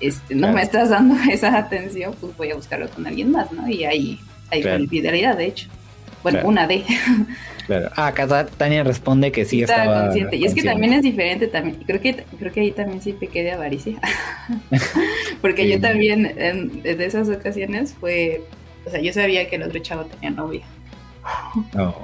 [0.00, 3.68] este, no me estás dando esa atención, pues voy a buscarlo con alguien más, ¿no?
[3.68, 4.20] Y ahí
[4.50, 4.86] hay claro.
[4.86, 5.68] fidelidad, de hecho.
[6.22, 6.84] Bueno, una de.
[7.66, 7.90] Claro.
[7.96, 10.36] Ah, acá Tania responde que sí estaba, estaba consciente.
[10.36, 11.76] Y es que también es diferente también.
[11.86, 14.00] Creo que creo que ahí también sí pequé de avaricia.
[15.42, 18.42] Porque yo también en, de esas ocasiones fue,
[18.86, 20.62] o sea, yo sabía que el otro chavo tenía novia.
[21.74, 21.94] No.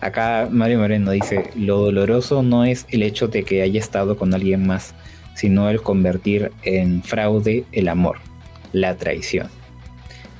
[0.00, 4.32] Acá Mario Moreno dice, lo doloroso no es el hecho de que haya estado con
[4.32, 4.94] alguien más,
[5.34, 8.16] sino el convertir en fraude el amor,
[8.72, 9.48] la traición.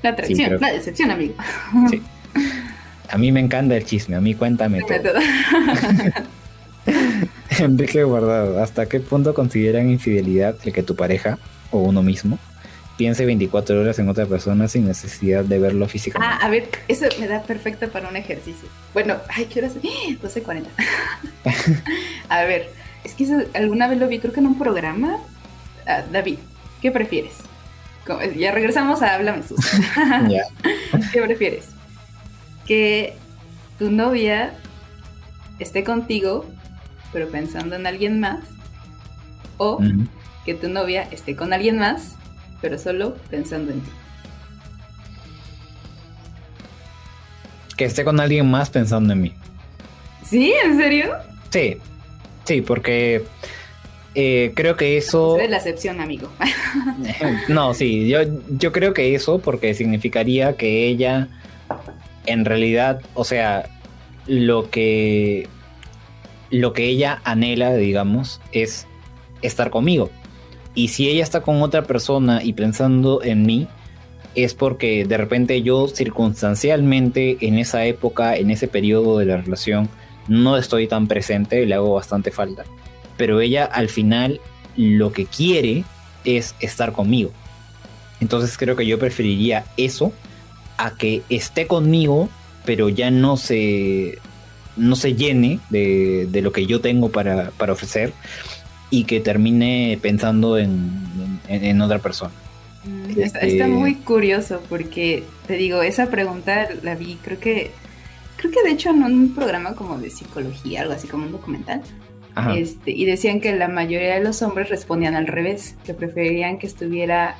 [0.03, 1.35] La traición, la decepción, amigo.
[1.91, 2.01] Sí.
[3.11, 5.20] A mí me encanta el chisme, a mí cuéntame todo.
[7.59, 11.39] Enrique Guardado, ¿hasta qué punto consideran infidelidad el que tu pareja
[11.70, 12.39] o uno mismo
[13.01, 16.37] piense 24 horas en otra persona sin necesidad de verlo físicamente.
[16.39, 18.69] Ah, a ver, eso me da perfecto para un ejercicio.
[18.93, 19.77] Bueno, ay, ¿qué hora es?
[19.77, 20.67] 12.40.
[22.29, 22.69] a ver,
[23.03, 25.17] es que alguna vez lo vi, creo que en un programa.
[25.87, 26.37] Ah, David,
[26.83, 27.37] ¿qué prefieres?
[28.37, 29.65] Ya regresamos a Háblame Sus.
[31.11, 31.69] ¿Qué prefieres?
[32.67, 33.15] Que
[33.79, 34.53] tu novia
[35.59, 36.45] esté contigo,
[37.15, 38.41] pero pensando en alguien más,
[39.57, 39.81] o
[40.45, 42.17] que tu novia esté con alguien más,
[42.61, 43.91] pero solo pensando en ti.
[47.77, 49.35] Que esté con alguien más pensando en mí.
[50.24, 50.53] ¿Sí?
[50.65, 51.15] ¿En serio?
[51.51, 51.78] Sí,
[52.45, 53.24] sí, porque
[54.15, 55.39] eh, creo que eso...
[55.39, 56.28] Es la excepción, amigo.
[57.49, 61.28] no, sí, yo, yo creo que eso porque significaría que ella,
[62.27, 63.69] en realidad, o sea,
[64.27, 65.49] lo que,
[66.51, 68.87] lo que ella anhela, digamos, es
[69.43, 70.11] estar conmigo.
[70.75, 73.67] Y si ella está con otra persona y pensando en mí,
[74.35, 79.89] es porque de repente yo circunstancialmente en esa época, en ese periodo de la relación,
[80.29, 82.65] no estoy tan presente, le hago bastante falta.
[83.17, 84.41] Pero ella al final
[84.77, 85.85] lo que quiere
[86.25, 87.33] es estar conmigo.
[88.21, 90.13] Entonces creo que yo preferiría eso
[90.77, 92.29] a que esté conmigo,
[92.65, 94.19] pero ya no se,
[94.77, 98.13] no se llene de, de lo que yo tengo para, para ofrecer
[98.91, 102.33] y que termine pensando en, otra persona.
[102.85, 107.71] Mm, está, este, muy curioso porque te digo, esa pregunta la vi, creo que,
[108.37, 111.83] creo que de hecho en un programa como de psicología, algo así como un documental.
[112.57, 116.67] Este, y decían que la mayoría de los hombres respondían al revés, que preferían que
[116.67, 117.35] estuviera,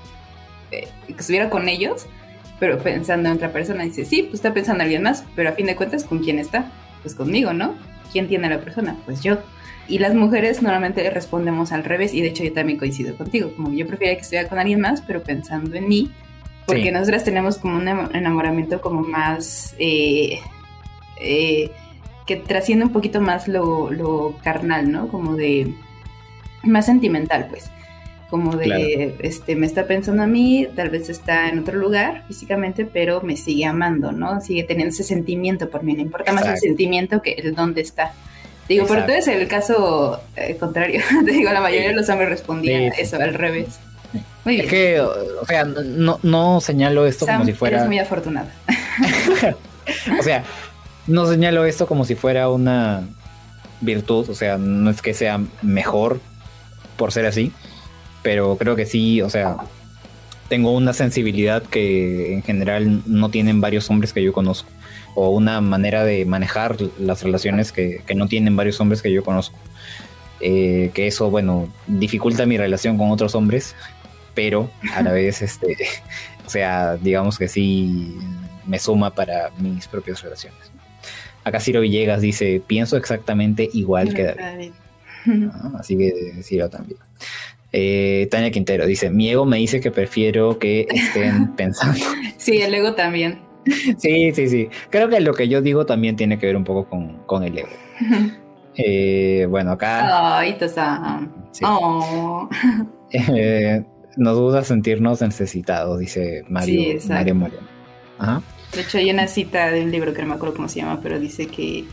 [0.73, 2.07] eh, que estuviera con ellos,
[2.59, 3.85] pero pensando en otra persona.
[3.85, 6.39] Dice, sí, pues está pensando en alguien más, pero a fin de cuentas, ¿con quién
[6.39, 6.71] está?
[7.03, 7.75] Pues conmigo, ¿no?
[8.13, 8.97] ¿Quién tiene a la persona?
[9.07, 9.39] Pues yo.
[9.91, 13.73] Y las mujeres normalmente respondemos al revés, y de hecho yo también coincido contigo, como
[13.73, 16.13] yo prefiero que estuviera con alguien más, pero pensando en mí,
[16.65, 19.75] porque nosotras tenemos como un enamoramiento como más...
[19.79, 20.39] Eh,
[21.21, 21.73] eh,
[22.25, 25.09] que trasciende un poquito más lo, carnal, ¿no?
[25.09, 25.75] Como de...
[26.63, 27.69] más sentimental, pues.
[28.29, 32.85] Como de, este, me está pensando a mí, tal vez está en otro lugar físicamente,
[32.85, 34.41] pero me sigue amando, ¿no?
[34.41, 35.97] Sigue teniendo ese sentimiento por mí.
[35.97, 38.13] Le importa más el sentimiento que el dónde está.
[38.71, 41.03] Digo, pero tú eres el caso eh, contrario.
[41.25, 43.81] Te digo, la mayoría de los hombres respondían eso, al revés.
[44.45, 44.67] Muy bien.
[44.67, 47.79] Es que, o sea, no, no señalo esto como si fuera.
[47.79, 48.49] Eres muy afortunada.
[50.21, 50.45] o sea,
[51.09, 53.09] no señalo esto como si fuera una
[53.81, 54.31] virtud.
[54.31, 56.21] O sea, no es que sea mejor
[56.97, 57.51] por ser así.
[58.23, 59.57] Pero creo que sí, o sea,
[60.49, 64.71] tengo una sensibilidad que en general no tienen varios hombres que yo conozco,
[65.15, 69.57] o una manera de manejar las relaciones que, no tienen varios hombres que yo conozco.
[70.41, 73.75] Eh, que eso, bueno, dificulta mi relación con otros hombres,
[74.35, 75.77] pero a la vez, este,
[76.47, 78.17] o sea, digamos que sí
[78.67, 80.71] me suma para mis propias relaciones.
[81.45, 84.73] Acá Ciro Villegas dice, pienso exactamente igual que David.
[85.53, 86.99] Ah, así que Ciro también.
[87.73, 92.05] Eh, Tania Quintero dice, mi ego me dice que prefiero que estén pensando.
[92.37, 93.50] Sí, el ego también.
[93.99, 94.69] Sí, sí, sí.
[94.91, 96.89] Creo que lo que yo digo también tiene que ver un poco
[97.27, 97.69] con, el ego.
[98.77, 100.39] Eh, bueno, acá...
[100.39, 100.57] Ay,
[101.51, 101.65] sí.
[101.67, 102.49] oh.
[103.13, 103.85] eh,
[104.17, 107.69] nos gusta sentirnos necesitados, dice Mario, Mario Moreno.
[108.75, 111.01] De hecho, hay una cita de un libro que no me acuerdo cómo se llama,
[111.03, 111.85] pero dice que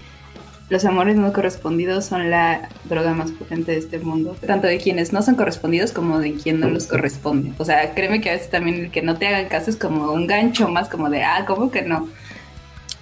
[0.69, 5.14] los amores no correspondidos son la droga más potente de este mundo, tanto de quienes
[5.14, 7.53] no son correspondidos como de quien no los corresponde.
[7.57, 10.11] O sea, créeme que a veces también el que no te hagan caso es como
[10.11, 12.10] un gancho más como de, ah, ¿cómo que no?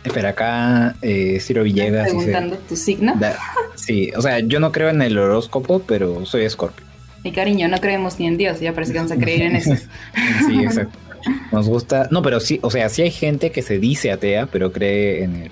[0.04, 2.10] Espera, acá eh, Ciro Villegas.
[2.10, 3.16] Preguntando tu signo.
[3.74, 6.86] sí, o sea, yo no creo en el horóscopo, pero soy escorpio.
[7.24, 9.74] Mi cariño, no creemos ni en Dios, ya parece que vamos a creer en eso.
[10.48, 11.00] sí, exacto.
[11.52, 14.72] Nos gusta, no, pero sí, o sea, sí hay gente que se dice atea, pero
[14.72, 15.52] cree en el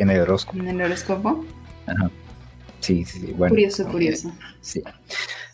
[0.00, 0.58] en el horóscopo.
[0.58, 1.44] ¿En el horóscopo?
[1.86, 2.10] Ajá.
[2.80, 3.32] Sí, sí, sí.
[3.36, 4.32] Bueno, curioso, curioso.
[4.60, 4.82] Sí.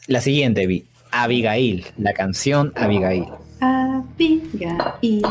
[0.07, 0.85] La siguiente, Vi.
[1.11, 3.27] Abigail, la canción Abigail.
[3.61, 5.23] Abigail.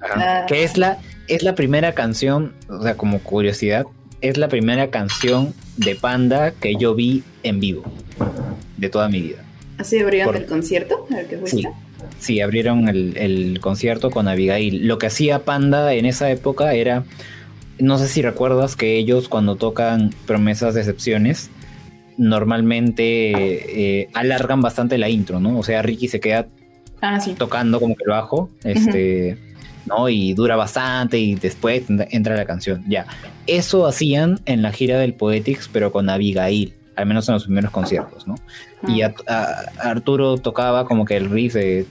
[0.00, 0.46] Ajá.
[0.46, 0.98] Que es la,
[1.28, 3.86] es la primera canción, o sea, como curiosidad,
[4.20, 7.84] es la primera canción de Panda que yo vi en vivo
[8.76, 9.44] de toda mi vida.
[9.78, 11.06] ¿Así abrieron el concierto?
[11.10, 11.62] A ver qué sí,
[12.18, 14.88] sí, abrieron el, el concierto con Abigail.
[14.88, 17.04] Lo que hacía Panda en esa época era
[17.78, 21.50] no sé si recuerdas que ellos cuando tocan promesas de excepciones,
[22.16, 25.58] normalmente eh, alargan bastante la intro, ¿no?
[25.58, 26.48] O sea, Ricky se queda
[27.00, 29.38] ah, tocando como que el bajo, este,
[29.86, 30.08] ¿no?
[30.08, 32.84] Y dura bastante y después entra la canción.
[32.88, 33.06] Ya,
[33.46, 37.70] eso hacían en la gira del Poetics, pero con Abigail, al menos en los primeros
[37.70, 38.34] conciertos, ¿no?
[38.88, 39.14] Y ah.
[39.78, 41.86] Arturo tocaba como que el riff de...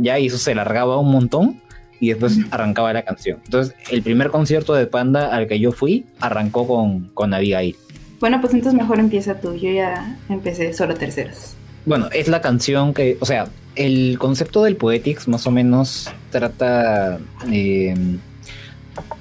[0.00, 1.61] ya, y eso se largaba un montón
[2.02, 3.38] y después arrancaba la canción.
[3.44, 7.76] Entonces, el primer concierto de Panda al que yo fui arrancó con, con Abigail.
[8.18, 9.54] Bueno, pues entonces mejor empieza tú.
[9.54, 11.54] Yo ya empecé solo terceros.
[11.86, 13.46] Bueno, es la canción que, o sea,
[13.76, 17.20] el concepto del Poetics más o menos trata
[17.52, 17.94] eh,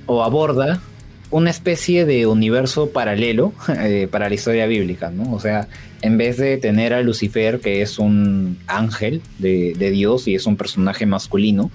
[0.08, 0.82] o aborda
[1.32, 5.34] una especie de universo paralelo eh, para la historia bíblica, ¿no?
[5.34, 5.68] O sea,
[6.02, 10.58] en vez de tener a Lucifer, que es un ángel de, Dios y es un
[10.58, 11.72] personaje masculino,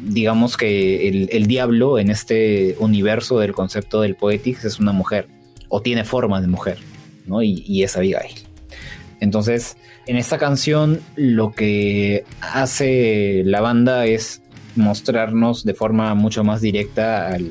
[0.00, 5.28] digamos que el, diablo en este universo del concepto del Poetics es una mujer,
[5.68, 6.78] o tiene forma de mujer,
[7.26, 7.42] ¿no?
[7.42, 8.32] Y, es Abigail.
[9.20, 14.40] Entonces, en esta canción lo que hace la banda es
[14.76, 17.50] mostrarnos de forma mucho más directa al,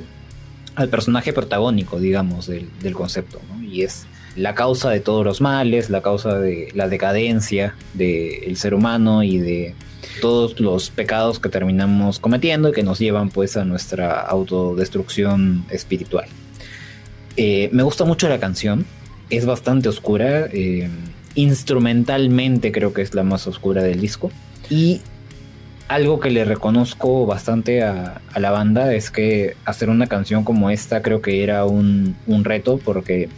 [0.90, 3.42] personaje protagónico, digamos, del, del concepto.
[3.62, 4.06] Y es
[4.36, 9.40] la causa de todos los males, la causa de la decadencia del ser humano y
[9.40, 9.76] de
[10.22, 16.28] todos los pecados que terminamos cometiendo y que nos llevan pues a nuestra autodestrucción espiritual.
[17.36, 18.86] Eh, me gusta mucho la canción,
[19.30, 20.90] es bastante oscura, eh,
[21.36, 24.32] instrumentalmente creo que es la más oscura del disco
[24.70, 25.02] y
[25.88, 31.02] algo que le reconozco bastante a, la banda es que hacer una canción como esta
[31.02, 33.30] creo que era un, reto porque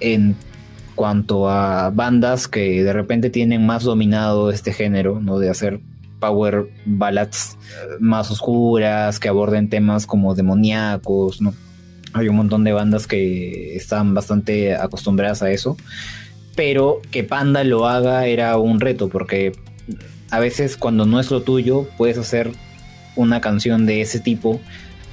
[0.00, 0.36] en
[0.94, 5.38] cuanto a bandas que de repente tienen más dominado este género, ¿no?
[5.38, 5.80] De hacer
[6.18, 7.56] power ballads
[8.00, 11.54] más oscuras, que aborden temas como demoníacos, ¿no?
[12.12, 15.76] Hay un montón de bandas que están bastante acostumbradas a eso,
[16.56, 19.52] pero que Panda lo haga era un reto, porque
[20.30, 22.52] a veces cuando no es lo tuyo, puedes hacer
[23.16, 24.60] una canción de ese tipo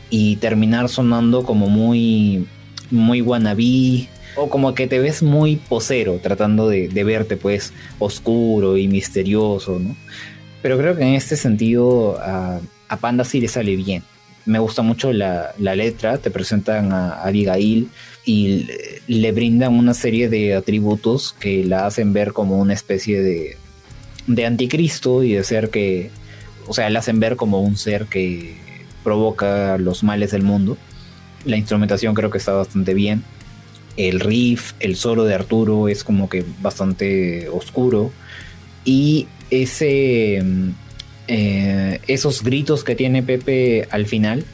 [0.10, 2.48] y terminar sonando como muy,
[2.92, 8.88] muy wannabe, o como que te ves muy posero, tratando de, verte pues oscuro y
[8.88, 9.96] misterioso, ¿no?
[10.62, 12.60] Pero creo que en este sentido a,
[13.02, 14.04] Panda sí le sale bien.
[14.46, 17.90] Me gusta mucho la, letra, te presentan a, Abigail
[18.26, 18.68] y
[19.08, 23.58] le, brindan una serie de atributos que la hacen ver como una especie de,
[24.28, 26.12] de anticristo y de ser que,
[26.68, 28.58] o sea, la hacen ver como un ser que
[29.04, 30.78] provoca los males del mundo.
[31.46, 33.24] La instrumentación creo que está bastante bien
[33.98, 38.12] el riff, el solo de Arturo es como que bastante oscuro.
[38.86, 40.70] Y ese, mm,
[41.28, 44.46] eh, esos gritos que tiene Pepe al final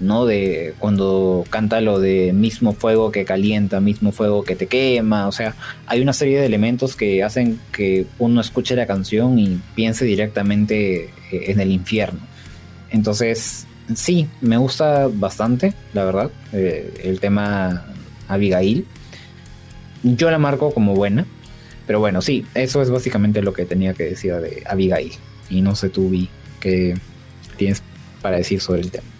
[0.00, 0.26] ¿no?
[0.26, 5.32] De cuando canta lo de mismo fuego que calienta, mismo fuego que te quema, o
[5.32, 5.54] sea,
[5.86, 11.04] hay una serie de elementos que hacen que uno escuche la canción y piense directamente
[11.04, 11.10] eh,
[11.48, 12.20] en el infierno.
[12.90, 17.86] Entonces, sí, me gusta bastante, la verdad, eh, el tema
[18.28, 18.86] Abigail.
[20.02, 21.26] Yo la marco como buena,
[21.86, 25.12] pero bueno, sí, eso es básicamente lo que tenía que decir de Abigail.
[25.48, 26.28] Y no sé tú, Vi,
[26.60, 26.94] qué
[27.56, 27.82] tienes
[28.20, 29.11] para decir sobre el tema.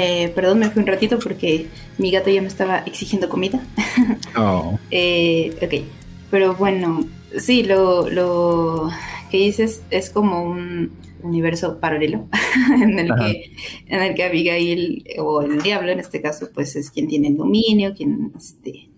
[0.00, 1.66] Eh, perdón, me fui un ratito porque
[1.98, 3.60] mi gato ya me estaba exigiendo comida.
[4.36, 4.78] Oh.
[4.92, 5.84] eh, ok,
[6.30, 7.04] pero bueno,
[7.36, 8.88] sí, lo, lo
[9.32, 10.92] que dices es como un
[11.24, 12.28] universo paralelo
[12.80, 13.52] en, el que,
[13.88, 17.36] en el que Abigail, o el diablo en este caso, pues es quien tiene el
[17.36, 18.88] dominio, quien este,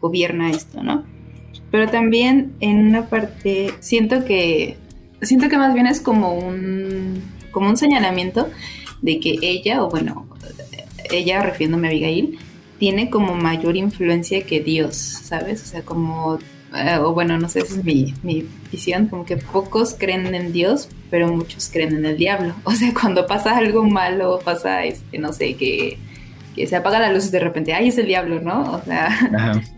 [0.00, 1.04] gobierna esto, ¿no?
[1.70, 4.76] Pero también en una parte siento que
[5.22, 7.22] siento que más bien es como un
[7.52, 8.48] como un señalamiento
[9.02, 10.26] de que ella o bueno,
[11.12, 12.38] ella refiriéndome a Abigail
[12.78, 15.62] tiene como mayor influencia que Dios, ¿sabes?
[15.62, 16.38] O sea, como
[16.74, 20.52] eh, o bueno, no sé, esa es mi, mi, visión, como que pocos creen en
[20.52, 22.54] Dios, pero muchos creen en el diablo.
[22.64, 25.98] O sea, cuando pasa algo malo, pasa, este, no sé, que
[26.54, 28.72] que se apaga la luz de repente, ay, es el diablo, ¿no?
[28.72, 29.08] O sea,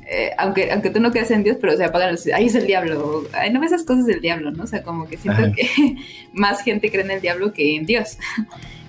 [0.10, 2.54] eh, aunque, aunque tú no creas en Dios, pero se apaga la luz, ay, es
[2.54, 4.64] el diablo, ay, no ves esas cosas del diablo, ¿no?
[4.64, 5.96] O sea, como que siento que
[6.32, 8.18] más gente cree en el diablo que en Dios.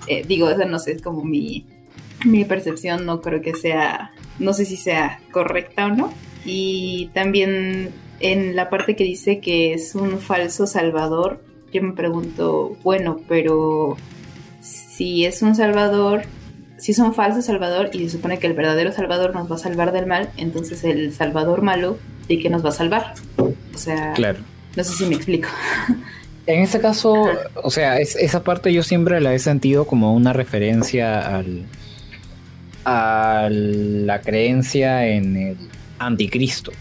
[0.07, 1.65] Eh, digo, esa no sé, es como mi,
[2.23, 6.13] mi percepción, no creo que sea, no sé si sea correcta o no.
[6.45, 12.77] Y también en la parte que dice que es un falso salvador, yo me pregunto,
[12.83, 13.97] bueno, pero
[14.61, 16.23] si es un salvador,
[16.77, 19.59] si es un falso salvador y se supone que el verdadero salvador nos va a
[19.59, 21.97] salvar del mal, entonces el salvador malo
[22.27, 23.13] ¿de qué nos va a salvar?
[23.37, 24.39] O sea, claro.
[24.75, 25.49] no sé si me explico.
[26.45, 31.37] En este caso, o sea, esa parte yo siempre la he sentido como una referencia
[31.37, 31.63] al,
[32.85, 35.57] a la creencia en el
[35.99, 36.71] anticristo.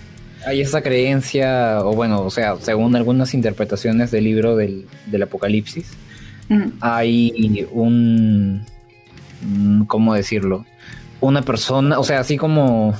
[0.47, 4.87] Hay esa creencia, o bueno, o sea, según algunas interpretaciones del libro del,
[5.23, 5.87] Apocalipsis,
[6.81, 8.67] hay un,
[9.43, 10.65] Mm, ¿cómo decirlo?
[11.21, 12.95] Una persona, o sea, así como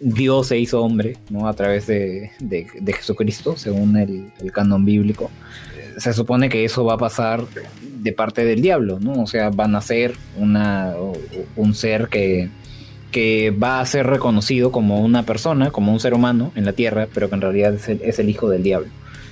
[0.00, 1.48] Dios se hizo hombre, ¿no?
[1.48, 2.30] A través de,
[2.86, 5.30] Jesucristo, según el, canon bíblico.
[5.98, 7.44] Se supone que eso va a pasar
[8.04, 9.14] de parte del diablo, ¿no?
[9.14, 10.94] O sea, van a ser una,
[11.56, 12.50] un ser que,
[13.10, 17.08] que va a ser reconocido como una persona, como un ser humano en la tierra,
[17.12, 18.88] pero que en realidad es el, es el hijo del diablo.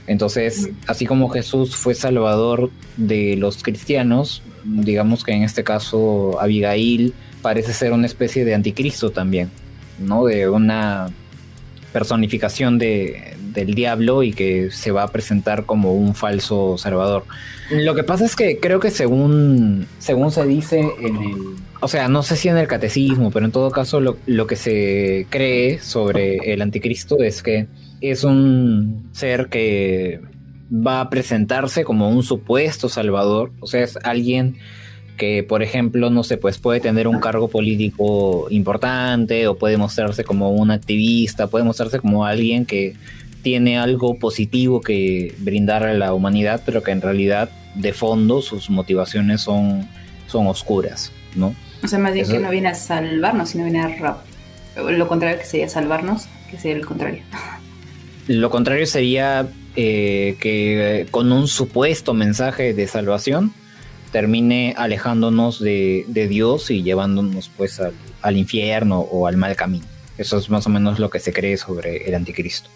[0.06, 7.12] Entonces, así como Jesús fue salvador de los cristianos, digamos que en este caso Abigail
[7.42, 9.50] parece ser una especie de anticristo también,
[9.98, 10.24] ¿no?
[10.24, 11.10] De una
[11.92, 17.24] personificación de, del diablo y que se va a presentar como un falso salvador.
[17.70, 21.36] Lo que pasa es que creo que según, según se dice en el...
[21.80, 24.56] O sea, no sé si en el catecismo, pero en todo caso lo, lo que
[24.56, 27.66] se cree sobre el anticristo es que
[28.00, 30.20] es un ser que
[30.72, 34.56] va a presentarse como un supuesto salvador, o sea, es alguien
[35.16, 40.24] que, por ejemplo, no sé, pues puede tener un cargo político importante o puede mostrarse
[40.24, 42.94] como un activista, puede mostrarse como alguien que
[43.42, 48.70] tiene algo positivo que brindar a la humanidad, pero que en realidad de fondo sus
[48.70, 49.88] motivaciones son,
[50.26, 51.54] son oscuras, ¿no?
[51.82, 54.16] O sea, más bien que no viene a salvarnos, sino viene a
[54.76, 57.22] lo contrario que sería salvarnos, que sería el contrario.
[58.28, 63.52] Lo contrario sería eh, que con un supuesto mensaje de salvación
[64.12, 67.80] termine alejándonos de, Dios y llevándonos pues
[68.20, 69.86] al, infierno o al mal camino.
[70.18, 72.70] Eso es más o menos lo que se cree sobre el anticristo.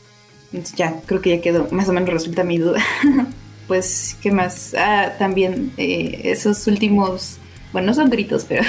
[0.75, 2.83] Ya, creo que ya quedó, más o menos resulta mi duda.
[3.69, 4.75] pues, ¿qué más?
[4.77, 7.37] Ah, también eh, esos últimos,
[7.73, 8.65] bueno, no son gritos, pero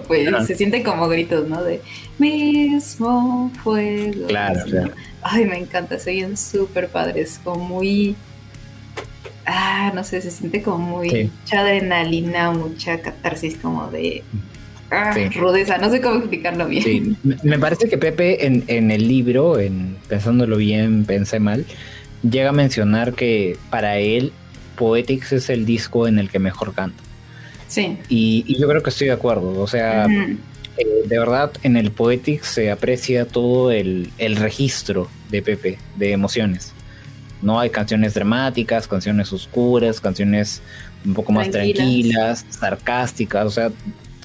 [0.08, 1.62] pues, se sienten como gritos, ¿no?
[1.62, 1.82] De
[2.18, 4.26] mismo fuego.
[4.28, 4.92] Claro, claro.
[5.20, 8.16] Ay, me encanta, se oyen súper padres, como muy...
[9.46, 14.22] Ah, no sé, se siente como muy mucha adrenalina, mucha catarsis como de...
[14.90, 16.82] Ah, rudeza, no sé cómo explicarlo bien.
[16.84, 17.16] Sí.
[17.42, 21.64] Me parece que Pepe en, en el libro, en pensándolo bien, pensé mal,
[22.22, 24.32] llega a mencionar que para él
[24.76, 27.02] Poetics es el disco en el que mejor canta.
[27.68, 27.98] Sí.
[28.08, 29.60] Y, yo creo que estoy de acuerdo.
[29.60, 30.36] O sea, eh,
[31.06, 36.73] de verdad en el Poetics se aprecia todo el, registro de Pepe, de emociones.
[37.44, 40.62] No hay canciones dramáticas, canciones oscuras, canciones
[41.04, 43.70] un poco más tranquilas, sarcásticas, o sea,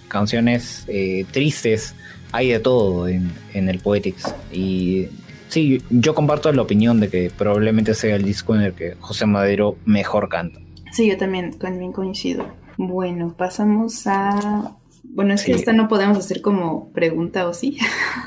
[0.07, 1.95] canciones eh, tristes.
[2.31, 4.33] Hay de todo en, el Poetics.
[4.53, 5.07] Y
[5.49, 9.25] sí, yo comparto la opinión de que probablemente sea el disco en el que José
[9.25, 10.61] Madero mejor canta.
[10.93, 12.47] Sí, yo también, también coincido.
[12.77, 14.71] Bueno, pasamos a
[15.03, 17.77] Bueno, es que esta no podemos hacer como pregunta o sí.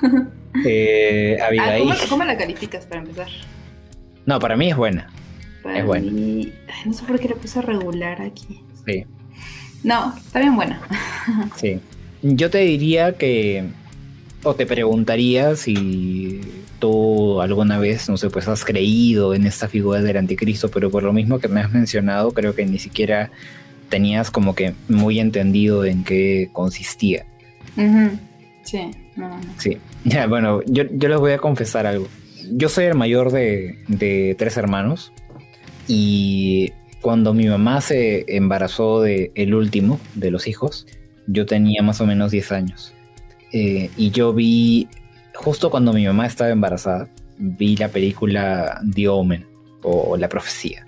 [0.66, 1.78] Eh, ah,
[2.10, 3.28] ¿cómo, la calificas para empezar?
[4.26, 5.10] No, para mí es buena.
[5.74, 6.10] es buena.
[6.86, 8.60] no sé por qué le puse regular aquí.
[8.86, 9.04] Sí.
[9.82, 10.80] No, está bien buena.
[11.56, 11.80] sí.
[12.22, 13.64] Yo te diría que.
[14.44, 16.40] O te preguntaría si
[16.80, 21.04] tú alguna vez, no sé, pues has creído en esta figura del anticristo, pero por
[21.04, 23.30] lo mismo que me has mencionado, creo que ni siquiera
[23.88, 27.24] tenías como que muy entendido en qué consistía.
[28.64, 28.90] Sí,
[29.58, 32.08] Sí, ya, bueno, yo, yo les voy a confesar algo.
[32.50, 35.12] Yo soy el mayor de, de tres hermanos
[35.88, 40.86] y cuando mi mamá se embarazó de el último de los hijos,
[41.26, 42.94] yo tenía más o menos 10 años.
[43.52, 44.88] Eh, y yo vi,
[45.34, 47.08] justo cuando mi mamá estaba embarazada,
[47.38, 49.46] vi la película The Omen
[49.82, 50.86] o, La Profecía,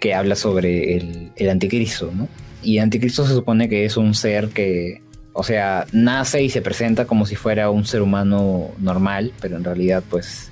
[0.00, 2.28] que habla sobre el, el anticristo, ¿no?
[2.62, 5.00] Y el anticristo se supone que es un ser que
[5.32, 9.62] o sea, nace y se presenta como si fuera un ser humano normal, pero en
[9.62, 10.50] realidad pues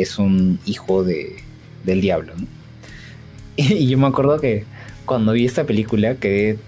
[0.00, 1.36] es un hijo de,
[1.84, 2.46] del diablo, ¿no?
[3.56, 4.64] Y yo me acuerdo que
[5.04, 6.58] cuando vi esta película quedé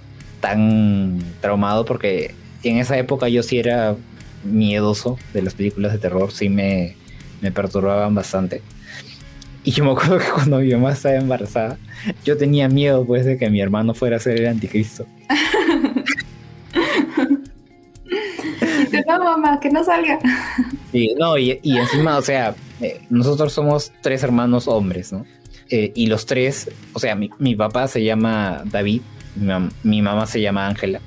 [0.41, 3.97] tan traumado porque en esa época yo sí era
[4.45, 6.97] miedoso de las películas de terror, sí me,
[7.41, 8.63] me perturbaban bastante.
[9.63, 11.77] Y yo me acuerdo que cuando mi mamá estaba embarazada,
[12.25, 15.07] yo tenía miedo pues de que mi hermano fuera a ser el anticristo.
[19.07, 20.19] no, mamá, que no salga.
[20.93, 25.27] Sí, no, y, encima, o sea, eh, nosotros somos tres hermanos hombres, ¿no?
[25.69, 29.03] Eh, y los tres, o sea, mi, papá se llama David,
[29.85, 31.01] mi, mamá se llama Ángela.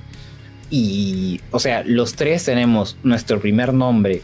[0.69, 4.21] Y, o sea, los tres tenemos nuestro primer nombre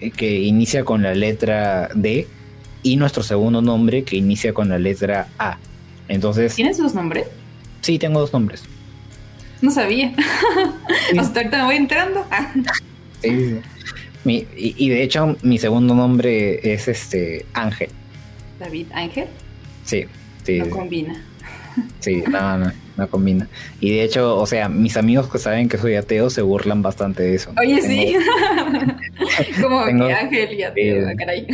[0.00, 2.28] eh, que inicia con la letra D
[2.82, 5.58] y nuestro segundo nombre que inicia con la letra A.
[6.08, 6.54] Entonces.
[6.54, 7.26] ¿Tienes dos nombres?
[7.80, 8.64] Sí, tengo dos nombres.
[9.62, 10.12] No sabía.
[11.18, 12.26] Hasta ahorita me voy entrando.
[13.22, 13.60] sí,
[14.24, 17.90] Mi, y, de hecho, mi segundo nombre es este Ángel.
[18.58, 19.26] ¿David Ángel?
[19.84, 20.04] Sí,
[20.44, 20.58] sí.
[20.60, 21.22] No combina.
[22.00, 23.48] Sí, no, no, no combina.
[23.80, 27.22] Y de hecho, o sea, mis amigos que saben que soy ateo se burlan bastante
[27.22, 27.52] de eso.
[27.60, 28.16] Oye, sí.
[29.60, 31.46] Como que Ángel y ateo, ah, caray.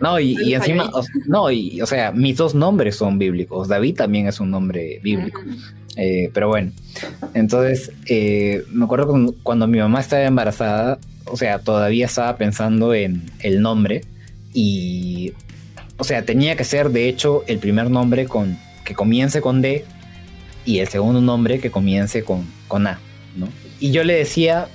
[0.00, 0.90] No, y, y encima,
[1.26, 3.68] no, y, o sea, mis dos nombres son bíblicos.
[3.68, 5.40] David también es un nombre bíblico.
[5.96, 6.72] Eh, pero bueno,
[7.34, 13.30] entonces eh, me acuerdo cuando, mi mamá estaba embarazada, o sea, todavía estaba pensando en
[13.40, 14.02] el nombre
[14.52, 15.32] y,
[15.96, 19.84] o sea, tenía que ser de hecho el primer nombre con que comience con D
[20.64, 22.98] y el segundo nombre que comience con, con A,
[23.36, 23.48] ¿no?
[23.80, 24.68] Y yo le decía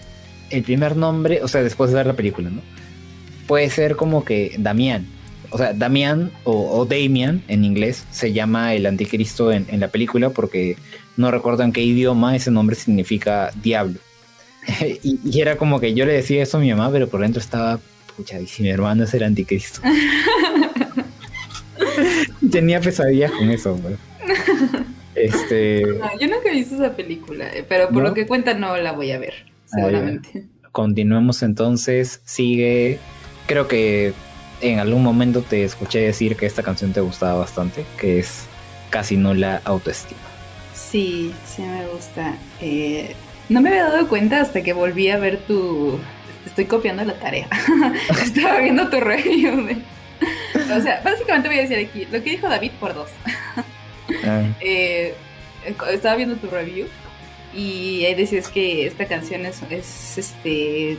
[0.49, 2.61] el primer nombre, o sea, después de ver la película, ¿no?
[3.47, 5.07] Puede ser como que Damián,
[5.49, 10.75] o sea, Damián o, Damian en inglés se llama el anticristo en, la película porque
[11.15, 13.99] no recuerdo en qué idioma ese nombre significa diablo.
[15.03, 17.79] y, era como que yo le decía eso a mi mamá, pero por dentro estaba,
[18.15, 19.81] pucha, y si mi hermano es el anticristo.
[22.51, 23.97] Tenía pesadillas con eso, pues.
[25.15, 25.81] Este.
[26.19, 29.11] yo nunca he visto esa película, eh, pero por lo que cuenta no la voy
[29.11, 29.33] a ver,
[29.65, 30.45] seguramente.
[30.71, 32.21] continuemos entonces.
[32.25, 32.99] Sigue.
[33.47, 34.13] Creo que
[34.61, 38.47] en algún momento te escuché decir que esta canción te gustaba bastante, que es
[38.89, 40.21] Casi no la autoestima.
[40.73, 42.37] Sí, sí me gusta.
[42.61, 43.15] Eh,
[43.49, 45.99] no me había dado cuenta hasta que volví a ver tu...
[46.45, 47.47] estoy copiando la tarea.
[48.21, 49.69] Estaba viendo tu review.
[50.75, 53.09] O sea, básicamente voy a decir aquí lo que dijo David por dos.
[54.25, 54.43] Ah.
[54.61, 55.13] Eh,
[55.91, 56.87] estaba viendo tu review
[57.53, 60.97] y ahí decías que esta canción es, es este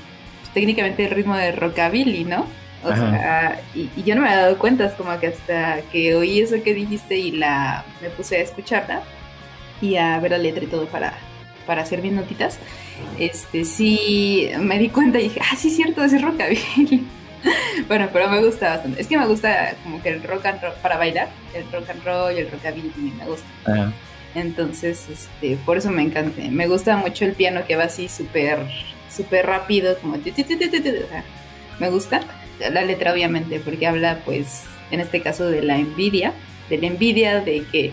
[0.53, 2.47] técnicamente el ritmo de rockabilly, ¿no?
[2.85, 6.41] O sea, y, yo no me había dado cuenta, es como que hasta que oí
[6.41, 9.03] eso que dijiste y la me puse a escucharla
[9.81, 11.15] y a ver la letra y todo para,
[11.69, 12.59] para hacer bien notitas,
[13.19, 17.07] este sí me di cuenta y dije, ah, sí, cierto, es rockabilly.
[17.89, 18.99] bueno, pero me gusta bastante.
[19.03, 22.03] Es que me gusta como que el rock and roll para bailar, el rock and
[22.05, 23.93] roll y el rockabilly me gusta.
[24.35, 26.41] Entonces, este, por eso me encanta.
[26.51, 28.61] Me gusta mucho el piano que va así súper,
[29.15, 30.17] súper rápido, como...
[31.79, 32.23] Me gusta
[32.73, 36.33] la letra obviamente, porque habla pues en este caso de la envidia,
[36.71, 37.93] de la envidia de que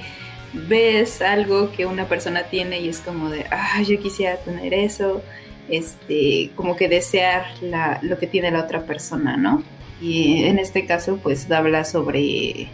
[0.68, 5.22] ves algo que una persona tiene y es como de, ah, yo quisiera tener eso,
[5.70, 9.64] este, como que desear la, lo que tiene la otra persona, ¿no?
[10.02, 12.68] Y en este caso pues habla sobre,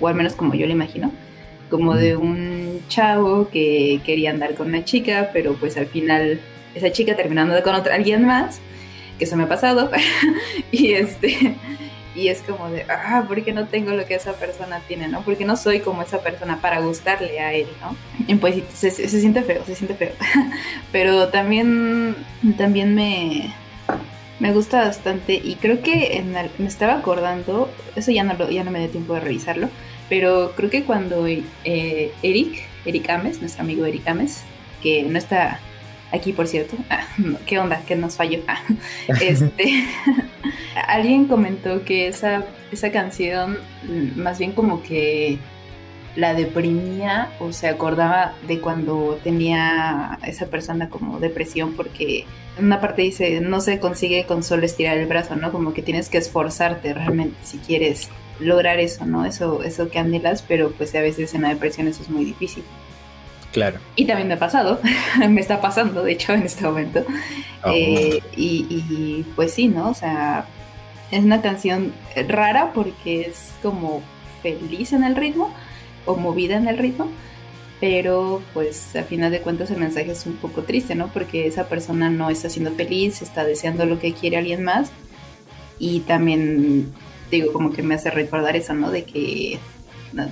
[0.00, 1.12] o al menos como yo lo imagino,
[1.70, 6.40] como de un chavo que quería andar con una chica, pero pues al final
[6.74, 8.60] esa chica terminando con otra, alguien más
[9.18, 9.90] que eso me ha pasado.
[10.72, 11.56] y este
[12.14, 15.22] y es como de, ah, ¿por qué no tengo lo que esa persona tiene, no?
[15.22, 17.96] Porque no soy como esa persona para gustarle a él, ¿no?
[18.26, 20.12] Y pues se, se siente feo, se siente feo.
[20.92, 22.14] Pero también,
[22.56, 23.52] también me,
[24.40, 26.22] me gusta bastante y creo que
[26.58, 29.68] me estaba acordando, eso ya no, lo, ya no me dio tiempo de revisarlo,
[30.08, 34.42] pero creo que cuando eh, Eric, Eric Ames, nuestro amigo Eric Ames,
[34.82, 35.60] que no está
[36.14, 37.06] aquí por cierto, ah,
[37.46, 37.82] ¿qué onda?
[37.86, 38.40] Que nos falló.
[38.46, 38.60] Ah,
[39.20, 39.84] este,
[40.88, 43.58] alguien comentó que esa, esa canción
[44.16, 45.38] más bien como que
[46.16, 52.24] la deprimía o se acordaba de cuando tenía esa persona como depresión porque
[52.56, 55.50] en una parte dice no se consigue con solo estirar el brazo, ¿no?
[55.50, 59.24] Como que tienes que esforzarte realmente si quieres lograr eso, ¿no?
[59.24, 62.64] Eso, eso que anhelas, pero pues a veces en la depresión eso es muy difícil.
[63.54, 63.78] Claro.
[63.96, 64.80] Y también me ha pasado,
[65.30, 67.04] me está pasando, de hecho, en este momento.
[67.62, 67.70] Oh.
[67.70, 69.88] Eh, y, y, pues sí, ¿no?
[69.88, 70.44] O sea,
[71.10, 71.94] es una canción
[72.28, 74.02] rara porque es como
[74.42, 75.54] feliz en el ritmo,
[76.04, 77.08] o movida en el ritmo,
[77.80, 81.08] pero pues a final de cuentas el mensaje es un poco triste, ¿no?
[81.08, 84.90] Porque esa persona no está siendo feliz, está deseando lo que quiere alguien más
[85.78, 86.92] y también
[87.30, 88.90] digo como que me hace recordar eso, ¿no?
[88.90, 89.58] De que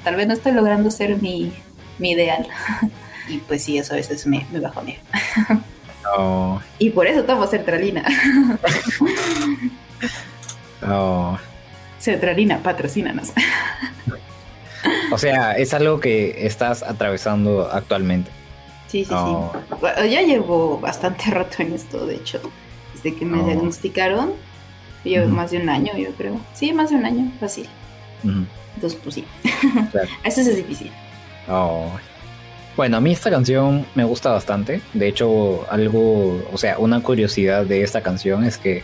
[0.05, 1.53] tal vez no estoy logrando ser mi,
[1.99, 2.47] mi ideal
[3.29, 4.99] y pues sí, eso a veces me, me bajonea.
[6.17, 6.61] Oh.
[6.79, 8.05] Y por eso tomo sertralina.
[10.87, 11.39] oh.
[11.99, 13.33] Sertralina, patrocínanos.
[15.13, 18.31] O sea, es algo que estás atravesando actualmente.
[18.89, 19.15] Sí, sí, sí.
[19.15, 19.53] Oh.
[19.81, 22.41] ya llevo bastante rato en esto, de hecho.
[22.95, 23.47] Desde que me oh.
[23.47, 24.33] diagnosticaron,
[25.05, 26.41] llevo más de un año, yo creo.
[26.55, 27.69] Sí, más de un año, fácil.
[28.75, 29.25] Entonces, pues sí.
[30.25, 30.91] Eso es difícil.
[31.49, 31.91] Oh.
[32.77, 34.81] Bueno, a mí esta canción me gusta bastante.
[34.95, 38.83] De hecho, algo, o sea, una curiosidad de esta canción es que,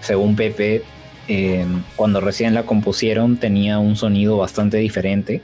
[0.00, 0.82] según Pepe,
[1.28, 1.64] eh,
[1.96, 5.40] cuando recién la compusieron tenía un sonido bastante diferente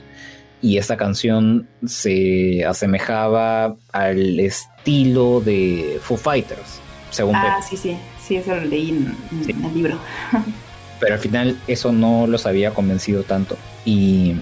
[0.61, 8.35] y esta canción se asemejaba al estilo de Foo Fighters, según ah, sí, sí, sí,
[8.35, 9.17] eso lo leí en,
[9.47, 9.97] el libro.
[10.99, 14.35] Pero al final eso no los había convencido tanto y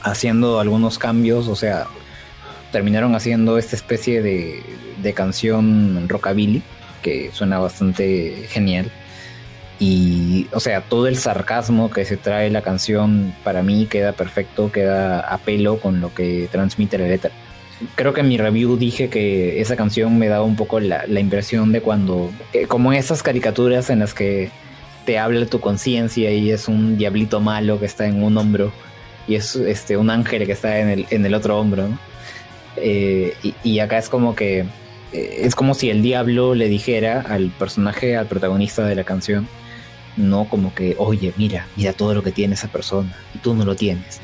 [0.00, 1.88] haciendo algunos cambios, o sea,
[2.72, 4.62] terminaron haciendo esta especie de,
[5.00, 6.62] de canción rockabilly
[7.02, 8.90] que suena bastante genial
[9.82, 14.70] y, o sea, todo el sarcasmo que se trae la canción para mí queda perfecto,
[14.70, 17.32] queda a pelo con lo que transmite la letra.
[17.96, 21.72] Creo que en mi review dije que esa canción me daba un poco la, impresión
[21.72, 24.50] de cuando, eh, como esas caricaturas en las que
[25.04, 28.72] te habla tu conciencia y es un diablito malo que está en un hombro
[29.26, 31.88] y es este, un ángel que está en el, en el otro hombro.
[32.76, 34.60] Eh, y, acá es como que
[35.12, 39.46] eh, es como si el diablo le dijera al personaje, al protagonista de la canción,
[40.16, 43.64] no como que, oye, mira, mira todo lo que tiene esa persona y tú no
[43.64, 44.20] lo tienes.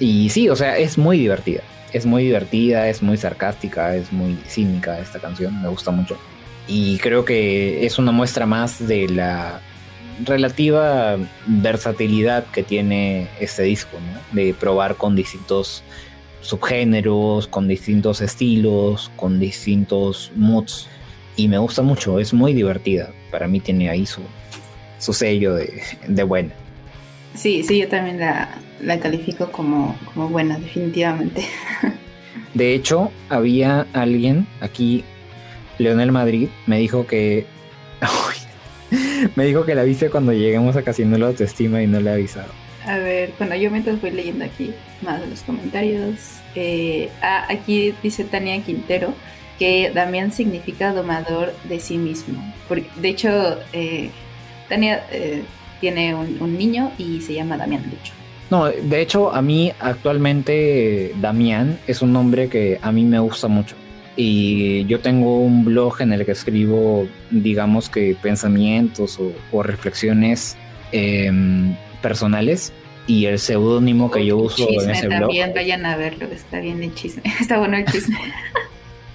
[0.00, 1.62] Y sí, o sea, es muy divertida,
[1.92, 6.18] es muy divertida, es muy sarcástica, es muy cínica esta canción, me gusta mucho.
[6.66, 9.60] Y creo que es una muestra más de la
[10.24, 11.16] relativa
[11.46, 13.98] versatilidad que tiene este disco.
[14.32, 15.82] De probar con distintos
[16.42, 20.88] subgéneros, con distintos estilos, con distintos moods.
[21.36, 23.10] Y me gusta mucho, es muy divertida.
[23.30, 24.20] Para mí tiene ahí su,
[24.98, 26.52] su sello de, de buena.
[27.34, 31.46] Sí, sí, yo también la, califico como, como buena, definitivamente.
[32.54, 35.04] De hecho, había alguien aquí,
[35.78, 37.46] Leonel Madrid, me dijo que.
[39.36, 42.10] me dijo que la viste cuando lleguemos a Casi no la autoestima y no le
[42.10, 42.61] ha avisado.
[42.84, 44.72] A ver, bueno, yo mientras voy leyendo aquí
[45.02, 46.40] más de los comentarios.
[46.54, 49.14] Eh, ah, aquí dice Tania Quintero
[49.58, 52.42] que Damián significa domador de sí mismo.
[52.68, 54.10] Porque, de hecho, eh,
[54.68, 55.42] Tania eh,
[55.80, 58.12] tiene un, niño y se llama Damián, de hecho.
[58.50, 63.48] No, de hecho, a mí actualmente Damián es un nombre que a mí me gusta
[63.48, 63.76] mucho.
[64.16, 69.18] Y yo tengo un blog en el que escribo, digamos que pensamientos
[69.52, 70.56] o, reflexiones
[70.90, 72.72] em, personales.
[73.06, 75.20] Y el seudónimo que yo uso en ese blog.
[75.22, 77.22] También vayan a verlo, está bien el chisme.
[77.40, 78.16] Está bueno el chisme.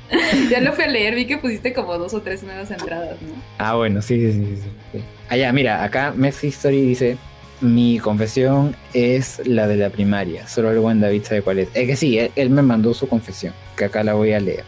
[0.50, 3.42] ya lo fui a leer, vi que pusiste como dos o tres nuevas entradas, ¿no?
[3.58, 4.70] Ah, bueno, sí, sí, sí.
[4.94, 5.04] sí.
[5.30, 7.18] Allá, mira, acá Messi History dice:
[7.62, 10.48] Mi confesión es la de la primaria.
[10.48, 11.70] Solo el buen David sabe cuál es.
[11.74, 14.64] Es que sí, él, me mandó su confesión, que acá la voy a leer.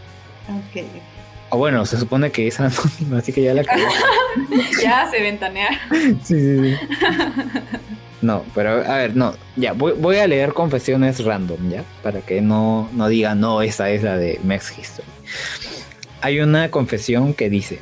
[0.47, 0.83] Ok.
[1.51, 3.81] O bueno, se supone que es anónima, así que ya la acabé.
[4.83, 5.69] ya se ventanea.
[6.23, 6.75] sí, sí, sí.
[8.21, 11.85] No, pero a ver, no, ya, voy, a leer confesiones random, ¿ya?
[12.03, 15.07] Para que no, no diga, no, esa es la de Mex History.
[16.21, 17.79] Hay una confesión que dice,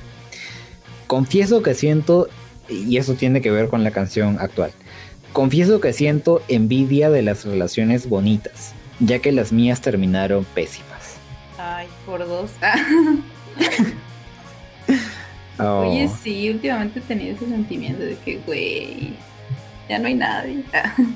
[1.07, 2.29] confieso que siento,
[2.69, 4.71] y eso tiene que ver con la canción actual,
[5.33, 11.17] confieso que siento envidia de las relaciones bonitas, ya que las mías terminaron pésimas.
[11.57, 12.51] Ay, por dos.
[15.59, 15.87] Oh.
[15.87, 19.15] Oye, sí, últimamente he tenido ese sentimiento de que, güey,
[19.89, 20.63] ya no hay nadie.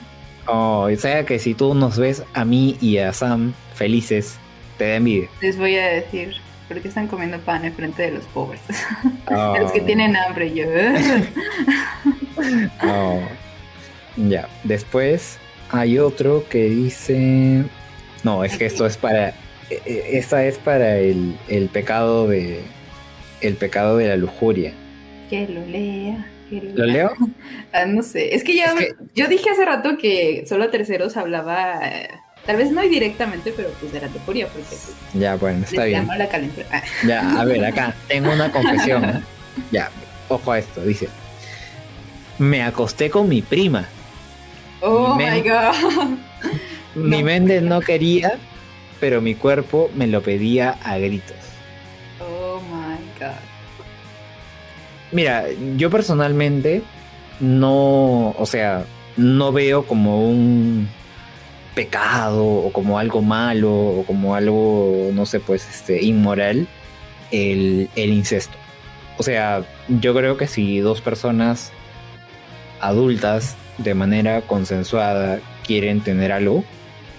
[0.48, 4.38] Oh, o sea que si tú nos ves a mí y a Sam felices,
[4.80, 5.30] te da envidia.
[5.40, 6.34] Les voy a decir,
[6.68, 8.60] ¿por qué están comiendo pan en frente de los pobres?
[9.28, 9.54] Oh.
[9.54, 10.66] De los que tienen hambre, yo.
[12.84, 13.20] Oh.
[14.18, 15.38] Ya, después
[15.70, 17.64] hay otro que dice...
[18.24, 19.30] No, es que esto es para...
[19.70, 22.62] e- e- Esta es para el, el pecado de...
[23.42, 24.74] El pecado de la lujuria.
[25.30, 26.26] que lo lea.
[26.52, 27.14] ¿Lo leo?
[27.74, 31.16] Ah, no sé, es que ya Es que- yo dije hace rato que solo terceros
[31.16, 32.10] hablaba, eh,
[32.46, 36.02] tal vez no directamente, pero pues de la lujuria, porque pues, Ya, bueno, está bien.
[36.02, 36.68] llama la calentura.
[36.72, 39.06] Ah, Ya, a ver, acá tengo una confesión.
[39.06, 39.22] ¿eh?
[39.72, 39.90] Ya,
[40.28, 41.08] ojo a esto, dice.
[42.40, 43.88] Me acosté con mi prima.
[44.82, 46.18] Oh Mi my god.
[46.96, 47.26] Mi No.
[47.26, 48.34] mente no quería,
[49.00, 51.36] pero mi cuerpo me lo pedía a gritos.
[55.12, 56.84] Mira, yo personalmente
[57.40, 58.86] no, o sea,
[59.18, 60.88] no veo como un
[61.76, 66.68] pecado o como algo malo o como algo, no sé, pues, este, inmoral
[67.32, 68.58] el, incesto.
[69.18, 71.72] O sea, yo creo que si dos personas
[72.80, 76.64] adultas de manera consensuada quieren tener algo,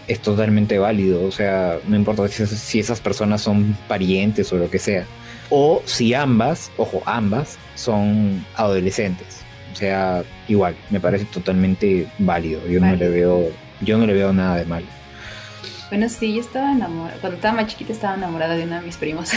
[0.09, 1.24] es totalmente válido.
[1.24, 5.06] O sea, no importa si esas personas son parientes o lo que sea.
[5.55, 9.43] O si ambas, ojo, ambas son adolescentes.
[9.70, 12.66] O sea, igual, me parece totalmente válido.
[12.66, 13.51] Yo no le veo,
[13.83, 14.87] yo no le veo nada de malo.
[15.91, 18.97] Bueno, sí, yo estaba enamorada, cuando estaba más chiquita estaba enamorada de uno de mis
[18.97, 19.31] primos.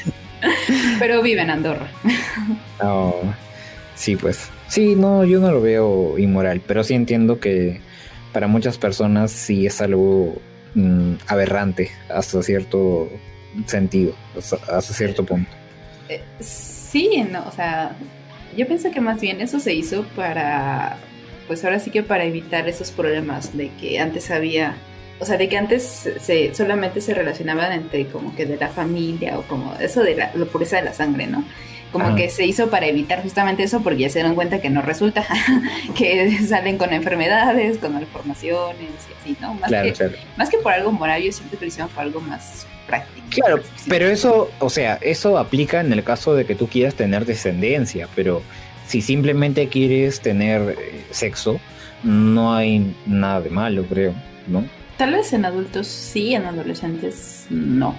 [0.98, 1.88] pero vive en Andorra.
[2.82, 3.14] No,
[3.94, 4.50] sí, pues.
[4.68, 7.80] Sí, no, yo no lo veo inmoral, pero sí entiendo que
[8.34, 10.36] para muchas personas sí es algo
[10.74, 13.08] mm, aberrante hasta cierto
[13.66, 15.50] sentido, hasta, cierto punto.
[16.08, 17.96] Eh, sí, no, o sea,
[18.56, 20.96] yo pienso que más bien eso se hizo para,
[21.46, 24.76] pues ahora sí que para evitar esos problemas de que antes había,
[25.20, 29.38] o sea, de que antes se solamente se relacionaban entre como que de la familia
[29.38, 31.44] o como eso de la, la pureza de la sangre, ¿no?
[31.94, 34.82] Como que se hizo para evitar justamente eso porque ya se dieron cuenta que no
[34.82, 35.24] resulta,
[35.94, 39.54] que salen con enfermedades, con malformaciones y así, ¿no?
[39.54, 40.12] Más, Claro, que, claro.
[40.36, 43.26] más que por algo moral, yo que lo hicieron por algo más práctico.
[43.30, 47.24] Claro, pero eso, o sea, eso aplica en el caso de que tú quieras tener
[47.24, 48.42] descendencia, pero
[48.86, 51.60] si simplemente quieres tener eh, sexo,
[52.02, 54.14] no hay nada de malo, creo,
[54.46, 54.64] ¿no?
[54.96, 57.96] Tal vez en adultos sí, en adolescentes no.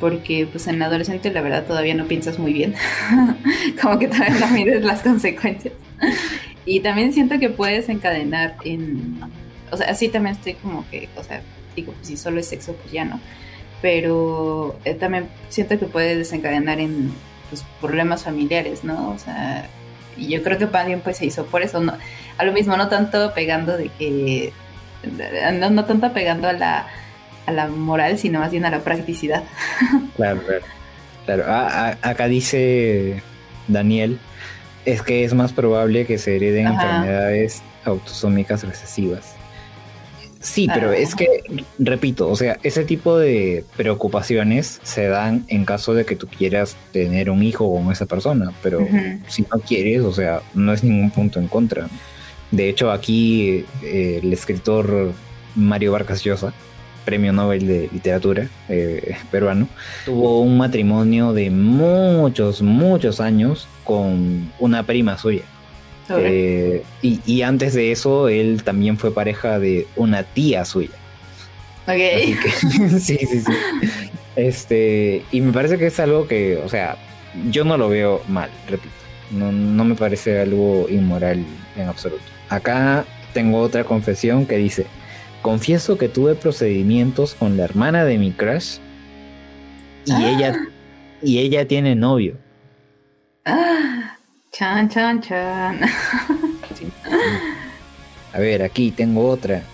[0.00, 2.74] Porque pues en adolescente la verdad todavía no piensas muy bien.
[3.82, 5.74] como que todavía no mides las consecuencias.
[6.64, 9.20] y también siento que puedes encadenar en...
[9.70, 11.42] O sea, sí también estoy como que, o sea,
[11.76, 13.20] digo, pues, si solo es sexo, pues ya no.
[13.80, 17.12] Pero eh, también siento que puede desencadenar en
[17.48, 19.10] pues, problemas familiares, ¿no?
[19.10, 19.68] O sea,
[20.16, 21.94] y yo creo que también pues se hizo por eso, ¿no?
[22.38, 24.52] A lo mismo, no tanto pegando de que
[25.54, 26.86] no, no tanto pegando a la,
[27.46, 29.44] a la moral, sino más bien a la practicidad.
[30.16, 30.64] Claro, claro.
[31.24, 33.22] Claro, a- a- acá dice
[33.68, 34.18] Daniel,
[34.86, 36.82] es que es más probable que se hereden Ajá.
[36.82, 39.34] enfermedades autosómicas recesivas.
[40.48, 41.42] Sí, pero es que,
[41.78, 46.74] repito, o sea, ese tipo de preocupaciones se dan en caso de que tú quieras
[46.90, 48.80] tener un hijo con esa persona, pero
[49.26, 51.86] si no quieres, o sea, no es ningún punto en contra.
[52.50, 55.12] De hecho, aquí eh, el escritor
[55.54, 56.54] Mario Vargas Llosa,
[57.04, 59.68] premio Nobel de Literatura eh, peruano,
[60.06, 65.42] tuvo un matrimonio de muchos, muchos años con una prima suya.
[66.10, 70.90] Eh, y, y antes de eso, él también fue pareja de una tía suya.
[71.86, 72.42] Así ok.
[72.42, 72.50] que,
[73.00, 73.52] sí, sí, sí.
[74.36, 76.96] Este, y me parece que es algo que, o sea,
[77.50, 78.94] yo no lo veo mal, repito.
[79.30, 81.44] No, no me parece algo inmoral
[81.76, 82.22] en absoluto.
[82.48, 83.04] Acá
[83.34, 84.86] tengo otra confesión que dice:
[85.42, 88.78] Confieso que tuve procedimientos con la hermana de mi crush
[90.06, 90.30] y Ah.
[90.30, 90.56] ella
[91.22, 92.36] y ella tiene novio.
[93.44, 93.97] Ah,
[94.58, 95.80] chan, chan, chan.
[98.32, 99.62] A ver, aquí tengo otra.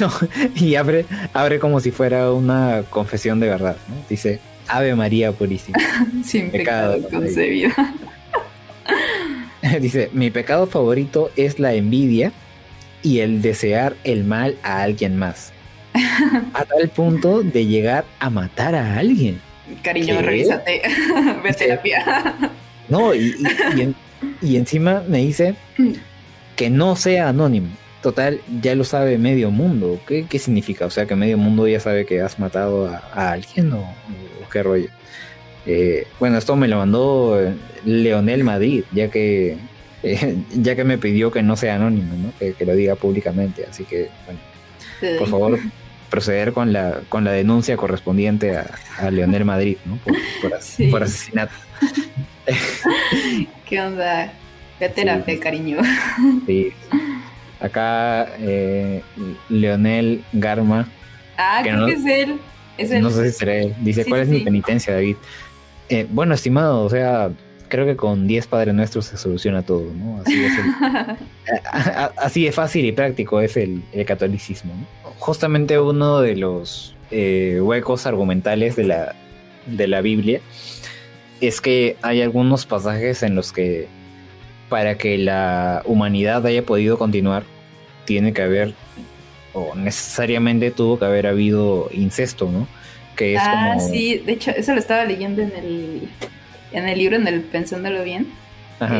[0.00, 0.10] No,
[0.54, 1.04] y abre,
[1.34, 3.76] abre como si fuera una confesión de verdad.
[3.90, 3.96] ¿no?
[4.08, 5.78] Dice: Ave María Purísima.
[6.24, 7.72] Sin Pecado, pecado concebido.
[9.82, 12.32] Dice, mi pecado favorito es la envidia
[13.02, 15.52] y el desear el mal a alguien más.
[16.54, 19.42] A tal punto de llegar a matar a alguien.
[19.82, 20.80] Cariño, revísate.
[21.42, 22.34] Ve a terapia.
[22.88, 23.36] No, y,
[23.76, 23.94] y- y
[24.40, 25.54] y encima me dice
[26.56, 27.68] que no sea anónimo.
[28.02, 30.00] Total, ya lo sabe medio mundo.
[30.06, 30.86] ¿Qué, qué significa?
[30.86, 33.84] O sea, que medio mundo ya sabe que has matado a, alguien o,
[34.50, 34.88] qué rollo.
[35.66, 39.56] Eh, bueno, esto me lo mandó eh, Leonel Madrid, ya que
[40.02, 42.32] eh, ya que me pidió que no sea anónimo, ¿no?
[42.38, 43.66] Que, lo diga públicamente.
[43.68, 44.40] Así que, bueno,
[45.18, 45.58] por favor,
[46.10, 49.98] proceder con la, con la denuncia correspondiente a, Leonel Madrid, ¿no?
[50.90, 51.54] Por, asesinato.
[53.68, 54.32] ¿Qué onda?
[54.78, 55.78] ¿Qué terapia, cariño?
[56.46, 56.72] Sí.
[57.60, 59.02] Acá, eh,
[59.48, 60.88] Leonel Garma.
[61.36, 62.40] Ah, creo que es él.
[62.78, 63.74] Es No sé si será él.
[63.80, 65.16] Dice, ¿cuál es mi penitencia, David?
[65.88, 67.30] Eh, bueno, estimado, o sea,
[67.68, 70.20] creo que con 10 Padres Nuestros se soluciona todo, ¿no?
[70.20, 70.52] Así, es
[72.16, 74.74] así de fácil y práctico es el, catolicismo.
[74.74, 75.10] ¿no?
[75.18, 79.14] Justamente uno de los eh, huecos argumentales de la,
[79.66, 80.40] de la Biblia
[81.42, 83.88] es que hay algunos pasajes en los que
[84.68, 87.42] para que la humanidad haya podido continuar,
[88.06, 88.74] tiene que haber,
[89.52, 92.66] o necesariamente tuvo que haber habido incesto, ¿no?
[93.16, 96.08] Que es ah, sí, de hecho, eso lo estaba leyendo en el
[96.72, 98.26] en el libro, en el Pensándolo Bien,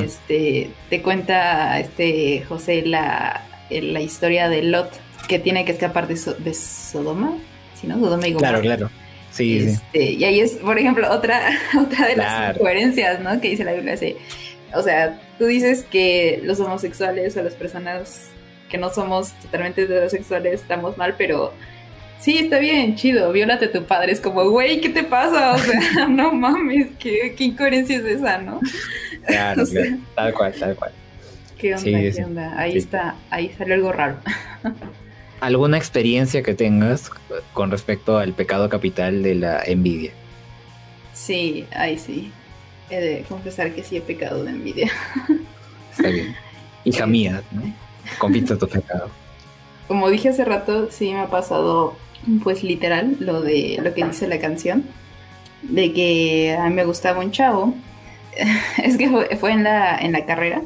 [0.02, 4.90] este, te cuenta este José la, la historia de Lot,
[5.26, 7.32] que tiene que escapar de, de Sodoma,
[7.80, 7.98] ¿sí, no?
[7.98, 8.60] Sodoma y Gomorra.
[8.60, 8.90] Claro, claro.
[9.32, 11.40] Sí, este, Y ahí es, por ejemplo, otra,
[11.80, 13.40] otra de las incoherencias, ¿no?
[13.40, 13.94] Que dice la Biblia.
[13.94, 14.16] Así,
[14.74, 18.30] o sea, tú dices que los homosexuales o las personas
[18.68, 21.52] que no somos totalmente heterosexuales estamos mal, pero
[22.18, 24.12] sí, está bien, chido, viólate a tu padre.
[24.12, 25.52] Es como, güey, ¿qué te pasa?
[25.54, 28.60] O sea, no mames, ¿qué, incoherencia es esa, no?
[29.24, 29.62] Claro,
[30.16, 30.90] tal cual, tal cual.
[31.56, 32.00] ¿Qué onda?
[32.00, 32.58] ¿Qué onda?
[32.58, 34.16] Ahí está, ahí salió algo raro.
[35.42, 37.10] ¿Alguna experiencia que tengas
[37.52, 40.12] con respecto al pecado capital de la envidia?
[41.14, 42.30] Sí, ahí sí.
[42.88, 44.92] He de confesar que sí he pecado de envidia.
[45.90, 46.36] Está bien.
[46.84, 47.62] Hija mía, ¿no?
[48.18, 49.10] Compita tu pecado.
[49.88, 51.96] Como dije hace rato, sí me ha pasado
[52.44, 54.84] pues literal, lo de lo que dice la canción,
[55.62, 57.74] de que a mí me gustaba un chavo,
[58.80, 59.08] es que
[59.40, 60.62] fue, en, la, en la carrera,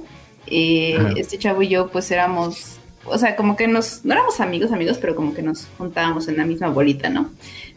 [0.46, 2.76] este chavo y yo pues éramos,
[3.08, 6.36] o sea, como que nos, no éramos amigos, amigos, pero como que nos juntábamos en
[6.36, 7.30] la misma bolita, ¿no?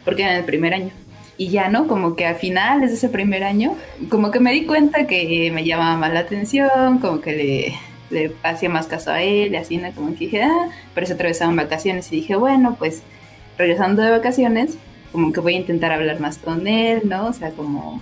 [0.06, 0.92] Porque era en el primer año.
[1.38, 1.88] Y ya, ¿no?
[1.88, 3.76] Como que a finales de ese primer año,
[4.10, 7.76] como que me di cuenta que me llamaba más la atención, como que le,
[8.10, 9.92] le hacía más caso a él, así, ¿no?
[9.94, 13.04] Como que dije, ah, pero se atravesaban vacaciones y dije, bueno, pues
[13.58, 14.78] regresando de vacaciones,
[15.12, 17.28] como que voy a intentar hablar más con él, ¿no?
[17.28, 18.02] O sea, como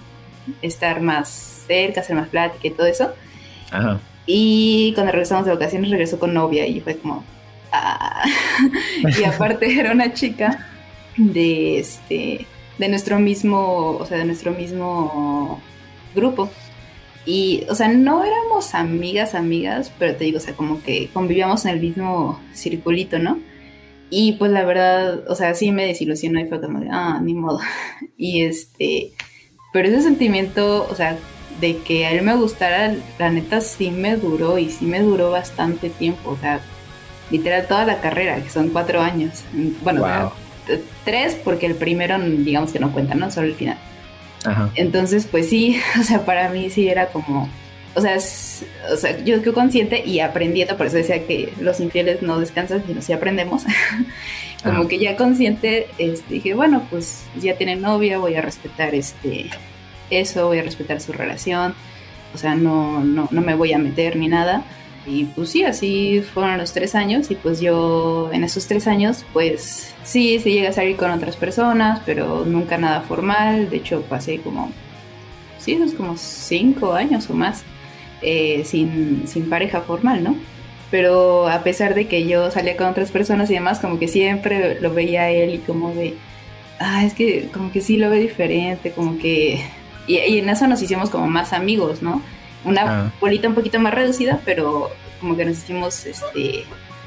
[0.61, 3.11] estar más cerca, hacer más plática y todo eso.
[3.71, 3.99] Ajá.
[4.27, 7.23] Y cuando regresamos de vacaciones, regresó con novia y fue como...
[7.71, 8.23] Ah".
[9.19, 10.67] y aparte era una chica
[11.17, 12.45] de este
[12.77, 15.59] de nuestro mismo, o sea, de nuestro mismo
[16.15, 16.49] grupo.
[17.25, 21.65] Y, o sea, no éramos amigas, amigas, pero te digo, o sea, como que convivíamos
[21.65, 23.39] en el mismo circulito, ¿no?
[24.09, 27.33] Y pues la verdad, o sea, sí me desilusionó y fue como de, ah, ni
[27.33, 27.59] modo.
[28.17, 29.11] Y este,
[29.73, 31.17] pero ese sentimiento, o sea,
[31.59, 35.31] de que a él me gustara, la neta sí me duró y sí me duró
[35.31, 36.59] bastante tiempo, o sea,
[37.31, 39.43] literal toda la carrera, que son cuatro años.
[39.81, 40.31] Bueno,
[41.03, 43.31] tres porque el primero digamos que no cuenta, ¿no?
[43.31, 43.77] Solo el final.
[44.45, 44.69] Ajá.
[44.75, 47.49] Entonces, pues sí, o sea, para mí sí era como
[47.97, 48.17] o sea,
[48.93, 52.83] o sea, yo quedo consciente y aprendiendo, por eso decía que los infieles no descansan,
[52.85, 53.63] sino si aprendemos.
[54.63, 59.49] Como que ya consciente, este, dije, bueno, pues ya tiene novia, voy a respetar este
[60.09, 61.75] eso, voy a respetar su relación,
[62.33, 64.63] o sea, no, no, no me voy a meter ni nada.
[65.07, 69.23] Y pues sí, así fueron los tres años y pues yo en esos tres años
[69.31, 73.69] pues sí, sí llegué a salir con otras personas, pero nunca nada formal.
[73.69, 74.69] De hecho pasé como,
[75.59, 77.63] sí, esos como cinco años o más
[78.21, 80.35] eh, sin, pareja formal, ¿no?
[80.91, 84.79] Pero a pesar de que yo salía con otras personas y demás, como que siempre
[84.81, 86.15] lo veía él y como de,
[86.79, 89.61] ah, es que como que sí lo ve diferente, como que...
[90.07, 92.21] Y, en eso nos hicimos como más amigos, ¿no?
[92.65, 93.13] Una ah.
[93.19, 96.63] bolita un poquito más reducida, pero como que nos hicimos este,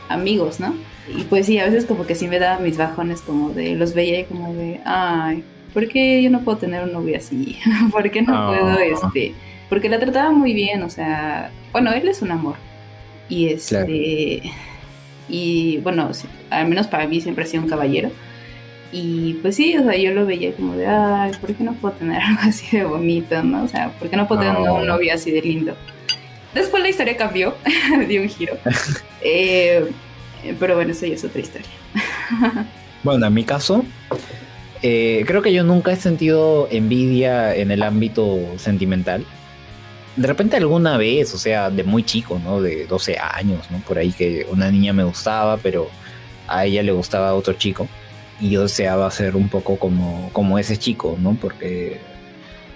[0.09, 0.75] amigos, ¿no?
[1.09, 3.95] Y pues sí, a veces como que sí me daba mis bajones como de, los
[3.95, 5.43] veía y como de, ay,
[5.75, 7.59] ¿por qué yo no puedo tener un novio así?
[7.91, 8.85] ¿Por qué no puedo, ah.
[8.85, 9.35] este
[9.71, 12.57] porque la trataba muy bien, o sea, bueno, él es un amor.
[13.31, 14.43] Y este.
[15.29, 16.11] Y bueno,
[16.51, 18.11] al menos para mí siempre ha sido un caballero.
[18.93, 21.95] Y pues sí, o sea, yo lo veía como de, ay, ¿por qué no puedo
[21.95, 23.65] tener algo así de bonito, no?
[23.65, 25.77] O sea, ¿por qué no puedo tener un novio así de lindo?
[26.55, 27.55] Después la historia cambió,
[28.09, 28.57] dio un giro.
[29.23, 29.85] Eh,
[30.59, 31.69] pero bueno, eso ya es otra historia.
[33.03, 33.85] bueno, en mi caso,
[34.81, 39.27] eh, creo que yo nunca he sentido envidia en el ámbito sentimental.
[40.17, 42.63] de repente alguna vez, o sea, de muy chico, ¿no?
[42.63, 43.81] De 12 años, ¿no?
[43.81, 45.91] Por ahí que una niña me gustaba, pero
[46.49, 47.87] a ella le gustaba otro chico.
[48.41, 51.37] Y yo deseaba ser un poco como, como ese chico, ¿no?
[51.41, 52.01] Porque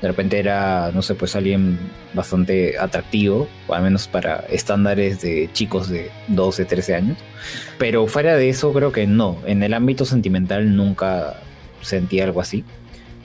[0.05, 1.79] de repente era, no sé, pues alguien
[2.13, 7.19] bastante atractivo, o al menos para estándares de chicos de 12, 13 años.
[7.79, 9.39] Pero fuera de eso, creo que no.
[9.47, 11.41] En el ámbito sentimental nunca
[11.81, 12.65] sentí algo así.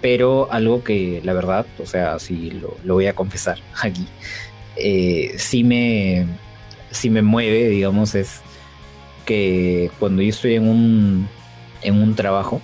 [0.01, 4.07] Pero algo que, la verdad, o sea, sí lo, voy a confesar aquí,
[4.77, 6.25] eh, sí, me,
[6.91, 8.39] sí me mueve, digamos, es
[9.25, 11.29] que cuando yo estoy en un,
[11.81, 12.61] en un trabajo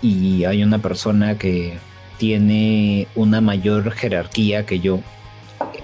[0.00, 1.78] y hay una persona que
[2.18, 5.00] tiene una mayor jerarquía que yo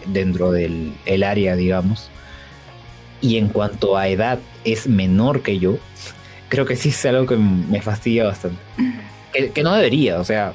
[0.07, 2.11] dentro del el área, digamos,
[3.21, 5.79] y en cuanto a edad es menor que yo,
[6.49, 8.59] creo que sí es algo que me fastidia bastante.
[9.33, 10.53] Que, no debería, o sea,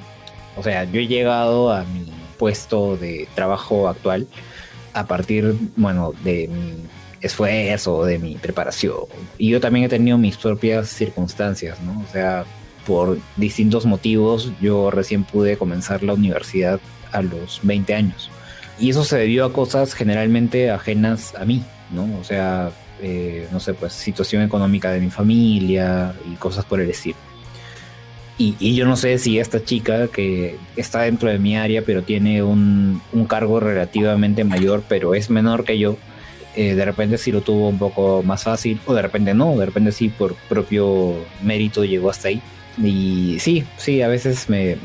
[0.56, 4.28] o sea, yo he llegado a mi puesto de trabajo actual
[4.94, 6.84] a partir, bueno, de mi
[7.24, 9.06] esfuerzo, de mi preparación.
[9.38, 12.02] Y yo también he tenido mis propias circunstancias, ¿no?
[12.02, 12.46] O sea,
[12.86, 16.80] por distintos motivos, yo recién pude comenzar la universidad
[17.12, 18.30] a los 20 años.
[18.80, 22.10] Y eso se debió a cosas generalmente ajenas a mí, ¿no?
[22.20, 22.72] O sea,
[23.02, 27.18] eh, no sé, pues situación económica de mi familia y cosas por el estilo.
[28.38, 32.44] Y, yo no sé si esta chica que está dentro de mi área, pero tiene
[32.44, 35.98] un, un cargo relativamente mayor, pero es menor que yo,
[36.56, 39.66] eh, de repente sí lo tuvo un poco más fácil, o de repente no, de
[39.66, 42.42] repente sí por propio mérito llegó hasta ahí.
[42.82, 44.78] Y sí, sí, a veces me,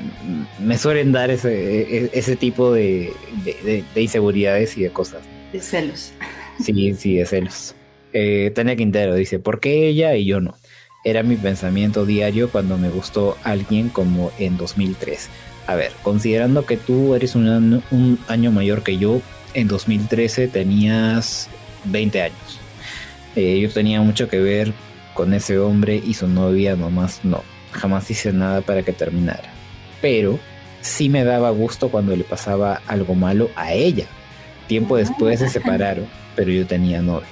[0.61, 3.13] me suelen dar ese, e, ese tipo de,
[3.45, 5.23] de, inseguridades y de cosas.
[5.53, 6.13] De celos.
[6.61, 7.77] Sí, sí, de celos.
[8.13, 10.57] Eh, Tania Quintero dice, ¿por qué ella y yo no?
[11.05, 15.29] Era mi pensamiento diario cuando me gustó alguien como en 2003.
[15.69, 19.21] A ver, considerando que tú eres un año, un año mayor que yo,
[19.55, 21.49] en 2013 tenías
[21.91, 22.61] 20 años.
[23.37, 24.73] Eh, yo tenía mucho que ver
[25.15, 27.43] con ese hombre y su novia nomás no
[27.73, 29.51] jamás hice nada para que terminara.
[30.01, 30.39] Pero
[30.81, 34.07] sí me daba gusto cuando le pasaba algo malo a ella.
[34.67, 37.29] Tiempo después se separaron, pero yo tenía novio.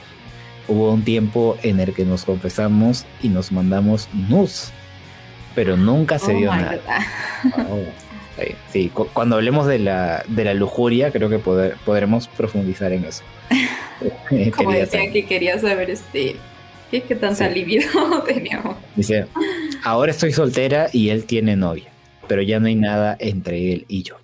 [0.69, 4.71] Hubo un tiempo en el que nos confesamos y nos mandamos nus,
[5.55, 6.81] pero nunca se oh dio nada.
[7.45, 7.85] Oh,
[8.71, 13.23] sí, cuando hablemos de la, de la lujuria, creo que podremos profundizar en eso.
[14.57, 16.37] Como decía que quería saber este
[16.91, 17.79] ¿Qué, qué tanta sí.
[18.27, 18.77] teníamos?
[18.95, 19.27] Dice,
[19.83, 21.91] ahora estoy soltera y él tiene novia,
[22.29, 24.17] pero ya no hay nada entre él y yo.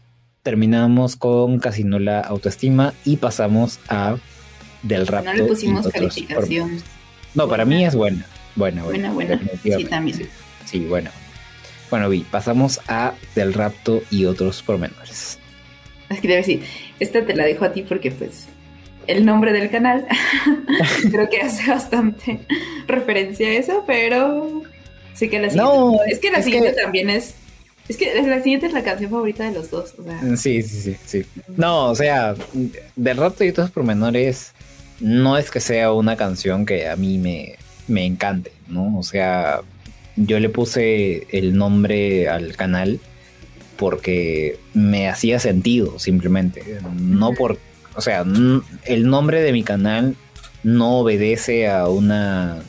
[0.42, 4.16] Terminamos con casi nula autoestima y pasamos a
[4.82, 5.30] del rapto.
[5.32, 6.80] No le pusimos calificación.
[7.34, 8.26] No, para mí es buena.
[8.54, 9.12] Buena, buena.
[9.12, 9.78] Buena, buena.
[9.78, 10.28] Sí, también.
[10.64, 11.10] Sí, bueno.
[11.92, 15.38] Bueno, Vi, pasamos a del rapto y otros pormenores.
[16.08, 16.62] Es que debe decir,
[17.00, 18.46] esta te la dejo a ti porque pues
[19.06, 20.06] el nombre del canal.
[21.10, 22.46] Creo que hace bastante
[22.86, 24.62] referencia a eso, pero
[25.12, 25.98] sí que la siguiente.
[26.06, 27.34] es que la siguiente también es.
[27.86, 29.92] Es que la siguiente es la canción favorita de los dos.
[30.38, 31.26] Sí, sí, sí, sí.
[31.58, 32.34] No, o sea,
[32.96, 34.54] del rato y otros pormenores,
[34.98, 37.56] no es que sea una canción que a mí me,
[37.86, 38.98] me encante, ¿no?
[38.98, 39.60] O sea,
[40.16, 43.00] yo le puse el nombre al canal
[43.76, 46.62] porque me hacía sentido, simplemente.
[46.98, 47.58] No por
[47.94, 48.24] o sea,
[48.84, 50.16] el nombre de mi canal
[50.62, 52.62] no obedece a una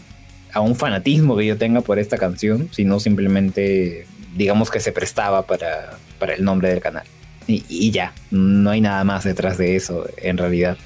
[0.51, 4.05] a un fanatismo que yo tenga por esta canción, sino simplemente
[4.35, 7.05] digamos que se prestaba para, para el nombre del canal.
[7.47, 10.77] Y, ya, no hay nada más detrás de eso en realidad.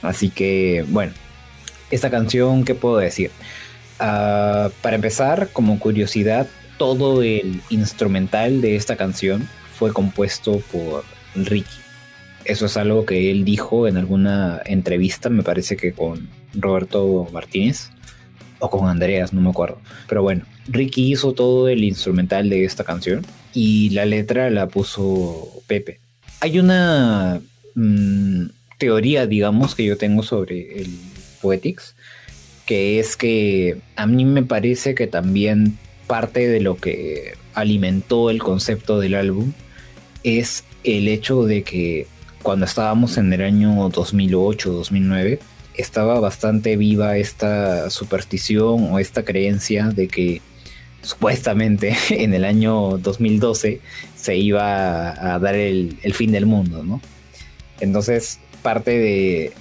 [0.00, 1.12] Así que, bueno,
[1.90, 3.30] esta canción, ¿qué puedo decir?
[4.04, 11.04] Ah, para empezar, como curiosidad, todo el instrumental de esta canción fue compuesto por
[11.36, 11.70] Ricky.
[12.44, 17.90] Eso es algo que él dijo en alguna entrevista, me parece que con Roberto Martínez
[18.58, 19.78] o con Andreas, no me acuerdo.
[20.08, 23.24] Pero bueno, Ricky hizo todo el instrumental de esta canción
[23.54, 26.00] y la letra la puso Pepe.
[26.40, 27.40] Hay una
[27.76, 28.46] mm,
[28.78, 30.90] teoría, digamos, que yo tengo sobre el
[31.40, 31.94] Poetics,
[32.72, 35.76] que es que a mí me parece que también
[36.06, 39.52] parte de lo que alimentó el concepto del álbum
[40.24, 42.06] es el hecho de que
[42.42, 45.38] cuando estábamos en el año 2008-2009,
[45.74, 50.40] estaba bastante viva esta superstición o esta creencia de que
[51.02, 53.80] supuestamente en el año 2012
[54.16, 57.02] se iba a dar el, fin del mundo, ¿no?
[57.80, 59.52] Entonces, parte de,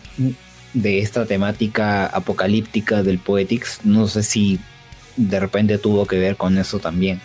[0.74, 4.59] de esta temática apocalíptica del Poetics, no sé si
[5.17, 7.22] de repente tuvo que ver con eso también.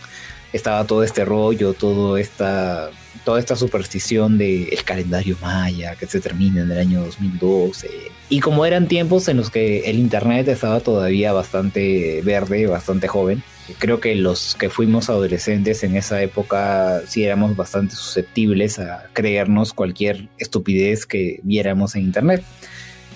[0.53, 2.91] Estaba todo este rollo, todo esta
[3.27, 7.91] toda esta superstición del el calendario maya que se termina en el año 2012.
[8.29, 13.43] Y como eran tiempos en los que el internet estaba todavía bastante verde, bastante joven,
[13.79, 19.73] creo que los que fuimos adolescentes en esa época sí éramos bastante susceptibles a creernos
[19.73, 22.45] cualquier estupidez que viéramos en internet.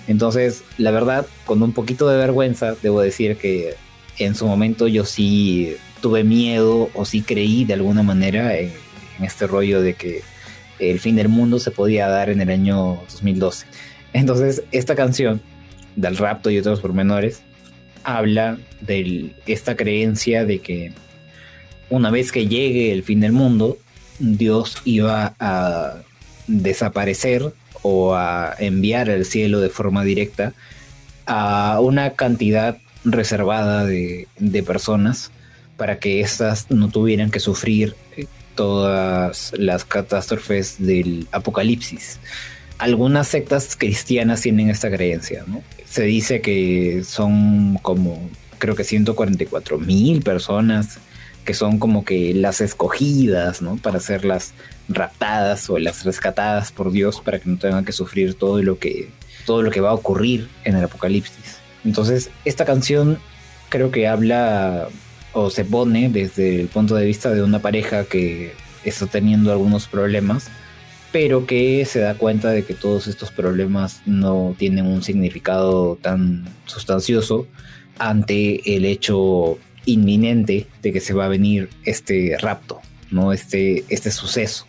[0.07, 3.75] Entonces, la verdad, con un poquito de vergüenza, debo decir que
[4.17, 8.71] en su momento yo sí tuve miedo o sí creí de alguna manera en,
[9.21, 10.23] este rollo de que
[10.79, 13.67] el fin del mundo se podía dar en el año 2012.
[14.13, 15.41] Entonces, esta canción
[15.95, 17.43] del rapto y otros pormenores
[18.03, 20.93] habla de esta creencia de que
[21.91, 23.77] una vez que llegue el fin del mundo,
[24.17, 26.01] Dios iba a
[26.47, 30.53] desaparecer o a enviar al cielo de forma directa
[31.25, 34.27] a una cantidad reservada de,
[34.65, 35.31] personas
[35.77, 37.95] para que éstas no tuvieran que sufrir
[38.55, 42.19] todas las catástrofes del apocalipsis.
[42.77, 45.63] Algunas sectas cristianas tienen esta creencia, ¿no?
[45.85, 48.29] Se dice que son como,
[48.59, 50.99] creo que 144 mil personas
[51.45, 53.77] que son como que las escogidas, ¿no?
[53.77, 54.53] Para ser las
[54.93, 59.09] raptadas o las rescatadas por Dios para que no tengan que sufrir todo lo que,
[59.45, 61.57] todo lo que va a ocurrir en el apocalipsis.
[61.83, 63.19] Entonces, esta canción
[63.69, 64.87] creo que habla
[65.33, 68.53] o se pone desde el punto de vista de una pareja que
[68.83, 70.49] está teniendo algunos problemas,
[71.11, 76.45] pero que se da cuenta de que todos estos problemas no tienen un significado tan
[76.65, 77.47] sustancioso
[77.97, 83.33] ante el hecho inminente de que se va a venir este rapto, ¿no?
[83.33, 84.65] Este, este suceso,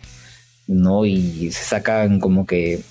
[0.67, 1.05] ¿no?
[1.05, 2.81] Y se sacan como que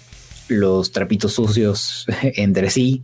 [0.48, 3.02] los trapitos sucios entre sí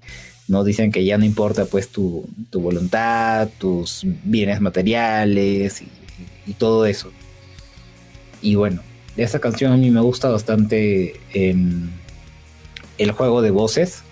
[0.49, 0.65] ¿no?
[0.65, 5.89] Dicen que ya no importa pues tu, voluntad, tus bienes materiales y,
[6.55, 7.13] todo eso.
[8.41, 8.81] Y bueno,
[9.19, 14.03] esta canción a mí me gusta bastante el juego de voces.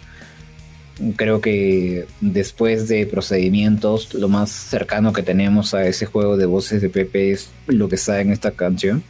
[1.17, 6.83] Creo que después de procedimientos, lo más cercano que tenemos a ese juego de voces
[6.83, 9.03] de Pepe es lo que está en esta canción,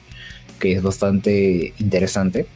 [0.59, 2.47] que es bastante interesante.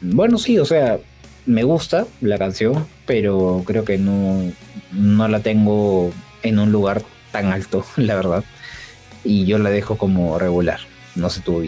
[0.00, 0.98] Bueno, sí, o sea,
[1.46, 4.52] me gusta la canción, pero creo que no,
[4.92, 6.12] no la tengo
[6.42, 7.02] en un lugar
[7.32, 8.44] tan alto, la verdad.
[9.24, 10.80] Y yo la dejo como regular.
[11.14, 11.64] No sé tú,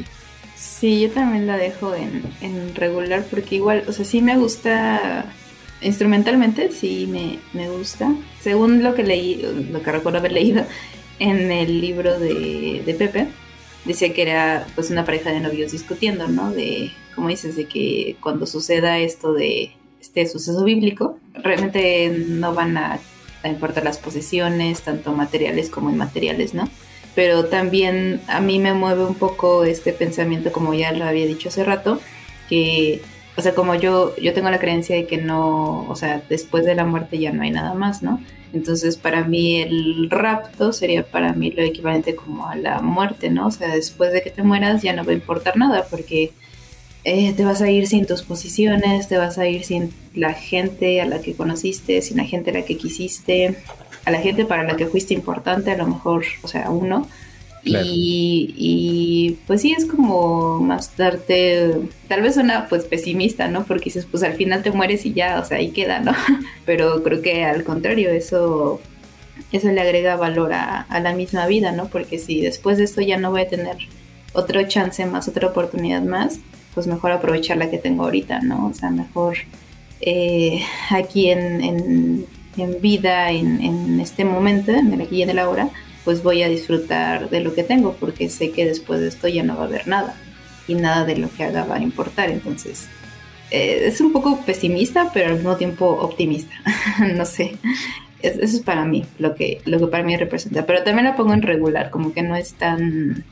[0.57, 5.25] Sí, yo también la dejo en, en, regular porque igual, o sea, sí me gusta
[5.81, 8.13] instrumentalmente, sí me, me gusta.
[8.41, 10.67] Según lo que leí, lo que recuerdo haber leído
[11.21, 13.29] en el libro de, de Pepe,
[13.85, 16.53] decía que era pues una pareja de novios discutiendo, ¿no?
[16.53, 22.77] De como dices, de que cuando suceda esto de este suceso bíblico, realmente no van
[22.77, 23.01] a,
[23.45, 26.69] importar las posesiones, tanto materiales como inmateriales, ¿no?
[27.15, 31.49] Pero también a mí me mueve un poco este pensamiento, como ya lo había dicho
[31.49, 32.01] hace rato,
[32.49, 33.01] que,
[33.39, 36.75] o sea, como yo, yo tengo la creencia de que no, o sea, después de
[36.75, 38.21] la muerte ya no hay nada más, ¿no?
[38.53, 43.47] Entonces, para mí el rapto sería para mí lo equivalente como a la muerte, ¿no?
[43.47, 46.33] O sea, después de que te mueras ya no va a importar nada porque
[47.05, 51.01] eh, te vas a ir sin tus posiciones, te vas a ir sin la gente
[51.01, 53.57] a la que conociste, sin la gente a la que quisiste,
[54.05, 57.07] a la gente para la que fuiste importante, a lo mejor, o sea, uno.
[57.85, 61.73] Y, pues sí, es como más darte,
[62.09, 63.65] tal vez una pues pesimista, ¿no?
[63.65, 66.13] Porque dices, pues al final te mueres y ya, o sea, ahí queda, ¿no?
[66.67, 68.81] Pero creo que al contrario, eso,
[69.53, 71.89] eso le agrega valor a, a la misma vida, ¿no?
[71.89, 73.77] Porque si después de esto ya no voy a tener
[74.33, 76.39] otro chance más, otra oportunidad más,
[76.75, 78.67] pues mejor aprovechar la que tengo ahorita, ¿no?
[78.67, 79.37] O sea, mejor
[80.01, 82.27] eh, aquí en,
[82.81, 85.71] vida, en, este momento, en el aquí y en el ahora,
[86.09, 89.43] pues voy a disfrutar de lo que tengo, porque sé que después de esto ya
[89.43, 90.17] no va a haber nada,
[90.67, 92.89] y nada de lo que haga va a importar, entonces...
[93.51, 96.55] Eh, es un poco pesimista, pero al mismo tiempo optimista.
[97.15, 97.59] no sé.
[98.23, 100.65] eso es para mí, lo que, lo que para mí representa.
[100.65, 103.27] Pero también la pongo en regular, como que no es tan,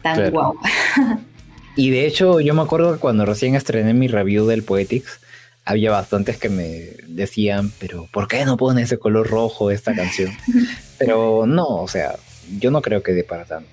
[0.00, 0.54] tan guau.
[1.74, 5.18] Y de hecho, yo me acuerdo que cuando recién estrené mi review del Poetics,
[5.64, 10.30] había bastantes que me decían, pero ¿por qué no pone ese color rojo esta canción?
[10.98, 12.16] pero no, o sea,
[12.58, 13.68] yo no creo que dé para tanto.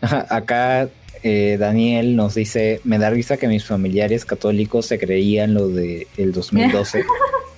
[0.00, 0.88] Acá
[1.22, 6.06] eh, Daniel nos dice, me da risa que mis familiares católicos se creían lo del
[6.16, 7.04] el 2012,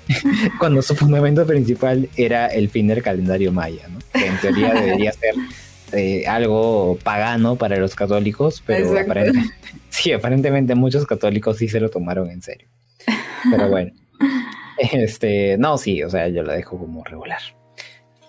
[0.59, 3.99] cuando su fundamento principal era el fin del calendario maya, ¿no?
[4.13, 5.35] que en teoría debería ser
[5.93, 9.55] eh, algo pagano para los católicos, pero aparentemente,
[9.91, 12.69] sí, aparentemente muchos católicos sí se lo tomaron en serio.
[13.51, 13.93] Pero bueno,
[14.93, 17.41] este, no, sí, o sea, yo la dejo como regular.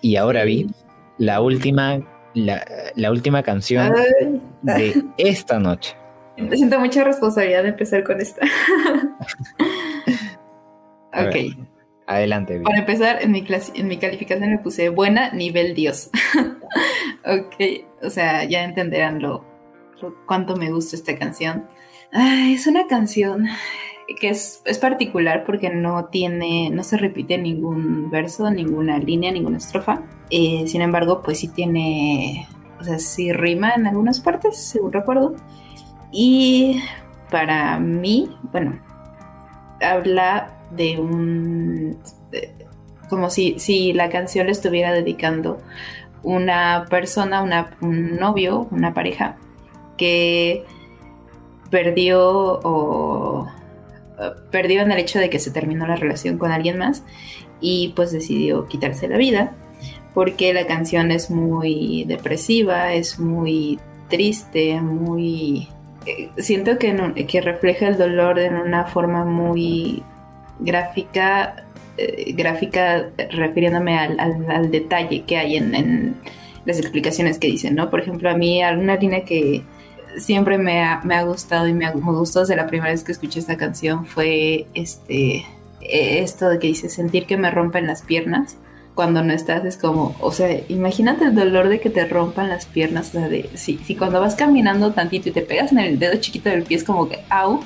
[0.02, 0.68] Y ahora vi
[1.16, 2.00] la última,
[2.34, 3.94] la, última canción
[4.60, 5.96] de esta noche.
[6.36, 8.44] Me siento mucha responsabilidad de empezar con esta.
[11.12, 11.56] ok.
[12.06, 12.60] adelante.
[12.60, 16.10] Para empezar, en mi, en mi calificación le puse buena, nivel Dios.
[17.24, 17.54] ok,
[18.02, 19.44] o sea, ya entenderán lo,
[20.26, 21.68] cuánto me gusta esta canción.
[22.12, 23.46] es una canción
[24.18, 30.02] que es, particular porque no tiene, no se repite ningún verso, ninguna línea, ninguna estrofa.
[30.30, 32.48] Eh, sin embargo, pues sí tiene,
[32.80, 35.34] o sea, sí rima en algunas partes, según recuerdo.
[36.10, 36.82] Y
[37.30, 38.78] para mí, bueno,
[39.80, 41.98] habla de un...
[43.08, 45.60] como si, si la canción le estuviera dedicando
[46.22, 47.42] una persona,
[47.80, 49.36] un novio, una pareja
[49.96, 50.64] que
[51.70, 53.48] perdió o
[54.50, 57.02] perdió en el hecho de que se terminó la relación con alguien más
[57.60, 59.54] y pues decidió quitarse la vida
[60.14, 63.78] porque la canción es muy depresiva, es muy
[64.08, 65.68] triste, muy...
[66.06, 70.02] Eh, siento que, que refleja el dolor en una forma muy
[70.60, 71.64] gráfica,
[71.96, 76.16] eh, gráfica refiriéndome al, detalle que hay en, en,
[76.64, 77.90] las explicaciones que dicen, ¿no?
[77.90, 79.62] Por ejemplo, a mí alguna línea que
[80.18, 83.40] siempre me ha, me ha gustado y me, gustó desde la primera vez que escuché
[83.40, 85.44] esta canción fue este
[85.80, 88.56] eh, esto de que dice sentir que me rompen las piernas
[88.94, 92.66] cuando no estás es como, o sea, imagínate el dolor de que te rompan las
[92.66, 95.98] piernas, o sea, de, si, si cuando vas caminando tantito y te pegas en el
[95.98, 97.60] dedo chiquito del pie es como que, au,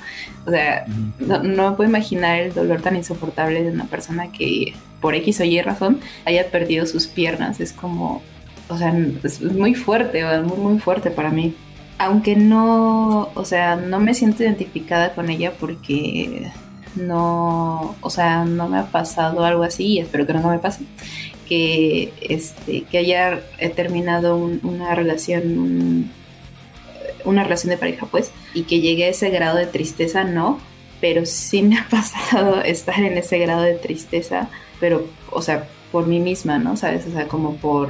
[0.47, 0.84] o sea,
[1.18, 5.41] no, no me puedo imaginar el dolor tan insoportable de una persona que por X
[5.41, 8.23] o Y razón haya perdido sus piernas, es como,
[8.68, 11.57] o sea, es muy fuerte, muy, muy fuerte para mí
[11.99, 16.50] aunque no, o sea, no me siento identificada con ella porque
[16.94, 20.84] no, o sea, no me ha pasado algo así y espero que no me pase,
[21.49, 23.41] que, este, que haya
[23.75, 26.10] terminado una relación,
[27.25, 30.58] una relación de pareja, pues, y que llegue a ese grado de tristeza, no,
[31.00, 34.49] pero sí me ha pasado estar en ese grado de tristeza,
[34.81, 36.76] pero, o sea, por mí misma, ¿no?
[36.76, 37.07] ¿Sabes?
[37.07, 37.89] O sea, como por,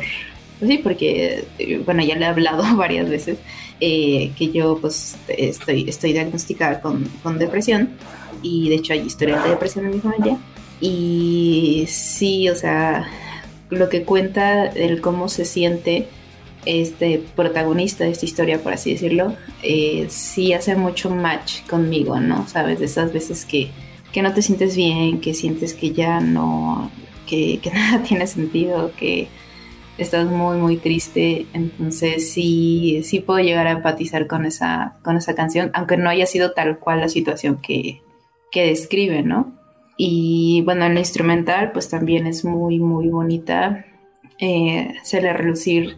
[0.58, 1.44] pues sí, porque,
[1.84, 3.38] bueno, ya le he hablado varias veces
[3.80, 7.90] eh, que yo pues estoy, estoy diagnosticada con, con, depresión
[8.42, 10.38] y de hecho hay historias de depresión en mi familia.
[10.80, 13.08] Y sí, o sea,
[13.70, 16.08] lo que cuenta el cómo se siente
[16.66, 22.46] este protagonista de esta historia, por así decirlo, eh, sí hace mucho match conmigo, ¿no?
[22.48, 23.70] Sabes, de esas veces que,
[24.12, 26.90] que no te sientes bien, que sientes que ya no,
[27.26, 29.28] que, que nada tiene sentido, que
[29.98, 31.46] estás muy, muy triste.
[31.52, 36.26] Entonces sí, sí puedo llegar a empatizar con esa, con esa canción, aunque no haya
[36.26, 38.02] sido tal cual la situación que,
[38.50, 39.54] que describe, ¿no?
[39.96, 43.86] Y bueno, en la instrumental pues también es muy, muy bonita.
[44.38, 45.96] Eh, se le relucir,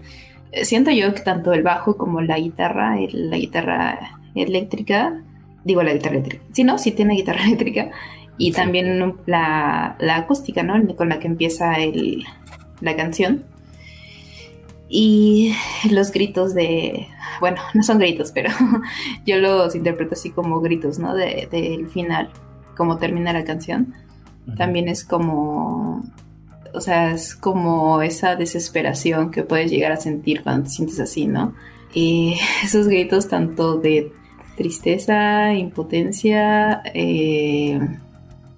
[0.52, 5.24] eh, siento yo que tanto el bajo como la guitarra, la guitarra eléctrica,
[5.64, 7.90] digo la guitarra eléctrica, sí, no, sí tiene guitarra eléctrica,
[8.40, 10.94] y también la, la, acústica, ¿no?
[10.94, 12.22] Con la que empieza el,
[12.80, 13.44] la canción
[14.89, 15.55] y
[15.91, 17.08] los gritos de,
[17.41, 18.50] bueno, no son gritos, pero
[19.26, 21.15] yo los interpreto así como gritos, ¿no?
[21.15, 22.31] Del de, final,
[22.76, 23.94] como termina la canción.
[24.57, 26.02] También es como,
[26.73, 31.26] o sea, es como esa desesperación que puedes llegar a sentir cuando te sientes así,
[31.26, 31.55] ¿no?
[31.92, 34.12] Y esos gritos tanto de
[34.57, 37.78] tristeza, impotencia, eh,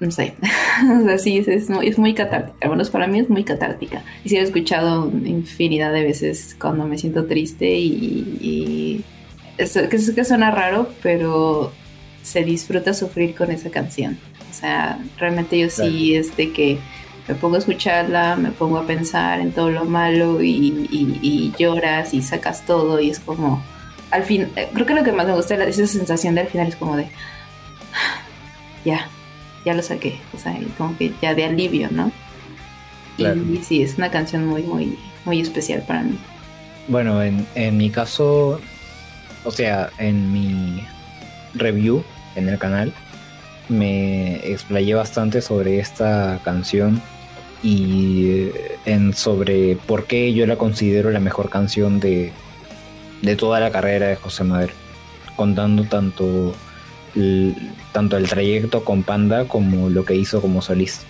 [0.00, 0.34] no sé,
[1.00, 4.02] o sea, sí, es, es, muy catártica, al menos para mí es muy catártica.
[4.24, 9.04] Y sí he escuchado infinidad de veces cuando me siento triste y,
[9.58, 11.72] es, que, es que suena raro, pero
[12.22, 14.18] se disfruta sufrir con esa canción.
[14.50, 16.78] O sea, realmente yo sí, es de que
[17.28, 22.14] me pongo a escucharla, me pongo a pensar en todo lo malo y, y, lloras
[22.14, 23.62] y sacas todo y es como,
[24.10, 26.76] al fin, creo que lo que más me gusta es esa sensación del final es
[26.76, 27.06] como de,
[28.84, 29.08] ya,
[29.64, 32.12] ya lo saqué, o sea, como que ya de alivio, ¿no?
[33.18, 36.16] Y, sí, es una canción muy, muy, muy especial para mí.
[36.88, 38.60] Bueno, en, en mi caso,
[39.44, 40.82] o sea, en mi
[41.54, 42.02] review
[42.36, 42.92] en el canal,
[43.68, 47.00] me explayé bastante sobre esta canción
[47.62, 48.48] y
[48.86, 52.32] en sobre por qué yo la considero la mejor canción de,
[53.22, 54.72] de toda la carrera de José Madero,
[55.36, 56.54] contando tanto
[57.92, 61.04] tanto el trayecto con Panda como lo que hizo como solista.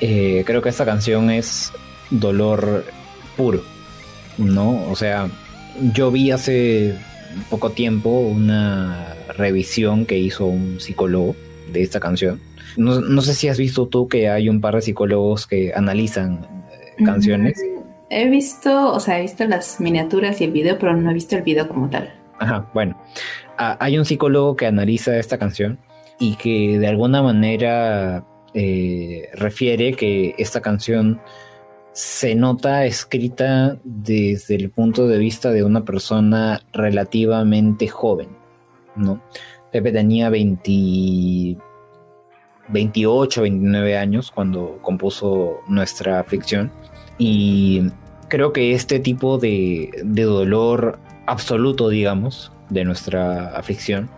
[0.00, 1.72] Eh, creo que esta canción es
[2.10, 2.84] dolor
[3.36, 3.62] puro,
[4.38, 4.84] ¿no?
[4.90, 5.28] O sea,
[5.94, 6.96] yo vi hace
[7.50, 11.36] poco tiempo una revisión que hizo un psicólogo
[11.72, 12.40] de esta canción.
[12.76, 17.04] No, sé si has visto tú que hay un par de psicólogos que analizan eh,
[17.04, 17.62] canciones.
[18.08, 21.36] He visto, o sea, he visto las miniaturas y el video, pero no he visto
[21.36, 22.14] el video como tal.
[22.38, 22.96] Ajá, bueno
[23.80, 25.78] hay un psicólogo que analiza esta canción
[26.18, 28.24] y que de alguna manera
[28.54, 31.20] eh, refiere que esta canción
[31.92, 38.28] se nota escrita desde el punto de vista de una persona relativamente joven,
[38.96, 39.22] ¿no?
[39.70, 41.56] Pepe tenía 20,
[42.68, 46.70] 28, 29 años cuando compuso nuestra ficción
[47.18, 47.90] y
[48.28, 54.10] creo que este tipo de, de dolor absoluto, digamos, de nuestra aflicción,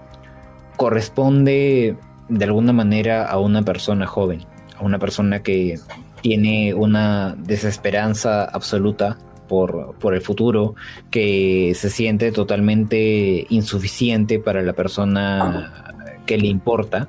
[0.77, 1.97] corresponde
[2.29, 4.45] de alguna manera a una persona joven,
[4.79, 5.79] a una persona que
[6.23, 10.75] tiene una desesperanza absoluta por, por, el futuro,
[11.11, 17.09] que se siente totalmente insuficiente para la persona que le importa.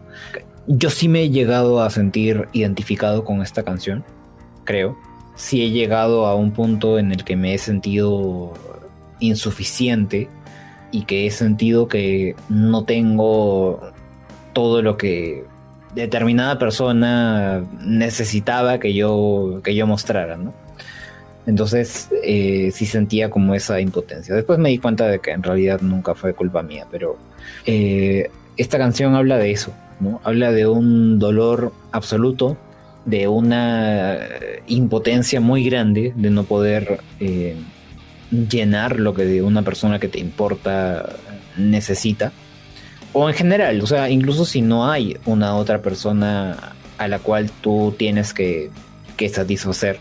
[0.68, 4.04] Yo sí me he llegado a sentir identificado con esta canción,
[4.66, 4.98] creo.
[5.36, 8.54] Sí he llegado a un punto en el que me he sentido
[9.20, 10.30] insuficiente
[10.96, 13.82] y que he sentido que no tengo
[14.54, 15.44] todo lo que
[15.94, 20.54] determinada persona necesitaba que yo, que yo mostrara, ¿no?
[21.46, 24.34] Entonces eh, sí sentía como esa impotencia.
[24.34, 27.18] Después me di cuenta de que en realidad nunca fue culpa mía, pero
[27.66, 30.22] eh, esta canción habla de eso, ¿no?
[30.24, 32.56] Habla de un dolor absoluto,
[33.04, 34.18] de una
[34.68, 37.58] impotencia muy grande de no poder eh,
[38.32, 41.16] llenar lo que una persona que te importa
[41.58, 42.32] necesita
[43.18, 47.50] o en general, o sea, incluso si no hay una otra persona a la cual
[47.50, 48.70] tú tienes que,
[49.32, 50.00] satisfacer.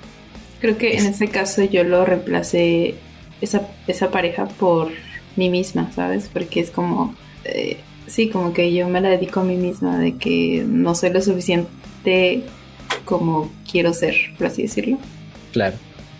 [0.60, 2.96] Creo que en ese caso yo lo reemplacé
[3.40, 4.90] esa, esa pareja por
[5.36, 6.28] mí misma, ¿sabes?
[6.32, 7.76] Porque es como, eh,
[8.08, 11.22] sí, como que yo me la dedico a mí misma, de que no soy lo
[11.22, 12.42] suficiente
[13.04, 14.98] como quiero ser, por así decirlo.
[15.52, 15.76] Claro.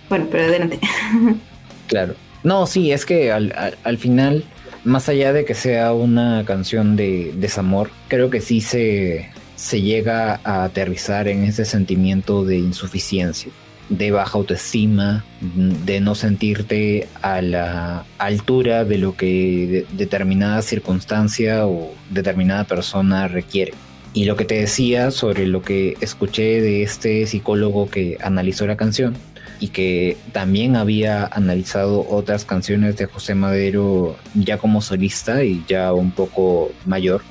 [0.08, 0.78] Bueno, pero adelante.
[1.86, 2.14] claro.
[2.42, 4.44] No, sí, es que al, al final
[4.84, 10.40] más allá de que sea una canción de desamor, creo que sí se, se llega
[10.44, 13.50] a aterrizar en ese sentimiento de insuficiencia,
[13.88, 21.92] de baja autoestima, de no sentirte a la altura de lo que determinada circunstancia o
[22.10, 23.72] determinada persona requiere.
[24.12, 28.76] Y lo que te decía sobre lo que escuché de este psicólogo que analizó la
[28.76, 29.16] canción,
[29.60, 35.92] y que también había analizado otras canciones de José Madero ya como solista y ya
[35.92, 37.22] un poco mayor,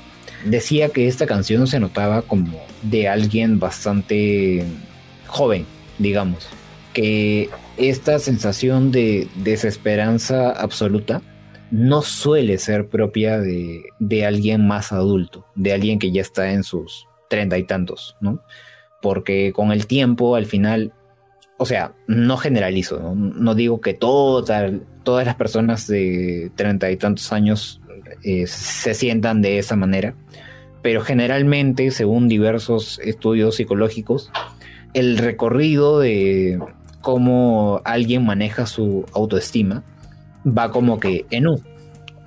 [0.45, 4.65] decía que esta canción se notaba como de alguien bastante
[5.27, 5.65] joven,
[5.99, 6.47] digamos,
[6.93, 11.21] que esta sensación de desesperanza absoluta
[11.71, 16.63] no suele ser propia de, de alguien más adulto, de alguien que ya está en
[16.63, 18.43] sus treinta y tantos, ¿no?
[19.01, 20.93] Porque con el tiempo, al final,
[21.63, 24.49] o sea, no generalizo, no, digo que todas
[25.05, 27.79] las personas de treinta y tantos años
[28.21, 30.13] eh, se sientan de esa manera,
[30.81, 34.29] pero generalmente, según diversos estudios psicológicos,
[34.93, 36.59] el recorrido de
[36.99, 39.85] cómo alguien maneja su autoestima
[40.45, 41.63] va como que en U.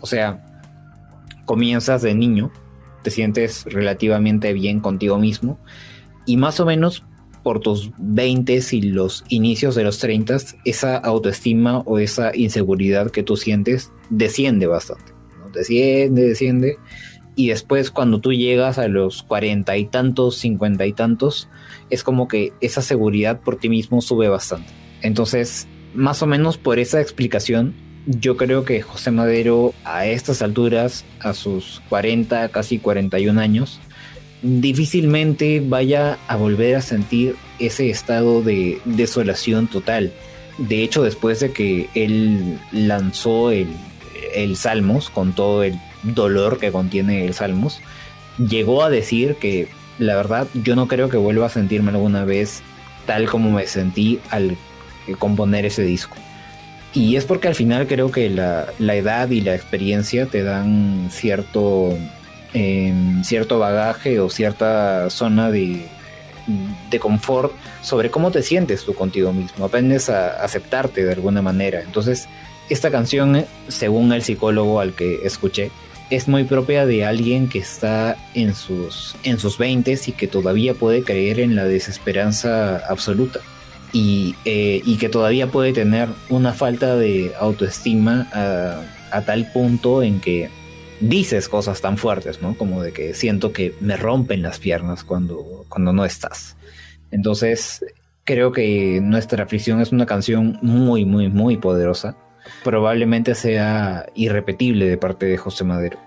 [0.01, 0.47] O sea,
[1.45, 2.51] comienzas de niño,
[3.03, 5.59] te sientes relativamente bien contigo mismo
[6.25, 7.05] y más o menos
[7.47, 13.23] por tus 20 y los inicios de los 30, esa autoestima o esa inseguridad que
[13.23, 15.13] tú sientes desciende bastante.
[15.53, 16.79] Desciende, desciende.
[17.37, 21.49] Y después cuando tú llegas a los 40 y tantos, 50 y tantos,
[21.89, 24.73] es como que esa seguridad por ti mismo sube bastante.
[25.03, 27.77] Entonces, más o menos por esa explicación,
[28.07, 33.81] yo creo que José Madero a estas alturas, a sus 40, casi 41 años,
[34.43, 40.13] difícilmente vaya a volver a sentir ese estado de desolación total.
[40.59, 43.69] De hecho, después de que él lanzó el,
[44.57, 47.81] Salmos, con todo el dolor que contiene el Salmos,
[48.39, 52.63] llegó a decir que la verdad yo no creo que vuelva a sentirme alguna vez
[53.07, 54.57] tal como me sentí al
[55.19, 56.17] componer ese disco.
[56.93, 61.97] Y es porque al final creo que la, edad y la experiencia te dan cierto
[63.23, 65.87] cierto bagaje o cierta zona de,
[66.91, 67.53] de confort
[67.83, 71.83] sobre cómo te sientes tú contigo mismo, aprendes a aceptarte de alguna manera.
[71.83, 72.29] Entonces,
[72.69, 75.71] esta canción, según el psicólogo al que escuché,
[76.11, 80.75] es muy propia de alguien que está en sus, en sus 20 y que todavía
[80.75, 83.41] puede creer en la desesperanza absoluta.
[83.93, 88.29] Y, eh, y que todavía puede tener una falta de autoestima
[89.11, 90.51] a tal punto en que
[91.01, 92.57] dices cosas tan fuertes, ¿no?
[92.57, 96.57] Como de que siento que me rompen las piernas cuando, cuando no estás.
[97.11, 97.85] Entonces,
[98.25, 102.17] creo que Nuestra aflicción es una canción muy, muy, muy poderosa.
[102.63, 105.99] Probablemente sea irrepetible de parte de José Madero.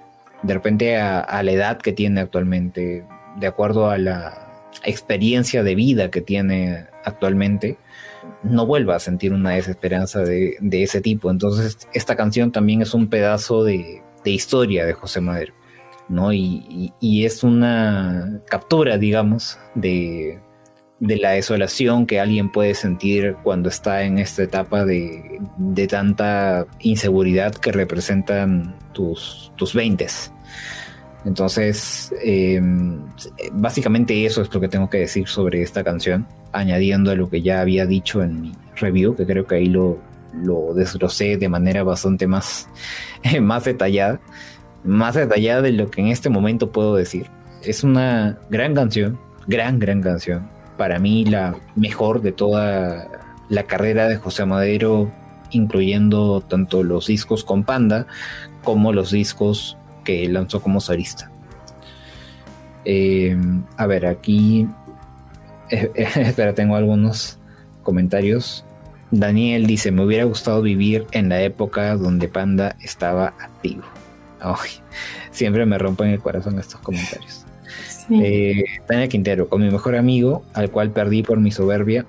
[0.43, 3.05] de repente a, la edad que tiene actualmente,
[3.37, 7.77] de acuerdo a la experiencia de vida que tiene actualmente,
[8.43, 11.31] no vuelva a sentir una desesperanza de, ese tipo.
[11.31, 15.53] Entonces, esta canción también es un pedazo de, historia de José Madero,
[16.07, 16.31] ¿no?
[16.33, 20.39] Y, es una captura, digamos, de,
[20.99, 25.39] la desolación que alguien puede sentir cuando está en esta etapa de,
[25.89, 30.07] tanta inseguridad que representan tus, tus 20
[31.25, 33.01] entonces, em,
[33.51, 37.41] básicamente eso es lo que tengo que decir sobre esta canción, añadiendo a lo que
[37.41, 39.99] ya había dicho en mi review, que creo que ahí lo,
[40.33, 42.69] lo desglosé de manera bastante más,
[43.41, 44.19] más detallada,
[44.83, 47.27] más detallada de lo que en este momento puedo decir.
[47.63, 50.49] Es una gran canción, gran, gran canción.
[50.77, 53.07] Para mí la mejor de toda
[53.49, 55.11] la carrera de José Madero,
[55.51, 58.07] incluyendo tanto los discos con Panda
[58.63, 61.31] como los discos que lanzó como solista.
[62.85, 63.37] Eh,
[63.77, 64.67] a ver, aquí.
[65.69, 67.37] Espera, tengo algunos
[67.83, 68.65] comentarios.
[69.11, 73.83] Daniel dice: Me hubiera gustado vivir en la época donde Panda estaba activo.
[75.31, 77.45] siempre me rompen el corazón estos comentarios.
[78.11, 82.05] Eh, Tania Quintero, con mi mejor amigo, al cual perdí por mi soberbia,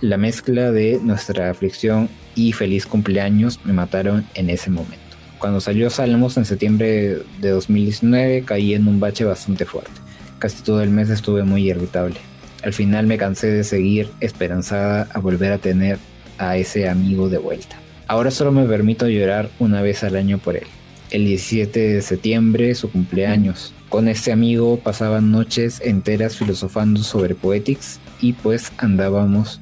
[0.00, 4.96] la mezcla de nuestra aflicción y feliz cumpleaños me mataron en ese momento.
[5.38, 9.90] Cuando salió Salmos en septiembre de 2019 caí en un bache bastante fuerte.
[10.38, 12.16] Casi todo el mes estuve muy irritable.
[12.62, 15.98] Al final me cansé de seguir esperanzada a volver a tener
[16.40, 17.76] a ese amigo de vuelta.
[18.08, 20.66] Ahora solo me permito llorar una vez al año por él.
[21.10, 23.72] El 17 de septiembre, su cumpleaños.
[23.88, 29.60] Con este amigo pasaban noches enteras filosofando sobre Poetics y pues andábamos.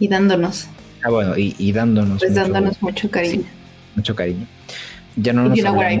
[0.00, 0.66] Y dándonos.
[1.04, 2.20] Ah, bueno, y, dándonos.
[2.20, 3.44] Pues dándonos mucho cariño.
[3.94, 4.46] mucho cariño.
[5.16, 6.00] Ya no nos hablamos.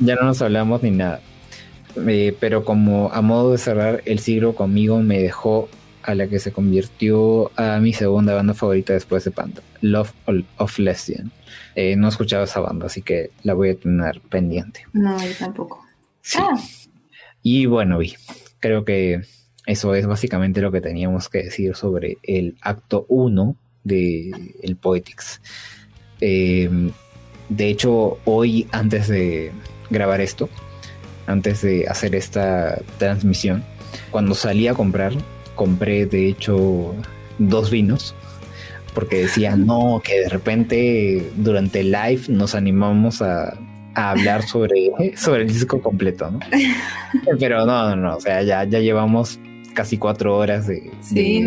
[0.00, 1.20] ya no nos hablamos ni nada.
[2.06, 5.68] Eh, pero como a modo de cerrar el siglo conmigo me dejó
[6.04, 10.12] a la que se convirtió a mi segunda banda favorita después de Panda, Love
[10.58, 11.32] of Lesbian.
[11.74, 14.86] Eh, no he escuchado esa banda, así que la voy a tener pendiente.
[14.92, 15.84] No, yo tampoco.
[16.36, 16.60] Ah.
[17.42, 18.14] Y bueno, vi,
[18.60, 19.22] creo que
[19.66, 24.30] eso es básicamente lo que teníamos que decir sobre el acto 1 de
[24.62, 25.40] el Poetics.
[26.20, 26.90] Eh,
[27.48, 29.52] de hecho, hoy antes de
[29.90, 30.48] grabar esto,
[31.26, 33.64] antes de hacer esta transmisión,
[34.10, 35.12] cuando salí a comprar,
[35.54, 36.94] compré de hecho
[37.38, 38.14] dos vinos,
[38.94, 43.58] porque decía, no, que de repente durante el live nos animamos a,
[43.96, 46.40] hablar sobre, sobre el disco completo, ¿no?
[47.38, 49.38] Pero no, no, no, o sea, ya, ya llevamos
[49.74, 51.42] casi cuatro horas de, sí,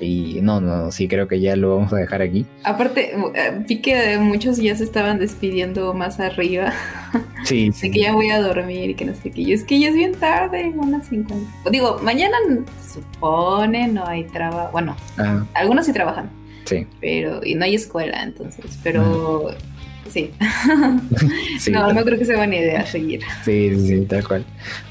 [0.00, 2.44] Y no, no, sí creo que ya lo vamos a dejar aquí.
[2.64, 6.72] Aparte, eh, vi que muchos ya se estaban despidiendo más arriba.
[7.44, 7.90] Sí, sí.
[7.90, 9.40] que ya voy a dormir y que no sé qué.
[9.40, 11.70] Y es que ya es bien tarde, unas 50.
[11.72, 12.36] Digo, mañana
[12.80, 14.70] supone no hay trabajo.
[14.70, 14.96] Bueno,
[15.52, 16.30] algunos sí trabajan.
[16.64, 16.86] Sí.
[17.00, 18.78] Pero, y no hay escuela, entonces.
[18.84, 19.50] Pero
[21.58, 21.70] sí.
[21.70, 23.20] no, no creo que sea buena idea seguir.
[23.44, 24.44] Sí, sí, tal cual.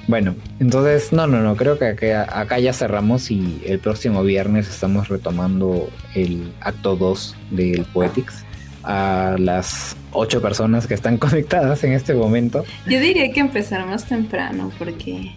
[0.08, 5.10] Bueno, entonces, no, no, no, creo que acá, ya cerramos y el próximo viernes estamos
[5.10, 8.46] retomando el acto 2 del Poetics
[8.84, 12.66] a las ocho personas que están conectadas en este momento.
[12.88, 15.32] Yo diría que empezar más temprano porque...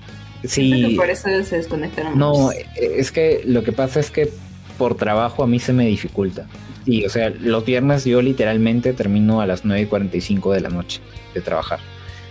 [0.44, 0.94] Sí.
[0.94, 2.18] por eso se desconectaron.
[2.18, 4.30] No, es que lo que pasa es que
[4.76, 6.46] por trabajo a mí se me dificulta.
[6.84, 10.68] Sí, o sea, los viernes yo literalmente termino a las 9 y 45 de la
[10.68, 11.00] noche
[11.34, 11.78] de trabajar.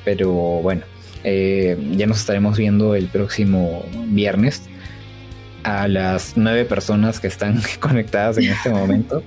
[0.05, 0.83] Pero bueno,
[1.23, 4.63] eh, ya nos estaremos viendo el próximo viernes
[5.63, 9.23] a las nueve personas que están conectadas en este momento.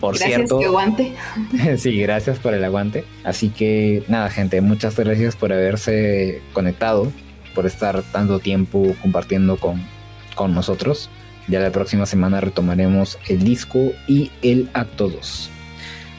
[0.00, 0.58] Por gracias, cierto.
[0.58, 1.12] Que aguante.
[1.76, 3.04] sí, gracias por el aguante.
[3.24, 7.12] Así que nada, gente, muchas gracias por haberse conectado,
[7.54, 9.82] por estar tanto tiempo compartiendo con,
[10.34, 11.10] con nosotros.
[11.48, 15.50] Ya la próxima semana retomaremos el disco y el acto 2.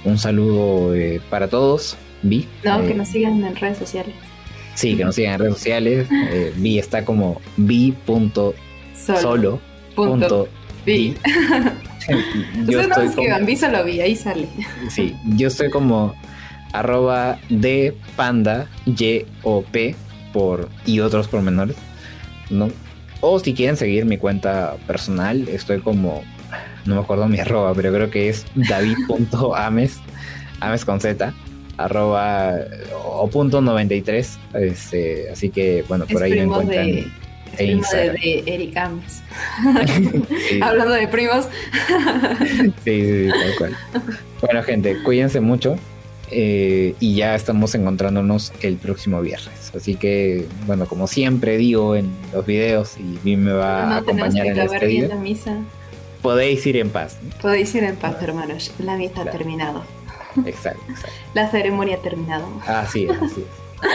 [0.05, 1.97] Un saludo eh, para todos.
[2.21, 2.47] Vi.
[2.63, 4.15] No, que eh, nos sigan en redes sociales.
[4.75, 6.07] Sí, que nos sigan en redes sociales.
[6.31, 9.59] Eh, Vi está como vi.solo.
[9.95, 10.47] Punto.
[10.85, 11.15] Vi.
[12.67, 14.47] yo Ustedes no escriban, Vi solo Vi, ahí sale.
[14.89, 16.15] Sí, yo estoy como
[16.73, 19.95] arroba de panda y o p
[20.33, 21.77] por y otros pormenores.
[22.49, 22.69] ¿no?
[23.25, 26.23] O si quieren seguir mi cuenta personal, estoy como,
[26.83, 30.01] no me acuerdo mi arroba, pero creo que es david.ames,
[30.59, 31.33] ames con z,
[31.77, 32.53] arroba
[33.01, 34.39] o punto 93.
[34.55, 36.85] Este, así que, bueno, por ahí me encuentran.
[36.85, 37.11] De,
[37.57, 39.23] de, Eric Ames.
[40.61, 41.47] Hablando de primos.
[42.39, 43.77] sí, sí, tal cual.
[44.41, 45.77] Bueno, gente, cuídense mucho.
[46.35, 49.71] Eh, y ya estamos encontrándonos el próximo viernes.
[49.75, 54.47] Así que, bueno, como siempre digo en los videos, y mí me va a acompañar
[54.47, 55.15] en la despedida.
[55.15, 55.57] misa.
[56.21, 57.17] Podéis ir en paz.
[57.41, 58.71] Podéis ir en paz, hermanos.
[58.79, 59.83] La misa ha terminado.
[60.45, 61.15] Exacto, exacto.
[61.33, 62.47] La ceremonia ha terminado.
[62.65, 63.45] Así es, así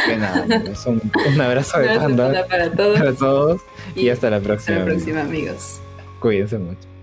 [0.09, 0.19] es.
[0.19, 0.47] nada,
[0.87, 2.99] un, abrazo de panda para todos.
[2.99, 3.61] Para todos
[3.97, 4.77] y, hasta la próxima.
[4.77, 5.81] Hasta la próxima, amigos.
[6.21, 6.98] Cuídense mucho.